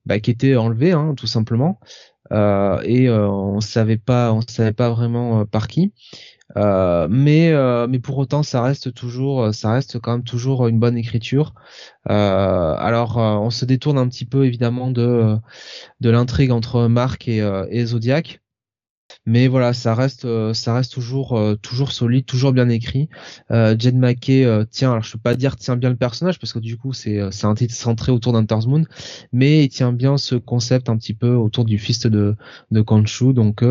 [0.04, 1.78] bah, qui était enlevé hein, tout simplement
[2.30, 5.92] et on savait pas on savait pas vraiment par qui
[6.56, 10.78] euh, mais euh, mais pour autant ça reste toujours ça reste quand même toujours une
[10.78, 11.54] bonne écriture.
[12.10, 15.36] Euh, alors on se détourne un petit peu évidemment de
[16.00, 18.40] de l'intrigue entre Marc et Zodiac
[19.26, 23.08] mais voilà ça reste euh, ça reste toujours euh, toujours solide toujours bien écrit.
[23.50, 26.52] Euh, Jed McKay euh, tient alors je peux pas dire tient bien le personnage parce
[26.52, 28.84] que du coup c'est c'est un titre centré autour d'Hunter's Moon
[29.32, 32.36] mais il tient bien ce concept un petit peu autour du fist de
[32.70, 32.84] de
[33.32, 33.64] donc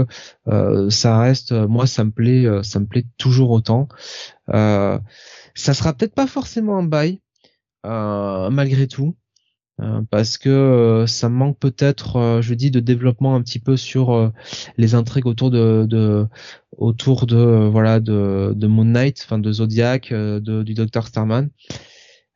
[0.90, 3.88] ça reste moi ça me plaît ça me plaît toujours autant.
[5.56, 7.22] Ça sera peut-être pas forcément un bail
[7.83, 9.15] malgré tout.
[9.15, 9.23] euh,
[10.10, 14.32] parce que euh, ça manque peut-être, euh, je dis, de développement un petit peu sur
[14.77, 16.27] les intrigues autour de, de
[16.77, 21.50] autour de voilà de, de Moon Knight, enfin de Zodiac, de, du Docteur Starman.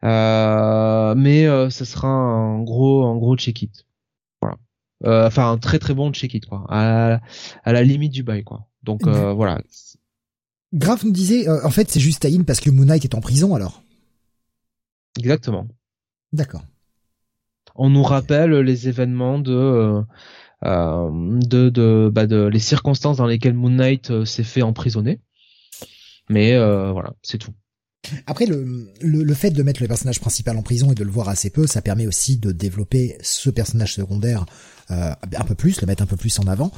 [0.04, 3.86] mais ce sera un gros un gros check it.
[4.42, 4.58] Voilà.
[5.28, 6.66] enfin un très très bon check it quoi.
[6.70, 7.20] À,
[7.64, 8.68] à la limite du bail quoi.
[8.84, 9.62] Donc voilà.
[10.74, 13.56] Graf nous disait, en fait, c'est juste Taïm parce que Moon Knight est en prison
[13.56, 13.82] alors.
[15.18, 15.66] Exactement.
[16.34, 16.62] D'accord.
[17.78, 20.02] On nous rappelle les événements de
[20.64, 25.22] de de, bah de les circonstances dans lesquelles Moon Knight s'est fait emprisonner.
[26.30, 27.54] Mais voilà, c'est tout.
[28.26, 31.30] Après, le, le, fait de mettre le personnage principal en prison et de le voir
[31.30, 34.46] assez peu, ça permet aussi de développer ce personnage secondaire
[34.92, 36.72] euh, un peu plus, le mettre un peu plus en avant.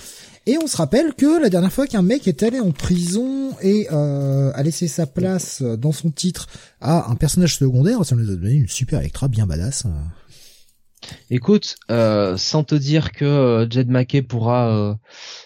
[0.47, 3.87] Et on se rappelle que la dernière fois qu'un mec est allé en prison et
[3.91, 6.47] euh, a laissé sa place dans son titre
[6.81, 9.85] à un personnage secondaire, ça nous a donné une super Electra bien badass.
[11.29, 14.95] Écoute, euh, sans te dire que euh, Jed McKay pourra euh,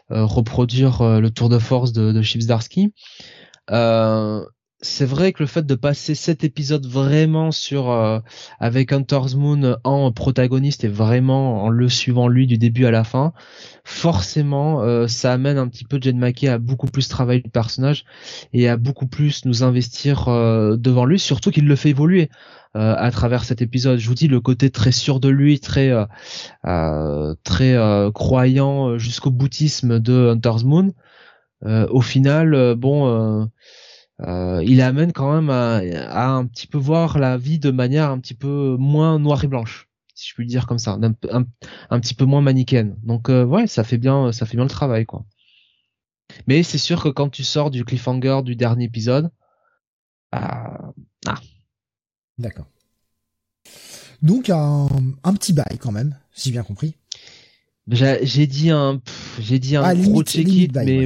[0.09, 2.47] reproduire le tour de force de, de Chips
[4.85, 7.89] c'est vrai que le fait de passer cet épisode vraiment sur
[8.59, 13.05] avec Hunter's Moon en protagoniste et vraiment en le suivant lui du début à la
[13.05, 13.31] fin,
[13.85, 18.03] forcément ça amène un petit peu Jen McKay à beaucoup plus travailler le personnage
[18.51, 22.29] et à beaucoup plus nous investir devant lui, surtout qu'il le fait évoluer
[22.75, 23.99] à travers cet épisode.
[23.99, 25.91] Je vous dis le côté très sûr de lui, très
[27.43, 27.77] très
[28.13, 30.93] croyant jusqu'au boutisme de Hunter's Moon.
[31.63, 33.49] au final, bon
[34.21, 38.19] euh, il amène quand même à, un petit peu voir la vie de manière un
[38.19, 42.25] petit peu moins noire et blanche, si je puis dire comme ça, un, petit peu
[42.25, 42.95] moins manichéenne.
[43.03, 45.25] Donc euh, ouais, ça fait bien, ça fait bien le travail quoi.
[46.47, 49.31] Mais c'est sûr que quand tu sors du cliffhanger du dernier épisode,
[50.31, 50.91] ah.
[52.37, 52.67] D'accord.
[54.21, 54.87] Donc un,
[55.23, 56.95] un petit bail quand même, si j'ai bien compris.
[57.85, 59.01] J'ai dit un,
[59.39, 61.05] j'ai dit un ah, gros check it, mais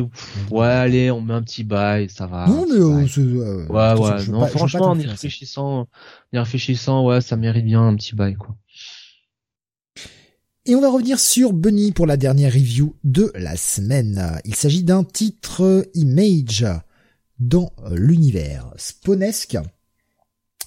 [0.52, 0.68] ouais.
[0.68, 2.48] allez, on met un petit bail, ça va.
[2.48, 4.28] Non, mais euh, euh, ouais, ouais.
[4.28, 5.88] Non, franchement, en y réfléchissant, en
[6.34, 8.56] y réfléchissant, ouais, ça mérite bien un petit bail, quoi.
[10.68, 14.40] Et on va revenir sur Bunny pour la dernière review de la semaine.
[14.46, 16.68] Il s'agit d'un titre image
[17.40, 19.58] dans l'univers spawnesque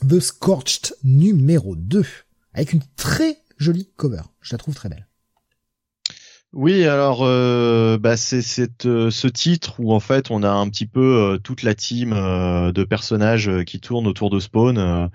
[0.08, 2.04] The Scorched numéro 2
[2.54, 4.22] avec une très jolie cover.
[4.40, 5.06] Je la trouve très belle.
[6.52, 10.86] Oui, alors euh, bah, c'est euh, ce titre où en fait on a un petit
[10.86, 15.10] peu euh, toute la team de personnages qui tournent autour de Spawn,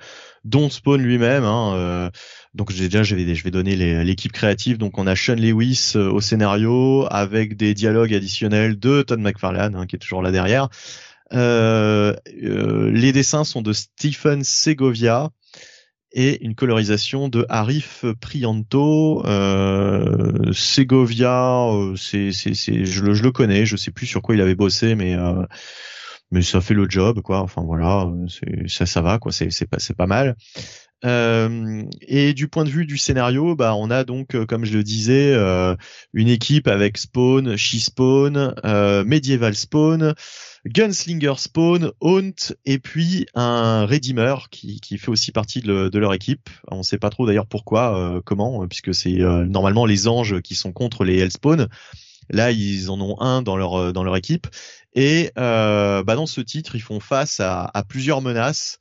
[0.45, 1.43] dont Spawn lui-même.
[1.43, 2.09] Hein,
[2.53, 4.77] donc déjà je vais, je vais donner l'équipe créative.
[4.77, 9.87] Donc on a Sean Lewis au scénario avec des dialogues additionnels de Todd McFarlane hein,
[9.87, 10.69] qui est toujours là derrière.
[11.31, 15.31] Les dessins sont de Stephen Segovia
[16.15, 19.23] et une colorisation de Arif Prianto.
[19.25, 24.21] Euh, Segovia, euh, c'est, c'est, c'est, je, le, je le connais, je sais plus sur
[24.21, 25.43] quoi il avait bossé, mais euh,
[26.31, 27.41] mais ça fait le job, quoi.
[27.41, 29.31] Enfin voilà, c'est, ça, ça va, quoi.
[29.31, 30.35] C'est, c'est pas, c'est pas mal.
[31.03, 34.75] Euh, et du point de vue du scénario, bah on a donc, euh, comme je
[34.75, 35.75] le disais, euh,
[36.13, 38.55] une équipe avec Spawn, She Spawn,
[39.05, 40.15] Medieval Spawn,
[40.67, 46.49] Gunslinger Spawn, Haunt et puis un Redeemer qui, qui fait aussi partie de, leur équipe.
[46.69, 50.07] On ne sait pas trop d'ailleurs pourquoi, euh, comment, euh, puisque c'est euh, normalement les
[50.07, 51.67] anges qui sont contre les Hellspawn.
[52.29, 54.47] Là, ils en ont un dans leur dans leur équipe.
[54.95, 58.79] Et bah dans ce titre, ils font face à, plusieurs menaces.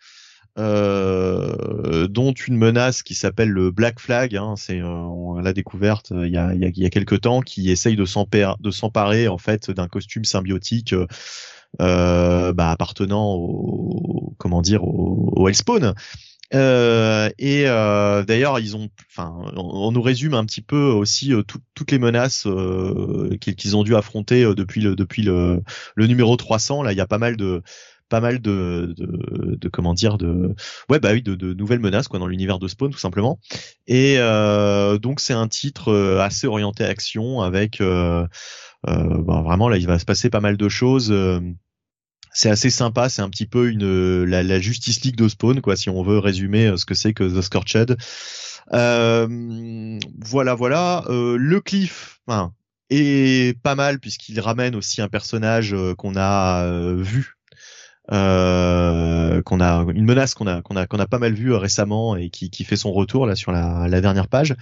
[0.57, 4.37] Euh, dont une menace qui s'appelle le Black Flag.
[4.37, 7.97] Hein, c'est on l'a découverte il y a, y y a quelques temps, qui essaye
[7.97, 11.07] de s'emparer en fait d'un costume symbiotique euh,
[11.78, 15.94] bah, appartenant au comment dire au, au Hellspawn.
[16.55, 21.43] Euh, et euh, d'ailleurs, ils ont, enfin, on, nous résume un petit peu aussi euh,
[21.75, 25.62] toutes les menaces euh, qu'ils ont dû affronter euh, depuis le depuis le,
[25.97, 26.83] le numéro 300.
[26.83, 27.62] Là, il y a pas mal de
[28.11, 30.55] pas mal de, de, de, comment dire de
[30.91, 33.41] ouais bah oui de, de nouvelles menaces quoi dans l'univers de Spawn tout simplement
[33.86, 38.27] et euh, donc c'est un titre assez orienté action avec euh,
[38.86, 41.11] euh, bah, vraiment là il va se passer pas mal de choses
[42.35, 45.89] c'est assez sympa, c'est un petit peu une la, Justice League de Spawn, quoi, si
[45.89, 47.97] on veut résumer euh, ce que c'est que The Scorched.
[48.73, 51.05] Euh, voilà, voilà.
[51.09, 52.21] Euh, le Cliff
[52.91, 57.37] est pas mal puisqu'il ramène aussi un personnage euh, qu'on a euh, vu,
[58.09, 62.31] qu'on a une menace qu'on a qu'on a qu'on a pas mal vu récemment et
[62.31, 64.55] qui, fait son retour là sur la, dernière page.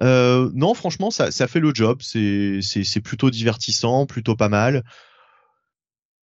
[0.00, 2.00] non, franchement, ça, fait le job.
[2.02, 4.82] C'est plutôt divertissant, plutôt pas mal.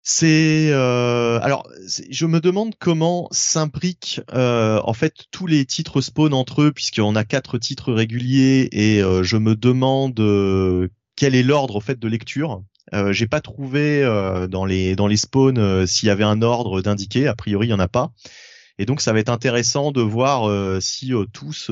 [0.04, 1.68] C'est euh, alors
[2.10, 7.14] je me demande comment s'imbriquent euh, en fait tous les titres spawn entre eux puisqu'on
[7.14, 12.00] a quatre titres réguliers et euh, je me demande euh, quel est l'ordre en fait
[12.00, 12.64] de lecture.
[12.94, 16.82] Euh, J'ai pas trouvé euh, dans les dans les spawns s'il y avait un ordre
[16.82, 17.28] d'indiquer.
[17.28, 18.12] A priori il y en a pas.
[18.78, 20.50] Et donc ça va être intéressant de voir
[20.82, 21.70] si tous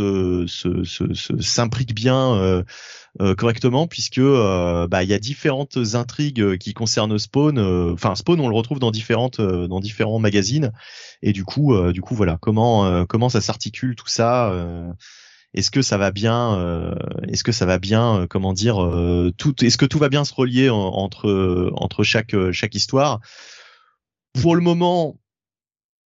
[1.41, 2.65] s'imbriquent bien
[3.37, 7.59] correctement puisque bah il y a différentes intrigues qui concernent Spawn.
[7.93, 10.73] Enfin Spawn, on le retrouve dans différentes dans différents magazines
[11.23, 14.53] et du coup du coup voilà comment comment ça s'articule tout ça.
[15.55, 16.95] est-ce que ça va bien
[17.29, 18.77] Est-ce que ça va bien Comment dire
[19.39, 23.21] Tout Est-ce que tout va bien se relier entre entre chaque chaque histoire?
[24.41, 25.17] Pour le moment,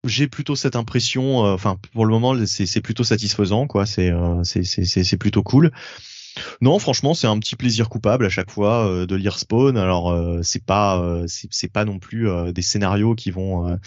[0.04, 1.46] j'ai plutôt cette impression.
[1.46, 3.86] Euh, enfin, pour le moment, c'est plutôt satisfaisant, quoi.
[3.86, 5.72] C'est euh, c'est plutôt cool.
[6.62, 9.78] Non, franchement, c'est un petit plaisir coupable à chaque fois euh, de lire Spawn.
[9.78, 13.78] Alors, c'est pas c'est pas non plus des scénarios qui vont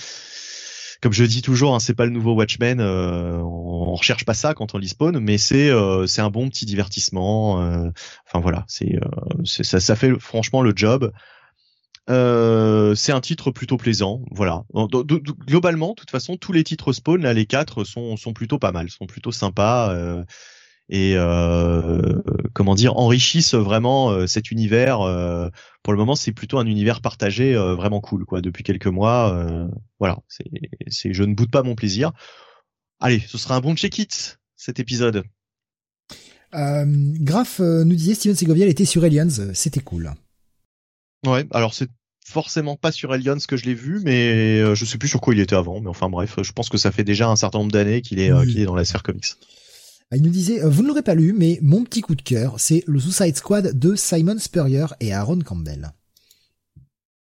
[1.02, 2.80] comme je dis toujours, hein, c'est pas le nouveau Watchmen.
[2.80, 5.70] on, on, recherche pas ça quand on lit Spawn, mais c'est
[6.06, 7.56] c'est un bon petit divertissement.
[8.26, 8.98] enfin voilà, c'est
[9.44, 11.12] ça, ça fait franchement le job.
[12.09, 14.65] Euh, c'est un titre plutôt plaisant, voilà.
[14.73, 18.70] globalement, de toute façon, tous les titres Spawn, là, les quatre sont, sont plutôt pas
[18.70, 20.25] mal, sont plutôt sympas euh,
[20.89, 25.01] et euh, comment dire enrichissent vraiment euh, cet univers.
[25.01, 25.49] Euh,
[25.83, 28.41] pour le moment, c'est plutôt un univers partagé, vraiment cool, quoi.
[28.41, 29.68] Depuis quelques mois,
[30.01, 30.18] voilà.
[30.28, 32.12] C'est, je ne boude pas mon plaisir.
[33.01, 35.25] Allez, ce sera un bon check-it cet épisode.
[36.52, 40.12] Graf nous disait Steven Segovia était sur Aliens, c'était cool.
[41.26, 41.88] Ouais, alors c'est
[42.26, 45.34] forcément pas sur Aliens que je l'ai vu, mais euh, je sais plus sur quoi
[45.34, 45.80] il était avant.
[45.80, 48.32] Mais enfin bref, je pense que ça fait déjà un certain nombre d'années qu'il est,
[48.32, 49.26] euh, est dans la sphère comics.
[50.10, 52.22] Ah, il nous disait, euh, vous ne l'aurez pas lu, mais mon petit coup de
[52.22, 55.92] cœur, c'est le Suicide Squad de Simon Spurrier et Aaron Campbell.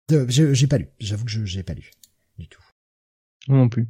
[0.09, 1.91] j'ai pas lu, j'avoue que je j'ai pas lu
[2.37, 2.61] du tout.
[3.47, 3.87] Non plus.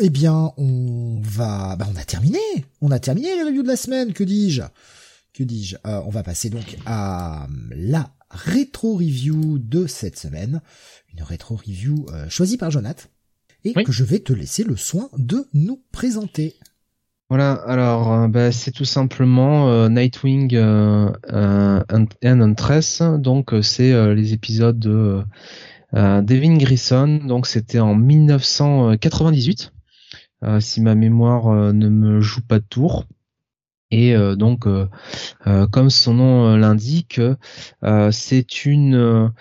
[0.00, 2.38] Eh bien, on va, bah, on a terminé,
[2.80, 4.12] on a terminé les reviews de la semaine.
[4.12, 4.62] Que dis-je?
[5.32, 5.76] Que dis-je?
[5.84, 10.60] On va passer donc à la rétro review de cette semaine,
[11.12, 13.08] une rétro review euh, choisie par Jonathan
[13.64, 16.54] et que je vais te laisser le soin de nous présenter.
[17.30, 24.32] Voilà, alors euh, bah, c'est tout simplement euh, Nightwing euh, and, Untress, donc c'est les
[24.32, 25.22] épisodes de
[25.92, 29.72] Devin Grayson, donc c'était en 1998,
[30.60, 33.04] si ma mémoire ne me joue pas de tour.
[33.90, 34.86] Et euh, donc, euh,
[35.46, 37.20] euh, comme son nom l'indique,
[38.10, 39.32] c'est une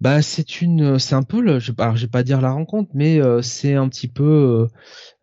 [0.00, 2.90] bah c'est une c'est un peu le je, alors je vais pas dire la rencontre
[2.94, 4.66] mais c'est un petit peu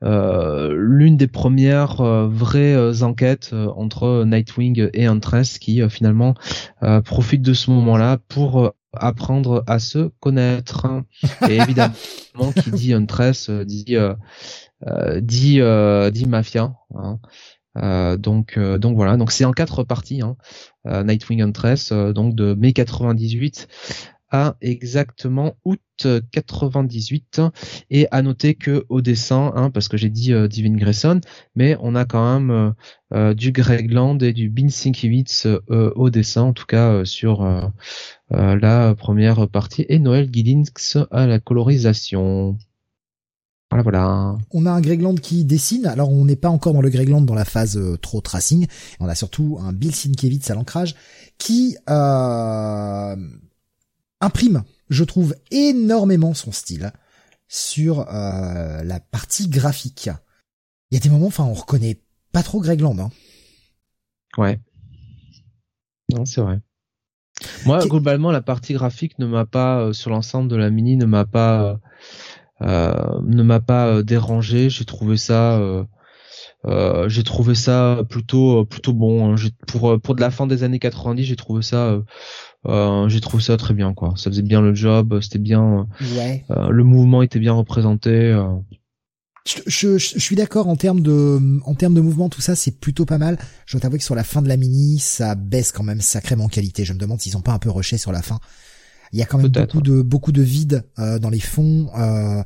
[0.01, 6.35] l'une des premières vraies enquêtes entre Nightwing et Huntress qui finalement
[7.03, 10.87] profitent de ce moment-là pour apprendre à se connaître
[11.49, 11.93] et évidemment
[12.63, 13.97] qui dit Huntress dit
[15.21, 15.59] dit
[16.11, 17.19] dit mafia hein.
[17.77, 20.35] Euh, donc, euh, donc voilà, donc c'est en quatre parties, hein.
[20.85, 23.67] Euh, Nightwing Huntress, donc de mai 98
[24.29, 25.79] à exactement août
[26.31, 27.41] 98
[27.89, 31.21] et à noter que au dessin hein, parce que j'ai dit Divine Grayson
[31.55, 32.73] mais on a quand même
[33.35, 37.71] du Greg Land et du Bin Sienkiewicz au dessin en tout cas sur
[38.29, 39.85] la première partie.
[39.87, 40.69] Et Noël Giddings
[41.09, 42.57] à la colorisation
[43.69, 44.37] voilà, voilà.
[44.51, 45.85] On a un Gregland qui dessine.
[45.87, 48.65] Alors, on n'est pas encore dans le Gregland dans la phase euh, trop tracing.
[48.99, 50.95] On a surtout un Bill Sienkiewicz à l'ancrage
[51.37, 53.15] qui euh,
[54.21, 56.93] imprime, je trouve, énormément son style
[57.49, 60.09] sur euh, la partie graphique.
[60.89, 62.97] Il y a des moments, enfin, on reconnaît pas trop Gregland.
[62.99, 63.09] Hein.
[64.37, 64.61] Ouais.
[66.13, 66.61] Non, c'est vrai.
[67.65, 71.25] Moi, globalement, la partie graphique ne m'a pas, sur l'ensemble de la mini, ne m'a
[71.25, 71.75] pas euh,
[72.61, 74.69] ne m'a pas euh, dérangé.
[74.69, 75.59] J'ai trouvé ça
[76.65, 79.33] euh, j'ai trouvé ça plutôt plutôt bon.
[79.33, 79.35] Hein.
[79.67, 82.01] Pour pour de la fin des années 90, j'ai trouvé ça
[82.65, 84.13] j'ai trouvé ça très bien quoi.
[84.17, 85.87] Ça faisait bien le job, c'était bien.
[86.15, 86.43] Ouais.
[86.49, 88.35] le mouvement était bien représenté.
[89.47, 92.79] Je, je, je, suis d'accord en termes de en termes de mouvement tout ça c'est
[92.81, 93.37] plutôt pas mal.
[93.65, 96.45] Je dois t'avouer que sur la fin de la mini ça baisse quand même sacrément
[96.45, 96.83] en qualité.
[96.83, 98.39] Je me demande s'ils ont pas un peu rushé sur la fin.
[99.13, 102.43] Il y a quand même beaucoup de beaucoup de vide euh, dans les fonds, euh,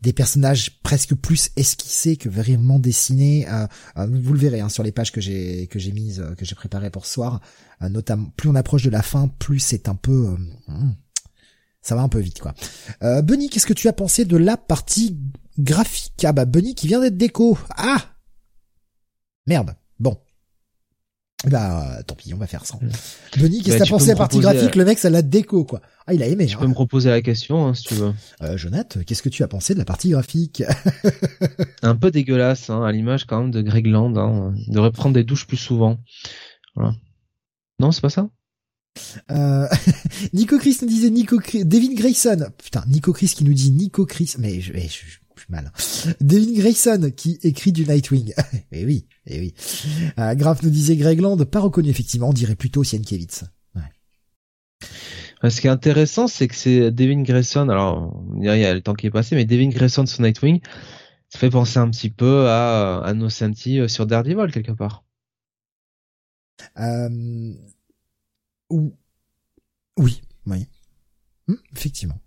[0.00, 3.46] des personnages presque plus esquissés que vraiment dessinés.
[3.48, 3.66] Euh,
[3.98, 6.54] euh vous le verrez hein, sur les pages que j'ai que j'ai mises, que j'ai
[6.54, 7.40] préparées pour ce soir.
[7.80, 10.36] notamment, plus on approche de la fin, plus c'est un peu
[10.68, 10.92] hmm,
[11.82, 12.54] ça va un peu vite quoi.
[13.02, 15.18] Euh, Bunny, qu'est-ce que tu as pensé de la partie
[15.58, 16.24] graphique?
[16.24, 17.58] Ah bah Bunny qui vient d'être déco.
[17.76, 18.02] Ah
[19.46, 19.74] Merde.
[21.48, 22.78] Bah tant pis, on va faire ça.
[23.36, 25.64] Denis, qu'est-ce que bah, t'as pensé à la partie graphique Le mec, ça l'a déco
[25.64, 25.80] quoi.
[26.06, 26.46] Ah, il a aimé.
[26.46, 28.12] Tu peux me reposer la question hein, si tu veux.
[28.42, 30.62] Euh, Jonathan, qu'est-ce que tu as pensé de la partie graphique
[31.82, 34.16] Un peu dégueulasse, hein, à l'image quand même de Greg Land.
[34.16, 34.54] Hein.
[34.66, 35.98] Il devrait prendre des douches plus souvent.
[36.74, 36.94] Voilà.
[37.78, 38.28] Non, c'est pas ça?
[39.30, 39.66] Euh,
[40.32, 42.46] Nico Chris nous disait Nico Chris, Devin Grayson.
[42.62, 44.34] Putain, Nico Chris qui nous dit Nico Chris.
[44.38, 44.72] Mais je,
[45.44, 45.72] plus mal.
[46.20, 48.32] Devin Grayson qui écrit du Nightwing.
[48.72, 49.54] eh oui, eh oui.
[50.18, 53.44] Euh, Graf nous disait Greg Land, pas reconnu effectivement, on dirait plutôt Sienkiewicz.
[53.74, 55.50] Ouais.
[55.50, 57.68] Ce qui est intéressant, c'est que c'est Devin Grayson.
[57.68, 60.60] Alors, il y a le temps qui est passé, mais Devin Grayson sur Nightwing,
[61.28, 65.04] ça fait penser un petit peu à, à Nocenti euh, sur Daredevil quelque part.
[66.78, 67.54] Euh...
[69.98, 70.66] Oui, oui,
[71.46, 72.18] hmm, effectivement.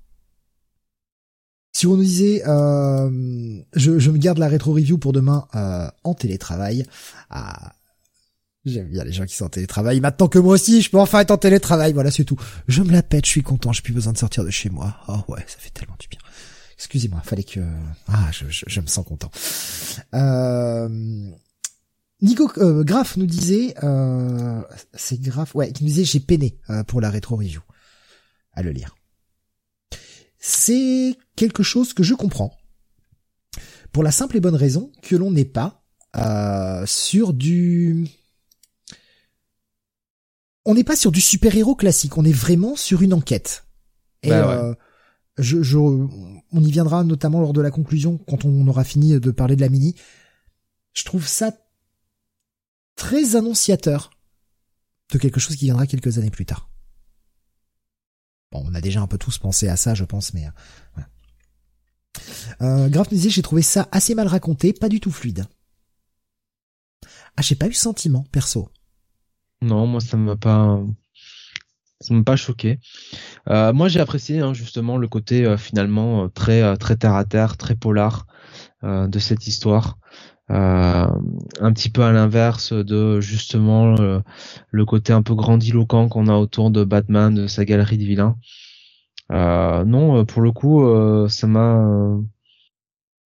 [1.76, 5.90] Si on nous disait, euh, je, je, me garde la rétro review pour demain euh,
[6.06, 6.86] en télétravail.
[7.30, 7.74] Ah,
[8.64, 10.00] j'aime bien les gens qui sont en télétravail.
[10.00, 11.92] Maintenant que moi aussi, je peux enfin être en télétravail.
[11.92, 12.38] Voilà, c'est tout.
[12.70, 13.74] Je me la pète, je suis content.
[13.74, 14.96] J'ai plus besoin de sortir de chez moi.
[15.10, 16.22] Oh ouais, ça fait tellement du bien.
[16.78, 17.60] Excusez-moi, fallait que
[18.08, 19.30] ah, je, je, je me sens content.
[20.14, 21.30] Euh...
[22.22, 24.62] Nico euh, Graf nous disait, euh,
[24.94, 27.60] c'est Graf, ouais, qui nous disait j'ai peiné euh, pour la rétro review
[28.54, 28.95] à le lire
[30.48, 32.56] c'est quelque chose que je comprends.
[33.92, 35.84] Pour la simple et bonne raison que l'on n'est pas
[36.16, 38.08] euh, sur du...
[40.64, 43.66] On n'est pas sur du super-héros classique, on est vraiment sur une enquête.
[44.22, 44.76] Et bah euh,
[45.40, 49.32] je, je, on y viendra notamment lors de la conclusion, quand on aura fini de
[49.32, 49.96] parler de la mini.
[50.94, 51.54] Je trouve ça
[52.96, 54.12] très annonciateur
[55.12, 56.70] de quelque chose qui viendra quelques années plus tard
[58.66, 60.46] on a déjà un peu tous pensé à ça, je pense, mais...
[60.46, 61.02] Euh,
[62.62, 65.46] euh, Graf j'ai trouvé ça assez mal raconté, pas du tout fluide.
[67.38, 68.70] Ah, j'ai pas eu sentiment, perso.
[69.62, 70.80] Non, moi ça m'a pas,
[72.00, 72.80] ça m'a pas choqué.
[73.50, 77.58] Euh, moi j'ai apprécié hein, justement le côté euh, finalement très très terre à terre,
[77.58, 78.28] très polar
[78.84, 79.98] de cette histoire.
[80.50, 83.96] Un petit peu à l'inverse de justement
[84.70, 88.38] le côté un peu grandiloquent qu'on a autour de Batman, de sa galerie de vilains.
[89.32, 91.84] Euh, non, euh, pour le coup, euh, ça m'a,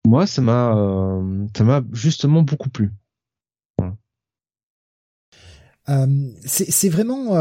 [0.07, 1.21] moi, ça m'a,
[1.57, 2.93] ça m'a justement beaucoup plu.
[6.45, 7.35] c'est vraiment,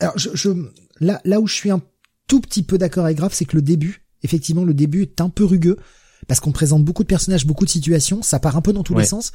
[0.00, 0.50] alors je, je,
[0.98, 1.80] là, là où je suis un
[2.26, 5.28] tout petit peu d'accord avec Graf, c'est que le début, effectivement, le début est un
[5.28, 5.76] peu rugueux
[6.26, 8.96] parce qu'on présente beaucoup de personnages, beaucoup de situations, ça part un peu dans tous
[8.96, 9.32] les sens.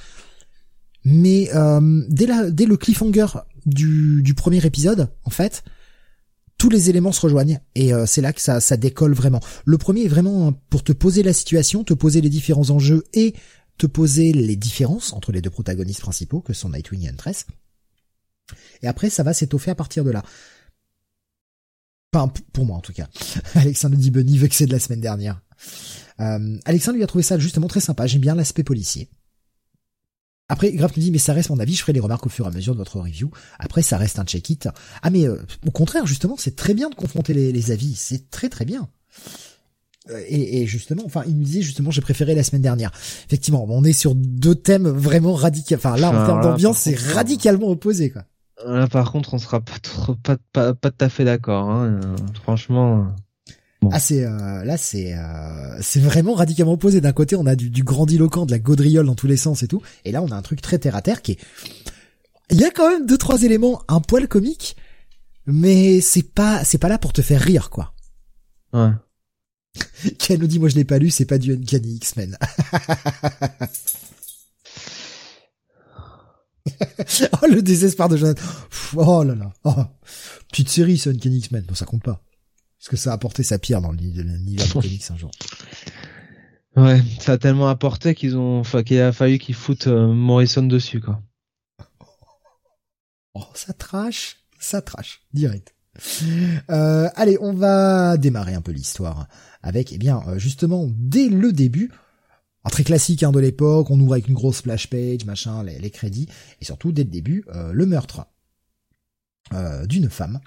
[1.03, 1.49] Mais
[2.09, 3.27] dès, la, dès le cliffhanger
[3.65, 5.63] du, du premier épisode, en fait,
[6.61, 9.39] tous les éléments se rejoignent et euh, c'est là que ça, ça décolle vraiment.
[9.65, 13.33] Le premier est vraiment pour te poser la situation, te poser les différents enjeux et
[13.79, 17.47] te poser les différences entre les deux protagonistes principaux que sont Nightwing et Huntress.
[18.83, 20.23] Et après, ça va s'étoffer à partir de là.
[22.13, 23.09] Enfin, pour moi en tout cas.
[23.55, 25.41] Alexandre dit Bunny vexé de la semaine dernière.
[26.21, 28.07] Euh, Alexandre lui a trouvé ça justement très sympa.
[28.07, 29.09] J'aime bien l'aspect policier.
[30.49, 32.45] Après, Graf nous dit, mais ça reste mon avis, je ferai les remarques au fur
[32.45, 33.31] et à mesure de votre review.
[33.57, 34.67] Après, ça reste un check-it.
[35.01, 37.95] Ah, mais euh, au contraire, justement, c'est très bien de confronter les, avis.
[37.95, 38.89] C'est très très bien.
[40.09, 42.91] Euh, et, justement, enfin, il nous disait justement, j'ai préféré la semaine dernière.
[43.27, 45.75] Effectivement, on est sur deux thèmes vraiment radicaux.
[45.75, 48.23] Enfin, là, en termes d'ambiance, c'est radicalement opposé, quoi.
[48.65, 51.69] Là, par contre, on sera pas trop, pas, pas, pas tout à fait d'accord.
[51.69, 52.01] Hein.
[52.43, 53.07] Franchement.
[53.89, 57.01] Ah c'est euh, là c'est euh, c'est vraiment radicalement opposé.
[57.01, 59.67] D'un côté on a du, du grandiloquent, de la gaudriole dans tous les sens et
[59.67, 61.39] tout, et là on a un truc très terre à terre qui est.
[62.51, 64.75] Il y a quand même deux trois éléments un poil comique,
[65.47, 67.93] mais c'est pas c'est pas là pour te faire rire quoi.
[68.73, 68.91] Ouais.
[70.19, 72.37] Ken nous dit moi je l'ai pas lu, c'est pas du Uncanny X-Men.
[77.41, 78.45] oh le désespoir de Jonathan.
[78.95, 79.51] Oh là là.
[79.63, 79.73] Oh.
[80.49, 82.21] Petite série c'est Uncanny X-Men, bon ça compte pas.
[82.81, 85.31] Parce que ça a apporté sa pierre dans l'univers de comics un jour.
[86.77, 90.63] Ouais, ça a tellement apporté qu'ils ont, enfin, qu'il a fallu qu'ils foutent euh, Morrison
[90.63, 91.21] dessus, quoi.
[93.33, 95.75] Oh, ça trash, ça trash, direct.
[96.69, 99.27] Euh, allez, on va démarrer un peu l'histoire
[99.61, 101.91] avec, eh bien, euh, justement, dès le début,
[102.63, 105.77] un très classique hein, de l'époque, on ouvre avec une grosse splash page, machin, les,
[105.77, 106.29] les crédits,
[106.61, 108.27] et surtout dès le début, le meurtre
[109.89, 110.39] d'une femme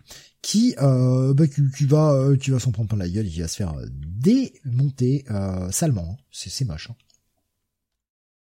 [0.45, 3.41] qui, euh, bah, qui, va, euh, qui va s'en prendre plein la gueule et qui
[3.41, 6.19] va se faire euh, démonter euh, salement.
[6.19, 6.23] Hein.
[6.31, 6.91] C'est, c'est moche.
[6.91, 6.97] Hein.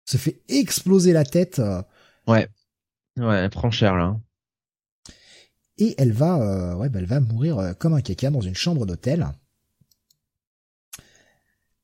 [0.05, 1.59] Se fait exploser la tête.
[1.59, 1.83] Euh.
[2.25, 2.49] Ouais.
[3.17, 4.05] Ouais, elle prend cher là.
[4.05, 4.21] Hein.
[5.77, 9.27] Et elle va, ouais, bah, elle va mourir comme un caca dans une chambre d'hôtel.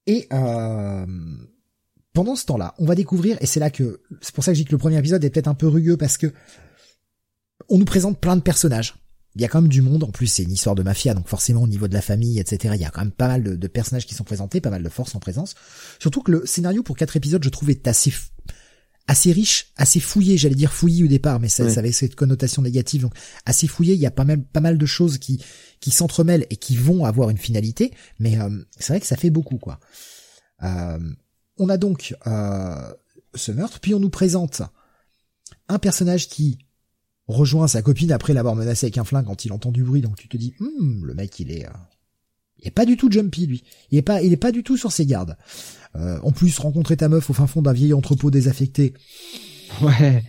[0.07, 4.55] Et pendant ce temps-là, on va découvrir, et c'est là que, c'est pour ça que
[4.55, 6.31] je dis que le premier épisode est peut-être un peu rugueux parce que
[7.69, 8.95] on nous présente plein de personnages
[9.38, 10.03] il y a quand même du monde.
[10.03, 12.74] En plus, c'est une histoire de mafia, donc forcément au niveau de la famille, etc.
[12.75, 14.90] Il y a quand même pas mal de, personnages qui sont présentés, pas mal de
[14.90, 15.53] forces en présence.
[15.99, 18.11] Surtout que le scénario pour quatre épisodes, je trouve, est assez
[19.06, 20.38] assez riche, assez fouillé.
[20.38, 23.03] J'allais dire fouillé au départ, mais ça, ça avait cette connotation négative.
[23.03, 23.14] Donc
[23.45, 23.93] assez fouillé.
[23.93, 25.41] Il y a pas mal pas mal de choses qui
[25.80, 27.91] qui s'entremêlent et qui vont avoir une finalité.
[28.19, 28.49] Mais euh,
[28.80, 29.80] c'est vrai que ça fait beaucoup, quoi.
[30.64, 34.64] on a donc ce meurtre, puis on nous présente
[35.69, 36.57] un personnage qui
[37.27, 40.15] rejoint sa copine après l'avoir menacé avec un flingue quand il entend du bruit, donc
[40.15, 41.72] tu te dis, hmm, le mec il est, euh,
[42.59, 44.77] il est pas du tout jumpy lui, il est pas, il est pas du tout
[44.77, 45.38] sur ses gardes.
[45.95, 48.93] Euh, en plus, rencontrer ta meuf au fin fond d'un vieil entrepôt désaffecté.
[49.81, 50.23] Ouais.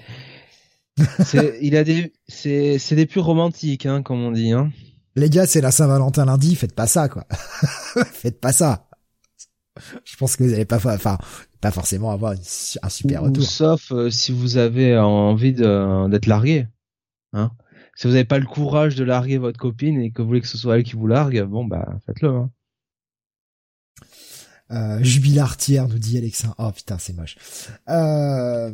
[1.24, 4.72] c'est, il a des, c'est, c'est des purs romantiques, hein, comme on dit, hein.
[5.16, 7.26] Les gars, c'est la Saint-Valentin lundi, faites pas ça, quoi.
[8.12, 8.88] faites pas ça.
[10.04, 11.18] Je pense que vous allez pas, enfin,
[11.60, 12.34] pas forcément avoir
[12.82, 13.44] un super retour.
[13.44, 16.66] sauf euh, si vous avez envie d'être largué.
[17.32, 17.50] Hein
[17.98, 20.46] si vous n'avez pas le courage de larguer votre copine et que vous voulez que
[20.46, 22.28] ce soit elle qui vous largue, bon bah faites-le.
[22.28, 22.50] Hein.
[24.70, 26.54] Euh, jubilar tiers nous dit Alexa.
[26.58, 27.36] Oh putain c'est moche.
[27.88, 28.70] Euh...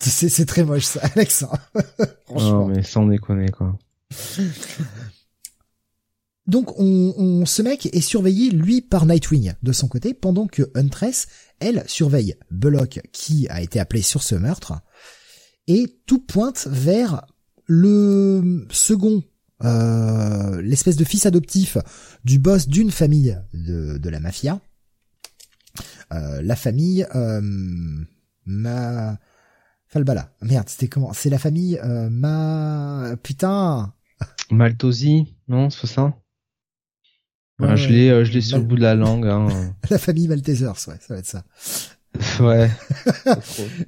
[0.00, 1.50] C'est très moche ça Alexa.
[2.26, 2.50] Franchement.
[2.50, 3.78] Non mais sans déconner quoi.
[6.46, 10.70] Donc on, on, ce mec est surveillé lui par Nightwing de son côté pendant que
[10.74, 11.26] Huntress
[11.58, 14.74] elle surveille Belloc qui a été appelé sur ce meurtre
[15.68, 17.24] et tout pointe vers
[17.70, 19.22] le second,
[19.62, 21.78] euh, l'espèce de fils adoptif
[22.24, 24.60] du boss d'une famille de, de, la mafia.
[26.12, 27.40] Euh, la famille euh,
[28.44, 29.18] ma
[29.86, 30.34] Falbala.
[30.42, 31.12] Merde, c'était comment?
[31.12, 33.94] C'est la famille euh, ma putain.
[34.50, 36.12] Maltosi, non, c'est ça?
[37.60, 39.28] je l'ai, je l'ai sur le bout de la langue.
[39.28, 39.46] Hein.
[39.90, 41.44] la famille Maltesers, ouais, ça va être ça.
[42.40, 42.70] Ouais.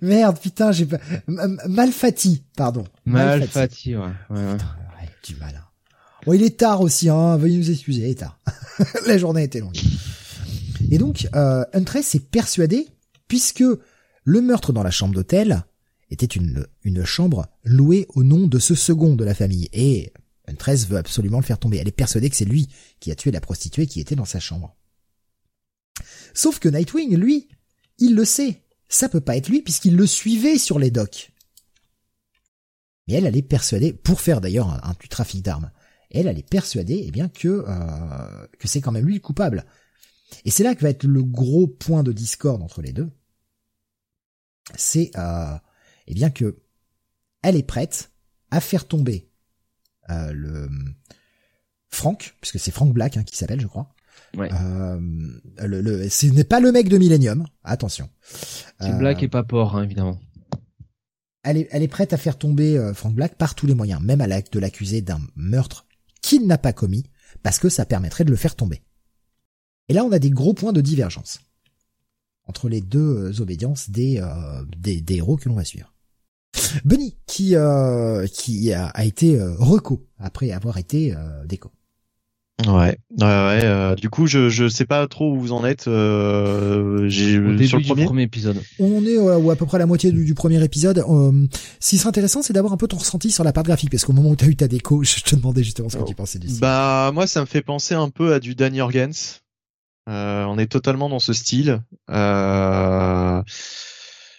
[0.01, 0.99] Merde, putain, j'ai pas.
[1.27, 2.85] Malfati, pardon.
[3.05, 4.03] Malfati, ouais.
[4.31, 4.59] ouais, ouais.
[5.25, 5.55] du mal.
[5.57, 5.67] Hein.
[6.25, 7.37] Bon, il est tard aussi, hein.
[7.37, 8.39] Veuillez nous excuser, il est tard.
[9.07, 9.77] La journée était longue.
[10.91, 12.89] Et donc, euh, Huntress est persuadé,
[13.29, 13.65] puisque
[14.25, 15.65] le meurtre dans la chambre d'hôtel
[16.11, 19.69] était une, une chambre louée au nom de ce second de la famille.
[19.73, 20.13] Et
[20.49, 21.79] Huntress veut absolument le faire tomber.
[21.79, 22.69] Elle est persuadée que c'est lui
[23.01, 24.77] qui a tué la prostituée qui était dans sa chambre.
[26.35, 27.49] Sauf que Nightwing, lui,
[27.99, 28.63] il le sait.
[28.89, 31.33] Ça peut pas être lui puisqu'il le suivait sur les docks.
[33.09, 35.71] Mais elle, est persuadée, pour faire d'ailleurs un, du trafic d'armes,
[36.11, 39.65] elle, est persuadée, eh bien, que, euh, que c'est quand même lui le coupable.
[40.45, 43.11] Et c'est là que va être le gros point de discorde entre les deux.
[44.77, 45.57] C'est, euh,
[46.07, 46.63] eh bien, que
[47.43, 48.13] elle est prête
[48.51, 49.31] à faire tomber
[50.11, 50.69] euh, le
[51.89, 53.95] Frank, puisque c'est Frank Black hein, qui s'appelle, je crois,
[54.37, 54.49] Ouais.
[54.53, 54.99] Euh,
[55.59, 58.09] le, ce n'est pas le mec de Millennium, attention.
[58.79, 60.19] Tim Black est pas port, hein, évidemment.
[61.43, 64.01] Elle est, elle est prête à faire tomber euh, Frank Black par tous les moyens,
[64.01, 65.87] même à l'acte de l'accuser d'un meurtre
[66.23, 67.05] qu'il n'a pas commis,
[67.43, 68.83] parce que ça permettrait de le faire tomber.
[69.89, 71.41] Et là, on a des gros points de divergence
[72.47, 75.93] entre les deux euh, obédiences des, euh, des, des, héros que l'on va suivre.
[76.85, 81.15] Bunny, qui, euh, qui a, a été reco après avoir été
[81.47, 81.71] déco.
[82.67, 85.89] Ouais, ouais, ouais euh, du coup, je je sais pas trop où vous en êtes.
[85.89, 87.33] Euh, j'ai
[87.67, 88.61] sur le premier, épisode.
[88.79, 90.99] On est ou à peu près à la moitié du, premier épisode.
[90.99, 91.47] Euh,
[91.81, 94.05] ce qui serait intéressant, c'est d'avoir un peu ton ressenti sur la part graphique, parce
[94.05, 96.15] qu'au moment où tu as eu ta déco, je te demandais justement ce que tu
[96.15, 96.61] pensais d'ici.
[96.61, 99.43] Bah moi, ça me fait penser un peu à du Dan Jorgens.
[100.09, 101.81] Euh, on est totalement dans ce style.
[102.11, 103.43] Euh,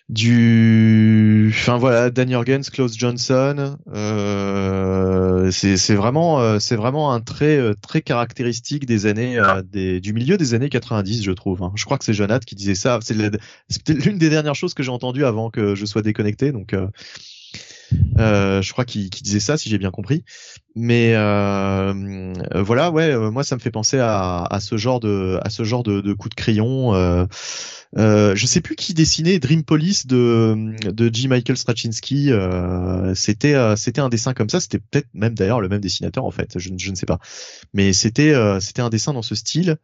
[0.09, 7.57] du enfin voilà Dan Jorgens Klaus Johnson euh, c'est vraiment euh, c'est vraiment un trait
[7.57, 9.61] euh, très caractéristique des années euh,
[9.99, 11.71] du milieu des années 90 je trouve hein.
[11.75, 14.91] je crois que c'est Jonathan qui disait ça c'est l'une des dernières choses que j'ai
[14.91, 16.75] entendues avant que je sois déconnecté donc
[18.17, 20.23] je crois qu'il disait ça si j'ai bien compris
[20.75, 25.63] mais voilà ouais moi ça me fait penser à, à ce genre de à ce
[25.63, 26.93] genre de, de coup de crayon
[27.97, 31.27] euh, je sais plus qui dessinait Dream Police de de G.
[31.27, 32.31] Michael Straczynski.
[32.31, 34.59] Euh, c'était euh, c'était un dessin comme ça.
[34.59, 36.57] C'était peut-être même d'ailleurs le même dessinateur en fait.
[36.57, 37.19] Je, je ne sais pas.
[37.73, 39.77] Mais c'était euh, c'était un dessin dans ce style.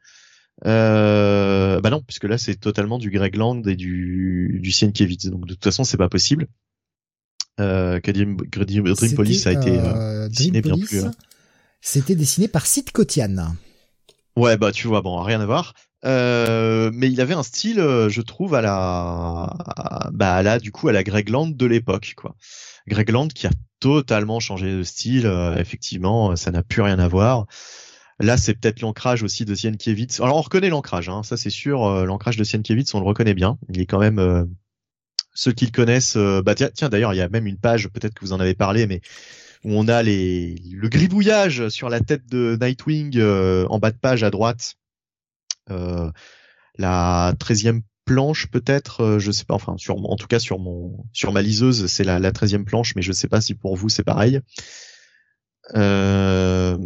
[0.65, 5.27] Euh, bah non, puisque là c'est totalement du Greg Land et du du Sienkiewicz.
[5.27, 6.47] Donc de toute façon c'est pas possible.
[7.59, 9.77] Euh, que Dream, Dream Police a été
[10.29, 11.03] dessiné bien plus.
[11.81, 13.55] C'était dessiné par Sid Kotian.
[14.35, 15.73] Ouais, bah tu vois, bon, rien à voir.
[16.05, 19.53] Euh, mais il avait un style, euh, je trouve, à la,
[20.11, 22.35] bah à la, du coup, à la Greg Land de l'époque, quoi.
[22.87, 25.25] Greg Land qui a totalement changé de style.
[25.25, 27.45] Euh, effectivement, ça n'a plus rien à voir.
[28.19, 30.19] Là, c'est peut-être l'ancrage aussi de Sienkiewicz.
[30.19, 32.05] Alors, on reconnaît l'ancrage, hein, ça c'est sûr.
[32.05, 33.57] l'ancrage de Sienkiewicz, on le reconnaît bien.
[33.69, 34.49] Il est quand même
[35.39, 36.17] ceux qui le connaissent.
[36.17, 38.55] bah tiens, tiens d'ailleurs, il y a même une page, peut-être que vous en avez
[38.55, 39.01] parlé, mais
[39.63, 43.21] où on a les le gribouillage sur la tête de Nightwing
[43.69, 44.75] en bas de page à droite
[45.71, 46.11] euh,
[46.77, 51.05] la treizième planche peut-être, euh, je sais pas, enfin sur en tout cas sur mon
[51.13, 53.89] sur ma liseuse c'est la, la 13 planche, mais je sais pas si pour vous
[53.89, 54.39] c'est pareil.
[55.75, 56.77] Euh,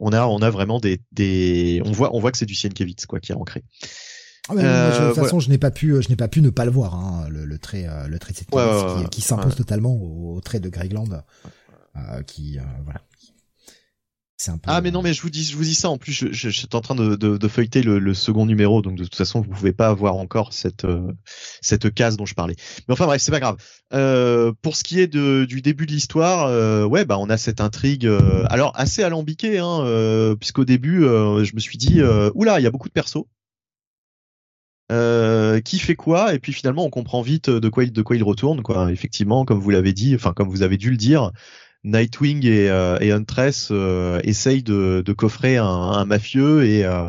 [0.00, 3.04] on a on a vraiment des, des on voit on voit que c'est du Sienkiewicz
[3.06, 3.64] quoi qui est ancré.
[4.48, 6.64] Ah, mais de toute façon, je n'ai pas pu, je n'ai pas pu ne pas
[6.64, 10.40] le voir, hein, le, le, trait, le trait de cette qui, qui s'impose totalement au,
[10.40, 11.22] trait de Greg Land,
[12.26, 13.00] qui, voilà,
[14.66, 15.90] ah mais non mais je vous dis je vous dis ça.
[15.90, 18.82] En plus je, je, suis en train de, de, de feuilleter le, le, second numéro.
[18.82, 21.12] Donc de toute façon vous pouvez pas avoir encore cette euh,
[21.60, 22.54] cette case dont je parlais.
[22.86, 23.56] Mais enfin bref c'est pas grave.
[23.92, 27.36] Euh, pour ce qui est de, du début de l'histoire euh, ouais bah on a
[27.36, 32.00] cette intrigue euh, alors assez alambiquée hein euh, puisqu'au début je me suis dit
[32.34, 33.24] oula il y a beaucoup de persos
[34.88, 38.22] qui fait quoi et puis finalement on comprend vite de quoi il de quoi il
[38.22, 38.90] retourne quoi.
[38.90, 41.32] Effectivement comme vous l'avez dit enfin comme vous avez dû le dire
[41.84, 47.08] Nightwing et, euh, et Huntress euh, essayent de, de coffrer un, un, mafieux et euh,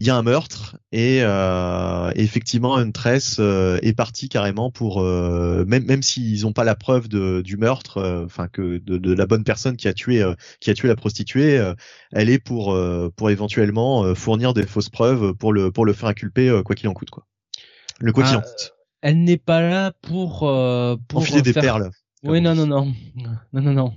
[0.00, 5.64] il y a un meurtre et euh, effectivement Huntress euh, est parti carrément pour euh,
[5.66, 9.26] même même s'ils n'ont pas la preuve de, du meurtre enfin que de, de, la
[9.26, 10.24] bonne personne qui a tué
[10.58, 11.72] qui a tué la prostituée
[12.12, 12.76] elle est pour
[13.14, 16.94] pour éventuellement fournir des fausses preuves pour le pour le faire inculper quoi qu'il en
[16.94, 17.26] coûte quoi
[18.00, 18.72] le quoi qu'il en coûte
[19.02, 20.38] elle n'est pas là pour
[21.08, 21.90] pour enfiler des perles
[22.22, 23.94] oui, non, non, non, non, non, non.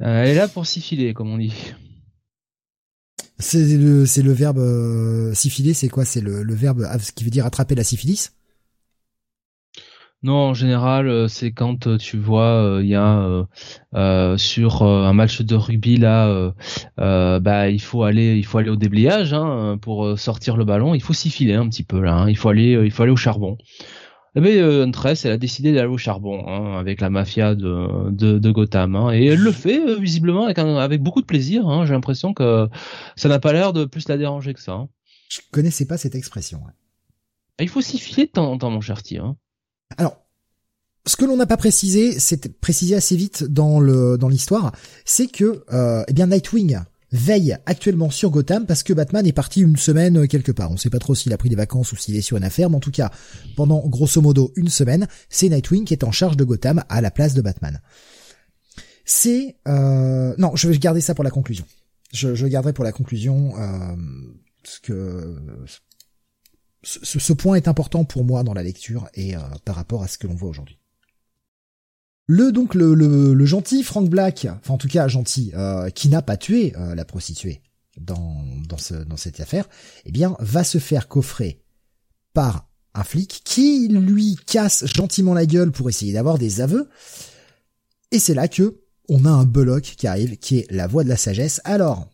[0.00, 1.54] Euh, elle est là pour filer, comme on dit.
[3.46, 6.06] C'est le, c'est le verbe euh, c'est quoi?
[6.06, 8.32] C'est le, le verbe qui veut dire attraper la syphilis?
[10.22, 13.46] Non, en général, euh, c'est quand euh, tu vois, il y a
[14.38, 16.54] sur un match de rugby là,
[16.96, 20.94] bah il faut aller, il faut aller au déblayage hein, pour sortir le ballon.
[20.94, 22.14] Il faut s'y un petit peu là.
[22.14, 22.30] Hein.
[22.30, 23.58] Il faut aller, il faut aller au charbon.
[24.36, 28.10] Eh bien, euh, Huntress, elle a décidé d'aller au charbon hein, avec la mafia de,
[28.10, 28.96] de, de Gotham.
[28.96, 31.68] Hein, et elle le fait euh, visiblement avec, avec beaucoup de plaisir.
[31.68, 32.68] Hein, J'ai l'impression que
[33.16, 34.72] ça n'a pas l'air de plus la déranger que ça.
[34.72, 34.88] Hein.
[35.28, 36.60] Je connaissais pas cette expression.
[37.58, 39.36] Ah, il faut s'y filer de temps en temps, mon cher Hein.
[39.96, 40.16] Alors,
[41.06, 44.72] ce que l'on n'a pas précisé, c'est précisé assez vite dans le dans l'histoire,
[45.04, 46.78] c'est que euh, eh bien Nightwing
[47.14, 50.70] veille actuellement sur Gotham parce que Batman est parti une semaine euh, quelque part.
[50.70, 52.68] On sait pas trop s'il a pris des vacances ou s'il est sur une affaire,
[52.70, 53.10] mais en tout cas,
[53.56, 57.10] pendant grosso modo une semaine, c'est Nightwing qui est en charge de Gotham à la
[57.10, 57.80] place de Batman.
[59.04, 59.56] C'est...
[59.68, 60.34] Euh...
[60.38, 61.64] Non, je vais garder ça pour la conclusion.
[62.12, 63.96] Je, garderai pour la conclusion euh,
[64.64, 65.36] ce que...
[66.82, 69.34] Ce, point est important pour moi dans la lecture et
[69.64, 70.78] par rapport à ce que l'on voit aujourd'hui.
[72.26, 76.22] Le donc le, le, gentil Frank Black, enfin en tout cas gentil, euh, qui n'a
[76.22, 77.60] pas tué euh, la prostituée
[78.00, 79.68] dans dans, ce, dans cette affaire,
[80.06, 81.60] eh bien va se faire coffrer
[82.32, 86.88] par un flic qui lui casse gentiment la gueule pour essayer d'avoir des aveux.
[88.10, 88.80] Et c'est là que
[89.10, 91.60] on a un Bullock qui arrive, qui est la voix de la sagesse.
[91.64, 92.08] Alors,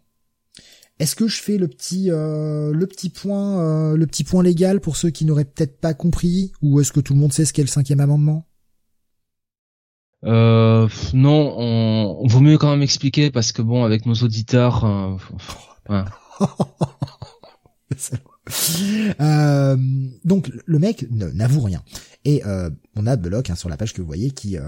[0.99, 4.97] est-ce que je fais le petit euh, le petit point le petit point légal pour
[4.97, 7.63] ceux qui n'auraient peut-être pas compris, ou est-ce que tout le monde sait ce qu'est
[7.63, 8.45] le cinquième amendement?
[10.25, 15.17] Euh, non, on, vaut mieux quand même expliquer parce que bon, avec nos auditeurs, euh,
[19.21, 19.77] euh,
[20.25, 21.83] donc le mec n'avoue rien.
[22.27, 24.59] Et euh, on a Belloc hein, sur la page que vous voyez qui,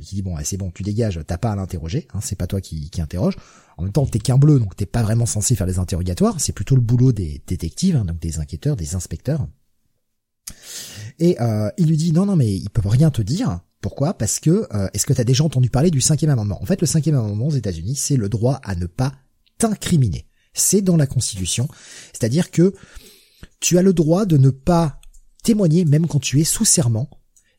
[0.00, 2.90] dit bon c'est bon tu dégages t'as pas à l'interroger hein, c'est pas toi qui,
[2.90, 3.36] qui interroge.
[3.76, 6.52] En même temps t'es qu'un bleu donc t'es pas vraiment censé faire les interrogatoires c'est
[6.52, 9.46] plutôt le boulot des détectives hein, donc des enquêteurs des inspecteurs.
[11.20, 11.36] Et
[11.78, 14.14] il lui dit non non mais ils peuvent rien te dire pourquoi?
[14.14, 16.60] Parce que euh, est-ce que tu as déjà entendu parler du cinquième amendement?
[16.60, 19.12] En fait, le cinquième amendement aux États-Unis, c'est le droit à ne pas
[19.58, 20.26] t'incriminer.
[20.54, 21.68] C'est dans la Constitution,
[22.12, 22.74] c'est-à-dire que
[23.60, 25.00] tu as le droit de ne pas
[25.44, 27.08] témoigner même quand tu es sous serment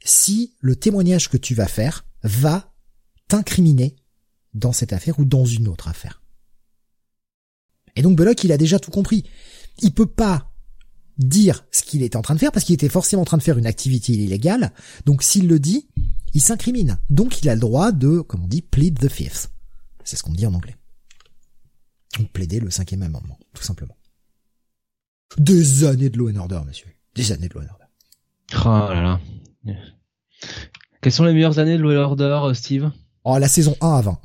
[0.04, 2.74] si le témoignage que tu vas faire va
[3.30, 3.96] t'incriminer
[4.54, 6.22] dans cette affaire ou dans une autre affaire.
[7.96, 9.24] Et donc Belloc, il a déjà tout compris.
[9.82, 10.52] Il peut pas
[11.18, 13.44] dire ce qu'il était en train de faire parce qu'il était forcément en train de
[13.44, 14.74] faire une activité illégale.
[15.06, 15.88] Donc s'il le dit,
[16.34, 17.00] il s'incrimine.
[17.10, 19.52] Donc il a le droit de, comme on dit, plead the fifth.
[20.04, 20.76] C'est ce qu'on dit en anglais.
[22.18, 23.98] Donc plaider le cinquième amendement, tout simplement.
[25.38, 26.88] Des années de law and order, monsieur.
[27.16, 27.86] Des années de law and order.
[28.66, 29.20] Oh là là.
[31.02, 32.92] Quelles sont les meilleures années de law and order, Steve?
[33.24, 34.20] Oh, la saison 1 à 20.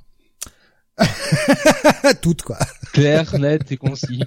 [2.22, 2.58] Toutes, quoi.
[2.92, 4.22] Claire, net et concis.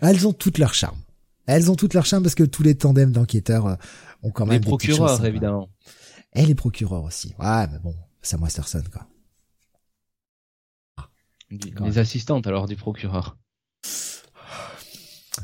[0.00, 0.98] Elles ont toutes leur charme.
[1.46, 3.74] Elles ont toutes leur charme parce que tous les tandems d'enquêteurs euh,
[4.22, 5.68] ont quand même les procureurs évidemment.
[6.34, 7.34] Et les procureurs aussi.
[7.38, 9.06] Ouais, mais bon, Sam Westerson quoi.
[11.50, 13.38] les assistantes alors du procureur.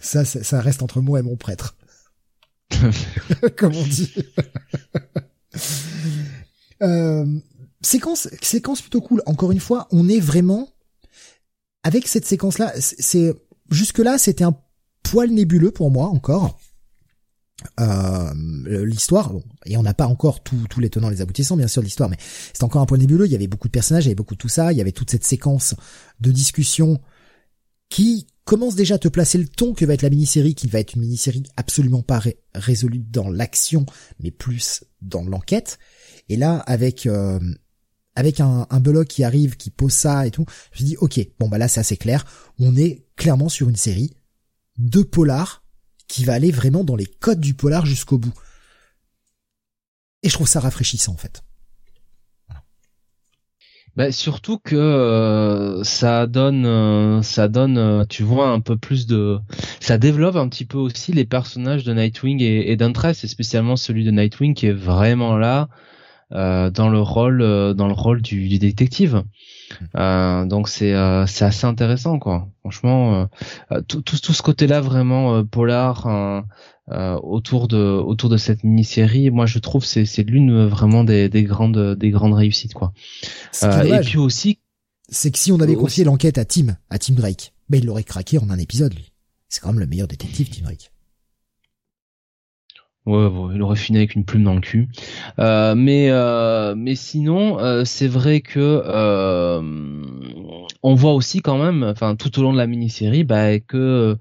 [0.01, 1.77] Ça, ça reste entre moi et mon prêtre.
[3.57, 4.15] Comme on dit.
[6.83, 7.27] euh,
[7.83, 9.23] séquence, séquence plutôt cool.
[9.27, 10.69] Encore une fois, on est vraiment
[11.83, 12.73] avec cette séquence-là.
[12.79, 13.35] C'est
[13.71, 14.57] jusque-là, c'était un
[15.03, 16.59] poil nébuleux pour moi encore.
[17.81, 18.33] Euh,
[18.85, 19.33] l'histoire,
[19.65, 22.19] et on n'a pas encore tous les tenants, les aboutissants, bien sûr, l'histoire, mais
[22.53, 23.27] c'est encore un poil nébuleux.
[23.27, 24.81] Il y avait beaucoup de personnages, il y avait beaucoup de tout ça, il y
[24.81, 25.75] avait toute cette séquence
[26.21, 27.01] de discussion
[27.89, 30.81] qui commence déjà à te placer le ton que va être la mini-série, qui va
[30.81, 32.23] être une mini-série absolument pas
[32.55, 33.87] résolue dans l'action,
[34.21, 35.79] mais plus dans l'enquête.
[36.29, 37.39] Et là, avec euh,
[38.15, 41.59] avec un, un qui arrive, qui pose ça et tout, je dis ok, bon bah
[41.59, 42.25] là c'est assez clair,
[42.59, 44.15] on est clairement sur une série
[44.79, 45.62] de polar
[46.13, 48.35] qui va aller vraiment dans les codes du polar jusqu'au bout.
[50.23, 51.43] Et je trouve ça rafraîchissant en fait.
[53.97, 59.07] Bah, surtout que euh, ça donne, euh, ça donne, euh, tu vois, un peu plus
[59.07, 59.39] de,
[59.81, 64.05] ça développe un petit peu aussi les personnages de Nightwing et, et et spécialement celui
[64.05, 65.69] de Nightwing qui est vraiment là
[66.31, 69.23] dans le rôle, du détective.
[69.97, 72.49] Euh, donc c'est euh, c'est assez intéressant quoi.
[72.61, 73.29] Franchement,
[73.73, 76.45] euh, tout, tout, tout ce côté-là vraiment polar
[76.89, 81.45] autour de autour de cette mini-série, moi je trouve c'est c'est l'une vraiment des, des
[81.45, 82.93] grandes des grandes réussites quoi.
[83.63, 84.59] et puis aussi,
[85.09, 88.05] c'est que si on avait confié l'enquête à Tim à Tim Drake, ben il l'aurait
[88.05, 89.13] craqué en un épisode lui.
[89.49, 90.92] C'est quand même le meilleur détective Tim Drake.
[93.05, 94.89] Ouais, il aurait fini avec une plume dans le cul.
[95.41, 98.81] Euh, mais euh, mais sinon, euh, c'est vrai que
[100.85, 104.17] on voit aussi quand même, enfin tout au long de la mini-série, bah, que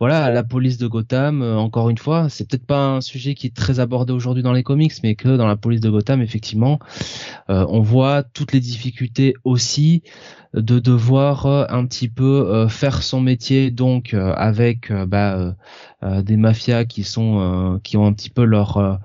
[0.00, 3.54] voilà, la police de Gotham, encore une fois, c'est peut-être pas un sujet qui est
[3.54, 6.78] très abordé aujourd'hui dans les comics, mais que dans la police de Gotham, effectivement,
[7.48, 10.02] on voit toutes les difficultés aussi
[10.54, 13.70] de devoir euh, un petit peu euh, faire son métier.
[13.70, 15.54] Donc euh, avec bah,
[16.02, 19.00] des mafias qui sont qui ont un petit peu leur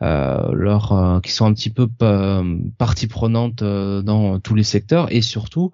[0.00, 1.88] leur qui sont un petit peu
[2.78, 5.72] partie prenante dans tous les secteurs et surtout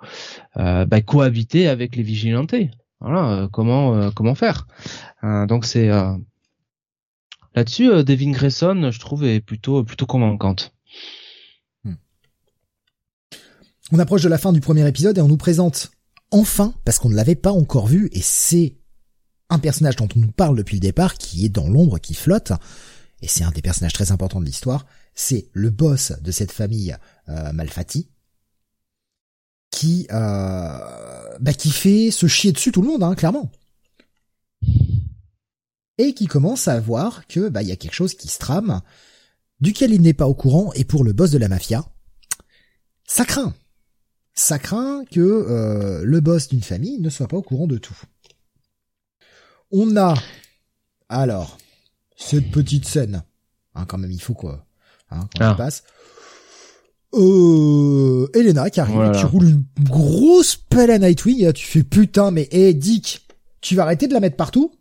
[0.57, 2.71] bah, cohabiter avec les vigilantés
[3.01, 4.67] voilà comment comment faire
[5.23, 5.89] donc c'est
[7.55, 10.73] là-dessus Devin Grayson je trouve est plutôt plutôt convaincante
[13.93, 15.93] on approche de la fin du premier épisode et on nous présente
[16.31, 18.79] enfin, parce qu'on ne l'avait pas encore vu, et c'est
[19.51, 22.53] un personnage dont on nous parle depuis le départ, qui est dans l'ombre, qui flotte,
[23.21, 26.97] et c'est un des personnages très importants de l'histoire, c'est le boss de cette famille
[27.29, 28.09] euh, Malfati,
[29.71, 30.79] qui euh,
[31.41, 33.53] bah, qui fait se chier dessus tout le monde, hein, clairement.
[35.99, 38.81] Et qui commence à voir que bah il y a quelque chose qui se trame,
[39.61, 41.85] duquel il n'est pas au courant, et pour le boss de la mafia,
[43.07, 43.53] ça craint
[44.35, 47.99] ça craint que euh, le boss d'une famille ne soit pas au courant de tout.
[49.71, 50.15] On a
[51.09, 51.59] alors
[52.17, 53.23] cette petite scène,
[53.75, 54.67] hein, quand même il faut quoi,
[55.11, 55.55] hein, quand ah.
[55.55, 55.83] passe.
[57.15, 62.49] Euh, Elena qui arrive, qui roule une grosse pelle à Nightwing, tu fais putain mais
[62.53, 63.27] hé Dick,
[63.61, 64.73] tu vas arrêter de la mettre partout?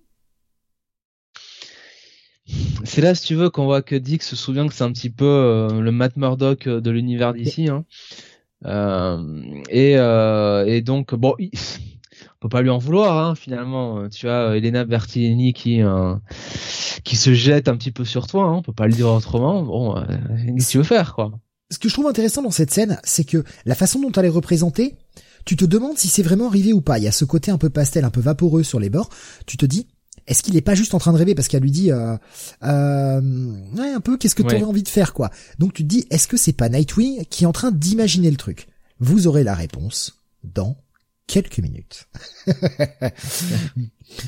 [2.84, 5.10] C'est là, si tu veux, qu'on voit que Dick se souvient que c'est un petit
[5.10, 7.70] peu euh, le Matt Murdock de l'univers d'ici.
[7.70, 7.86] Hein.
[8.65, 14.09] Euh, et, euh, et donc bon, il, on peut pas lui en vouloir hein, finalement.
[14.09, 16.15] Tu as Elena Bertini qui euh,
[17.03, 18.45] qui se jette un petit peu sur toi.
[18.45, 19.64] Hein, on peut pas le dire autrement.
[19.64, 21.31] Bon, qu'est-ce que tu veux faire quoi?
[21.72, 24.30] Ce que je trouve intéressant dans cette scène, c'est que la façon dont elle est
[24.30, 24.95] représentée,
[25.45, 26.98] tu te demandes si c'est vraiment arrivé ou pas.
[26.98, 29.09] Il y a ce côté un peu pastel, un peu vaporeux sur les bords.
[29.45, 29.88] Tu te dis,
[30.32, 32.16] est-ce qu'il est pas juste en train de rêver parce qu'elle lui dit euh,
[32.64, 33.22] euh,
[33.76, 35.30] ouais, un peu qu'est-ce que tu aurais envie de faire quoi.
[35.60, 38.38] Donc tu te dis est-ce que c'est pas Nightwing qui est en train d'imaginer le
[38.38, 38.68] truc?
[39.00, 40.77] Vous aurez la réponse dans
[41.27, 42.08] quelques minutes.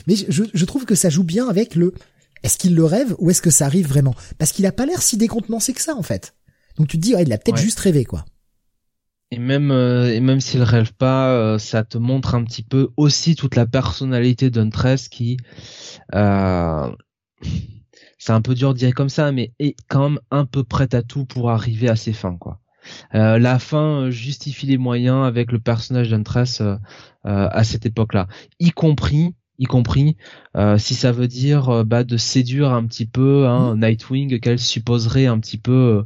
[0.07, 1.93] Mais je, je, trouve que ça joue bien avec le
[2.43, 4.13] est-ce qu'il le rêve ou est-ce que ça arrive vraiment?
[4.37, 6.35] Parce qu'il a pas l'air si décontenancé que ça en fait.
[6.75, 8.25] Donc tu te dis ouais, il a peut-être juste rêvé quoi.
[9.33, 12.89] Et même euh, et même s'il rêve pas, euh, ça te montre un petit peu
[12.97, 15.37] aussi toute la personnalité d'Huntress qui
[16.13, 16.91] euh,
[18.19, 20.93] c'est un peu dur de dire comme ça, mais est quand même un peu prête
[20.93, 22.59] à tout pour arriver à ses fins quoi.
[23.11, 26.61] la fin justifie les moyens avec le personnage d'Huntress
[27.23, 28.27] à cette époque-là,
[28.59, 30.15] y compris y compris
[30.77, 33.79] si ça veut dire bah, de séduire un petit peu hein, mmh.
[33.79, 36.05] Nightwing qu'elle supposerait un petit peu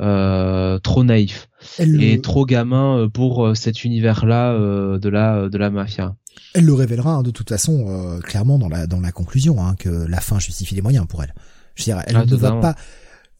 [0.00, 5.70] euh, trop naïf et trop gamin euh, pour euh, cet univers-là de la de la
[5.70, 6.14] mafia.
[6.54, 9.88] Elle le révélera hein, de toute façon clairement dans la dans la conclusion hein, que
[9.88, 11.34] la fin justifie les moyens pour elle.
[11.74, 12.76] Je veux dire, elle ah, ne va pas.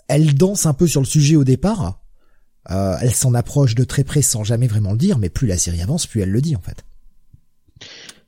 [0.08, 2.00] Elle danse un peu sur le sujet au départ.
[2.68, 5.80] elle s'en approche de très près sans jamais vraiment le dire, mais plus la série
[5.80, 6.84] avance, plus elle le dit en fait.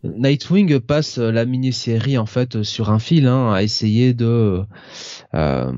[0.02, 4.62] Nightwing passe la mini-série en fait sur un fil hein, à essayer de
[5.34, 5.72] euh,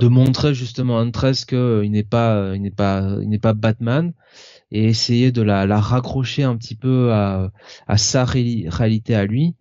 [0.00, 4.12] de montrer justement à Huntress qu'il n'est pas, il n'est pas, il n'est pas Batman
[4.70, 7.50] et essayer de la, raccrocher un petit peu à,
[7.96, 9.54] sa réalité à lui.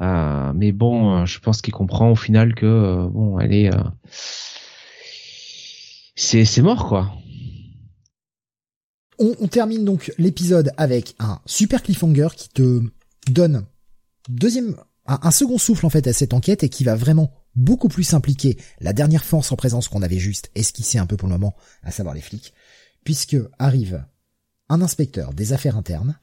[0.00, 3.82] Euh, mais bon, je pense qu'il comprend au final que euh, bon, elle est, euh,
[6.14, 7.12] c'est, c'est mort quoi.
[9.18, 12.82] On termine donc l'épisode avec un super cliffhanger qui te
[13.30, 13.64] donne
[14.28, 14.76] deuxième,
[15.06, 18.58] un, second souffle en fait à cette enquête et qui va vraiment beaucoup plus impliquer
[18.80, 21.90] la dernière force en présence qu'on avait juste esquissé un peu pour le moment, à
[21.90, 22.54] savoir les flics,
[23.04, 24.04] puisque arrive
[24.68, 26.18] un inspecteur des affaires internes,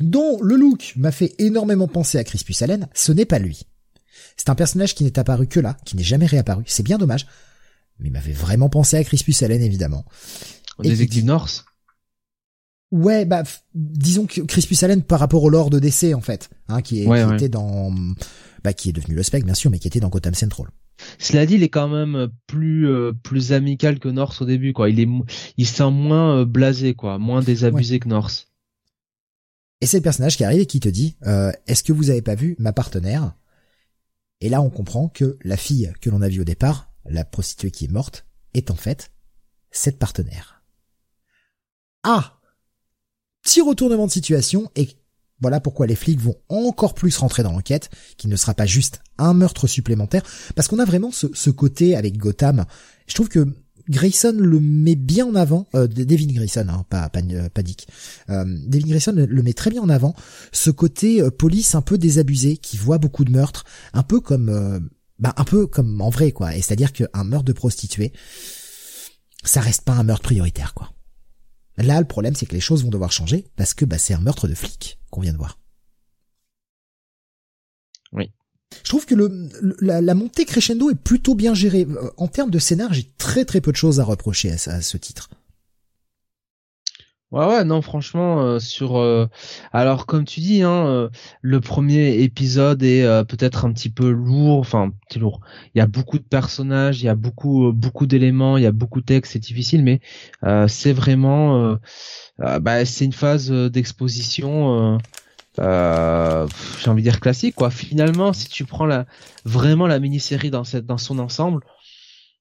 [0.00, 3.66] dont le look m'a fait énormément penser à Crispus Allen, ce n'est pas lui.
[4.36, 7.26] C'est un personnage qui n'est apparu que là, qui n'est jamais réapparu, c'est bien dommage,
[7.98, 10.04] mais il m'avait vraiment pensé à Crispus Allen évidemment.
[10.78, 11.64] Des North?
[12.92, 13.42] Ouais, bah
[13.74, 17.34] disons que Crispus Allen par rapport au lore de DC en fait, hein, qui, est,
[17.34, 17.90] était dans,
[18.62, 20.68] bah qui est devenu le spec bien sûr, mais qui était dans Gotham Central.
[21.18, 24.90] Cela dit, il est quand même plus euh, plus amical que North au début quoi.
[24.90, 25.08] Il est
[25.56, 28.48] il sent moins euh, blasé quoi, moins désabusé que North.
[29.80, 32.22] Et c'est le personnage qui arrive et qui te dit euh, Est-ce que vous avez
[32.22, 33.34] pas vu ma partenaire?
[34.42, 37.70] Et là, on comprend que la fille que l'on a vue au départ, la prostituée
[37.70, 39.12] qui est morte, est en fait
[39.70, 40.62] cette partenaire.
[42.02, 42.38] Ah
[43.42, 44.88] petit retournement de situation et
[45.42, 49.00] voilà pourquoi les flics vont encore plus rentrer dans l'enquête, qui ne sera pas juste
[49.18, 50.22] un meurtre supplémentaire,
[50.54, 52.64] parce qu'on a vraiment ce, côté avec Gotham.
[53.08, 53.46] Je trouve que
[53.88, 57.20] Grayson le met bien en avant, euh, Devin Grayson, hein, pas, pas,
[57.52, 57.88] pas Dick.
[58.30, 60.14] Euh, Devin Grayson le, met très bien en avant,
[60.52, 64.48] ce côté euh, police un peu désabusé, qui voit beaucoup de meurtres, un peu comme,
[64.48, 64.78] euh,
[65.18, 66.54] bah, un peu comme en vrai quoi.
[66.54, 68.12] Et c'est-à-dire qu'un meurtre de prostituée,
[69.42, 70.92] ça reste pas un meurtre prioritaire quoi.
[71.78, 74.20] Là, le problème, c'est que les choses vont devoir changer parce que bah, c'est un
[74.20, 75.58] meurtre de flic qu'on vient de voir.
[78.12, 78.30] Oui.
[78.84, 81.86] Je trouve que le, la, montée crescendo est plutôt bien gérée.
[81.88, 84.96] Euh, en termes de scénar, j'ai très très peu de choses à reprocher à ce
[84.96, 85.30] titre.
[87.32, 89.26] Ouais ouais non franchement euh, sur euh,
[89.72, 91.08] alors comme tu dis hein euh,
[91.40, 95.40] le premier épisode est peut-être un petit peu lourd enfin petit lourd.
[95.74, 98.72] Il y a beaucoup de personnages il y a beaucoup beaucoup d'éléments il y a
[98.72, 100.00] beaucoup de textes c'est difficile mais
[100.68, 101.78] c'est vraiment
[102.38, 104.98] bah c'est une phase d'exposition
[105.56, 105.62] j'ai
[106.90, 107.70] envie de dire classique quoi.
[107.70, 109.06] Finalement si tu prends la
[109.46, 111.64] vraiment la mini-série dans cette dans son ensemble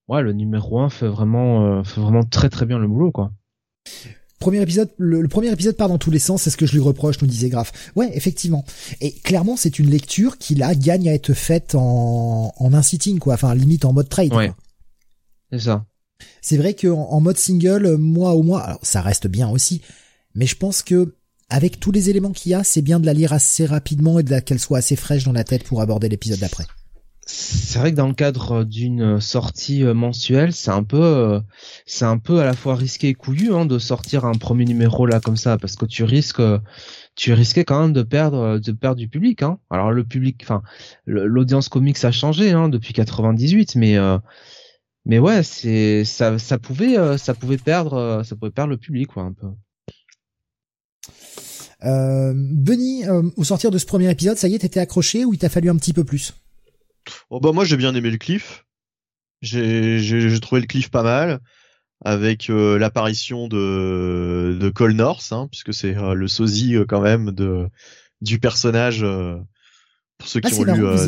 [0.09, 3.31] ouais le numéro 1 fait vraiment fait vraiment très très bien le boulot quoi
[4.41, 6.81] premier épisode, le, premier épisode part dans tous les sens, c'est ce que je lui
[6.81, 7.71] reproche, nous disait Graf.
[7.95, 8.65] Ouais, effectivement.
[8.99, 13.19] Et clairement, c'est une lecture qui là gagne à être faite en, en un sitting,
[13.19, 13.35] quoi.
[13.35, 14.33] Enfin, limite en mode trade.
[14.33, 14.51] Ouais.
[15.53, 15.85] C'est ça.
[16.41, 19.81] C'est vrai que en, mode single, mois au mois, alors ça reste bien aussi,
[20.35, 21.15] mais je pense que
[21.49, 24.41] avec tous les éléments qu'il y a, c'est bien de la lire assez rapidement et
[24.41, 26.65] qu'elle soit assez fraîche dans la tête pour aborder l'épisode d'après
[27.25, 31.39] c'est vrai que dans le cadre d'une sortie euh, mensuelle, c'est un peu, euh,
[31.85, 35.05] c'est un peu à la fois risqué et couillu hein, de sortir un premier numéro
[35.05, 36.41] là comme ça, parce que tu risques,
[37.15, 39.43] tu risquais quand même de perdre, de perdre du public.
[39.43, 39.59] Hein.
[39.69, 40.63] Alors le public, enfin,
[41.05, 44.17] l'audience comics a changé hein, depuis 98, mais euh,
[45.05, 49.23] mais ouais, c'est ça, ça pouvait, ça pouvait perdre, ça pouvait perdre le public quoi
[49.23, 49.47] un peu.
[51.83, 53.03] Euh, Benny,
[53.35, 55.69] au sortir de ce premier épisode, ça y est, t'étais accroché ou il t'a fallu
[55.69, 56.33] un petit peu plus?
[57.29, 58.65] Oh bah moi j'ai bien aimé le cliff.
[59.41, 61.39] J'ai trouvé le cliff pas mal
[62.03, 67.01] avec euh, l'apparition de de Cole North, hein, puisque c'est euh, le sosie euh, quand
[67.01, 67.67] même de
[68.21, 69.05] du personnage
[70.17, 71.07] pour ceux qui ah, ont lu euh,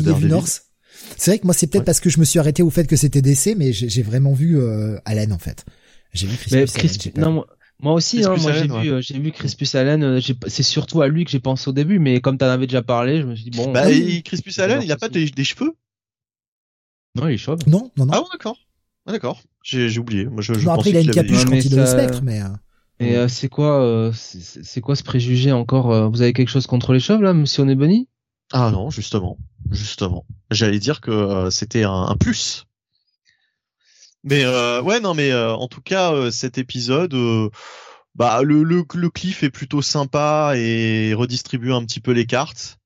[1.16, 2.96] C'est vrai que moi c'est peut-être parce que je me suis arrêté au fait que
[2.96, 4.58] c'était DC, mais j'ai vraiment vu
[5.04, 5.64] Allen en fait.
[6.12, 7.44] J'ai vu Chris non,
[7.80, 10.20] moi, aussi, hein, moi j'ai vu, j'ai vu Crispus Allen.
[10.46, 13.20] C'est surtout à lui que j'ai pensé au début, mais comme t'en avais déjà parlé,
[13.20, 13.72] je me suis dit bon.
[13.72, 13.86] Bah,
[14.24, 15.74] Crispus Allen, il a pas des, des cheveux?
[17.14, 17.60] Non, il est chauve.
[17.66, 18.12] Non, non, non.
[18.14, 18.56] Ah d'accord.
[19.06, 19.40] Ah, d'accord.
[19.62, 20.26] J'ai oublié.
[20.26, 22.42] Moi, je, je après, il a une capuche quand il est au spectre, mais.
[22.42, 22.48] Euh,
[23.00, 26.92] Et euh, c'est quoi, euh, c'est quoi ce préjugé encore Vous avez quelque chose contre
[26.92, 28.08] les chauves là, Monsieur Onebony
[28.52, 29.38] Ah non, justement,
[29.70, 30.26] justement.
[30.50, 32.64] J'allais dire que c'était un, un, plus.
[34.22, 34.44] Mais
[34.80, 37.14] ouais, non, mais en tout cas, cet épisode,
[38.14, 42.78] bah le, le le cliff est plutôt sympa et redistribue un petit peu les cartes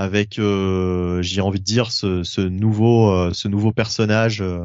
[0.00, 4.64] avec, euh, j'ai envie de dire, ce, ce nouveau, euh, ce nouveau personnage euh,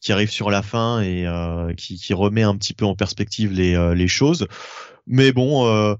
[0.00, 1.24] qui arrive sur la fin et
[1.76, 4.46] qui, qui, remet un petit peu en perspective les, les choses.
[5.06, 5.96] Mais bon,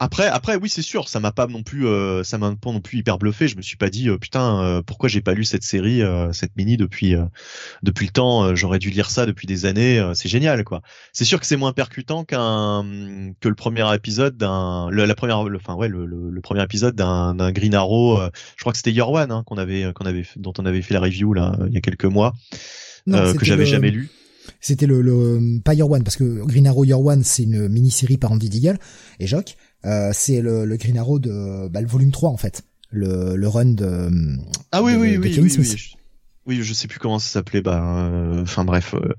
[0.00, 2.80] après, après, oui, c'est sûr, ça m'a pas non plus, euh, ça m'a pas non
[2.80, 3.48] plus hyper bluffé.
[3.48, 6.02] Je me suis pas dit, euh, putain, euh, pourquoi j'ai pas lu cette série,
[6.32, 7.16] cette mini depuis,
[7.82, 8.54] depuis le temps.
[8.54, 10.00] J'aurais dû lire ça depuis des années.
[10.14, 10.82] c'est génial, quoi.
[11.12, 12.84] C'est sûr que c'est moins percutant qu'un,
[13.40, 17.74] que le premier épisode d'un, la première, enfin ouais, le, le, premier épisode d'un, Green
[17.74, 18.20] Arrow.
[18.56, 20.94] je crois que c'était Your One hein, qu'on avait, qu'on avait, dont on avait fait
[20.94, 22.34] la review là il y a quelques mois,
[23.06, 24.10] que j'avais jamais lu.
[24.60, 28.16] C'était le, le, pas Your One parce que Green Arrow Your One c'est une mini-série
[28.16, 28.78] par Andy Deagle
[29.20, 29.56] et Jock.
[29.84, 33.48] Euh, c'est le, le Green Arrow de bah, le volume 3 en fait, le, le
[33.48, 34.10] run de
[34.72, 35.76] Ah oui oui oui, oui, oui,
[36.46, 39.14] oui, je sais plus comment ça s'appelait bah euh, enfin bref euh,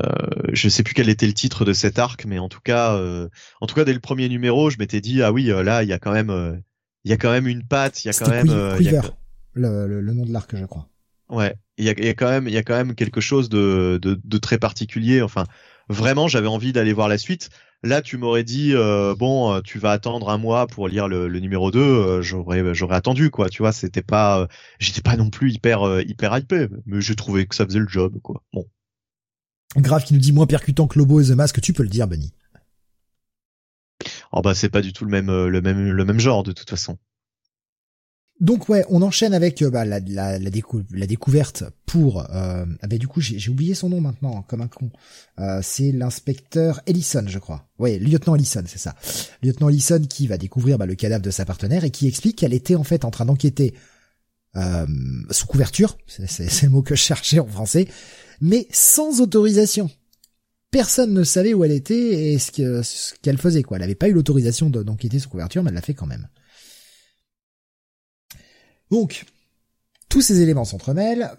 [0.00, 0.08] euh,
[0.52, 3.28] je sais plus quel était le titre de cet arc mais en tout cas euh,
[3.60, 5.92] en tout cas dès le premier numéro, je m'étais dit ah oui là il y
[5.92, 6.62] a quand même
[7.04, 9.00] il y a quand même une patte, il y a quand même Quiver,
[9.54, 10.88] le, le, nom de l'arc, je crois.
[11.28, 13.48] Ouais, il y a, y a, quand même, il y a quand même quelque chose
[13.48, 15.22] de, de, de très particulier.
[15.22, 15.44] Enfin,
[15.88, 17.50] vraiment, j'avais envie d'aller voir la suite.
[17.84, 21.28] Là, tu m'aurais dit euh, bon, euh, tu vas attendre un mois pour lire le,
[21.40, 24.46] numéro 2, euh, j'aurais j'aurais attendu quoi, tu vois, c'était pas
[24.78, 28.20] j'étais pas non plus hyper hyper hypé, mais j'ai trouvé que ça faisait le job
[28.22, 28.42] quoi.
[28.52, 28.66] Bon.
[29.76, 32.06] Grave qui nous dit moins percutant que Lobo et The Mask, tu peux le dire
[32.06, 32.32] Benny.
[34.30, 36.70] Oh bah c'est pas du tout le même le même le même genre de toute
[36.70, 36.98] façon.
[38.40, 42.20] Donc ouais, on enchaîne avec euh, bah, la, découverte pour...
[42.34, 44.90] Euh, ah bah du coup, j'ai oublié son nom maintenant, hein, comme un con.
[45.38, 47.68] Euh, c'est l'inspecteur Ellison, je crois.
[47.78, 48.96] Ouais, lieutenant Ellison, c'est ça.
[49.42, 52.54] Lieutenant Ellison qui va découvrir bah, le cadavre de sa partenaire et qui explique qu'elle
[52.54, 53.74] était en fait en train d'enquêter
[54.56, 54.86] euh,
[55.30, 57.88] sous couverture, c'est le mot que je cherchais en français,
[58.40, 59.90] mais sans autorisation.
[60.70, 62.50] Personne ne savait où elle était et ce
[63.20, 63.76] qu'elle faisait, quoi.
[63.76, 66.28] Elle avait pas eu l'autorisation d'enquêter sous couverture, mais elle l'a fait quand même.
[68.92, 69.24] Donc,
[70.10, 71.30] tous ces éléments s'entremêlent.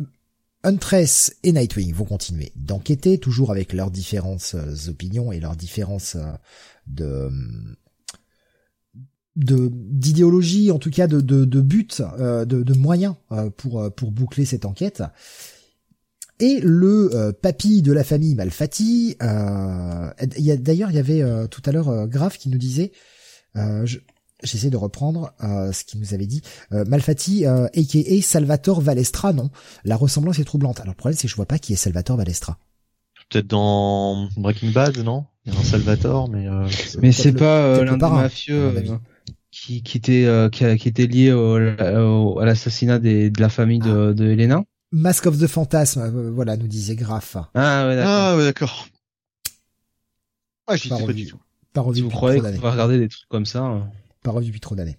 [0.64, 6.16] Huntress et Nightwing vont continuer d'enquêter, toujours avec leurs différentes euh, opinions et leurs différences
[6.16, 6.32] euh,
[6.88, 7.30] de
[9.36, 13.14] de d'idéologie, en tout cas de de, de but, euh, de, de moyens
[13.58, 15.04] pour pour boucler cette enquête.
[16.40, 22.08] Et le papy de la famille Malfatti, a d'ailleurs il y avait tout à l'heure
[22.08, 22.92] Graf qui nous disait,
[24.44, 26.42] j'essaie de reprendre euh, ce qu'il nous avait dit.
[26.72, 28.22] Euh, Malfatti, euh, a.k.a.
[28.22, 29.50] Salvatore Valestra, non.
[29.86, 30.80] La ressemblance est troublante.
[30.80, 32.58] Alors le problème, c'est que je vois pas qui est Salvatore Valestra.
[33.30, 35.26] Peut-être dans Breaking Bad, non?
[35.46, 36.48] Il y a un Salvatore, mais...
[36.48, 36.68] Euh,
[37.02, 38.74] mais c'est pas l'un des mafieux
[39.52, 44.14] qui, qui, était, qui, qui, était lié au, à l'assassinat de la famille de, ah.
[44.14, 47.38] de Elena Mask of the Phantasm, voilà, nous disait Graf.
[47.56, 48.12] Ah ouais, d'accord.
[48.12, 48.88] Ah ouais, d'accord.
[50.68, 51.40] Ah, j'y pas du tout.
[51.74, 53.82] Pas revu si vous croyez qu'on va regarder des trucs comme ça...
[54.32, 54.98] Revu depuis trop d'années.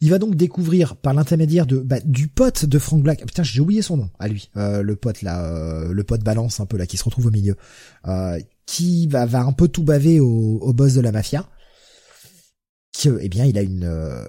[0.00, 3.24] Il va donc découvrir par l'intermédiaire de bah, du pote de Frank Black.
[3.24, 6.60] putain, j'ai oublié son nom à lui, euh, le pote là, euh, le pote balance
[6.60, 7.56] un peu là qui se retrouve au milieu,
[8.06, 11.48] euh, qui va va un peu tout baver au, au boss de la mafia.
[12.92, 14.26] Que eh bien, il a une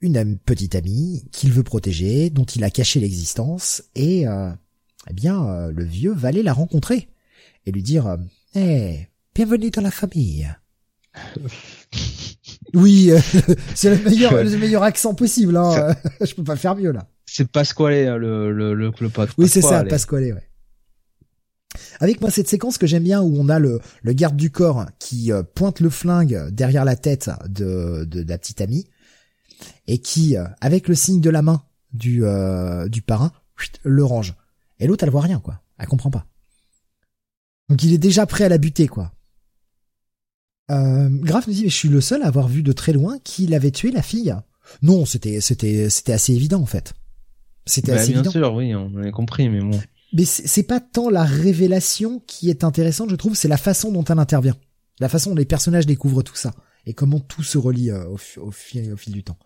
[0.00, 5.84] une petite amie qu'il veut protéger, dont il a caché l'existence, et eh bien, le
[5.84, 7.08] vieux va aller la rencontrer
[7.66, 8.16] et lui dire,
[8.54, 10.48] eh, bienvenue dans la famille.
[12.74, 13.18] Oui, euh,
[13.74, 15.56] c'est le meilleur, le meilleur accent possible.
[15.56, 15.94] Hein.
[16.20, 17.06] Je peux pas faire mieux là.
[17.26, 19.30] C'est Pasquale hein, le, le, le, le pote.
[19.38, 20.34] Oui, c'est ça, Pasquale.
[20.34, 20.48] Ouais.
[22.00, 24.86] Avec moi cette séquence que j'aime bien où on a le, le garde du corps
[24.98, 28.86] qui euh, pointe le flingue derrière la tête de, de, la petite amie
[29.86, 32.22] et qui, euh, avec le signe de la main du,
[32.88, 33.32] du parrain,
[33.82, 34.34] le range.
[34.78, 35.62] Et l'autre, elle voit rien, quoi.
[35.78, 36.26] Elle comprend pas.
[37.68, 39.12] Donc il est déjà prêt à la buter, quoi.
[40.70, 43.18] Euh, Graf nous dit, mais je suis le seul à avoir vu de très loin
[43.24, 44.34] qu'il avait tué la fille.
[44.82, 46.94] Non, c'était, c'était, c'était assez évident en fait.
[47.64, 48.30] C'était bah, assez bien évident.
[48.30, 49.78] sûr, oui, on a compris, mais bon.
[50.12, 54.04] Mais c'est pas tant la révélation qui est intéressante, je trouve, c'est la façon dont
[54.04, 54.56] elle intervient,
[55.00, 56.54] la façon dont les personnages découvrent tout ça
[56.86, 59.38] et comment tout se relie euh, au, au, fil, au fil du temps.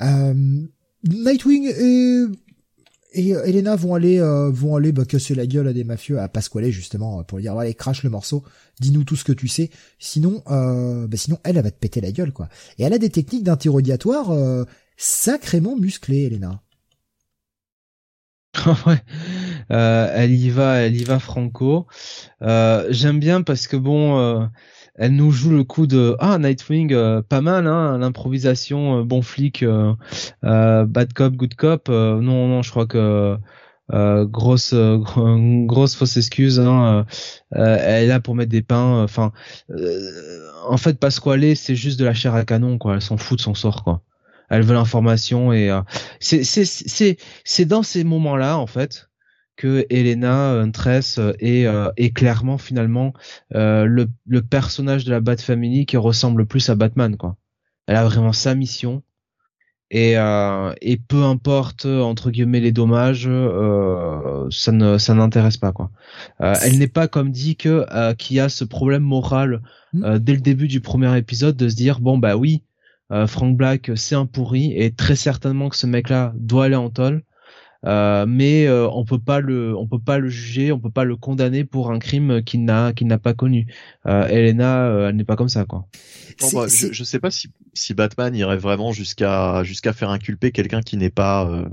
[0.00, 0.34] Euh,
[1.04, 2.26] Nightwing est
[3.14, 6.18] et euh, Elena vont aller euh, vont aller bah, casser la gueule à des mafieux
[6.18, 8.44] à Pasquale justement pour lui dire allez crache le morceau.
[8.80, 9.70] Dis-nous tout ce que tu sais.
[9.98, 12.48] Sinon euh, bah, sinon elle, va te péter la gueule quoi.
[12.78, 14.64] Et elle a des techniques d'interrogatoire euh,
[14.96, 16.60] sacrément musclées Elena.
[18.86, 19.02] Ouais.
[19.68, 21.86] Elle y va elle y va franco.
[22.40, 24.48] J'aime bien parce que bon
[24.96, 29.22] elle nous joue le coup de ah Nightwing euh, pas mal hein l'improvisation euh, bon
[29.22, 29.94] flic euh,
[30.42, 33.36] bad cop good cop non non je crois que
[33.90, 37.04] grosse grosse fausse excuse hein,
[37.50, 39.32] elle est là pour mettre des pains enfin
[40.66, 42.94] en fait Pasquale c'est juste de la chair à canon quoi.
[42.94, 44.02] Elle s'en fout de son sort quoi.
[44.48, 45.70] Elle veut l'information et
[46.20, 49.08] c'est c'est c'est c'est dans ces moments là en fait
[49.56, 53.12] que Elena euh, est, euh, est clairement finalement
[53.54, 57.36] euh, le, le, personnage de la Bat Family qui ressemble plus à Batman quoi.
[57.86, 59.02] Elle a vraiment sa mission
[59.90, 60.14] et,
[60.80, 63.28] et peu importe entre guillemets les dommages,
[64.50, 65.90] ça ne ça n'intéresse pas quoi.
[66.40, 67.84] elle n'est pas comme dit que
[68.14, 70.18] qui a ce problème moral hmm.
[70.18, 72.64] dès le début du premier épisode de se dire bon bah oui
[73.26, 76.90] Frank Black c'est un pourri et très certainement que ce mec là doit aller en
[76.90, 77.22] tôle
[77.84, 81.04] euh, mais euh, on peut pas le, on peut pas le juger, on peut pas
[81.04, 83.66] le condamner pour un crime qu'il n'a, qu'il n'a pas connu.
[84.06, 85.86] Euh, Elena, elle n'est pas comme ça, quoi.
[86.52, 90.82] Bah, je, je sais pas si, si Batman irait vraiment jusqu'à jusqu'à faire inculper quelqu'un
[90.82, 91.64] qui n'est pas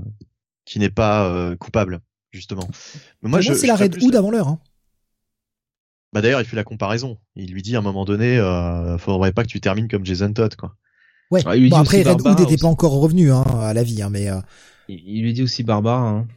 [0.64, 2.00] qui n'est pas coupable,
[2.30, 2.68] justement.
[3.22, 4.48] Mais moi, je, c'est la Red Hood avant l'heure.
[4.48, 4.60] Hein.
[6.12, 7.16] Bah d'ailleurs, il fait la comparaison.
[7.36, 10.32] Il lui dit à un moment donné, euh, faudrait pas que tu termines comme Jason
[10.32, 10.76] Todd, quoi.
[11.30, 11.40] Ouais.
[11.46, 14.28] Ah, bon après Red Hood n'était pas encore revenu hein, à la vie, hein, mais
[14.28, 14.38] euh,
[14.88, 16.08] Il, il lui dit aussi Barbara.
[16.08, 16.28] Hein.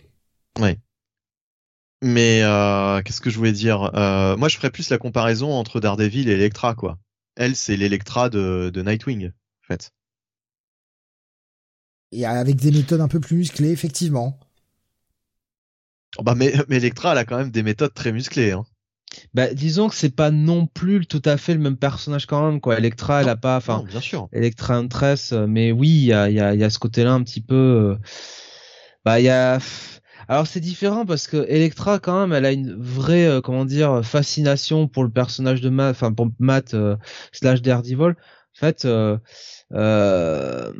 [2.01, 5.79] Mais euh, qu'est-ce que je voulais dire euh, Moi, je ferais plus la comparaison entre
[5.79, 6.99] Daredevil et Electra, quoi.
[7.35, 9.91] Elle, c'est l'Electra de, de Nightwing, en fait.
[12.11, 14.39] et avec des méthodes un peu plus musclées, effectivement.
[16.17, 18.51] Oh, bah, mais, mais Electra, elle a quand même des méthodes très musclées.
[18.51, 18.65] Hein.
[19.33, 22.59] Bah, disons que c'est pas non plus tout à fait le même personnage quand même,
[22.59, 22.77] quoi.
[22.77, 24.27] Electra, elle a pas, enfin, bien sûr.
[24.33, 27.13] Electra Huntress, euh, mais oui, il y a, il y, a, y a ce côté-là
[27.13, 27.55] un petit peu.
[27.55, 27.95] euh,
[29.05, 29.59] Bah, il y a.
[30.27, 34.03] Alors c'est différent parce que Electra quand même, elle a une vraie, euh, comment dire,
[34.03, 36.95] fascination pour le personnage de Matt, enfin pour Matt euh,
[37.31, 38.15] slash Daredevil.
[38.15, 39.17] En fait, euh,
[39.75, 40.71] euh,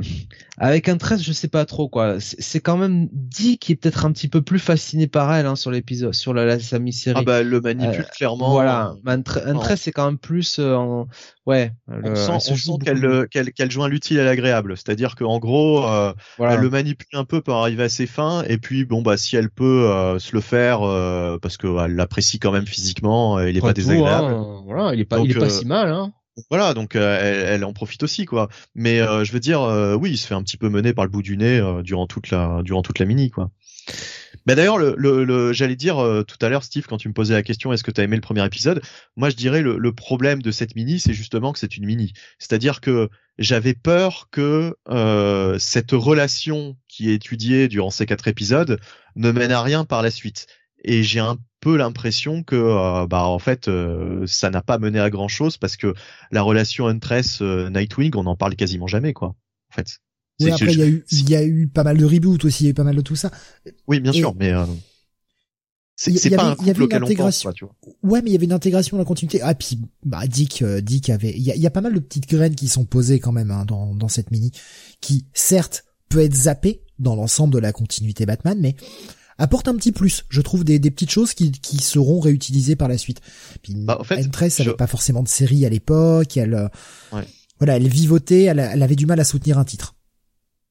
[0.58, 2.16] avec Huntress, je sais pas trop quoi.
[2.20, 5.58] C'est quand même dit qui est peut-être un petit peu plus fasciné par elle hein,
[5.58, 7.18] sur l'épisode, sur la, la sa mini-série.
[7.20, 8.52] Ah bah, elle le manipule Euh, clairement.
[8.52, 11.08] Voilà, Euh, mais Huntre- Huntress c'est quand même plus euh, en
[11.46, 11.74] ouais.
[11.90, 14.78] On le- sent, elle se on sent qu'elle euh, qu'elle qu'elle joint l'utile à l'agréable.
[14.78, 16.54] C'est-à-dire qu'en gros, euh, voilà.
[16.54, 18.44] elle le manipule un peu pour arriver à ses fins.
[18.48, 20.80] Et puis, bon, bah, si elle peut euh, se le faire,
[21.42, 24.34] parce qu'elle l'apprécie quand même physiquement, il est pas tout, désagréable.
[24.34, 26.14] hein, voilà, il est pas, Donc, il est pas si mal hein.
[26.50, 28.50] Voilà, donc euh, elle, elle en profite aussi, quoi.
[28.76, 31.06] Mais euh, je veux dire, euh, oui, il se fait un petit peu mener par
[31.06, 33.52] le bout du nez euh, durant toute la durant toute la mini, quoi.
[34.46, 37.14] Mais d'ailleurs, le, le, le- j'allais dire euh, tout à l'heure, Steve, quand tu me
[37.14, 38.82] posais la question, est-ce que tu as aimé le premier épisode
[39.16, 42.12] Moi, je dirais le, le problème de cette mini, c'est justement que c'est une mini.
[42.38, 44.76] C'est-à-dire que j'avais peur que
[45.60, 48.80] cette relation qui est étudiée durant ces quatre épisodes
[49.16, 50.48] ne mène à rien par la suite.
[50.84, 55.00] Et j'ai un peu l'impression que, euh, bah, en fait, euh, ça n'a pas mené
[55.00, 55.96] à grand chose parce que
[56.32, 59.30] la relation Huntress euh, Nightwing, on en parle quasiment jamais, quoi.
[59.72, 59.98] En fait.
[60.42, 62.46] Oui, après je- il y a eu il y a eu pas mal de reboots
[62.46, 63.32] aussi, il y a eu pas mal de tout ça.
[63.88, 64.52] Oui, bien Et- sûr, mais
[66.20, 67.50] c'est pas avait- un y avait une pense, intégration.
[67.50, 67.54] quoi,
[68.02, 68.12] vois.
[68.12, 69.42] Ouais, mais il y avait une intégration, la continuité.
[69.42, 71.32] Ah, puis bah Dick, euh, Dick avait.
[71.32, 73.32] Il y a, il y a pas mal de petites graines qui sont posées quand
[73.32, 74.52] même hein, dans dans cette mini,
[75.02, 78.76] qui certes peut être zappée dans l'ensemble de la continuité Batman, mais
[79.38, 80.24] apporte un petit plus.
[80.30, 83.22] Je trouve des, des petites choses qui, qui seront réutilisées par la suite.
[83.64, 86.38] Puis Bah, en fait, Huntress avait je- pas forcément de série à l'époque.
[86.38, 86.68] Elle, euh,
[87.12, 87.26] Ouais.
[87.60, 88.44] voilà, elle vivotait.
[88.44, 89.96] Elle, elle avait du mal à soutenir un titre.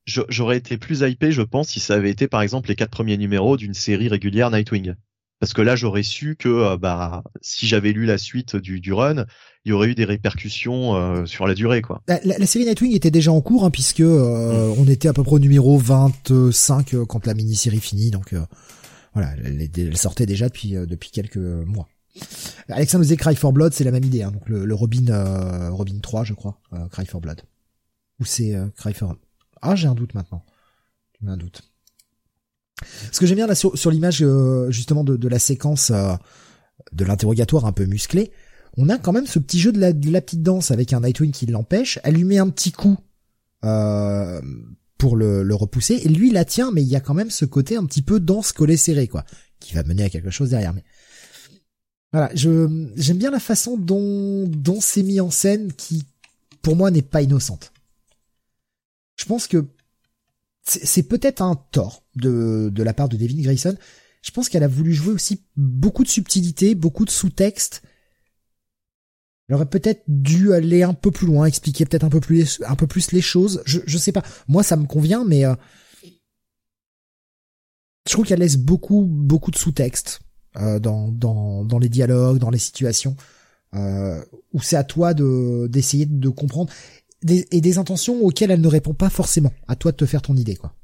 [0.07, 3.17] J'aurais été plus hypé, je pense, si ça avait été par exemple les quatre premiers
[3.17, 4.95] numéros d'une série régulière Nightwing.
[5.41, 8.93] Parce que là, j'aurais su que euh, bah si j'avais lu la suite du, du
[8.93, 9.25] run,
[9.65, 12.03] il y aurait eu des répercussions euh, sur la durée, quoi.
[12.07, 14.79] La, la- la série Nightwing était déjà en cours, hein, puisque euh, Mm.
[14.79, 18.45] on était à peu près au numéro 25 euh, quand la mini-série finit, donc euh,
[19.15, 21.89] voilà, elle, sortait déjà depuis euh, depuis quelques mois.
[22.69, 25.09] Alexandre nous disait Cry for Blood, c'est la même idée, hein, donc le, le Robin
[25.09, 27.43] euh, Robin 3, je crois, euh, Cry for Blood.
[28.21, 29.17] Ou c'est euh, Cry for...
[29.63, 30.45] Ah, j'ai un doute maintenant.
[31.23, 31.63] J'ai un doute.
[33.13, 36.15] Ce que j'aime bien là sur, sur l'image euh, justement de, de la séquence euh,
[36.93, 38.31] de l'interrogatoire un peu musclé,
[38.77, 41.01] on a quand même ce petit jeu de la, de la petite danse avec un
[41.01, 41.99] Nightwing qui l'empêche.
[42.03, 42.97] Elle lui met un petit coup
[43.65, 44.41] euh,
[44.99, 47.45] pour le, le repousser et lui la tient, mais il y a quand même ce
[47.45, 49.25] côté un petit peu danse collé serré quoi,
[49.61, 50.75] qui va mener à quelque chose derrière.
[50.75, 50.85] Mais
[52.13, 56.05] voilà, je j'aime bien la façon dont dont c'est mis en scène qui
[56.63, 57.73] pour moi n'est pas innocente.
[59.17, 59.67] Je pense que
[60.65, 63.77] c'est c'est peut-être un tort de, de la part de Devin Grayson.
[64.23, 67.83] Je pense qu'elle a voulu jouer aussi beaucoup de subtilité, beaucoup de sous-texte.
[69.49, 72.77] Elle aurait peut-être dû aller un peu plus loin, expliquer peut-être un peu plus un
[72.77, 73.63] peu plus les choses.
[73.67, 74.23] Je je sais pas.
[74.49, 75.55] Moi ça me convient, mais euh,
[78.07, 80.21] je trouve qu'elle laisse beaucoup beaucoup de sous-texte
[80.57, 83.17] euh, dans dans dans les dialogues, dans les situations
[83.75, 86.73] euh, où c'est à toi de d'essayer de comprendre
[87.23, 89.53] des, et des intentions auxquelles elle ne répond pas forcément.
[89.67, 90.75] À toi de te faire ton idée, quoi.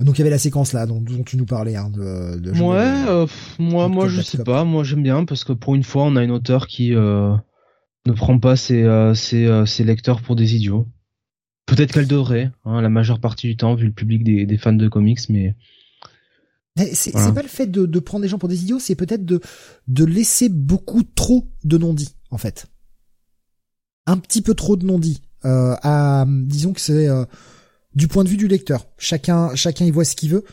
[0.00, 2.50] Donc il y avait la séquence là dont, dont tu nous parlais, hein, de, de
[2.52, 4.64] Ouais, euh, pff, moi, moi, je sais pas.
[4.64, 7.34] Moi, j'aime bien parce que pour une fois, on a une auteur qui euh,
[8.06, 10.86] ne prend pas ses, euh, ses, ses lecteurs pour des idiots.
[11.66, 14.72] Peut-être qu'elle devrait, hein, la majeure partie du temps, vu le public des, des fans
[14.72, 15.56] de comics, mais
[16.92, 17.32] c'est Voilà.
[17.32, 19.40] pas le fait de, de prendre des gens pour des idiots, c'est peut-être de
[19.88, 22.66] de laisser beaucoup trop de non-dits en fait.
[24.06, 25.22] Un petit peu trop de non-dits.
[25.44, 27.24] Euh, à, disons que c'est euh,
[27.96, 28.86] du point de vue du lecteur.
[28.98, 30.44] Chacun chacun y voit ce qu'il veut.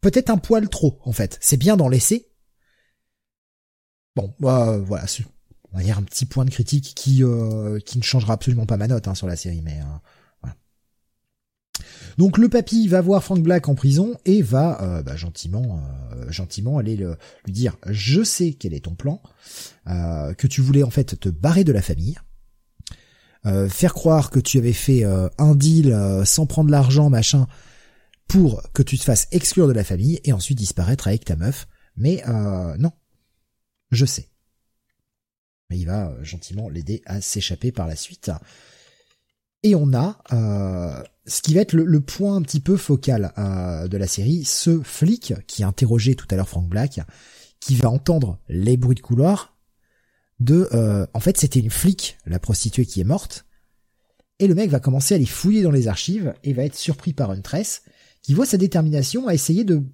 [0.00, 1.38] Peut-être un poil trop en fait.
[1.40, 2.28] C'est bien d'en laisser.
[4.14, 5.24] Bon, bah, voilà, c'est-
[5.72, 8.76] on va dire un petit point de critique qui euh, qui ne changera absolument pas
[8.76, 9.84] ma note hein, sur la série, mais euh,
[10.42, 10.56] voilà.
[12.18, 15.80] Donc le papy va voir Frank Black en prison et va euh, bah, gentiment,
[16.14, 17.16] euh, gentiment aller le-
[17.46, 19.22] lui dire je sais quel est ton plan,
[19.86, 22.18] euh, que tu voulais en fait te barrer de la famille,
[23.44, 27.48] euh, faire croire que tu avais fait euh, un deal euh, sans prendre l'argent machin
[28.28, 31.66] pour que tu te fasses exclure de la famille et ensuite disparaître avec ta meuf.
[31.96, 32.22] Mais
[32.78, 32.90] non,
[33.90, 34.30] je sais.
[35.68, 38.30] Mais il va gentiment l'aider à s'échapper par la suite.
[39.62, 40.18] Et on a
[41.26, 45.34] ce qui va être le, point un petit peu focal de la série, ce flic
[45.46, 47.00] qui a interrogé tout à l'heure Frank Black,
[47.60, 49.51] qui va entendre les bruits de couloir
[50.42, 51.08] de...
[51.12, 53.46] en fait, c'était une flic, la prostituée qui est morte,
[54.38, 57.12] et le mec va commencer à les fouiller dans les archives et va être surpris
[57.12, 57.82] par une tresse
[58.22, 59.84] qui voit sa détermination à essayer de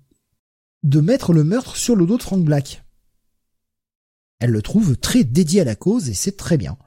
[0.83, 2.85] de mettre le meurtre sur le dos de Frank Black.
[4.39, 6.79] Elle le trouve très dédié à la cause et c'est très bien.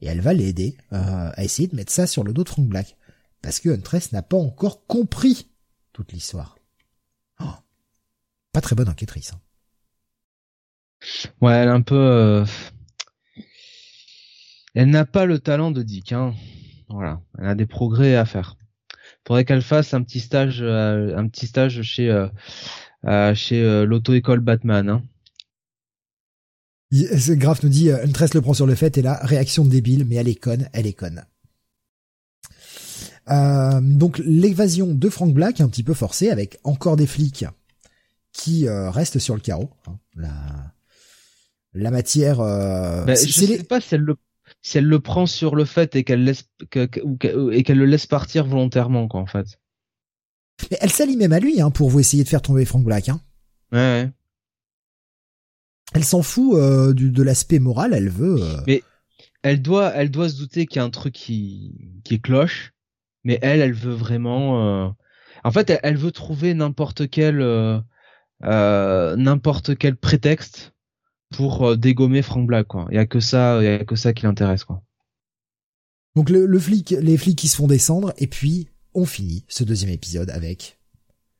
[0.00, 2.66] Et elle va l'aider euh, à essayer de mettre ça sur le dos de Frank
[2.66, 2.96] Black.
[3.42, 5.50] Parce que Huntress n'a pas encore compris
[5.92, 6.56] toute l'histoire.
[7.40, 7.54] Oh.
[8.52, 9.32] Pas très bonne enquêtrice.
[9.32, 9.40] Hein.
[11.40, 11.96] Ouais, elle est un peu...
[11.96, 12.44] Euh,
[14.74, 16.12] elle n'a pas le talent de Dick.
[16.12, 16.34] Hein.
[16.88, 18.56] Voilà, elle a des progrès à faire.
[19.26, 22.28] Faudrait qu'elle fasse un petit stage, euh, un petit stage chez euh,
[23.06, 24.88] euh, chez l'auto-école Batman.
[24.88, 25.02] Hein.
[26.92, 30.28] Graf nous dit, Huntress le prend sur le fait et la réaction débile, mais elle
[30.28, 31.24] est conne, elle est conne.
[33.28, 37.44] donc l'évasion de Frank Black est un petit peu forcée avec encore des flics
[38.32, 39.70] qui restent sur le carreau.
[39.86, 39.98] Hein.
[40.16, 40.72] La,
[41.74, 42.40] la matière.
[42.40, 44.16] Euh, ben, je sais pas si elle le
[44.62, 48.46] si elle le prend sur le fait et qu'elle laisse et qu'elle le laisse partir
[48.46, 49.58] volontairement quoi en fait.
[50.70, 53.08] Mais elle s'allie même à lui hein, pour vous essayer de faire tomber Frank Black.
[53.08, 53.20] Hein.
[53.72, 54.10] Ouais.
[55.94, 58.42] Elle s'en fout euh, du, de l'aspect moral, elle veut.
[58.42, 58.82] Euh, mais
[59.42, 62.72] elle doit, elle doit se douter qu'il y a un truc qui qui cloche.
[63.24, 64.86] Mais elle, elle veut vraiment.
[64.86, 64.88] Euh...
[65.44, 67.78] En fait, elle, elle, veut trouver n'importe quel euh,
[68.44, 70.72] euh, n'importe quel prétexte
[71.34, 72.86] pour euh, dégommer Frank Black quoi.
[72.90, 74.82] Il y a que ça, il y a que ça qui l'intéresse quoi.
[76.16, 79.62] Donc le, le, flic, les flics qui se font descendre et puis on finit ce
[79.62, 80.78] deuxième épisode avec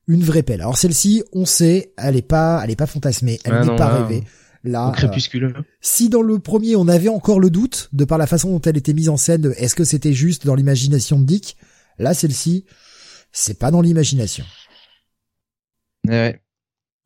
[0.07, 0.61] une vraie pelle.
[0.61, 4.25] Alors celle-ci, on sait, elle est pas, elle est pas fantasmée, elle n'est pas rêvée.
[4.63, 5.45] Là, crépuscule.
[5.45, 8.61] Euh, si dans le premier on avait encore le doute de par la façon dont
[8.61, 11.57] elle était mise en scène, est-ce que c'était juste dans l'imagination de Dick
[11.99, 12.67] Là, celle-ci,
[13.33, 14.45] c'est pas dans l'imagination.
[16.07, 16.43] Ouais.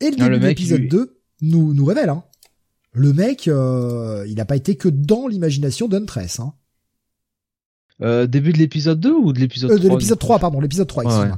[0.01, 2.23] Et le début de l'épisode 2 nous nous révèle hein,
[2.95, 6.39] le mec, euh, il n'a pas été que dans l'imagination d'Huntress.
[6.39, 6.53] Hein.
[8.01, 10.87] Euh, début de l'épisode 2 ou de l'épisode 3 euh, De l'épisode 3, pardon, l'épisode
[10.87, 11.31] 3, ouais,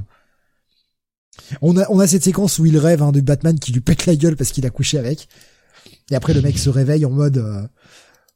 [1.60, 4.06] On a, on a cette séquence où il rêve hein, de Batman qui lui pète
[4.06, 5.28] la gueule parce qu'il a couché avec.
[6.12, 7.38] Et après, le mec se réveille en mode...
[7.38, 7.66] Euh,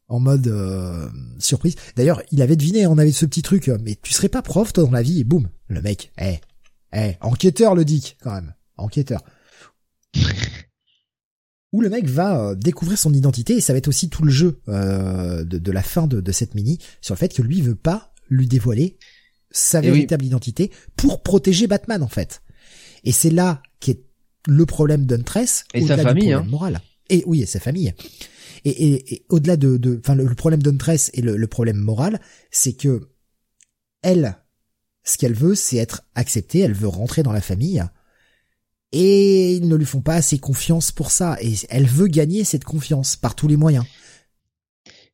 [0.09, 1.75] en mode euh, surprise.
[1.97, 4.84] D'ailleurs, il avait deviné, on avait ce petit truc, mais tu serais pas prof toi
[4.84, 6.39] dans la vie et boum, le mec, eh,
[6.92, 9.23] eh, enquêteur le dick quand même, enquêteur
[11.73, 14.31] où le mec va euh, découvrir son identité et ça va être aussi tout le
[14.31, 18.12] jeu euh, de, la fin de, cette mini sur le fait que lui veut pas
[18.28, 18.99] lui dévoiler
[19.51, 22.42] sa eh véritable identité pour protéger Batman en fait.
[23.05, 24.05] Et c'est là qu'est
[24.47, 26.44] le problème d'Huntress et sa famille, hein.
[26.49, 26.81] moral.
[27.10, 27.92] Et oui, et sa famille.
[28.65, 32.20] Et, au-delà de, enfin le, problème d'Huntress et le, le problème moral,
[32.51, 33.09] c'est que
[34.02, 34.36] elle,
[35.05, 36.60] ce qu'elle veut, c'est être acceptée.
[36.60, 37.83] Elle veut rentrer dans la famille
[38.93, 42.65] et ils ne lui font pas assez confiance pour ça et elle veut gagner cette
[42.65, 43.85] confiance par tous les moyens.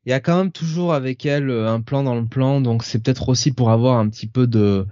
[0.08, 2.82] Il y a quand même toujours avec elle euh, un plan dans le plan, donc
[2.82, 4.86] c'est peut-être aussi pour avoir un petit peu de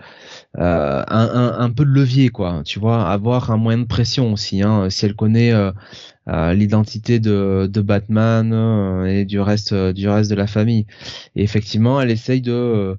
[0.59, 4.63] euh, un, un, peu de levier quoi, tu vois, avoir un moyen de pression aussi.
[4.63, 5.73] Hein, si elle connaît euh,
[6.53, 10.87] l'identité de, de Batman et du reste du reste de la famille,
[11.35, 12.99] et effectivement elle essaye de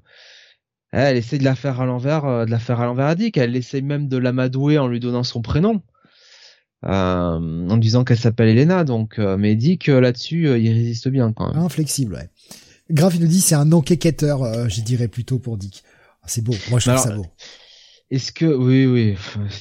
[0.92, 3.36] elle essaie de la faire à l'envers, euh, de la faire à l'envers à Dick.
[3.36, 5.82] Elle essaie même de l'amadouer en lui donnant son prénom,
[6.84, 6.88] euh,
[7.68, 8.84] en disant qu'elle s'appelle Elena.
[8.84, 11.62] Donc, euh, mais Dick là-dessus, il résiste bien quand même.
[11.62, 12.30] Inflexible, ouais.
[12.90, 15.82] Graf il nous dit c'est un enquêteur, je dirais plutôt pour Dick.
[16.22, 17.26] Ah, c'est beau, moi je trouve ça beau.
[18.10, 19.16] Est-ce que oui oui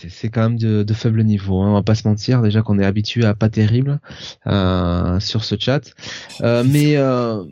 [0.10, 2.80] c'est quand même de, de, faible niveau hein, on va pas se mentir déjà qu'on
[2.80, 4.00] est habitué à pas terrible
[4.48, 5.82] euh, sur ce chat
[6.42, 7.44] euh, mais euh,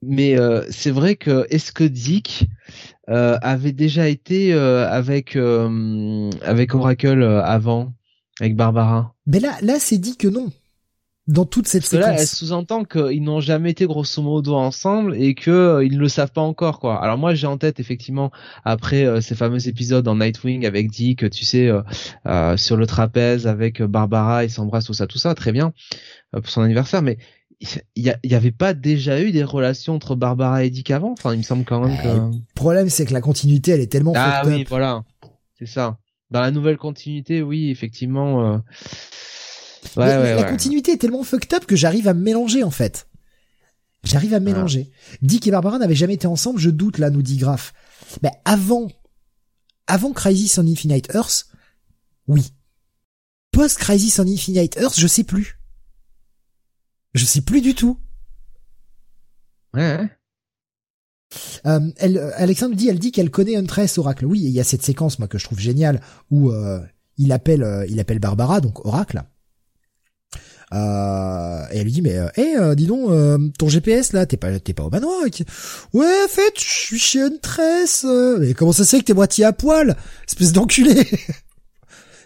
[0.00, 0.36] mais
[0.70, 2.48] c'est vrai que est-ce que Dick
[3.08, 7.92] avait déjà été euh, avec euh, avec Oracle avant,
[8.40, 9.14] avec Barbara.
[9.26, 10.52] Mais là, là, c'est dit que non.
[11.26, 12.06] Dans toute cette séquence.
[12.06, 16.08] Là, elle sous-entend qu'ils n'ont jamais été grosso modo ensemble et que ils ne le
[16.08, 17.02] savent pas encore, quoi.
[17.02, 18.30] Alors moi, j'ai en tête effectivement
[18.64, 21.70] après ces fameux épisodes en Nightwing avec Dick, tu sais,
[22.56, 25.74] sur le trapèze avec Barbara, ils s'embrassent tout ça, tout ça, très bien
[26.32, 27.02] pour son anniversaire.
[27.02, 27.18] Mais
[27.60, 31.12] il y, avait pas déjà eu des relations entre Barbara et Dick avant?
[31.12, 33.90] Enfin il me semble quand même que le problème c'est que la continuité elle est
[33.90, 35.02] tellement ah oui voilà.
[35.58, 35.98] C'est ça.
[36.30, 38.58] Dans la nouvelle continuité oui effectivement euh...
[39.96, 43.08] ouais, ouais, la continuité est tellement fucked up que j'arrive à me mélanger en fait.
[44.04, 44.92] J'arrive à me mélanger.
[45.22, 47.74] Dick et Barbara n'avaient jamais été ensemble je doute là nous dit Graf.
[48.22, 48.86] Mais avant
[49.88, 51.46] avant Crisis on Infinite Earth
[52.28, 52.52] oui.
[53.50, 55.57] Post Crisis on Infinite Earth je sais plus
[57.14, 57.98] je sais plus du tout.
[59.74, 59.98] Ouais.
[59.98, 60.10] ouais.
[61.66, 64.24] Euh, elle, Alexandre dit, elle dit qu'elle connaît Huntress Oracle.
[64.24, 66.80] Oui, il y a cette séquence moi que je trouve géniale où euh,
[67.16, 69.22] il appelle, euh, il appelle Barbara, donc Oracle.
[70.74, 73.10] Euh, et elle lui dit mais hé, hey, dis donc,
[73.58, 75.22] ton GPS là, t'es pas, t'es pas au manoir
[75.94, 78.04] Ouais, en fait, je suis chez Huntress.
[78.38, 79.96] Mais comment ça c'est que t'es moitié à poil,
[80.26, 81.06] espèce d'enculé?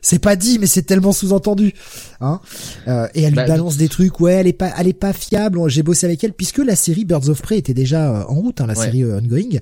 [0.02, 1.72] c'est pas dit, mais c'est tellement sous-entendu.
[2.20, 2.40] Hein
[2.88, 4.18] euh, et elle lui bah, balance des trucs.
[4.20, 5.60] Ouais, elle est pas, elle est pas fiable.
[5.70, 8.60] J'ai bossé avec elle puisque la série Birds of Prey était déjà euh, en route,
[8.60, 9.60] hein, la série euh, ongoing.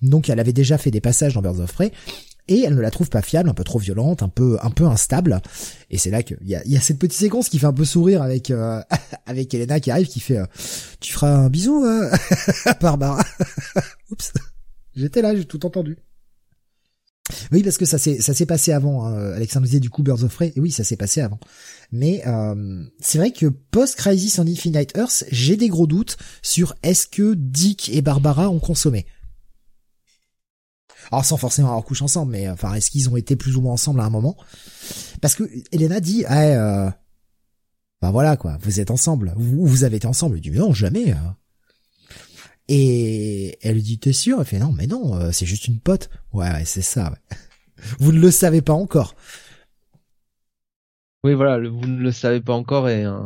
[0.00, 1.90] Donc elle avait déjà fait des passages dans Birds of Prey.
[2.48, 4.84] Et elle ne la trouve pas fiable, un peu trop violente, un peu un peu
[4.86, 5.40] instable.
[5.90, 7.84] Et c'est là qu'il y a, y a cette petite séquence qui fait un peu
[7.84, 8.52] sourire avec
[9.26, 10.38] avec Elena qui arrive, qui fait
[11.00, 11.84] "Tu feras un bisou
[12.64, 13.22] à Barbara."
[14.10, 14.32] Oups,
[14.96, 15.98] j'étais là, j'ai tout entendu.
[17.52, 19.06] Oui, parce que ça s'est ça s'est passé avant.
[19.06, 19.32] Hein.
[19.32, 20.52] Alexandre disait du coup Birds of Prey.
[20.56, 21.38] Et oui, ça s'est passé avant.
[21.92, 26.74] Mais euh, c'est vrai que post Crisis on Infinite Earth, j'ai des gros doutes sur
[26.82, 29.06] est-ce que Dick et Barbara ont consommé.
[31.10, 33.72] Alors sans forcément avoir couché ensemble, mais enfin est-ce qu'ils ont été plus ou moins
[33.72, 34.36] ensemble à un moment?
[35.20, 36.90] Parce que Elena dit, ah, euh,
[38.00, 40.38] bah voilà quoi, vous êtes ensemble, vous, vous avez été ensemble.
[40.38, 41.12] Il dit non jamais.
[41.12, 41.16] Euh.
[42.72, 44.38] Et elle lui dit t'es sûr?
[44.38, 46.08] Elle fait non mais non euh, c'est juste une pote.
[46.32, 47.10] Ouais, ouais c'est ça.
[47.10, 47.36] Ouais.
[47.98, 49.16] Vous ne le savez pas encore.
[51.24, 53.18] Oui voilà vous ne le savez pas encore et euh...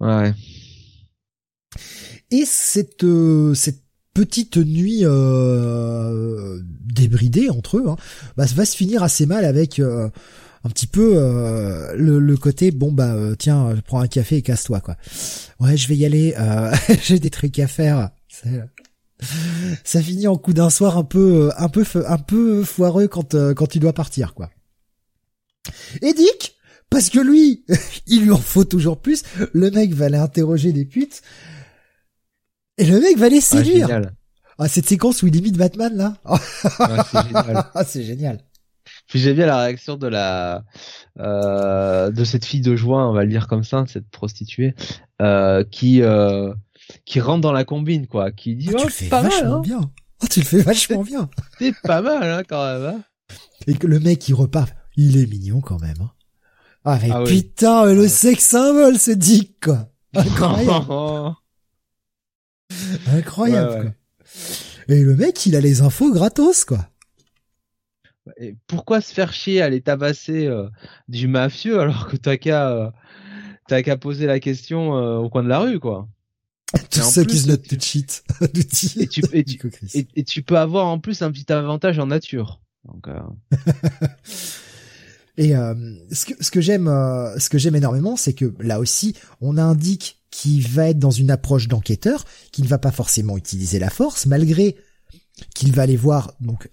[0.00, 0.32] ouais.
[2.30, 3.82] Et cette euh, cette
[4.14, 7.96] petite nuit euh, débridée entre eux, hein,
[8.36, 10.08] bah, va se finir assez mal avec euh,
[10.64, 14.42] un petit peu euh, le, le, côté bon bah euh, tiens prends un café et
[14.42, 14.96] casse-toi quoi.
[15.60, 18.10] Ouais je vais y aller, euh, j'ai des trucs à faire.
[19.84, 23.66] Ça finit en coup d'un soir un peu un peu un peu foireux quand quand
[23.66, 24.50] tu dois partir quoi.
[26.00, 26.56] Et Dick
[26.88, 27.64] parce que lui
[28.06, 29.22] il lui en faut toujours plus.
[29.52, 31.20] Le mec va aller interroger des putes
[32.78, 33.88] et le mec va les séduire.
[33.90, 34.00] Ah,
[34.58, 36.16] ah cette séquence où il imite Batman là.
[37.12, 37.64] c'est génial.
[37.74, 38.38] Ah, c'est génial.
[39.06, 40.64] Puis j'ai bien la réaction de la
[41.20, 44.74] euh, de cette fille de joie, on va le dire comme ça, cette prostituée,
[45.20, 46.52] euh, qui euh,
[47.04, 49.52] qui rentre dans la combine quoi, qui dit oh, tu le fais pas vachement mal,
[49.52, 49.60] hein.
[49.60, 49.90] bien.
[50.22, 51.28] Oh, tu le fais vachement bien.
[51.58, 52.96] C'est pas mal hein, quand même.
[52.96, 53.02] Hein.
[53.66, 55.96] Et que le mec il repart, il est mignon quand même.
[56.00, 56.10] Hein.
[56.86, 59.88] Ah mais ah putain, le sexe symbole c'est Dick quoi.
[60.14, 61.34] Incroyable.
[63.12, 63.92] Incroyable quoi.
[64.88, 66.88] Et le mec il a les infos gratos quoi.
[68.38, 70.68] Et pourquoi se faire chier à aller tabasser euh,
[71.08, 72.90] du mafieux alors que t'as qu'à euh,
[73.68, 76.08] t'as qu'à poser la question euh, au coin de la rue quoi.
[76.90, 78.24] Tous ceux qui se notent tout cheat.
[78.40, 78.48] et,
[79.06, 79.60] tu, et, tu,
[80.16, 82.60] et, tu peux avoir en plus un petit avantage en nature.
[82.84, 83.06] Donc,
[85.36, 86.86] et ce que ce que j'aime
[87.38, 91.30] ce que j'aime énormément c'est que là aussi on indique qui va être dans une
[91.30, 94.76] approche d'enquêteur qui ne va pas forcément utiliser la force malgré
[95.54, 96.68] qu'il va aller voir donc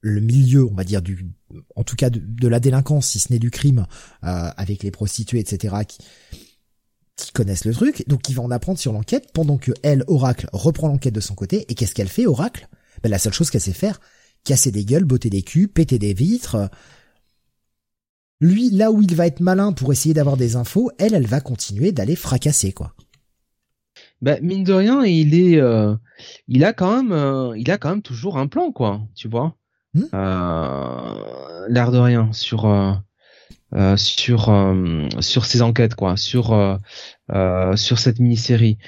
[0.00, 1.26] le milieu, on va dire du,
[1.74, 3.86] en tout cas de, la délinquance, si ce n'est du crime,
[4.24, 5.98] euh, avec les prostituées, etc., qui,
[7.16, 10.48] qui connaissent le truc, donc il va en apprendre sur l'enquête pendant que elle, Oracle,
[10.52, 11.66] reprend l'enquête de son côté.
[11.68, 12.68] Et qu'est-ce qu'elle fait, Oracle?
[13.02, 14.00] Ben, la seule chose qu'elle sait faire,
[14.44, 16.70] casser des gueules, botter des culs, péter des vitres.
[18.40, 21.40] Lui, là où il va être malin pour essayer d'avoir des infos, elle, elle va
[21.40, 22.94] continuer d'aller fracasser, quoi.
[24.20, 25.94] Ben mine de rien, il est, euh,
[26.48, 29.00] il a quand même, euh, il a quand même toujours un plan, quoi.
[29.14, 29.56] Tu vois.
[29.98, 32.92] Hmm euh, l'air de rien sur euh,
[33.74, 34.52] euh, sur
[35.20, 36.78] sur ces enquêtes quoi, sur
[37.74, 38.78] sur cette mini-série.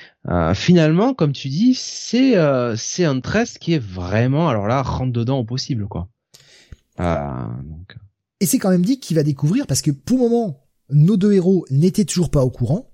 [0.54, 2.34] finalement, comme tu dis, c'est
[2.76, 6.08] c'est un test qui est vraiment alors là rentre dedans au possible quoi.
[6.98, 7.96] Donc...
[8.42, 11.34] Et c'est quand même dit qu'il va découvrir parce que pour le moment, nos deux
[11.34, 12.90] héros n'étaient toujours pas au courant,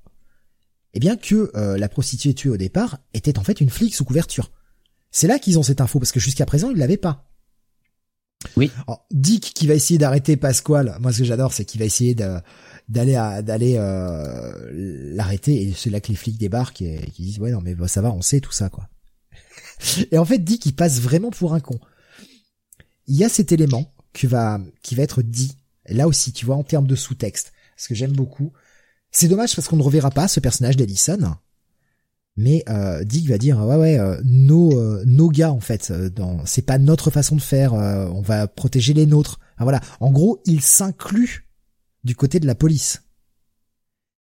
[0.95, 4.51] eh bien que la prostituée tuée au départ était en fait une flic sous couverture.
[5.12, 7.27] C'est là qu'ils ont cette info parce que jusqu'à présent ils l'avaient pas.
[8.57, 8.70] Oui.
[9.10, 10.97] Dick qui va essayer d'arrêter Pasquale.
[11.00, 14.70] Moi, ce que j'adore, c'est qu'il va essayer d'aller d'aller euh,
[15.15, 18.00] l'arrêter et c'est là que les flics débarquent et, qui disent ouais non mais ça
[18.00, 18.89] va, on sait tout ça quoi.
[20.12, 21.78] et en fait, Dick il passe vraiment pour un con.
[23.07, 25.57] Il y a cet élément qui va qui va être dit
[25.89, 28.52] là aussi, tu vois, en termes de sous-texte, ce que j'aime beaucoup.
[29.10, 31.36] C'est dommage parce qu'on ne reverra pas ce personnage d'Ellison
[32.37, 36.11] mais euh, Dick va dire ouais ouais euh, nos euh, nos gars en fait euh,
[36.11, 39.41] dans c'est pas notre façon de faire on va protéger les nôtres.
[39.59, 39.81] Voilà.
[40.01, 41.49] En gros il s'inclut
[42.05, 43.03] du côté de la police.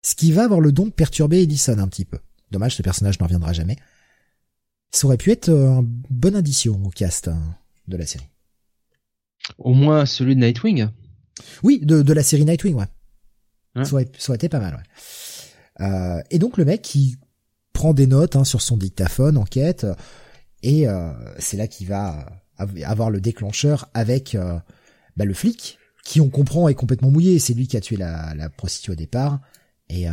[0.02, 2.18] Ce qui va avoir le don de perturber Ellison un petit peu.
[2.50, 3.76] Dommage ce personnage n'en reviendra jamais.
[4.92, 7.38] Ça aurait pu être une bonne addition au cast hein,
[7.86, 8.28] de la série.
[9.58, 10.88] Au moins celui de Nightwing.
[11.62, 14.82] Oui de, de la série Nightwing ouais, Ça, aurait, ça aurait été pas mal
[15.80, 16.22] ouais.
[16.30, 17.18] Et donc le mec qui
[17.76, 19.86] prend des notes hein, sur son dictaphone, enquête,
[20.62, 20.86] et
[21.38, 22.26] c'est là qu'il va
[22.84, 24.36] avoir le déclencheur avec
[25.16, 28.34] bah, le flic, qui on comprend est complètement mouillé, c'est lui qui a tué la,
[28.34, 29.40] la prostituée au départ,
[29.90, 30.06] et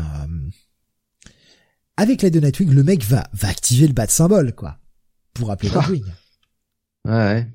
[1.95, 4.77] avec l'aide de Nightwing, le mec va, va activer le bat symbole, quoi,
[5.33, 6.05] pour appeler Nightwing.
[7.05, 7.47] Ouais.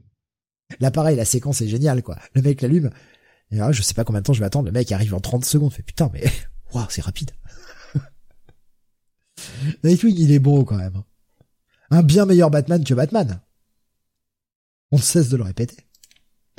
[0.80, 2.18] Là, pareil, la séquence est géniale, quoi.
[2.34, 2.90] Le mec l'allume.
[3.50, 4.66] Et là, je sais pas combien de temps je vais attendre.
[4.66, 5.72] Le mec arrive en 30 secondes.
[5.72, 6.24] Fait putain, mais,
[6.72, 7.32] waouh, c'est rapide.
[9.84, 11.02] Nightwing, il est beau, quand même.
[11.90, 13.40] Un bien meilleur Batman que Batman.
[14.90, 15.76] On cesse de le répéter.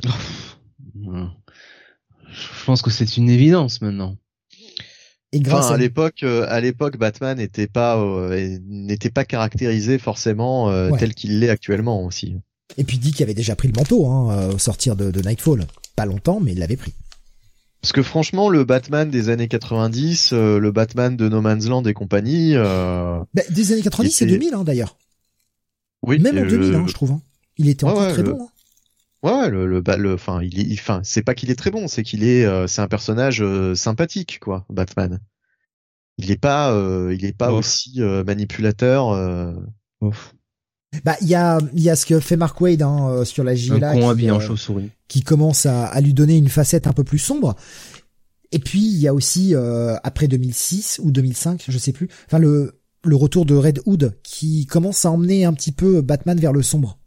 [2.30, 4.16] Je pense que c'est une évidence maintenant.
[5.32, 10.70] Et grâce à, l'époque, euh, à l'époque, Batman n'était pas euh, n'était pas caractérisé forcément
[10.70, 12.36] euh, tel qu'il l'est actuellement aussi.
[12.76, 15.66] Et puis qu'il avait déjà pris le manteau hein, au sortir de, de, Nightfall.
[15.94, 16.94] Pas longtemps, mais il l'avait pris.
[17.82, 21.94] Parce que franchement, le Batman des années 90, le Batman de No Man's Land et
[21.94, 22.54] compagnie.
[22.54, 24.98] Bah, des années 90, c'est 2000 hein, d'ailleurs.
[26.02, 26.18] Oui.
[26.18, 27.12] Même en 2000, hein, je trouve.
[27.12, 27.22] Hein.
[27.56, 28.38] Il était encore très bon.
[28.42, 28.48] Hein.
[29.22, 32.02] Ouais, le, le, le, enfin, il est, enfin, c'est pas qu'il est très bon, c'est
[32.02, 35.20] qu'il est, euh, c'est un personnage euh, sympathique, quoi, Batman.
[36.16, 39.14] Il est pas, euh, il est pas aussi manipulateur.
[41.04, 43.54] Bah, il y a, il y a ce que fait Mark Wade hein, sur la
[43.54, 47.18] GLA, qui, en chauve-souris, qui commence à, à, lui donner une facette un peu plus
[47.18, 47.54] sombre.
[48.50, 49.54] Et puis il y a aussi
[50.02, 52.08] après 2006 ou 2005, je sais plus.
[52.26, 56.38] Enfin le le retour de Red Hood qui commence à emmener un petit peu Batman
[56.38, 56.98] vers le sombre.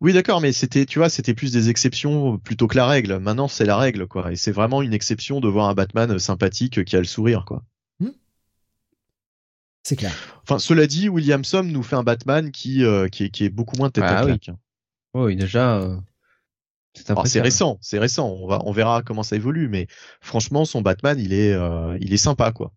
[0.00, 3.18] Oui, d'accord, mais c'était, tu vois, c'était plus des exceptions plutôt que la règle.
[3.18, 4.32] Maintenant, c'est la règle, quoi.
[4.32, 7.62] Et c'est vraiment une exception de voir un Batman sympathique qui a le sourire, quoi.
[9.82, 10.14] C'est clair.
[10.42, 13.76] Enfin, cela dit, Williamson nous fait un Batman qui, euh, qui, est, qui, est, beaucoup
[13.76, 14.50] moins tête à ah claque.
[15.14, 15.36] Oui.
[15.36, 15.78] déjà.
[15.78, 15.96] Euh,
[17.24, 18.28] c'est récent, c'est récent.
[18.28, 19.86] On va, on verra comment ça évolue, mais
[20.20, 22.72] franchement, son Batman, il est, euh, il est sympa, quoi.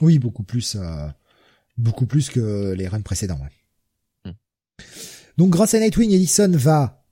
[0.00, 0.76] Oui, beaucoup plus,
[1.78, 3.38] beaucoup plus que les runs précédents.
[3.38, 4.30] Ouais.
[4.30, 4.34] Hmm.
[5.38, 7.04] Donc grâce à Nightwing, Ellison va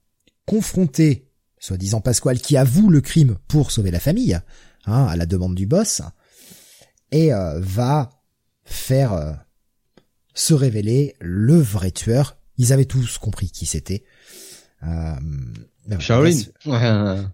[0.47, 4.39] confronter, soi-disant Pasquale, qui avoue le crime pour sauver la famille,
[4.87, 6.03] hein, à la demande du boss,
[7.11, 8.11] et euh, va
[8.65, 9.33] faire euh,
[10.35, 12.39] se révéler le vrai tueur.
[12.57, 14.05] Ils avaient tous compris qui c'était.
[14.83, 15.15] Euh,
[15.99, 17.33] Shaolin.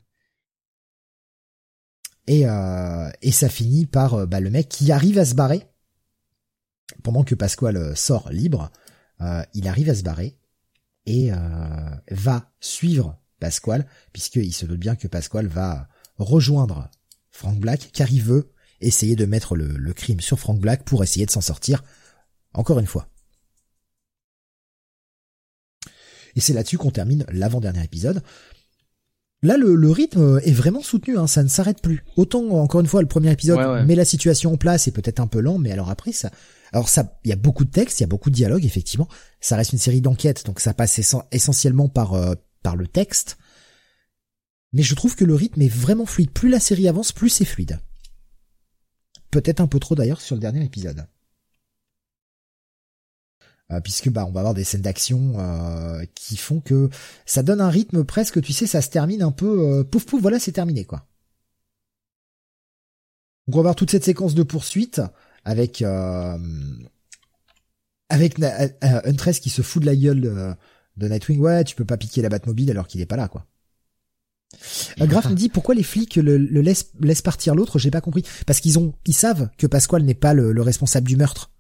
[2.26, 5.67] Et, euh, et ça finit par bah, le mec qui arrive à se barrer.
[7.02, 8.70] Pendant que Pasquale sort libre,
[9.55, 10.41] il arrive à se barrer
[11.07, 11.36] et euh,
[12.10, 16.91] va suivre Pasquale, puisqu'il se doute bien que Pasquale va rejoindre
[17.31, 21.26] Frank Black, car il veut essayer de mettre le, crime sur Frank Black pour essayer
[21.26, 21.83] de s'en sortir
[22.55, 23.09] encore une fois.
[26.36, 28.23] Et c'est là-dessus qu'on termine l'avant-dernier épisode.
[29.42, 32.05] Là, le, rythme est vraiment soutenu, hein, ça ne s'arrête plus.
[32.17, 35.26] Autant, encore une fois, le premier épisode met la situation en place et peut-être un
[35.26, 36.31] peu lent, mais alors après, ça,
[36.73, 39.09] alors ça, il y a beaucoup de textes, il y a beaucoup de dialogues, effectivement.
[39.41, 41.00] Ça reste une série d'enquêtes, donc ça passe
[41.33, 43.39] essentiellement par euh, par le texte.
[44.73, 46.31] Mais je trouve que le rythme est vraiment fluide.
[46.31, 47.81] Plus la série avance, plus c'est fluide.
[49.31, 51.07] Peut-être un peu trop d'ailleurs sur le dernier épisode.
[53.70, 56.91] Euh, puisque bah on va avoir des scènes d'action euh, qui font que
[57.25, 60.41] ça donne un rythme presque, tu sais, ça se termine un peu pouf pouf, voilà,
[60.41, 61.07] c'est terminé quoi.
[63.47, 65.00] Donc on va avoir toute cette séquence de poursuite
[65.44, 66.39] avec euh,
[68.09, 70.55] avec euh, euh, Huntress qui se fout de la gueule de,
[70.97, 71.41] de Nightwing.
[71.41, 73.47] Ouais, tu peux pas piquer la Batmobile alors qu'il est pas là, quoi.
[75.01, 78.25] Euh, Graf me dit pourquoi les flics le, laissent, partir l'autre, j'ai pas compris.
[78.47, 81.51] Parce qu'ils ont, ils savent que Pasquale n'est pas le, le, responsable du meurtre.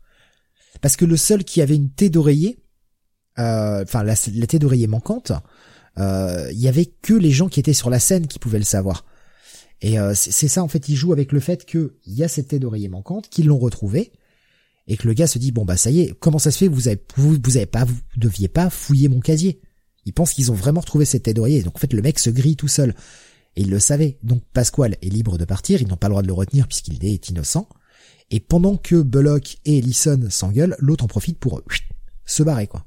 [0.80, 2.58] Parce que le seul qui avait une thé d'oreiller,
[3.38, 5.32] euh, enfin la, la thé d'oreiller manquante,
[5.98, 9.04] il y avait que les gens qui étaient sur la scène qui pouvaient le savoir.
[9.82, 12.48] Et euh, c'est ça en fait, il joue avec le fait qu'il y a cette
[12.48, 14.12] tête d'oreiller manquante, qu'ils l'ont retrouvée,
[14.86, 16.68] et que le gars se dit bon bah ça y est, comment ça se fait?
[16.68, 19.60] Vous avez vous, vous avez pas vous deviez pas fouiller mon casier.
[20.06, 22.30] Ils pensent qu'ils ont vraiment retrouvé cette tête d'oreiller, donc en fait le mec se
[22.30, 22.94] grille tout seul.
[23.56, 24.18] Et il le savait.
[24.22, 27.04] Donc Pasquale est libre de partir, ils n'ont pas le droit de le retenir puisqu'il
[27.04, 27.68] est innocent.
[28.30, 31.62] Et pendant que Bullock et Ellison s'engueulent, l'autre en profite pour
[32.24, 32.86] se barrer quoi.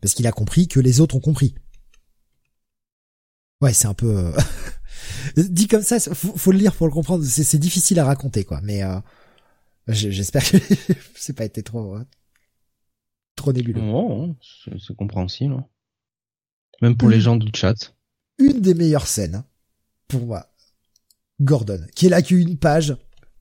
[0.00, 1.54] Parce qu'il a compris que les autres ont compris.
[3.60, 4.32] Ouais, c'est un peu euh,
[5.36, 7.24] dit comme ça, faut, le lire pour le comprendre.
[7.24, 8.60] C'est difficile à raconter, quoi.
[8.62, 9.00] Mais euh,
[9.88, 10.58] j'espère que
[11.16, 12.04] c'est pas été trop euh,
[13.38, 13.80] trop nébuleux.
[13.80, 14.36] Non,
[14.78, 15.54] c'est compréhensible.
[15.54, 15.66] Hein.
[16.82, 17.94] Même pour les gens du chat.
[18.38, 19.42] Une des meilleures scènes
[20.06, 20.46] pour moi,
[21.40, 22.96] Gordon, qui est là qu'une page.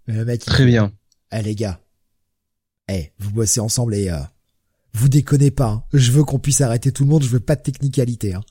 [0.06, 0.94] Le mec, Très bien.
[1.32, 1.82] Eh les gars,
[2.90, 4.10] eh vous bossez ensemble et
[4.94, 5.70] vous déconnez pas.
[5.70, 5.84] Hein.
[5.94, 7.24] Je veux qu'on puisse arrêter tout le monde.
[7.24, 8.34] Je veux pas de technicalité.
[8.34, 8.44] Hein.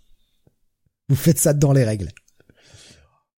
[1.08, 2.10] Vous faites ça dans les règles.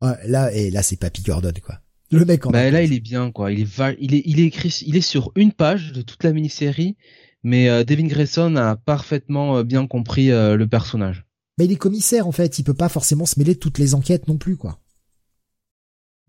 [0.01, 1.81] là, et là, c'est Papy Gordon, quoi.
[2.11, 3.53] Le mec en bah, là, il est bien, quoi.
[3.53, 6.33] Il est, il est, il est écrit, il est sur une page de toute la
[6.33, 6.97] mini-série,
[7.43, 11.25] mais euh, Devin Grayson a parfaitement euh, bien compris euh, le personnage.
[11.59, 12.59] Mais il est commissaire, en fait.
[12.59, 14.79] Il peut pas forcément se mêler de toutes les enquêtes non plus, quoi.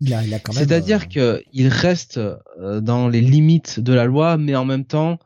[0.00, 0.64] Il a, il a quand même.
[0.64, 2.18] C'est-à-dire que il reste
[2.58, 5.18] dans les limites de la loi, mais en même temps,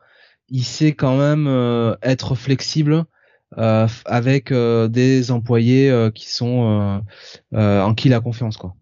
[0.49, 1.47] il sait quand même
[2.01, 3.05] être flexible
[3.55, 7.01] avec des employés qui sont
[7.53, 8.75] en qui il a confiance, quoi.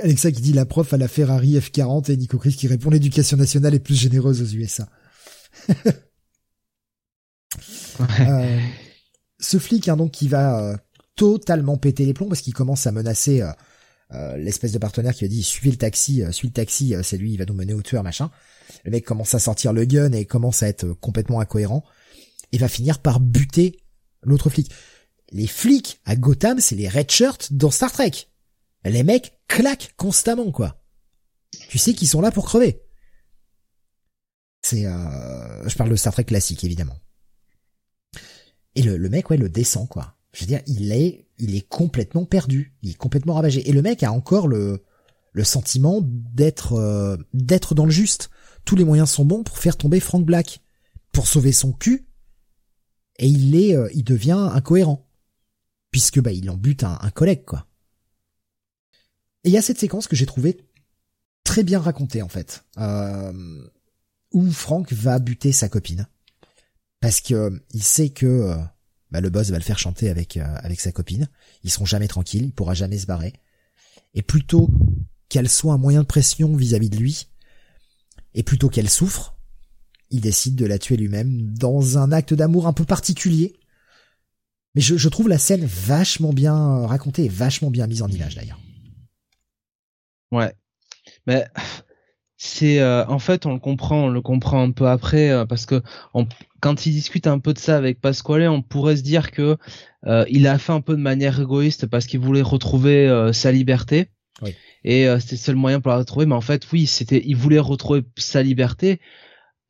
[0.00, 3.36] Alexa qui dit la prof à la Ferrari F40 et Nico Chris qui répond l'éducation
[3.36, 4.88] nationale est plus généreuse aux USA.
[8.20, 8.58] Euh,
[9.38, 10.76] ce flic hein, donc qui va euh,
[11.14, 13.40] totalement péter les plombs parce qu'il commence à menacer
[14.10, 17.34] euh, l'espèce de partenaire qui a dit suivez le taxi, suivez le taxi, c'est lui,
[17.34, 18.32] il va nous mener au tueur machin.
[18.84, 21.84] Le mec commence à sortir le gun et commence à être complètement incohérent
[22.50, 23.78] et va finir par buter
[24.22, 24.72] l'autre flic.
[25.30, 28.26] Les flics à Gotham, c'est les red shirts dans Star Trek
[28.90, 30.80] les mecs claquent constamment, quoi.
[31.68, 32.82] Tu sais qu'ils sont là pour crever.
[34.64, 36.98] C'est, euh, je parle de Star Trek classique, évidemment.
[38.74, 40.16] Et le, le mec, ouais, le descend, quoi.
[40.32, 42.74] Je veux dire, il est, il est complètement perdu.
[42.80, 43.68] Il est complètement ravagé.
[43.68, 44.82] Et le mec a encore le,
[45.32, 48.30] le sentiment d'être, euh, d'être dans le juste.
[48.64, 50.62] Tous les moyens sont bons pour faire tomber Frank Black,
[51.12, 52.08] pour sauver son cul.
[53.18, 55.06] Et il est, euh, il devient incohérent.
[55.90, 57.66] Puisque, bah, il en bute un, un collègue, quoi.
[59.44, 60.56] Et il y a cette séquence que j'ai trouvée
[61.44, 63.68] très bien racontée en fait, euh,
[64.34, 66.06] où Frank va buter sa copine
[67.00, 68.56] parce que euh, il sait que euh,
[69.10, 71.28] bah, le boss va le faire chanter avec avec sa copine.
[71.62, 73.34] Ils seront jamais tranquilles, il pourra jamais se barrer.
[74.14, 74.70] Et plutôt
[75.28, 77.28] qu'elle soit un moyen de pression vis-à-vis de lui,
[78.34, 79.36] et plutôt qu'elle souffre,
[80.10, 83.54] il décide de la tuer lui-même dans un acte d'amour un peu particulier.
[84.74, 88.34] Mais je, je trouve la scène vachement bien racontée et vachement bien mise en image
[88.34, 88.60] d'ailleurs.
[90.32, 90.54] Ouais.
[91.26, 91.46] Mais
[92.44, 95.64] c'est euh, en fait on le comprend, on le comprend un peu après euh, parce
[95.64, 95.82] que
[96.60, 99.56] quand il discute un peu de ça avec Pasquale, on pourrait se dire que
[100.06, 104.10] euh, il a fait un peu de manière égoïste parce qu'il voulait retrouver sa liberté.
[104.42, 104.54] Oui.
[104.84, 106.26] Et c'était le seul moyen pour la retrouver.
[106.26, 109.00] Mais en fait, oui, c'était, il voulait retrouver sa liberté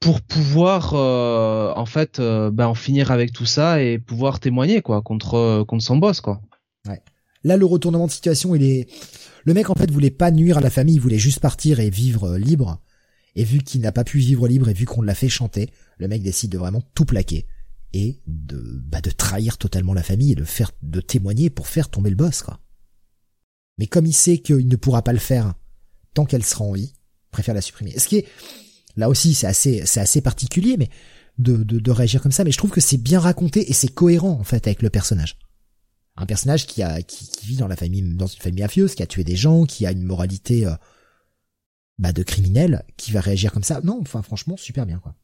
[0.01, 5.65] pour pouvoir en fait ben, en finir avec tout ça et pouvoir témoigner quoi contre
[5.67, 6.41] contre son boss quoi.
[7.45, 8.89] Là, le retournement de situation, il est
[9.45, 11.91] le mec en fait voulait pas nuire à la famille, il voulait juste partir et
[11.91, 12.81] vivre euh, libre.
[13.37, 16.09] Et vu qu'il n'a pas pu vivre libre et vu qu'on l'a fait chanter, le
[16.09, 17.47] mec décide de vraiment tout plaquer
[17.93, 21.91] et de bah de trahir totalement la famille et de faire de témoigner pour faire
[21.91, 22.61] tomber le boss quoi.
[23.79, 25.55] Mais comme il sait qu'il ne pourra pas le faire
[26.15, 26.95] tant qu'elle sera en vie,
[27.31, 27.99] préfère la supprimer.
[27.99, 28.27] Ce qui est
[28.97, 30.89] là aussi c'est assez c'est assez particulier mais
[31.39, 33.89] de, de, de réagir comme ça mais je trouve que c'est bien raconté et c'est
[33.89, 35.37] cohérent en fait avec le personnage
[36.17, 39.07] un personnage qui a qui, vit dans la famille dans une famille mafieuse, qui a
[39.07, 40.75] tué des gens, qui a une moralité euh,
[41.99, 43.81] bah, de criminel, qui va réagir comme ça.
[43.83, 45.15] Non, enfin franchement super bien quoi.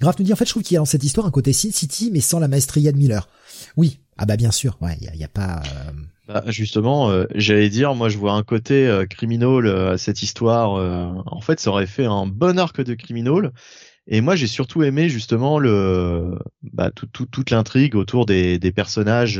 [0.00, 1.52] Graf nous dit en fait je trouve qu'il y a dans cette histoire un côté
[1.52, 3.28] Sin City mais sans la maestria de Miller.
[3.76, 5.62] Oui, ah bah bien sûr, ouais, il y a, pas.
[5.66, 5.92] Euh,
[6.26, 10.70] bah, justement, euh, j'allais dire, moi je vois un côté criminal à cette histoire.
[11.26, 13.52] en fait, ça aurait fait un bon arc de criminal.
[14.10, 18.72] Et moi, j'ai surtout aimé justement le, bah, tout, tout, toute l'intrigue autour des, des
[18.72, 19.38] personnages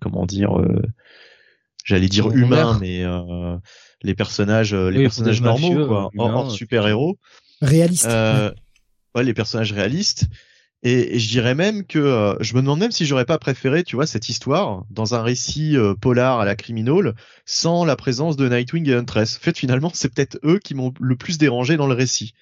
[0.00, 0.82] comment dire, euh,
[1.84, 3.56] j'allais dire humains, mais euh,
[4.02, 7.18] les personnages, les personnages normaux, quoi, hors, super héros,
[7.62, 8.06] réalistes.
[9.14, 10.26] Ouais, les personnages réalistes.
[10.82, 14.06] Et, je dirais même que je me demande même si j'aurais pas préféré, tu vois,
[14.06, 17.14] cette histoire dans un récit polar à la criminal
[17.46, 19.36] sans la présence de Nightwing et Huntress.
[19.36, 22.34] En fait, finalement, c'est peut-être eux qui m'ont le plus dérangé dans le récit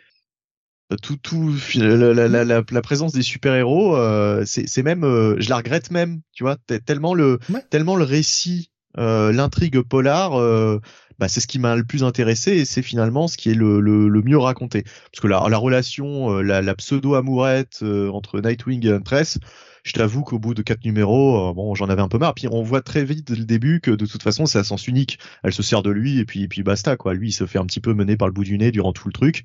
[1.02, 5.48] tout tout la, la, la, la présence des super héros euh, c'est même euh, je
[5.48, 7.38] la regrette même tu vois tellement le
[7.70, 10.80] tellement le récit euh, l'intrigue polar euh,
[11.18, 13.80] bah, c'est ce qui m'a le plus intéressé et c'est finalement ce qui est le,
[13.80, 18.86] le, le, mieux raconté parce que la, la relation la, la pseudo amourette entre Nightwing
[18.86, 19.38] et Huntress
[19.84, 22.32] je t'avoue qu'au bout de quatre numéros, bon, j'en avais un peu marre.
[22.32, 24.88] Puis on voit très vite dès le début que de toute façon, c'est à sens
[24.88, 25.18] unique.
[25.42, 27.12] Elle se sert de lui et puis, et puis basta quoi.
[27.12, 29.08] Lui, il se fait un petit peu mener par le bout du nez durant tout
[29.08, 29.44] le truc.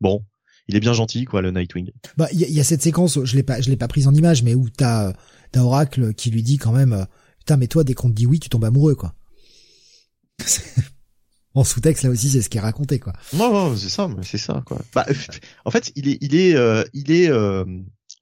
[0.00, 0.24] Bon,
[0.68, 1.90] il est bien gentil quoi le Nightwing.
[2.16, 4.42] Bah il y, a cette séquence, je l'ai pas je l'ai pas prise en image
[4.42, 5.12] mais où t'as
[5.50, 7.04] t'as Oracle qui lui dit quand même euh,
[7.38, 9.14] putain mais toi dès qu'on te dit oui tu tombes amoureux quoi.
[11.54, 13.12] en sous-texte là aussi c'est ce qui est raconté quoi.
[13.34, 14.80] Non non c'est ça c'est ça quoi.
[14.94, 15.06] Bah,
[15.64, 17.64] en fait il est il est euh, il est euh,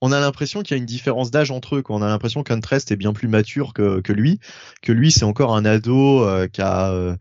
[0.01, 1.83] on a l'impression qu'il y a une différence d'âge entre eux.
[1.83, 1.95] Quoi.
[1.95, 4.39] On a l'impression qu'Untrest est bien plus mature que, que lui,
[4.81, 7.17] que lui c'est encore un ado qui a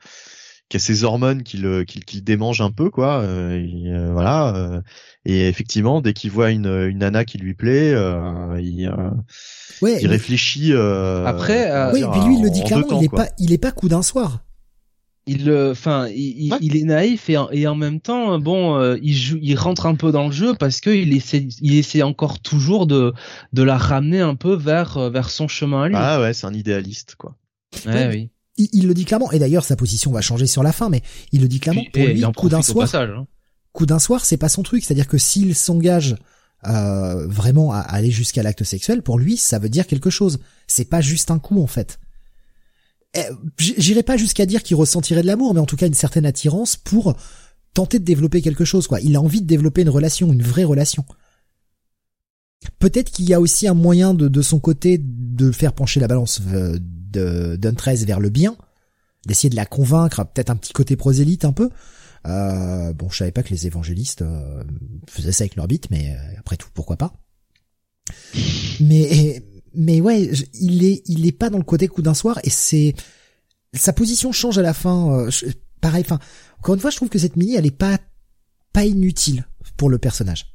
[0.70, 3.23] qui a ses hormones qui le qui, qui démange un peu quoi.
[3.52, 4.81] Et, voilà.
[5.26, 10.07] Et effectivement, dès qu'il voit une, une nana qui lui plaît, euh, il, euh, il
[10.07, 10.73] réfléchit.
[10.73, 13.70] Euh, Après, oui, puis lui il le dit clairement, il est pas, il est pas
[13.70, 14.42] coup d'un soir.
[15.26, 19.15] il, enfin, il, il, est naïf et en, et en même temps, bon, euh, il
[19.15, 22.40] joue, il rentre un peu dans le jeu parce que il essaie, il essaie encore
[22.40, 23.12] toujours de,
[23.52, 25.94] de la ramener un peu vers, euh, vers son chemin à lui.
[25.97, 27.36] Ah ouais, c'est un idéaliste, quoi.
[27.86, 28.31] Ouais, oui.
[28.60, 31.02] Il, il, le dit clairement, et d'ailleurs sa position va changer sur la fin, mais
[31.32, 31.82] il le dit clairement.
[31.92, 33.26] pour lui, coup d'un soir, passage, hein.
[33.72, 34.84] coup d'un soir, c'est pas son truc.
[34.84, 36.16] C'est-à-dire que s'il s'engage
[36.66, 40.39] euh, vraiment à aller jusqu'à l'acte sexuel, pour lui, ça veut dire quelque chose.
[40.66, 41.98] C'est pas juste un coup en fait.
[43.14, 43.22] Eh,
[43.58, 46.76] j'irai pas jusqu'à dire qu'il ressentirait de l'amour, mais en tout cas une certaine attirance
[46.76, 47.16] pour
[47.74, 48.86] tenter de développer quelque chose.
[48.86, 51.05] Quoi, il a envie de développer une relation, une vraie relation.
[52.78, 56.08] Peut-être qu'il y a aussi un moyen de, de son côté de faire pencher la
[56.08, 58.56] balance euh, de d'Untress vers le bien,
[59.26, 61.70] d'essayer de la convaincre, peut-être un petit côté prosélyte un peu,
[62.26, 64.62] euh, bon, je savais pas que les évangélistes euh,
[65.08, 67.12] faisaient ça avec leur bite, mais euh, après tout, pourquoi pas
[68.80, 69.42] Mais
[69.74, 72.94] mais ouais, il est il est pas dans le côté coup d'un soir et c'est
[73.72, 75.28] sa position change à la fin.
[75.80, 76.18] pareil, enfin
[76.58, 77.98] encore une fois, je trouve que cette mini, elle est pas
[78.72, 80.55] pas inutile pour le personnage.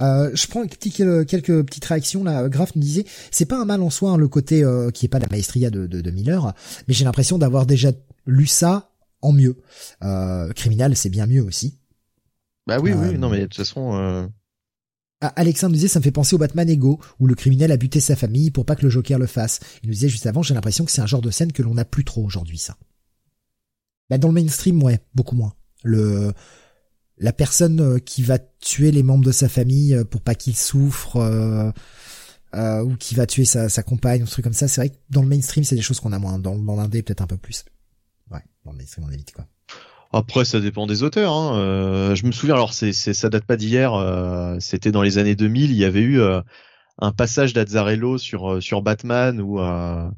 [0.00, 2.48] Euh, je prends quelques petites réactions là.
[2.48, 5.18] Graf me disait, c'est pas un mal en soi hein, le côté qui est pas
[5.18, 6.54] la maestria de, de, de Miller,
[6.88, 7.92] mais j'ai l'impression d'avoir déjà
[8.26, 8.90] lu ça
[9.22, 9.56] en mieux.
[10.02, 11.78] Euh, criminal, c'est bien mieux aussi.
[12.66, 13.94] Bah oui, oui, non mais de toute façon.
[13.94, 14.26] Euh...
[15.20, 17.76] Ah, Alexandre nous disait, ça me fait penser au Batman Ego, où le criminel a
[17.76, 19.60] buté sa famille pour pas que le Joker le fasse.
[19.82, 21.74] Il nous disait juste avant, j'ai l'impression que c'est un genre de scène que l'on
[21.74, 22.76] n'a plus trop aujourd'hui, ça.
[24.10, 25.54] Bah, dans le mainstream, ouais, beaucoup moins.
[25.82, 26.32] Le,
[27.18, 30.56] la personne euh, qui va tuer les membres de sa famille euh, pour pas qu'ils
[30.56, 31.70] souffrent, euh,
[32.54, 34.96] euh, ou qui va tuer sa, sa compagne, ou truc comme ça, c'est vrai que
[35.10, 36.38] dans le mainstream, c'est des choses qu'on a moins.
[36.38, 37.64] Dans, dans l'indé, peut-être un peu plus.
[38.30, 39.46] Ouais, dans le mainstream, on évite, quoi.
[40.12, 41.32] Après, ça dépend des auteurs.
[41.32, 41.58] Hein.
[41.58, 43.92] Euh, je me souviens, alors c'est, c'est ça date pas d'hier.
[43.94, 45.70] Euh, c'était dans les années 2000.
[45.70, 46.40] Il y avait eu euh,
[46.98, 50.10] un passage d'Azzarello sur euh, sur Batman où bah,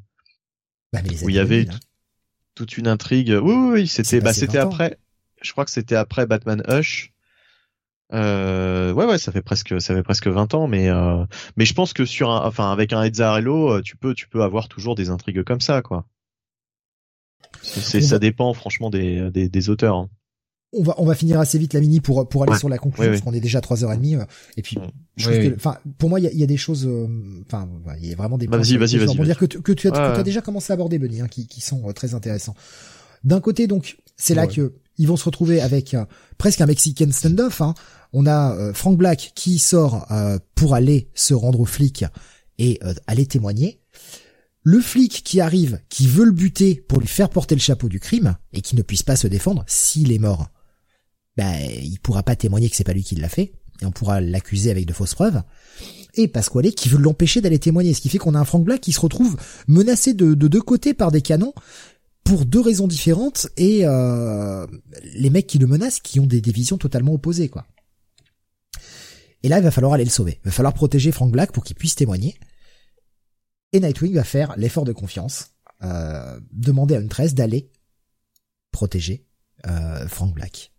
[1.22, 1.80] où il y avait 2000, hein.
[2.54, 3.30] toute une intrigue.
[3.30, 4.98] Oui, oui, oui c'était bah c'était après.
[5.42, 7.12] Je crois que c'était après Batman Hush.
[8.12, 10.88] Euh, ouais, ouais, ça fait presque, ça fait presque 20 ans, mais
[11.56, 14.68] mais je pense que sur un, enfin avec un Azzarello, tu peux, tu peux avoir
[14.68, 16.06] toujours des intrigues comme ça, quoi.
[17.62, 19.96] C'est, ça dépend franchement des, des, des auteurs.
[19.96, 20.08] Hein.
[20.74, 23.10] On va on va finir assez vite la mini pour pour aller sur la conclusion
[23.10, 24.24] parce qu'on est déjà à 3h30 euh,
[24.58, 24.76] et puis
[25.16, 27.06] je trouve que enfin pour moi il y a, y a, des choses euh,
[27.46, 27.66] enfin
[27.98, 30.20] il y a vraiment des bah, vas-y vas-y vas-y dire que, que tu as, que
[30.20, 32.54] as déjà commencé à aborder Benny hein, qui qui sont euh, très intéressants.
[33.24, 35.96] D'un côté donc c'est là que ils vont se retrouver avec
[36.36, 37.74] presque un Mexican standoff hein.
[38.12, 40.06] On a Frank Black qui sort
[40.54, 42.06] pour aller se rendre aux flics
[42.56, 43.80] et aller témoigner
[44.62, 48.00] le flic qui arrive, qui veut le buter pour lui faire porter le chapeau du
[48.00, 50.48] crime, et qui ne puisse pas se défendre, s'il est mort,
[51.38, 54.20] ben, il pourra pas témoigner que c'est pas lui qui l'a fait, et on pourra
[54.20, 55.40] l'accuser avec de fausses preuves.
[56.14, 58.82] Et Pasquale qui veut l'empêcher d'aller témoigner, ce qui fait qu'on a un Frank Black
[58.82, 59.36] qui se retrouve
[59.68, 61.54] menacé de, deux côtés par des canons,
[62.28, 64.66] pour deux raisons différentes, et euh,
[65.14, 67.66] les mecs qui le menacent qui ont des, visions totalement opposées, quoi.
[69.42, 70.38] Et là, il va falloir aller le sauver.
[70.44, 72.38] Il va falloir protéger Frank Black pour qu'il puisse témoigner.
[73.72, 77.70] Et Nightwing va faire l'effort de confiance, euh, demander à une tresse d'aller
[78.72, 79.26] protéger
[79.66, 80.72] euh, Frank Black.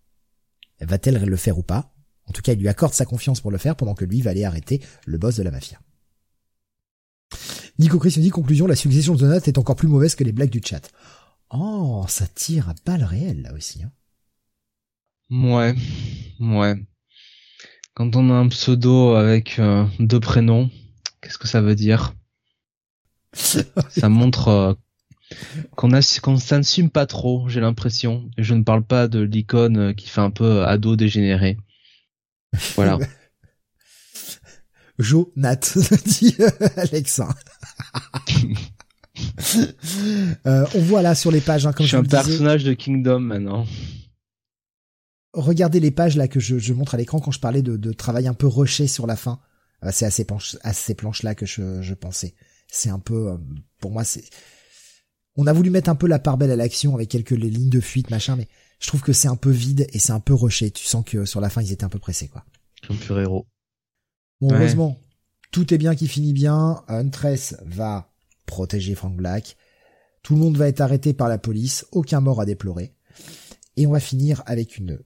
[0.82, 1.95] Va-t-elle le faire ou pas?
[2.28, 4.32] En tout cas, il lui accorde sa confiance pour le faire pendant que lui va
[4.32, 5.80] aller arrêter le boss de la mafia.
[7.80, 10.50] Nico Chris dit conclusion, la succession de notes est encore plus mauvaise que les blagues
[10.50, 10.92] du chat.
[11.52, 13.84] Oh, ça tire à balles réelles là aussi.
[13.84, 13.92] Hein.
[15.32, 15.76] Ouais,
[16.40, 16.76] ouais.
[17.94, 20.69] Quand on a un pseudo avec euh, deux prénoms,
[21.22, 22.14] qu'est-ce que ça veut dire?
[23.34, 24.74] Ça montre euh,
[25.76, 28.32] qu'on a qu'on s'assume pas trop, j'ai l'impression.
[28.40, 31.58] Je ne parle pas de l'icône euh, qui fait un peu ado dégénéré.
[32.76, 32.98] Voilà.
[35.00, 36.36] Jo Nat dit
[36.76, 37.30] Alexa.
[40.45, 41.66] euh, on voit là sur les pages.
[41.66, 43.66] Hein, comme je suis un personnage de Kingdom maintenant.
[45.34, 47.93] Regardez les pages là que je, je montre à l'écran quand je parlais de, de,
[47.93, 49.40] travail un peu rushé sur la fin.
[49.84, 52.34] Euh, c'est à ces, planches, à ces planches là que je, je pensais
[52.69, 53.38] c'est un peu, euh,
[53.80, 54.24] pour moi, c'est,
[55.35, 57.80] on a voulu mettre un peu la part belle à l'action avec quelques lignes de
[57.80, 58.48] fuite, machin, mais
[58.80, 60.72] je trouve que c'est un peu vide et c'est un peu rushé.
[60.72, 62.45] Tu sens que sur la fin, ils étaient un peu pressés, quoi.
[62.88, 63.48] Comme héros.
[64.40, 65.00] Bon, heureusement,
[65.51, 66.84] tout est bien qui finit bien.
[66.88, 68.14] Huntress va
[68.50, 69.56] protéger Frank Black.
[70.24, 71.86] Tout le monde va être arrêté par la police.
[71.92, 72.94] Aucun mort à déplorer.
[73.78, 75.00] Et on va finir avec une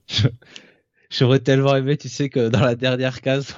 [1.10, 3.54] J'aurais tellement aimé, tu sais, que dans la dernière case,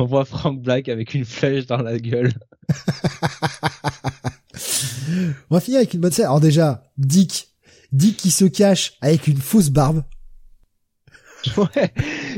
[0.00, 2.32] on, voit Frank Black avec une flèche dans la gueule.
[5.50, 6.24] on va finir avec une bonne scène.
[6.24, 7.50] Alors déjà, Dick,
[7.92, 10.02] Dick qui se cache avec une fausse barbe.
[11.56, 11.92] Ouais,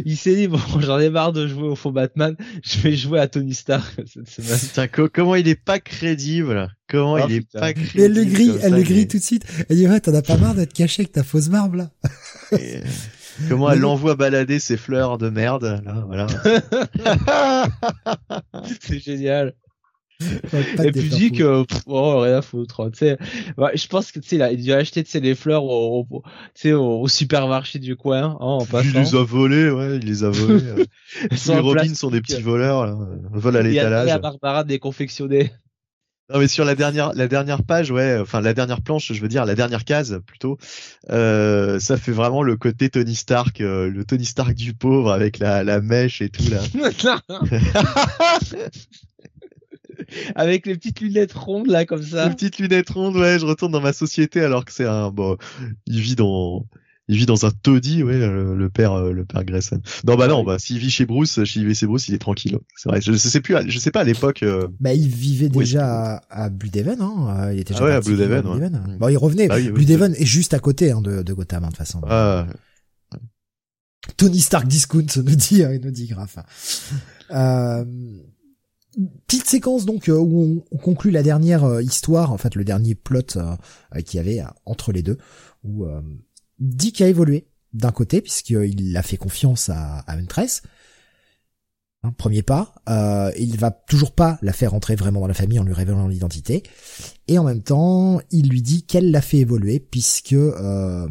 [0.04, 3.18] il s'est dit bon, j'en ai marre de jouer au faux Batman, je vais jouer
[3.18, 4.58] à Tony Stark cette semaine.
[4.58, 7.60] Putain, co- comment il est pas crédible Comment Ah, il est putain.
[7.60, 9.44] pas crédible elle le grille, elle ça, le grille mais- tout de suite.
[9.68, 11.90] Elle dit ouais, t'en as pas marre d'être caché avec ta fausse barbe là.
[12.52, 12.80] Et, euh,
[13.48, 16.26] Comment elle l'envoie balader ses fleurs de merde là, voilà.
[18.80, 19.54] C'est génial.
[20.76, 22.80] Pas Et puis dit que pff, oh, rien à foutre.
[22.80, 23.18] hein, Tu sais,
[23.74, 26.06] je pense que tu sais, il a, il a acheté tu sais, les fleurs au,
[26.10, 26.22] au,
[26.54, 29.00] tu sais, au, au supermarché du coin hein, en Il passant.
[29.00, 30.62] les a volés, ouais, il les a volés.
[30.66, 30.84] euh.
[31.30, 31.36] Les
[31.72, 31.96] plastique.
[31.96, 32.92] sont des petits voleurs, là.
[32.92, 34.08] euh, Vol à Il y a l'étalage.
[34.10, 35.52] à Barbara de les confectionner.
[36.32, 39.26] Non mais sur la dernière la dernière page ouais enfin la dernière planche je veux
[39.26, 40.58] dire la dernière case plutôt
[41.10, 45.40] euh, ça fait vraiment le côté Tony Stark euh, le Tony Stark du pauvre avec
[45.40, 46.60] la, la mèche et tout là
[50.34, 52.28] Avec les petites lunettes rondes là comme ça.
[52.28, 55.36] les petites lunettes rondes ouais je retourne dans ma société alors que c'est un bon
[55.86, 56.66] il vit dans
[57.08, 60.28] il vit dans un taudis ouais le, le père euh, le père Grayson non bah
[60.28, 63.00] non bah s'il vit chez Bruce s'il vit chez Bruce il est tranquille c'est vrai
[63.00, 66.16] je, je sais plus je sais pas à l'époque euh, Bah, il vivait Oui, déjà
[66.30, 67.36] à, à Bloodaven, hein.
[67.48, 68.60] euh, Il était déjà Ah ouais, à Bloodaven, vivre ouais.
[68.68, 68.96] Bloodaven.
[68.98, 69.48] Bon, il revenait.
[69.48, 71.78] bah oui, oui, Bloodaven est juste à côté hein, de, de Gotham, hein, de toute
[71.78, 72.00] façon.
[72.08, 72.46] ah,
[74.16, 76.38] Tony Stark discount, nous dit, euh, nous dit Graf.
[77.32, 77.84] Euh,
[79.26, 82.64] petite séquence donc euh, où on, on conclut la dernière euh, histoire, en fait le
[82.64, 83.56] dernier plot euh,
[84.04, 85.18] qu'il y avait entre les deux,
[85.64, 85.86] où
[86.58, 90.62] Dick a évolué d'un côté puisqu'il a fait confiance à, à Huntress.
[92.02, 95.58] Hein, premier pas, euh, il va toujours pas la faire entrer vraiment dans la famille
[95.58, 96.62] en lui révélant l'identité,
[97.28, 101.06] et en même temps, il lui dit qu'elle l'a fait évoluer puisque euh,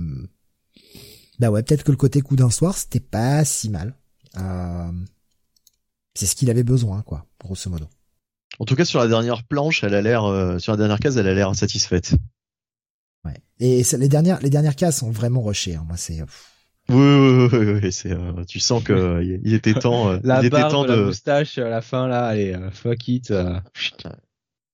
[1.37, 3.93] bah ouais, peut-être que le côté coup d'un soir, c'était pas si mal.
[4.37, 4.91] Euh,
[6.19, 7.85] c'est ce qu'il avait besoin, quoi, grosso modo.
[8.59, 11.17] en tout cas sur la dernière planche elle a l'air euh, sur la dernière case
[11.17, 12.13] elle a l'air satisfaite
[13.25, 13.35] Ouais.
[13.59, 15.75] Et c'est- les dernières, les dernières cases sont vraiment rushées.
[15.75, 15.83] Hein.
[15.85, 16.51] Moi, c'est pff,
[16.87, 20.09] Oui, oui, oui, oui, oui, c'est, euh, tu sens que euh, il il était temps,
[20.09, 22.71] euh, La il était barbe, temps la de, moustache à la fin là, allez, euh,
[22.71, 23.29] fuck it.
[23.31, 23.59] euh,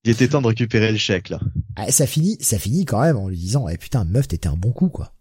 [0.03, 1.40] il était temps de récupérer le chèque là.
[1.75, 4.56] ah, ça finit, ça finit quand même en lui disant, eh putain, meuf, t'étais un
[4.57, 5.11] bon coup, quoi.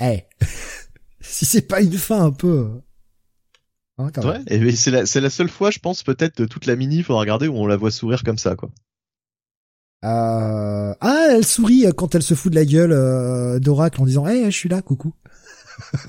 [0.00, 0.24] Eh,
[1.20, 2.82] si c'est pas une fin un peu, euh,
[3.98, 4.40] hein, quand Ouais.
[4.48, 6.96] Et mais c'est la, c'est la seule fois, je pense peut-être de toute la mini,
[6.96, 8.70] il faudra regarder où on la voit sourire comme ça, quoi.
[10.04, 14.06] Euh, ah, elle sourit euh, quand elle se fout de la gueule euh, d'Oracle en
[14.06, 15.12] disant, eh, je suis là, coucou.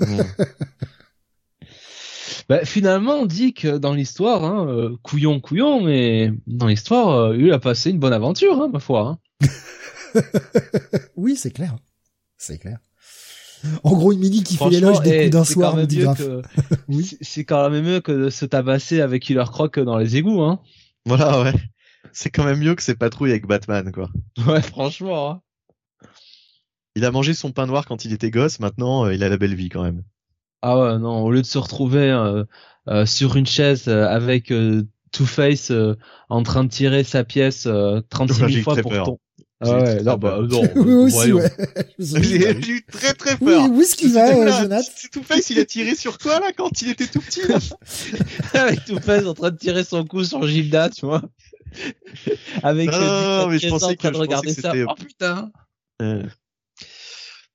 [2.50, 7.36] Bah, finalement, on dit que dans l'histoire, hein, euh, couillon, couillon, mais dans l'histoire, euh,
[7.36, 9.20] il a passé une bonne aventure, hein, ma foi.
[9.40, 9.46] Hein.
[11.16, 11.76] oui, c'est clair,
[12.36, 12.80] c'est clair.
[13.84, 16.04] En gros, une mini qui fait l'éloge des eh, coups d'un c'est soir, même dit
[16.16, 16.42] que-
[16.88, 17.16] Oui.
[17.20, 20.60] c'est- quand même mieux que de se tabasser avec Killer Croc dans les égouts, hein.
[21.06, 21.52] Voilà, ouais.
[22.12, 24.08] C'est quand même mieux que ses patrouilles avec Batman, quoi.
[24.46, 25.30] Ouais, franchement.
[25.30, 25.40] Hein.
[26.96, 29.36] Il a mangé son pain noir quand il était gosse, maintenant, euh, il a la
[29.36, 30.02] belle vie quand même.
[30.62, 32.44] Ah ouais, non, au lieu de se retrouver euh,
[32.88, 34.82] euh, sur une chaise euh, avec euh,
[35.12, 35.94] Two-Face euh,
[36.28, 39.18] en train de tirer sa pièce euh, 36 Ouais, j'ai 000 eu fois pour ton...
[39.62, 40.18] Ah ouais, non, peur.
[40.18, 40.62] bah non.
[40.76, 41.52] oui, aussi, ouais.
[41.98, 43.70] J'ai j'ai eu très très oui, peur.
[43.70, 46.40] où est-ce qu'il va, euh, là, Jonathan c'est Tout face, il a tiré sur toi
[46.40, 47.42] là quand il était tout petit.
[47.46, 47.58] Là.
[48.54, 51.22] avec Two-Face en train de tirer son coup sur Gilda, tu vois.
[52.62, 54.72] Avec Non, euh, mais je pensais en train que- de je regarder pensais que ça.
[54.72, 55.50] c'était- Oh putain.
[56.02, 56.22] Euh,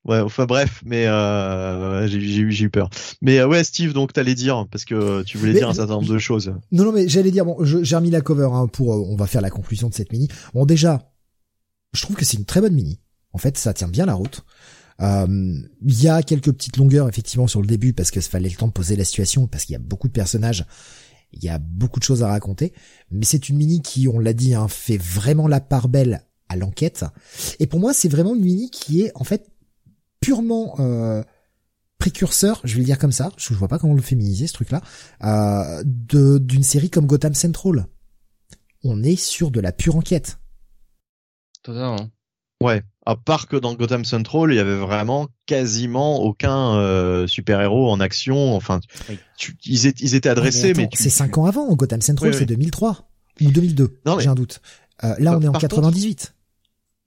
[0.07, 2.91] Ouais, enfin bref, mais euh, j'ai j'ai eu j'ai eu peur.
[3.23, 5.93] Mais euh, ouais, Steve, donc t'allais dire parce que tu voulais Mais dire un certain
[5.95, 6.53] nombre de choses.
[6.71, 9.25] Non, non, mais j'allais dire, bon, j'ai remis la cover hein, pour, euh, on va
[9.25, 10.27] faire la conclusion de cette mini.
[10.53, 11.01] Bon, déjà,
[11.93, 12.99] je trouve que c'est une très bonne mini.
[13.33, 14.43] En fait, ça tient bien la route.
[15.01, 18.49] Euh, Il y a quelques petites longueurs effectivement sur le début parce que ça fallait
[18.49, 20.65] le temps de poser la situation, parce qu'il y a beaucoup de personnages,
[21.33, 22.73] il y a beaucoup de choses à raconter.
[23.11, 26.55] Mais c'est une mini qui, on l'a dit, hein, fait vraiment la part belle à
[26.55, 27.05] l'enquête.
[27.59, 29.51] Et pour moi, c'est vraiment une mini qui est en fait
[30.21, 31.23] purement euh,
[31.97, 34.81] précurseur, je vais le dire comme ça, je vois pas comment le féminiser ce truc-là,
[35.23, 37.87] euh, d'une série comme Gotham Central.
[38.83, 40.37] On est sur de la pure enquête.
[41.65, 42.09] Totalement.
[42.63, 42.83] Ouais.
[43.05, 47.99] À part que dans Gotham Central, il y avait vraiment quasiment aucun euh, super-héros en
[47.99, 48.55] action.
[48.55, 48.79] Enfin,
[49.09, 49.19] Oui.
[49.37, 51.71] tu- ils, étaient, ils étaient adressés, mais, tu- c'est cinq ans avant.
[51.75, 52.45] Gotham Central, Oui, c'est oui.
[52.47, 53.09] 2003
[53.41, 53.99] ou 2002.
[54.05, 54.61] Non, mais- J'ai un doute.
[55.03, 56.33] Euh, là, Par- on est en par contre- 98.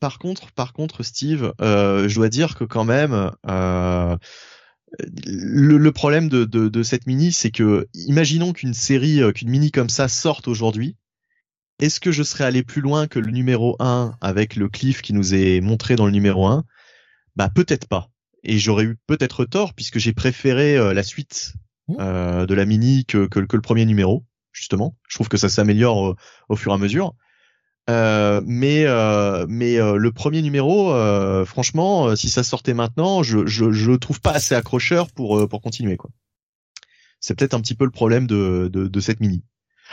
[0.00, 4.16] Par contre, par contre, Steve, euh, je dois dire que quand même, euh,
[5.26, 9.70] le, le problème de, de, de cette mini, c'est que, imaginons qu'une série, qu'une mini
[9.70, 10.96] comme ça sorte aujourd'hui.
[11.78, 15.12] Est-ce que je serais allé plus loin que le numéro 1 avec le cliff qui
[15.12, 16.64] nous est montré dans le numéro 1
[17.36, 18.10] Bah peut-être pas.
[18.44, 21.54] Et j'aurais eu peut-être tort puisque j'ai préféré euh, la suite
[21.88, 21.96] Mmh.
[22.00, 24.94] euh, de la mini que, que, que le premier numéro, justement.
[25.08, 26.16] Je trouve que ça s'améliore au,
[26.50, 27.14] au fur et à mesure.
[27.88, 30.92] Euh, mais euh, mais euh, le premier numéro,
[31.46, 35.62] franchement, si ça sortait maintenant, je je je le trouve pas assez accrocheur pour pour
[35.62, 36.10] continuer quoi.
[37.20, 39.42] C'est peut-être un petit peu le problème de de, de cette mini.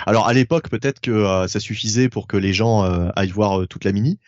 [0.05, 2.83] Alors à l'époque peut-être que ça suffisait pour que les gens
[3.15, 4.19] aillent voir toute la mini,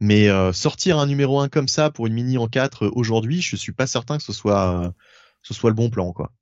[0.00, 3.72] mais sortir un numéro 1 comme ça pour une mini en 4 aujourd'hui, je suis
[3.72, 4.92] pas certain que ce soit
[5.42, 6.32] ce soit le bon plan quoi.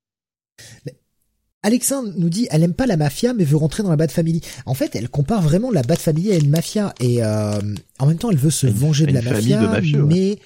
[1.65, 4.43] Alexandre nous dit elle aime pas la mafia mais veut rentrer dans la Bad Family.
[4.67, 7.59] En fait, elle compare vraiment la Bad Family à une mafia et euh,
[7.99, 10.39] en même temps elle veut se venger de la mafia, mais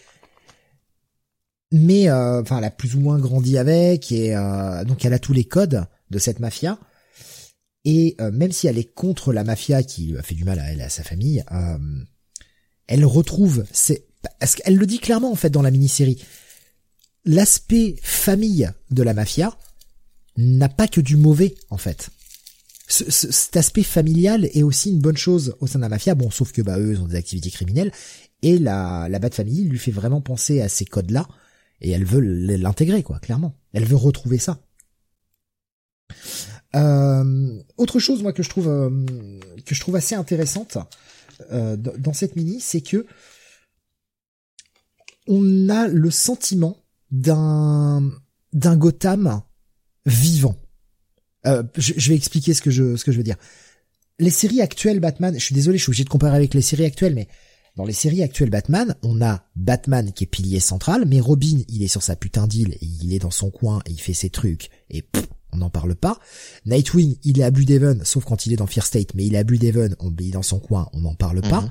[1.73, 5.19] mais euh, enfin elle a plus ou moins grandi avec et euh, donc elle a
[5.19, 6.79] tous les codes de cette mafia.
[7.85, 10.81] Et même si elle est contre la mafia qui a fait du mal à elle
[10.81, 11.45] et à sa famille,
[12.87, 14.05] elle retrouve c'est
[14.41, 16.21] parce qu'elle le dit clairement en fait dans la mini-série
[17.25, 19.57] l'aspect famille de la mafia
[20.37, 22.11] n'a pas que du mauvais en fait.
[22.89, 26.53] cet aspect familial est aussi une bonne chose au sein de la mafia, bon sauf
[26.53, 27.93] que bah eux ils ont des activités criminelles
[28.43, 31.29] et la la Bad Family lui fait vraiment penser à ces codes-là
[31.81, 33.55] et elle veut l'intégrer quoi, clairement.
[33.73, 34.59] Elle veut retrouver ça.
[36.77, 40.77] Euh, autre chose moi que je trouve euh, que je trouve assez intéressante
[41.51, 43.07] euh, dans cette mini, c'est que
[45.27, 46.77] on a le sentiment
[47.11, 48.11] d'un
[48.53, 49.43] d'un Gotham
[50.07, 50.57] vivant.
[51.47, 53.37] Euh, je, vais expliquer ce que je ce que je veux dire.
[54.19, 56.85] Les séries actuelles Batman, je suis désolé, je suis obligé de comparer avec les séries
[56.85, 57.29] actuelles, mais
[57.77, 61.85] dans les séries actuelles Batman, on a Batman qui est pilier central, mais Robin, il
[61.85, 64.71] est sur sa putain d'île, il est dans son coin, et il fait ses trucs,
[64.91, 65.05] et
[65.53, 66.19] on n'en parle pas.
[66.67, 69.35] Nightwing, il est à Blue Devon, sauf quand il est dans Fear State, mais il
[69.35, 71.63] est à Blue Devon, on est dans son coin, on n'en parle pas.
[71.63, 71.71] Mhm.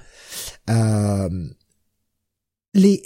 [0.69, 1.49] Euh,
[2.73, 3.03] les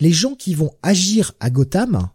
[0.00, 2.10] les gens qui vont agir à Gotham,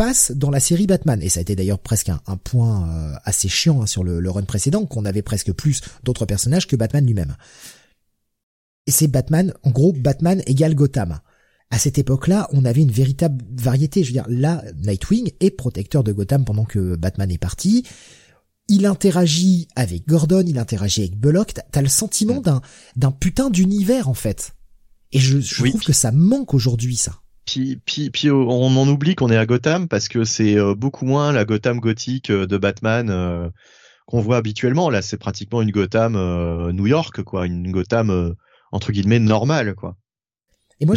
[0.00, 1.22] passe dans la série Batman.
[1.22, 4.44] Et ça a été d'ailleurs presque un, point euh, assez chiant hein, sur le, run
[4.44, 7.36] précédent, qu'on avait presque plus d'autres personnages que Batman lui-même.
[8.86, 11.20] Et c'est Batman, en gros, Batman égale Gotham.
[11.70, 14.02] À cette époque-là, on avait une véritable variété.
[14.02, 17.86] Je veux dire, là, Nightwing est protecteur de Gotham pendant que Batman est parti.
[18.68, 21.54] Il interagit avec Gordon, il interagit avec Bullock.
[21.70, 22.42] T'as le sentiment mm.
[22.42, 22.62] d'un
[22.96, 24.52] d'un putain d'univers en fait.
[25.12, 27.20] Et je, trouve que ça manque aujourd'hui, ça.
[27.46, 31.32] Puis, puis, on en oublie qu'on est à Gotham parce que c'est euh, beaucoup moins
[31.32, 33.48] la Gotham gothique euh, de Batman euh,
[34.06, 34.88] qu'on voit habituellement.
[34.88, 36.14] Là, c'est pratiquement une Gotham
[36.72, 38.34] New York, quoi, une Gotham
[38.72, 39.96] entre guillemets normale, quoi.
[40.80, 40.94] Et moi,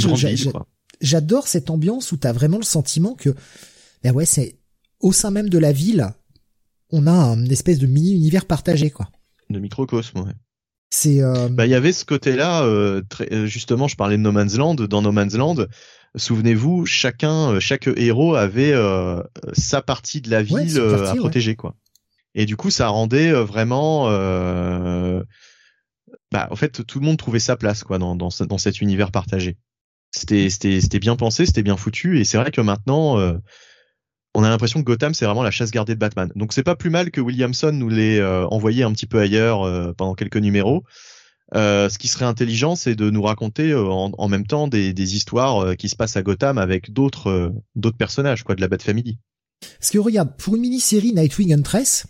[1.01, 3.35] j'adore cette ambiance où t'as vraiment le sentiment que,
[4.03, 4.57] ben ouais, c'est
[4.99, 6.09] au sein même de la ville,
[6.91, 9.09] on a une espèce de mini univers partagé, quoi.
[9.49, 10.33] De microcosme, ouais.
[10.89, 11.21] C'est.
[11.51, 12.65] Bah, il y avait ce côté-là.
[13.45, 14.75] justement, je parlais de No Man's Land.
[14.75, 15.65] Dans No Man's Land,
[16.15, 19.21] souvenez-vous, chacun, euh, chaque héros avait euh,
[19.53, 21.75] sa partie de la ville euh, à protéger, quoi.
[22.35, 24.05] Et du coup, ça rendait vraiment,
[26.31, 29.11] bah, en fait, tout le monde trouvait sa place, quoi, dans, dans, dans cet univers
[29.11, 29.57] partagé.
[30.15, 33.17] C'était, bien pensé, c'était bien foutu, et c'est vrai que maintenant,
[34.35, 36.31] on a l'impression que Gotham c'est vraiment la chasse gardée de Batman.
[36.35, 40.13] Donc c'est pas plus mal que Williamson nous l'ait envoyé un petit peu ailleurs pendant
[40.13, 40.83] quelques numéros.
[41.55, 45.59] Euh, ce qui serait intelligent, c'est de nous raconter euh, en, même temps des, histoires
[45.59, 49.19] euh, qui se passent à Gotham avec d'autres d'autres personnages, quoi, de la Bat Family.
[49.79, 52.05] Parce que regarde, pour une mini-série Nightwing Huntress,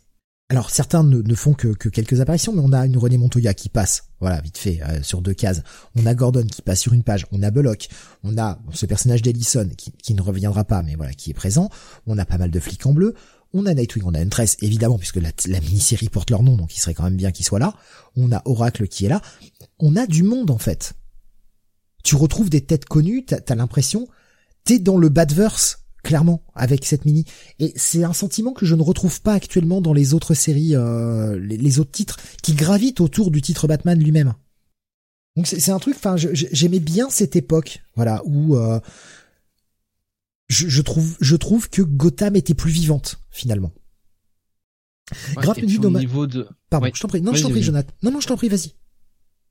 [0.50, 4.10] alors certains ne, font que, quelques apparitions, mais on a une René Montoya qui passe,
[4.20, 5.64] voilà, vite fait, sur deux cases.
[5.96, 7.88] On a Gordon qui passe sur une page, on a Bullock,
[8.24, 11.70] on a ce personnage d'Ellison qui, ne reviendra pas, mais voilà, qui est présent.
[12.06, 13.16] On a pas mal de flics en bleu.
[13.54, 16.80] On a Nightwing, on a Huntress, évidemment, puisque la, mini-série porte leur nom, donc il
[16.80, 17.76] serait quand même bien qu'ils soient là.
[18.16, 19.22] On a Oracle qui est là.
[19.80, 20.94] On a du monde, en fait.
[22.04, 24.08] Tu retrouves des têtes connues, t'as as, l'impression,
[24.66, 27.26] t'es dans le Badverse, clairement, avec cette mini.
[27.60, 31.40] Et c'est un sentiment que je ne retrouve pas actuellement dans les autres séries, euh,
[31.40, 34.34] les, autres titres, qui gravitent autour du titre Batman lui-même.
[35.36, 38.80] Donc c'est un truc, enfin, j'aimais bien cette époque, voilà, où euh,
[40.50, 43.72] je, trouve, je trouve que Gotham était plus vivante finalement.
[45.36, 46.48] Ouais, au niveau de.
[46.70, 47.22] Pardon, je t'en prie.
[47.22, 47.94] Non, je t'en prie, Jonathan.
[48.04, 48.74] Non, non, je t'en prie, vas-y.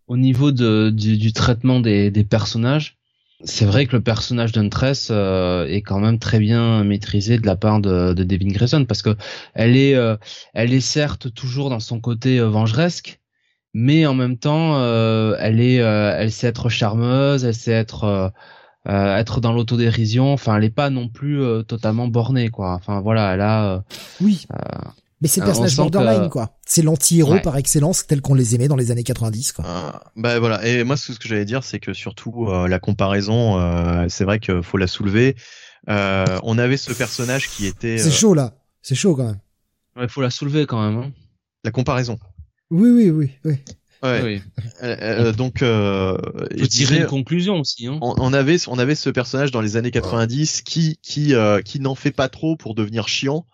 [0.07, 2.99] Au niveau de, du, traitement des, des personnages,
[3.45, 7.57] c'est vrai que le personnage d'Huntress euh, est quand même très bien maîtrisé de la
[7.57, 9.17] part de, de Devin Grayson parce que
[9.55, 10.17] elle est, euh,
[10.55, 13.21] elle est certes toujours dans son côté euh, vengeresque,
[13.75, 14.77] mais en même temps,
[15.39, 18.33] elle est, elle sait être charmeuse, elle sait être
[18.89, 20.33] euh, être dans l'autodérision.
[20.33, 22.73] Enfin, elle est pas non plus euh, totalement bornée, quoi.
[22.73, 23.75] Enfin, voilà, elle a.
[23.75, 23.81] Euh,
[24.21, 24.47] oui.
[25.23, 26.59] Mais c'est le personnage borderline, quoi.
[26.67, 30.03] C'est l'anti-héros par excellence, tel qu'on les aimait dans les années 90, quoi.
[30.17, 30.67] bah voilà.
[30.67, 34.77] Et moi, ce que j'allais dire, c'est que surtout la comparaison, c'est vrai qu'il faut
[34.77, 35.37] la soulever.
[35.87, 37.97] on avait ce personnage qui était.
[37.97, 38.55] C'est chaud là.
[38.83, 39.39] C'est chaud quand même.
[40.01, 40.99] Il faut la soulever quand même.
[40.99, 41.13] Hein.
[41.65, 42.19] La comparaison.
[42.71, 43.59] Oui, oui, oui, oui.
[44.03, 44.21] Ouais.
[44.25, 44.43] Oui.
[44.83, 47.87] Euh, euh, donc, euh, Faut je tirer une conclusion aussi.
[47.87, 47.99] Hein.
[48.03, 51.79] on, on avait on avait ce personnage dans les années 90 qui qui euh, qui
[51.79, 53.47] n'en fait pas trop pour devenir chiant.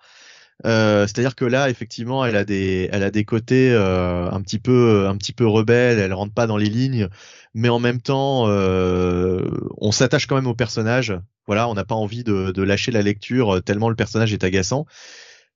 [0.66, 4.58] Euh, C'est-à-dire que là, effectivement, elle a des elle a des côtés euh, un petit
[4.58, 5.98] peu un petit peu rebelles.
[5.98, 7.08] Elle rentre pas dans les lignes,
[7.54, 11.16] mais en même temps, euh, on s'attache quand même au personnage.
[11.46, 14.44] Voilà, on n'a pas envie de, de lâcher la lecture euh, tellement le personnage est
[14.44, 14.86] agaçant.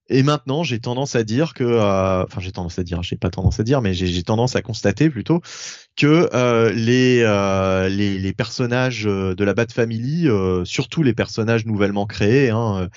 [0.08, 3.30] Et maintenant, j'ai tendance à dire que, euh, enfin, j'ai tendance à dire, j'ai pas
[3.30, 5.40] tendance à dire, mais j'ai tendance à constater plutôt
[5.96, 10.28] que euh, les, euh, les les personnages de la Bat Family,
[10.64, 12.88] surtout les personnages nouvellement créés, hein,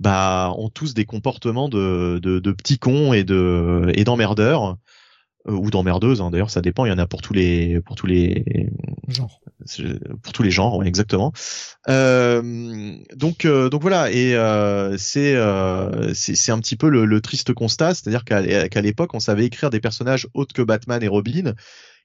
[0.00, 4.76] bah, ont tous des comportements de, de, de petits cons et de et d'emmerdeurs
[5.48, 6.20] euh, ou d'emmerdeuses.
[6.20, 6.84] Hein, D'ailleurs, ça dépend.
[6.84, 8.70] Il y en a pour tous les pour tous les
[9.08, 9.40] Genre.
[10.22, 11.32] pour tous les genres, ouais, exactement.
[11.88, 17.06] Euh, donc euh, donc voilà et euh, c'est euh, c'est c'est un petit peu le,
[17.06, 21.02] le triste constat, c'est-à-dire qu'à qu'à l'époque on savait écrire des personnages autres que Batman
[21.02, 21.54] et Robin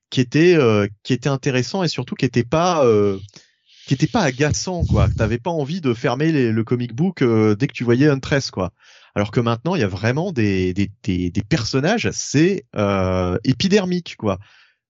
[0.09, 3.17] qui étaient euh, qui étaient intéressants et surtout qui étaient pas euh,
[3.86, 5.10] qui étaient pas agaçants quoi.
[5.10, 8.72] T'avais pas envie de fermer le comic book euh, dès que tu voyais Huntress quoi.
[9.16, 14.40] Alors que maintenant il y a vraiment des des des, personnages c'est euh, épidermique quoi.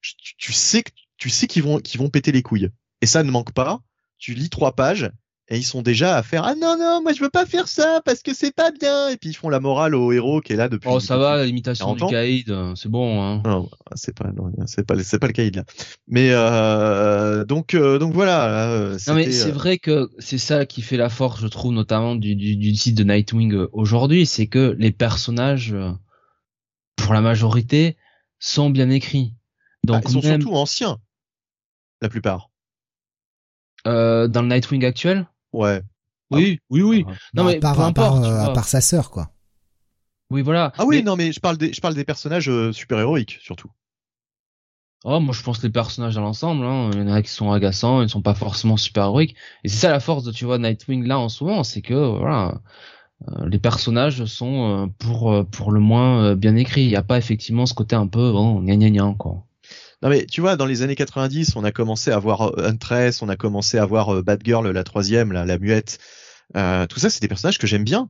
[0.02, 2.70] Tu, tu sais que tu sais qu'ils vont qu'ils vont péter les couilles
[3.02, 3.80] et ça ne manque pas.
[4.18, 5.12] Tu lis trois pages
[5.50, 8.02] et ils sont déjà à faire ah non non moi je veux pas faire ça
[8.06, 10.56] parce que c'est pas bien et puis ils font la morale au héros qui est
[10.56, 12.12] là depuis Oh, ça va, l'imitation du 40 ans.
[12.14, 13.22] Kaïd, euh, c'est bon.
[13.22, 13.42] Hein.
[13.44, 14.30] non, c'est pas
[14.68, 15.64] c'est pas c'est pas le cas là.
[16.08, 18.70] Mais euh, donc euh, donc voilà.
[18.72, 22.16] euh, Non mais c'est vrai que c'est ça qui fait la force, je trouve, notamment
[22.16, 25.76] du, du, du site de Nightwing aujourd'hui, c'est que les personnages,
[26.96, 27.98] pour la majorité,
[28.40, 29.34] sont bien écrits.
[29.86, 31.00] bah, Donc ils sont surtout anciens.
[32.02, 32.50] La plupart.
[33.86, 35.82] dans le Nightwing actuel, Ouais.
[36.32, 38.45] oui, oui, oui, Non, Bon, mais à part, peu à part, importe, tu euh, à
[38.45, 38.53] vois.
[38.53, 39.32] part sa sœur, quoi.
[40.30, 40.72] oui, voilà.
[40.77, 43.38] Ah oui Mais- non mais je parle des je parle des personnages euh, super héroïques
[43.41, 43.69] surtout.
[45.06, 46.90] Oh, moi je pense les personnages dans l'ensemble, hein.
[46.93, 49.35] il y en a qui sont agaçants, ils ne sont pas forcément super héroïques.
[49.64, 51.93] Et c'est ça la force de tu vois Nightwing là en ce moment, c'est que
[51.93, 52.61] voilà,
[53.30, 56.83] euh, les personnages sont euh, pour euh, pour le moins euh, bien écrits.
[56.83, 59.45] Il n'y a pas effectivement ce côté un peu gna gna gna quoi.
[60.03, 63.22] Non mais tu vois, dans les années 90, on a commencé à voir euh, Huntress,
[63.22, 65.98] on a commencé à voir euh, Batgirl, la troisième, la muette.
[66.57, 68.09] Euh, tout ça, c'est des personnages que j'aime bien.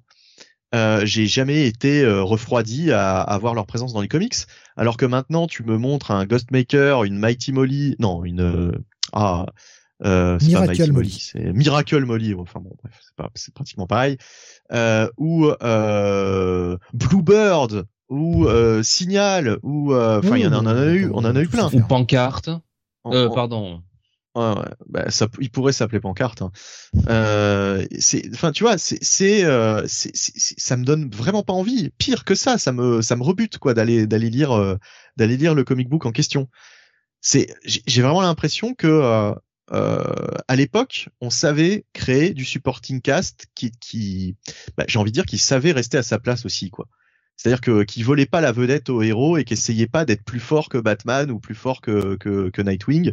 [0.74, 4.34] Euh, j'ai jamais été euh, refroidi à, à voir leur présence dans les comics.
[4.76, 8.74] Alors que maintenant, tu me montres un Ghostmaker, une Mighty Molly, non, une
[9.14, 9.46] ah,
[10.02, 11.32] Miracle Mighty Molly.
[11.32, 12.34] c'est Miracle Molly.
[12.34, 14.18] Enfin bon, bref, c'est pratiquement pareil.
[15.18, 15.52] Ou
[16.94, 21.10] Bluebird, ou euh, Signal, ou euh, enfin, il y en a, on en a eu,
[21.12, 21.68] on en a eu plein.
[21.74, 22.50] Ou pancarte.
[23.08, 23.82] Euh, pardon.
[24.36, 24.70] Ouais, ouais.
[24.88, 26.44] Bah, ça, il pourrait s'appeler pancarte.
[26.44, 26.52] Hein.
[27.10, 31.90] Euh, c'est, enfin, tu vois, c'est, c'est, euh, ça me donne vraiment pas envie.
[31.98, 34.78] Pire que ça, ça me, ça me rebute quoi d'aller, d'aller lire, euh,
[35.18, 36.50] d'aller lire le comic book en question.
[37.20, 39.34] C'est, j'ai j'ai vraiment l'impression que euh,
[39.72, 44.36] euh, à l'époque, on savait créer du supporting cast qui, qui,
[44.78, 46.88] bah, j'ai envie de dire, qui savait rester à sa place aussi, quoi.
[47.36, 50.40] C'est-à-dire que qui volait pas la vedette au héros et qui essayait pas d'être plus
[50.40, 53.12] fort que Batman ou plus fort que, que, que Nightwing.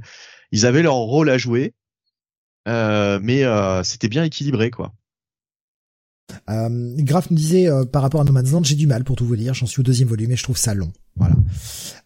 [0.53, 1.75] Ils avaient leur rôle à jouer,
[2.69, 4.93] euh, mais euh, c'était bien équilibré, quoi.
[6.49, 9.17] Euh, Graf nous disait euh, par rapport à No Man's Land, j'ai du mal pour
[9.17, 9.53] tout vous dire.
[9.55, 10.93] J'en suis au deuxième volume et je trouve ça long.
[11.17, 11.35] Voilà.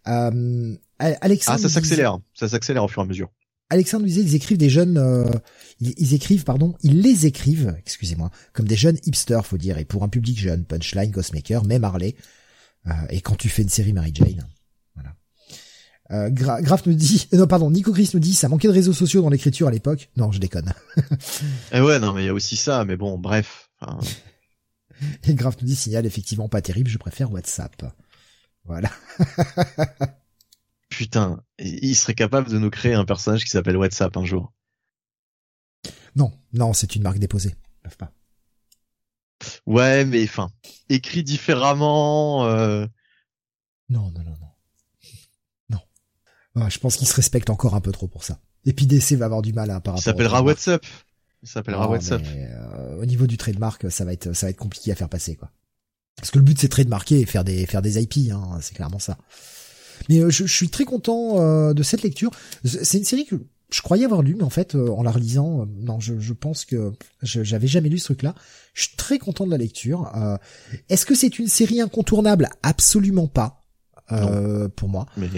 [0.08, 3.30] Euh, Alexandre Ah, ça disait- s'accélère, ça s'accélère au fur et à mesure.
[3.70, 5.30] Alexandre nous disait, ils écrivent des jeunes, euh,
[5.80, 9.84] ils, ils écrivent, pardon, ils les écrivent, excusez-moi, comme des jeunes hipsters, faut dire, et
[9.84, 12.14] pour un public jeune, Punchline, Ghostmaker, même Harley,
[12.86, 14.46] euh, et quand tu fais une série Mary Jane,
[14.94, 15.16] voilà.
[16.10, 18.92] Euh, Gra- Graf nous dit, non pardon, Nico Chris nous dit, ça manquait de réseaux
[18.92, 20.10] sociaux dans l'écriture à l'époque.
[20.16, 20.72] Non, je déconne.
[21.72, 23.70] Et ouais, non, mais il y a aussi ça, mais bon, bref.
[25.26, 27.82] Et Graf nous dit, signal effectivement pas terrible, je préfère WhatsApp.
[28.66, 28.90] Voilà.
[30.96, 34.52] Putain, il serait capable de nous créer un personnage qui s'appelle WhatsApp un jour?
[36.16, 37.54] Non, non, c'est une marque déposée.
[37.78, 38.12] Ils peuvent pas.
[39.66, 40.50] Ouais, mais enfin,
[40.88, 42.46] écrit différemment.
[42.46, 42.86] Euh...
[43.88, 44.48] Non, non, non, non.
[45.70, 45.80] Non.
[46.56, 48.38] Ah, je pense qu'ils se respectent encore un peu trop pour ça.
[48.64, 50.42] Et puis DC va avoir du mal à par Il s'appellera.
[50.42, 50.84] WhatsApp.
[51.42, 52.22] Il s'appellera Non, WhatsApp.
[52.22, 55.10] mais, euh, au niveau du trademark, ça va être, ça va être compliqué à faire
[55.10, 55.50] passer, quoi.
[56.16, 58.74] Parce que le but c'est de trademarker et faire des, faire des IP, hein, c'est
[58.74, 59.18] clairement ça.
[60.08, 62.30] Mais euh, je, je suis très content euh, de cette lecture.
[62.64, 63.36] C'est une série que
[63.70, 66.64] je croyais avoir lu, mais en fait, euh, en la relisant, non, je, je pense
[66.64, 66.92] que
[67.22, 68.34] j'avais jamais lu ce truc-là.
[68.72, 70.12] Je suis très content de la lecture.
[70.16, 70.36] Euh,
[70.88, 72.48] Est-ce que c'est une série incontournable?
[72.62, 73.62] Absolument pas.
[74.12, 75.28] Euh, pour moi, Mais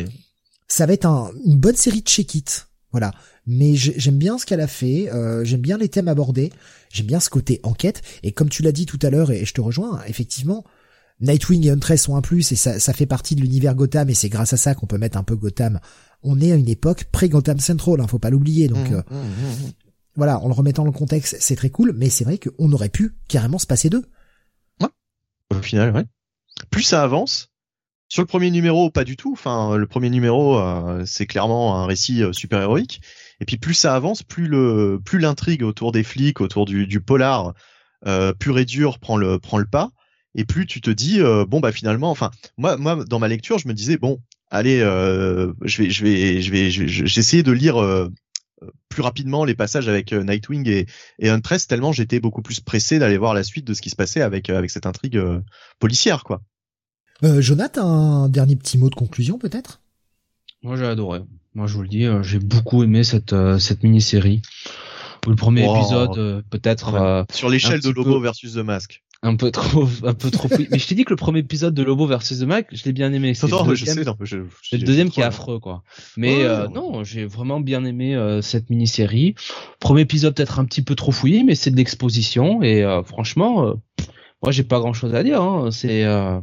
[0.68, 2.67] ça va être un- une bonne série de check-it.
[2.91, 3.12] Voilà.
[3.47, 6.52] Mais j'ai- j'aime bien ce qu'elle a fait, euh, j'aime bien les thèmes abordés,
[6.93, 8.02] j'aime bien ce côté enquête.
[8.25, 10.65] Et comme tu l'as dit tout à l'heure, et je te rejoins, effectivement,
[11.20, 14.15] Nightwing et Huntress sont un plus et ça, ça fait partie de l'univers Gotham et
[14.15, 15.81] c'est grâce à ça qu'on peut mettre un peu Gotham.
[16.23, 18.69] On est à une époque pré-Gotham Central, hein, faut pas l'oublier.
[18.69, 19.73] Donc Mmh, euh, mmh, mmh.
[20.17, 22.89] voilà, en le remettant dans le contexte, c'est très cool, mais c'est vrai qu'on aurait
[22.89, 24.05] pu carrément se passer d'eux.
[25.51, 26.05] Au final, ouais.
[26.70, 27.53] Plus ça avance,
[28.09, 29.33] sur le premier numéro, pas du tout.
[29.33, 33.01] Enfin, le premier numéro, euh, c'est clairement un récit euh, super héroïque.
[33.41, 37.01] Et puis plus ça avance, plus le, plus l'intrigue autour des flics, autour du, du
[37.01, 37.55] polar
[38.07, 39.91] euh, pur et dur prend le, prend le pas.
[40.36, 43.58] Et plus tu te dis, euh, bon bah finalement, enfin, moi, moi, dans ma lecture,
[43.58, 47.18] je me disais, bon, allez, euh, je vais, je vais, je vais, je vais- j'ai
[47.20, 48.08] essayé de lire euh,
[48.89, 50.86] plus rapidement les passages avec euh, Nightwing et,
[51.18, 53.97] et Huntress tellement j'étais beaucoup plus pressé d'aller voir la suite de ce qui se
[53.97, 55.40] passait avec euh, avec cette intrigue euh,
[55.78, 56.40] policière quoi.
[57.23, 59.81] Euh, Jonathan, un dernier petit mot de conclusion peut-être?
[60.62, 61.20] Moi j'ai adoré.
[61.55, 64.40] Moi je vous le dis, j'ai beaucoup aimé cette euh, cette mini-série.
[65.26, 65.76] Le premier Wow.
[65.76, 67.00] épisode euh, peut-être Ouais.
[67.00, 68.23] euh, Sur l'échelle de Lobo peu.
[68.23, 69.02] versus The Mask.
[69.23, 70.69] Un peu trop un peu trop fouillé.
[70.70, 72.93] Mais je t'ai dit que le premier épisode de Lobo versus The Mac, je l'ai
[72.93, 73.35] bien aimé.
[73.35, 75.25] C'est Non, le non, je deuxième- sais, non, je- je- C'est le deuxième qui est
[75.25, 75.83] affreux, quoi.
[76.17, 76.73] Mais Ouais, euh, ouais.
[76.75, 79.35] non, j'ai vraiment bien aimé euh, cette mini-série.
[79.81, 83.67] Premier épisode peut-être un petit peu trop fouillé, mais c'est de l'exposition et euh, franchement,
[83.67, 83.75] euh,
[84.43, 85.41] moi j'ai pas grand-chose à dire.
[85.43, 85.70] Hein.
[85.73, 86.39] C'est euh,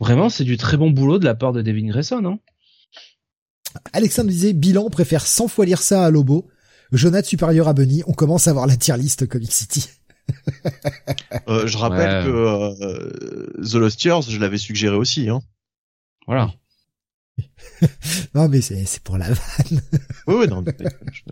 [0.00, 2.24] vraiment c'est du très bon boulot de la part de Devin Grayson.
[2.24, 2.38] Hein.
[3.92, 6.46] Alexandre disait, bilan, on préfère 100 fois lire ça à Lobo.
[6.92, 9.88] Jonathan supérieur à Bunny, on commence à voir la tier list Comic City.
[11.48, 12.30] Euh, je rappelle Ouais.
[12.30, 15.28] que euh, The Lost Years, je l'avais suggéré aussi.
[15.28, 15.40] Hein.
[16.26, 16.52] Voilà.
[18.34, 19.80] Non mais c'est pour la vanne.
[20.26, 20.62] Oui, oui, non.
[20.62, 20.74] mais-
[21.12, 21.22] je-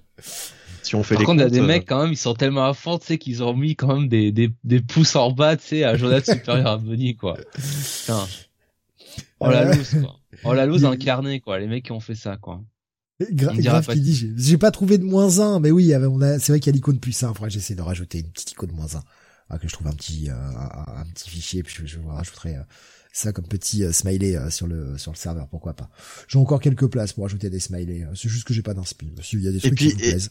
[0.83, 2.17] Si on fait Par les contre, il y a des euh, mecs quand même, ils
[2.17, 5.15] sont tellement à fond, tu sais, qu'ils ont mis quand même des, des, des pouces
[5.17, 7.37] en bas, tu sais, à Jonathan supérieur à Bunny, quoi.
[7.55, 8.27] Putain.
[9.41, 9.75] Oh la Euh.
[9.75, 10.17] loose, quoi.
[10.45, 11.59] Oh la loose incarnée, quoi.
[11.61, 12.61] Les mecs qui ont fait ça, quoi.
[13.31, 16.39] Gra- grave pas qui dit, j'ai- pas trouvé de moins 1, mais oui, on a,
[16.39, 18.52] c'est vrai qu'il y a l'icône plus 1, faudra que j'essaie de rajouter une petite
[18.52, 19.02] icône moins 1.
[19.51, 22.09] Ah, que je trouve un petit, euh, un, un petit fichier, puis je, je vous
[22.09, 22.62] rajouterai euh,
[23.12, 25.91] ça comme petit euh, smiley sur le sur le serveur, pourquoi pas?
[26.28, 29.10] J'ai encore quelques places pour ajouter des smileys, c'est juste que j'ai pas d'inspi.
[29.23, 30.31] Si il y a des trucs puis- qui me plaisent.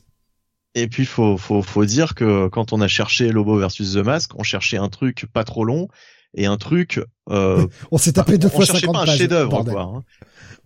[0.73, 4.31] Et puis faut faut faut dire que quand on a cherché Lobo versus The Mask,
[4.35, 5.89] on cherchait un truc pas trop long
[6.35, 6.99] et un truc.
[7.29, 9.17] Euh, On s'est tapé deux on fois cherchait 50 pas un pages.
[9.17, 9.73] chef-d'œuvre bordel.
[9.73, 9.83] quoi.
[9.83, 10.03] hein.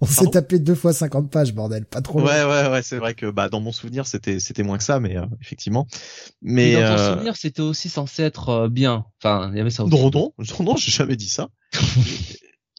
[0.02, 2.20] On s'est tapé deux fois 50 pages, bordel, pas trop.
[2.20, 2.26] long.
[2.26, 5.00] Ouais ouais ouais, c'est vrai que bah dans mon souvenir c'était c'était moins que ça,
[5.00, 5.88] mais euh, effectivement.
[6.42, 9.06] Mais Mais dans ton euh, souvenir, c'était aussi censé être euh, bien.
[9.24, 9.96] Enfin, il y avait ça aussi.
[9.96, 11.48] non non non non, j'ai jamais dit ça.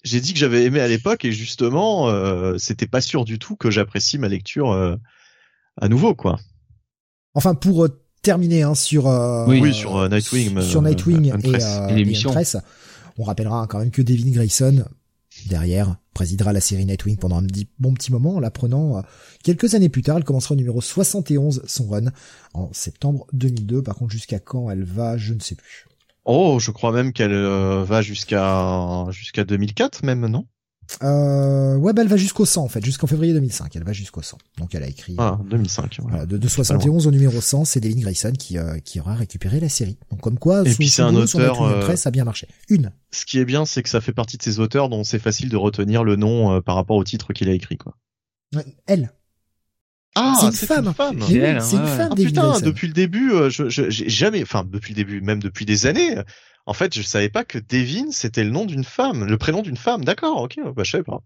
[0.05, 3.56] j'ai dit que j'avais aimé à l'époque et justement euh, c'était pas sûr du tout
[3.56, 4.97] que j'apprécie ma lecture euh,
[5.81, 6.39] à nouveau quoi.
[7.34, 7.86] Enfin, pour
[8.32, 9.06] hein, sur
[9.48, 9.60] Oui.
[9.60, 12.32] Oui, sur, Nightwing, sur euh, Nightwing et, l'émission.
[13.18, 14.84] on rappellera quand même que Devin Grayson
[15.46, 19.00] derrière présidera la série Nightwing pendant un petit- bon petit moment en la prenant euh,
[19.44, 20.16] quelques années plus tard.
[20.16, 22.06] Elle commencera au numéro 71 son run
[22.55, 23.82] en septembre 2002.
[23.82, 25.86] Par contre, jusqu'à quand elle va, je ne sais plus.
[26.24, 30.46] Oh, je crois même qu'elle euh, va jusqu'à jusqu'à 2004 même, non?
[31.02, 33.74] Euh, ouais, bah, elle va jusqu'au 100 en fait, jusqu'en février 2005.
[33.76, 34.39] Elle va jusqu'au 100.
[34.58, 35.98] Donc elle a écrit Ah, 2005.
[36.00, 36.05] ouais.
[36.08, 39.60] Voilà, de, de 71 au numéro 100, c'est Devin Grayson qui, euh, qui aura récupéré
[39.60, 39.98] la série.
[40.10, 42.48] Donc comme quoi, Et son- puis c'est un auteur, euh, Press a bien marché.
[42.68, 42.92] Une.
[43.10, 45.48] Ce qui est bien, c'est que ça fait partie de ces auteurs dont c'est facile
[45.48, 47.97] de retenir le nom euh, par rapport au titre qu'il a écrit, quoi.
[48.86, 49.12] Elle.
[50.15, 50.94] Ah, C'est une femme.
[50.94, 51.16] femme.
[51.16, 52.65] Mais C'est oui, elle, hein, c'est une ouais, femme, Ah putain, Grayson.
[52.65, 55.84] depuis le début, euh, je, je- j'ai jamais, enfin depuis le début, même depuis des
[55.86, 56.16] années,
[56.67, 59.77] en fait, je savais pas que Devin c'était le nom d'une femme, le prénom d'une
[59.77, 60.05] femme.
[60.05, 61.23] D'accord, ok, bah je savais pas.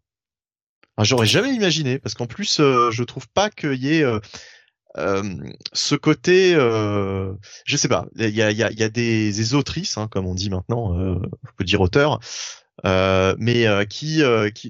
[1.05, 4.19] J'aurais jamais imaginé, parce qu'en plus, euh, je trouve pas qu'il y ait euh,
[4.99, 5.23] euh,
[5.73, 10.94] ce côté, je sais pas, il y a, des, autrices, hein, comme on dit maintenant,
[10.94, 11.20] on
[11.57, 12.20] peut dire auteur,
[12.85, 14.23] mais qui,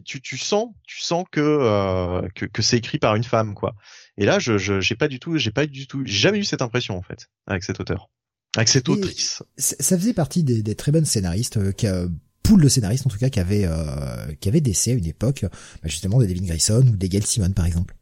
[0.04, 2.22] tu, sens, tu sens que
[2.60, 3.74] c'est écrit par une femme, quoi.
[4.18, 6.44] Et là, je, je, j'ai pas du tout, j'ai pas du tout, j'ai jamais eu
[6.44, 8.10] cette impression en fait avec cet auteur,
[8.56, 9.42] avec cette Et- autrice.
[9.56, 12.08] Ça faisait partie des, des très bonnes scénaristes, euh, qui, euh,
[12.42, 15.42] pool de scénaristes en tout cas, qui avaient, euh, qui avaient d'essais à une époque,
[15.42, 17.94] bah, justement des Devin Grayson ou des Gail Simon par exemple.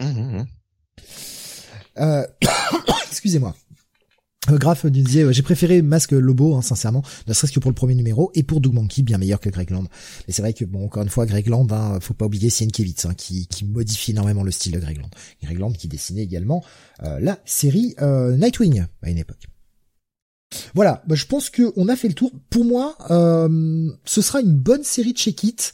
[0.00, 0.46] Hum, hum, hum.
[1.98, 2.26] Euh,
[3.10, 3.54] excusez-moi.
[4.50, 7.70] Euh, Graf nous disait, euh, j'ai préféré Masque Lobo, hein, sincèrement, ne serait-ce que pour
[7.70, 9.84] le premier numéro, et pour Doug Monkey, bien meilleur que Greg Land.
[10.26, 13.06] Mais c'est vrai que, bon, encore une fois, Greg Land, hein, faut pas oublier Sienkiewicz,
[13.06, 15.08] hein, qui, qui modifie énormément le style de Greg Land.
[15.42, 16.62] Greg Land qui dessinait également
[17.02, 19.46] euh, la série euh, Nightwing à une époque.
[20.74, 22.30] Voilà, bah, je pense que on a fait le tour.
[22.50, 25.72] Pour moi, euh, ce sera une bonne série de check-it.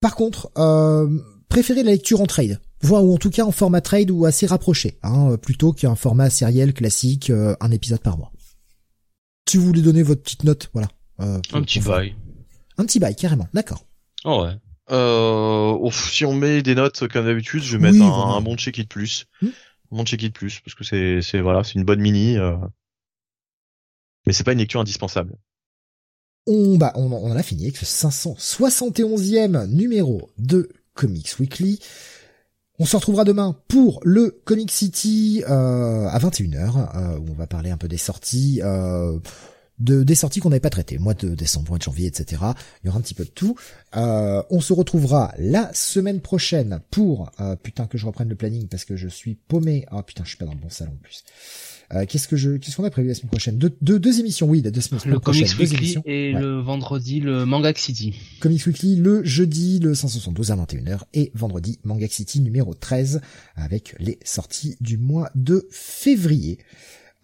[0.00, 1.08] Par contre, euh,
[1.48, 4.46] préférez la lecture en trade, voire ou en tout cas en format trade ou assez
[4.46, 8.32] rapproché, hein, plutôt qu'un format sériel classique, euh, un épisode par mois.
[9.48, 10.88] Si vous voulez donner votre petite note, voilà.
[11.20, 12.14] Euh, Un petit bail.
[12.78, 13.48] Un petit bail, carrément.
[13.52, 13.84] D'accord.
[14.24, 14.54] Oh ouais.
[14.90, 18.32] Euh, si on met des notes comme d'habitude, je vais Oui, mettre un, voilà.
[18.36, 19.48] un bon check it plus, Hmm.
[19.92, 22.56] un bon check it plus, parce que c'est, c'est voilà, c'est une bonne mini, euh,
[24.26, 25.36] mais c'est pas une lecture indispensable.
[26.46, 31.80] on, bah, on, on a fini avec ce 571e numéro de Comics Weekly.
[32.78, 37.46] On se retrouvera demain pour le Comic City euh, à 21h, euh, où on va
[37.46, 39.18] parler un peu des sorties, euh,
[39.78, 42.42] de, des sorties qu'on n'avait pas traitées, mois de décembre, mois de janvier, etc.
[42.82, 43.54] Il y aura un petit peu de tout.
[43.96, 47.30] Euh, on se retrouvera la semaine prochaine pour...
[47.40, 49.84] Euh, putain que je reprenne le planning parce que je suis paumé.
[49.90, 51.22] Ah putain, je suis pas dans le bon salon en plus.
[51.92, 53.58] Euh, qu'est-ce que je, qu'est-ce qu'on a prévu la semaine prochaine?
[53.58, 56.40] Deux, deux, deux émissions, oui, la deux semaines Le prochaine, Comics Weekly et Ouais.
[56.40, 58.14] le vendredi le Manga City.
[58.40, 63.20] Comics Weekly le jeudi, le 572 à 21h et vendredi Manga City numéro 13
[63.56, 66.58] avec les sorties du mois de février.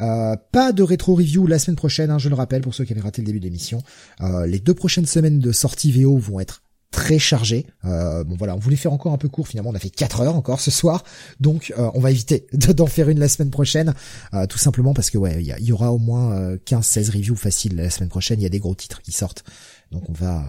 [0.02, 2.92] Euh, pas de rétro review la semaine prochaine, hein, je le rappelle pour ceux qui
[2.92, 3.82] avaient raté le début de l'émission.
[4.20, 6.62] Euh, les deux prochaines semaines de sortie VO vont être
[6.96, 7.66] très chargées.
[7.84, 10.22] Euh, bon voilà, on voulait faire encore un peu court, finalement on a fait 4
[10.22, 11.04] heures encore ce soir,
[11.40, 13.92] donc euh, on va éviter de- d'en faire une la semaine prochaine,
[14.32, 17.76] euh, tout simplement parce que ouais, il y, aura au moins euh, 15-16 reviews faciles
[17.76, 19.44] la semaine prochaine, il y a des gros titres qui sortent,
[19.92, 20.42] donc on va...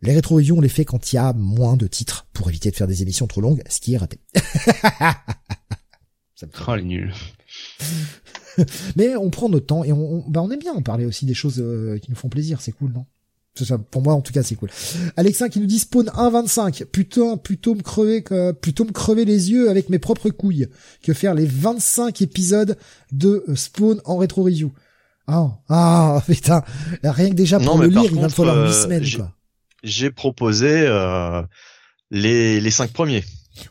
[0.00, 2.70] Les rétro reviews, on les fait quand il y a moins de titres pour éviter
[2.70, 4.20] de faire des émissions trop longues, ce qui est raté.
[6.34, 7.12] Ça me Oh, les nuls.
[8.96, 11.26] mais on prend notre temps et on, on- bah on aime bien en parler aussi
[11.26, 13.06] des choses euh, qui nous font plaisir, c'est cool, non?
[13.64, 14.70] Ça, Pour moi, en tout cas, c'est cool.
[15.16, 16.84] Alexin qui nous dit Spawn 1.25.
[16.86, 20.68] Putain, plutôt me crever, que- plutôt me crever les yeux avec mes propres couilles
[21.02, 22.76] que faire les 25 épisodes
[23.12, 24.72] de euh, Spawn en rétro review.
[25.26, 26.62] Ah, ah, putain,
[27.02, 29.02] rien que déjà pour Non, le lire, il va me contre, falloir 8 euh, semaines,
[29.04, 29.34] j'ai- quoi.
[29.84, 31.42] J'ai proposé euh,
[32.10, 33.24] les les cinq premiers.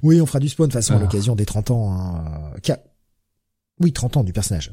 [0.04, 1.94] Oui, on fera du spawn de toute façon à l'occasion des 30 ans.
[1.94, 2.52] Hein.
[3.80, 4.72] Oui, 30 ans du personnage.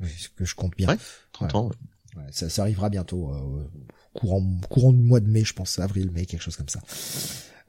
[0.00, 0.88] Oui, ce que je compte bien.
[0.88, 0.96] Ouais.
[1.32, 1.70] 30 ans.
[2.16, 3.64] Ouais, ça, ça arrivera bientôt, euh,
[4.12, 6.80] courant, courant du mois de mai, je pense, avril, mai, quelque chose comme ça.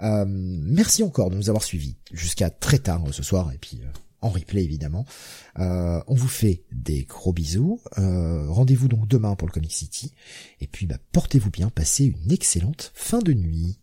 [0.01, 3.79] Euh, merci encore de nous avoir suivis jusqu'à très tard euh, ce soir, et puis
[3.81, 3.87] euh,
[4.21, 5.05] en replay évidemment.
[5.59, 7.79] Euh, on vous fait des gros bisous.
[7.97, 10.13] Euh, Rendez-vous donc demain pour le Comic City.
[10.59, 13.79] Et puis bah, portez-vous bien, passez une excellente fin de nuit.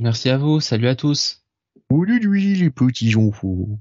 [0.00, 0.60] Merci à vous.
[0.60, 1.44] Salut à tous.
[1.90, 3.78] Aujourd'hui, les petits enfants.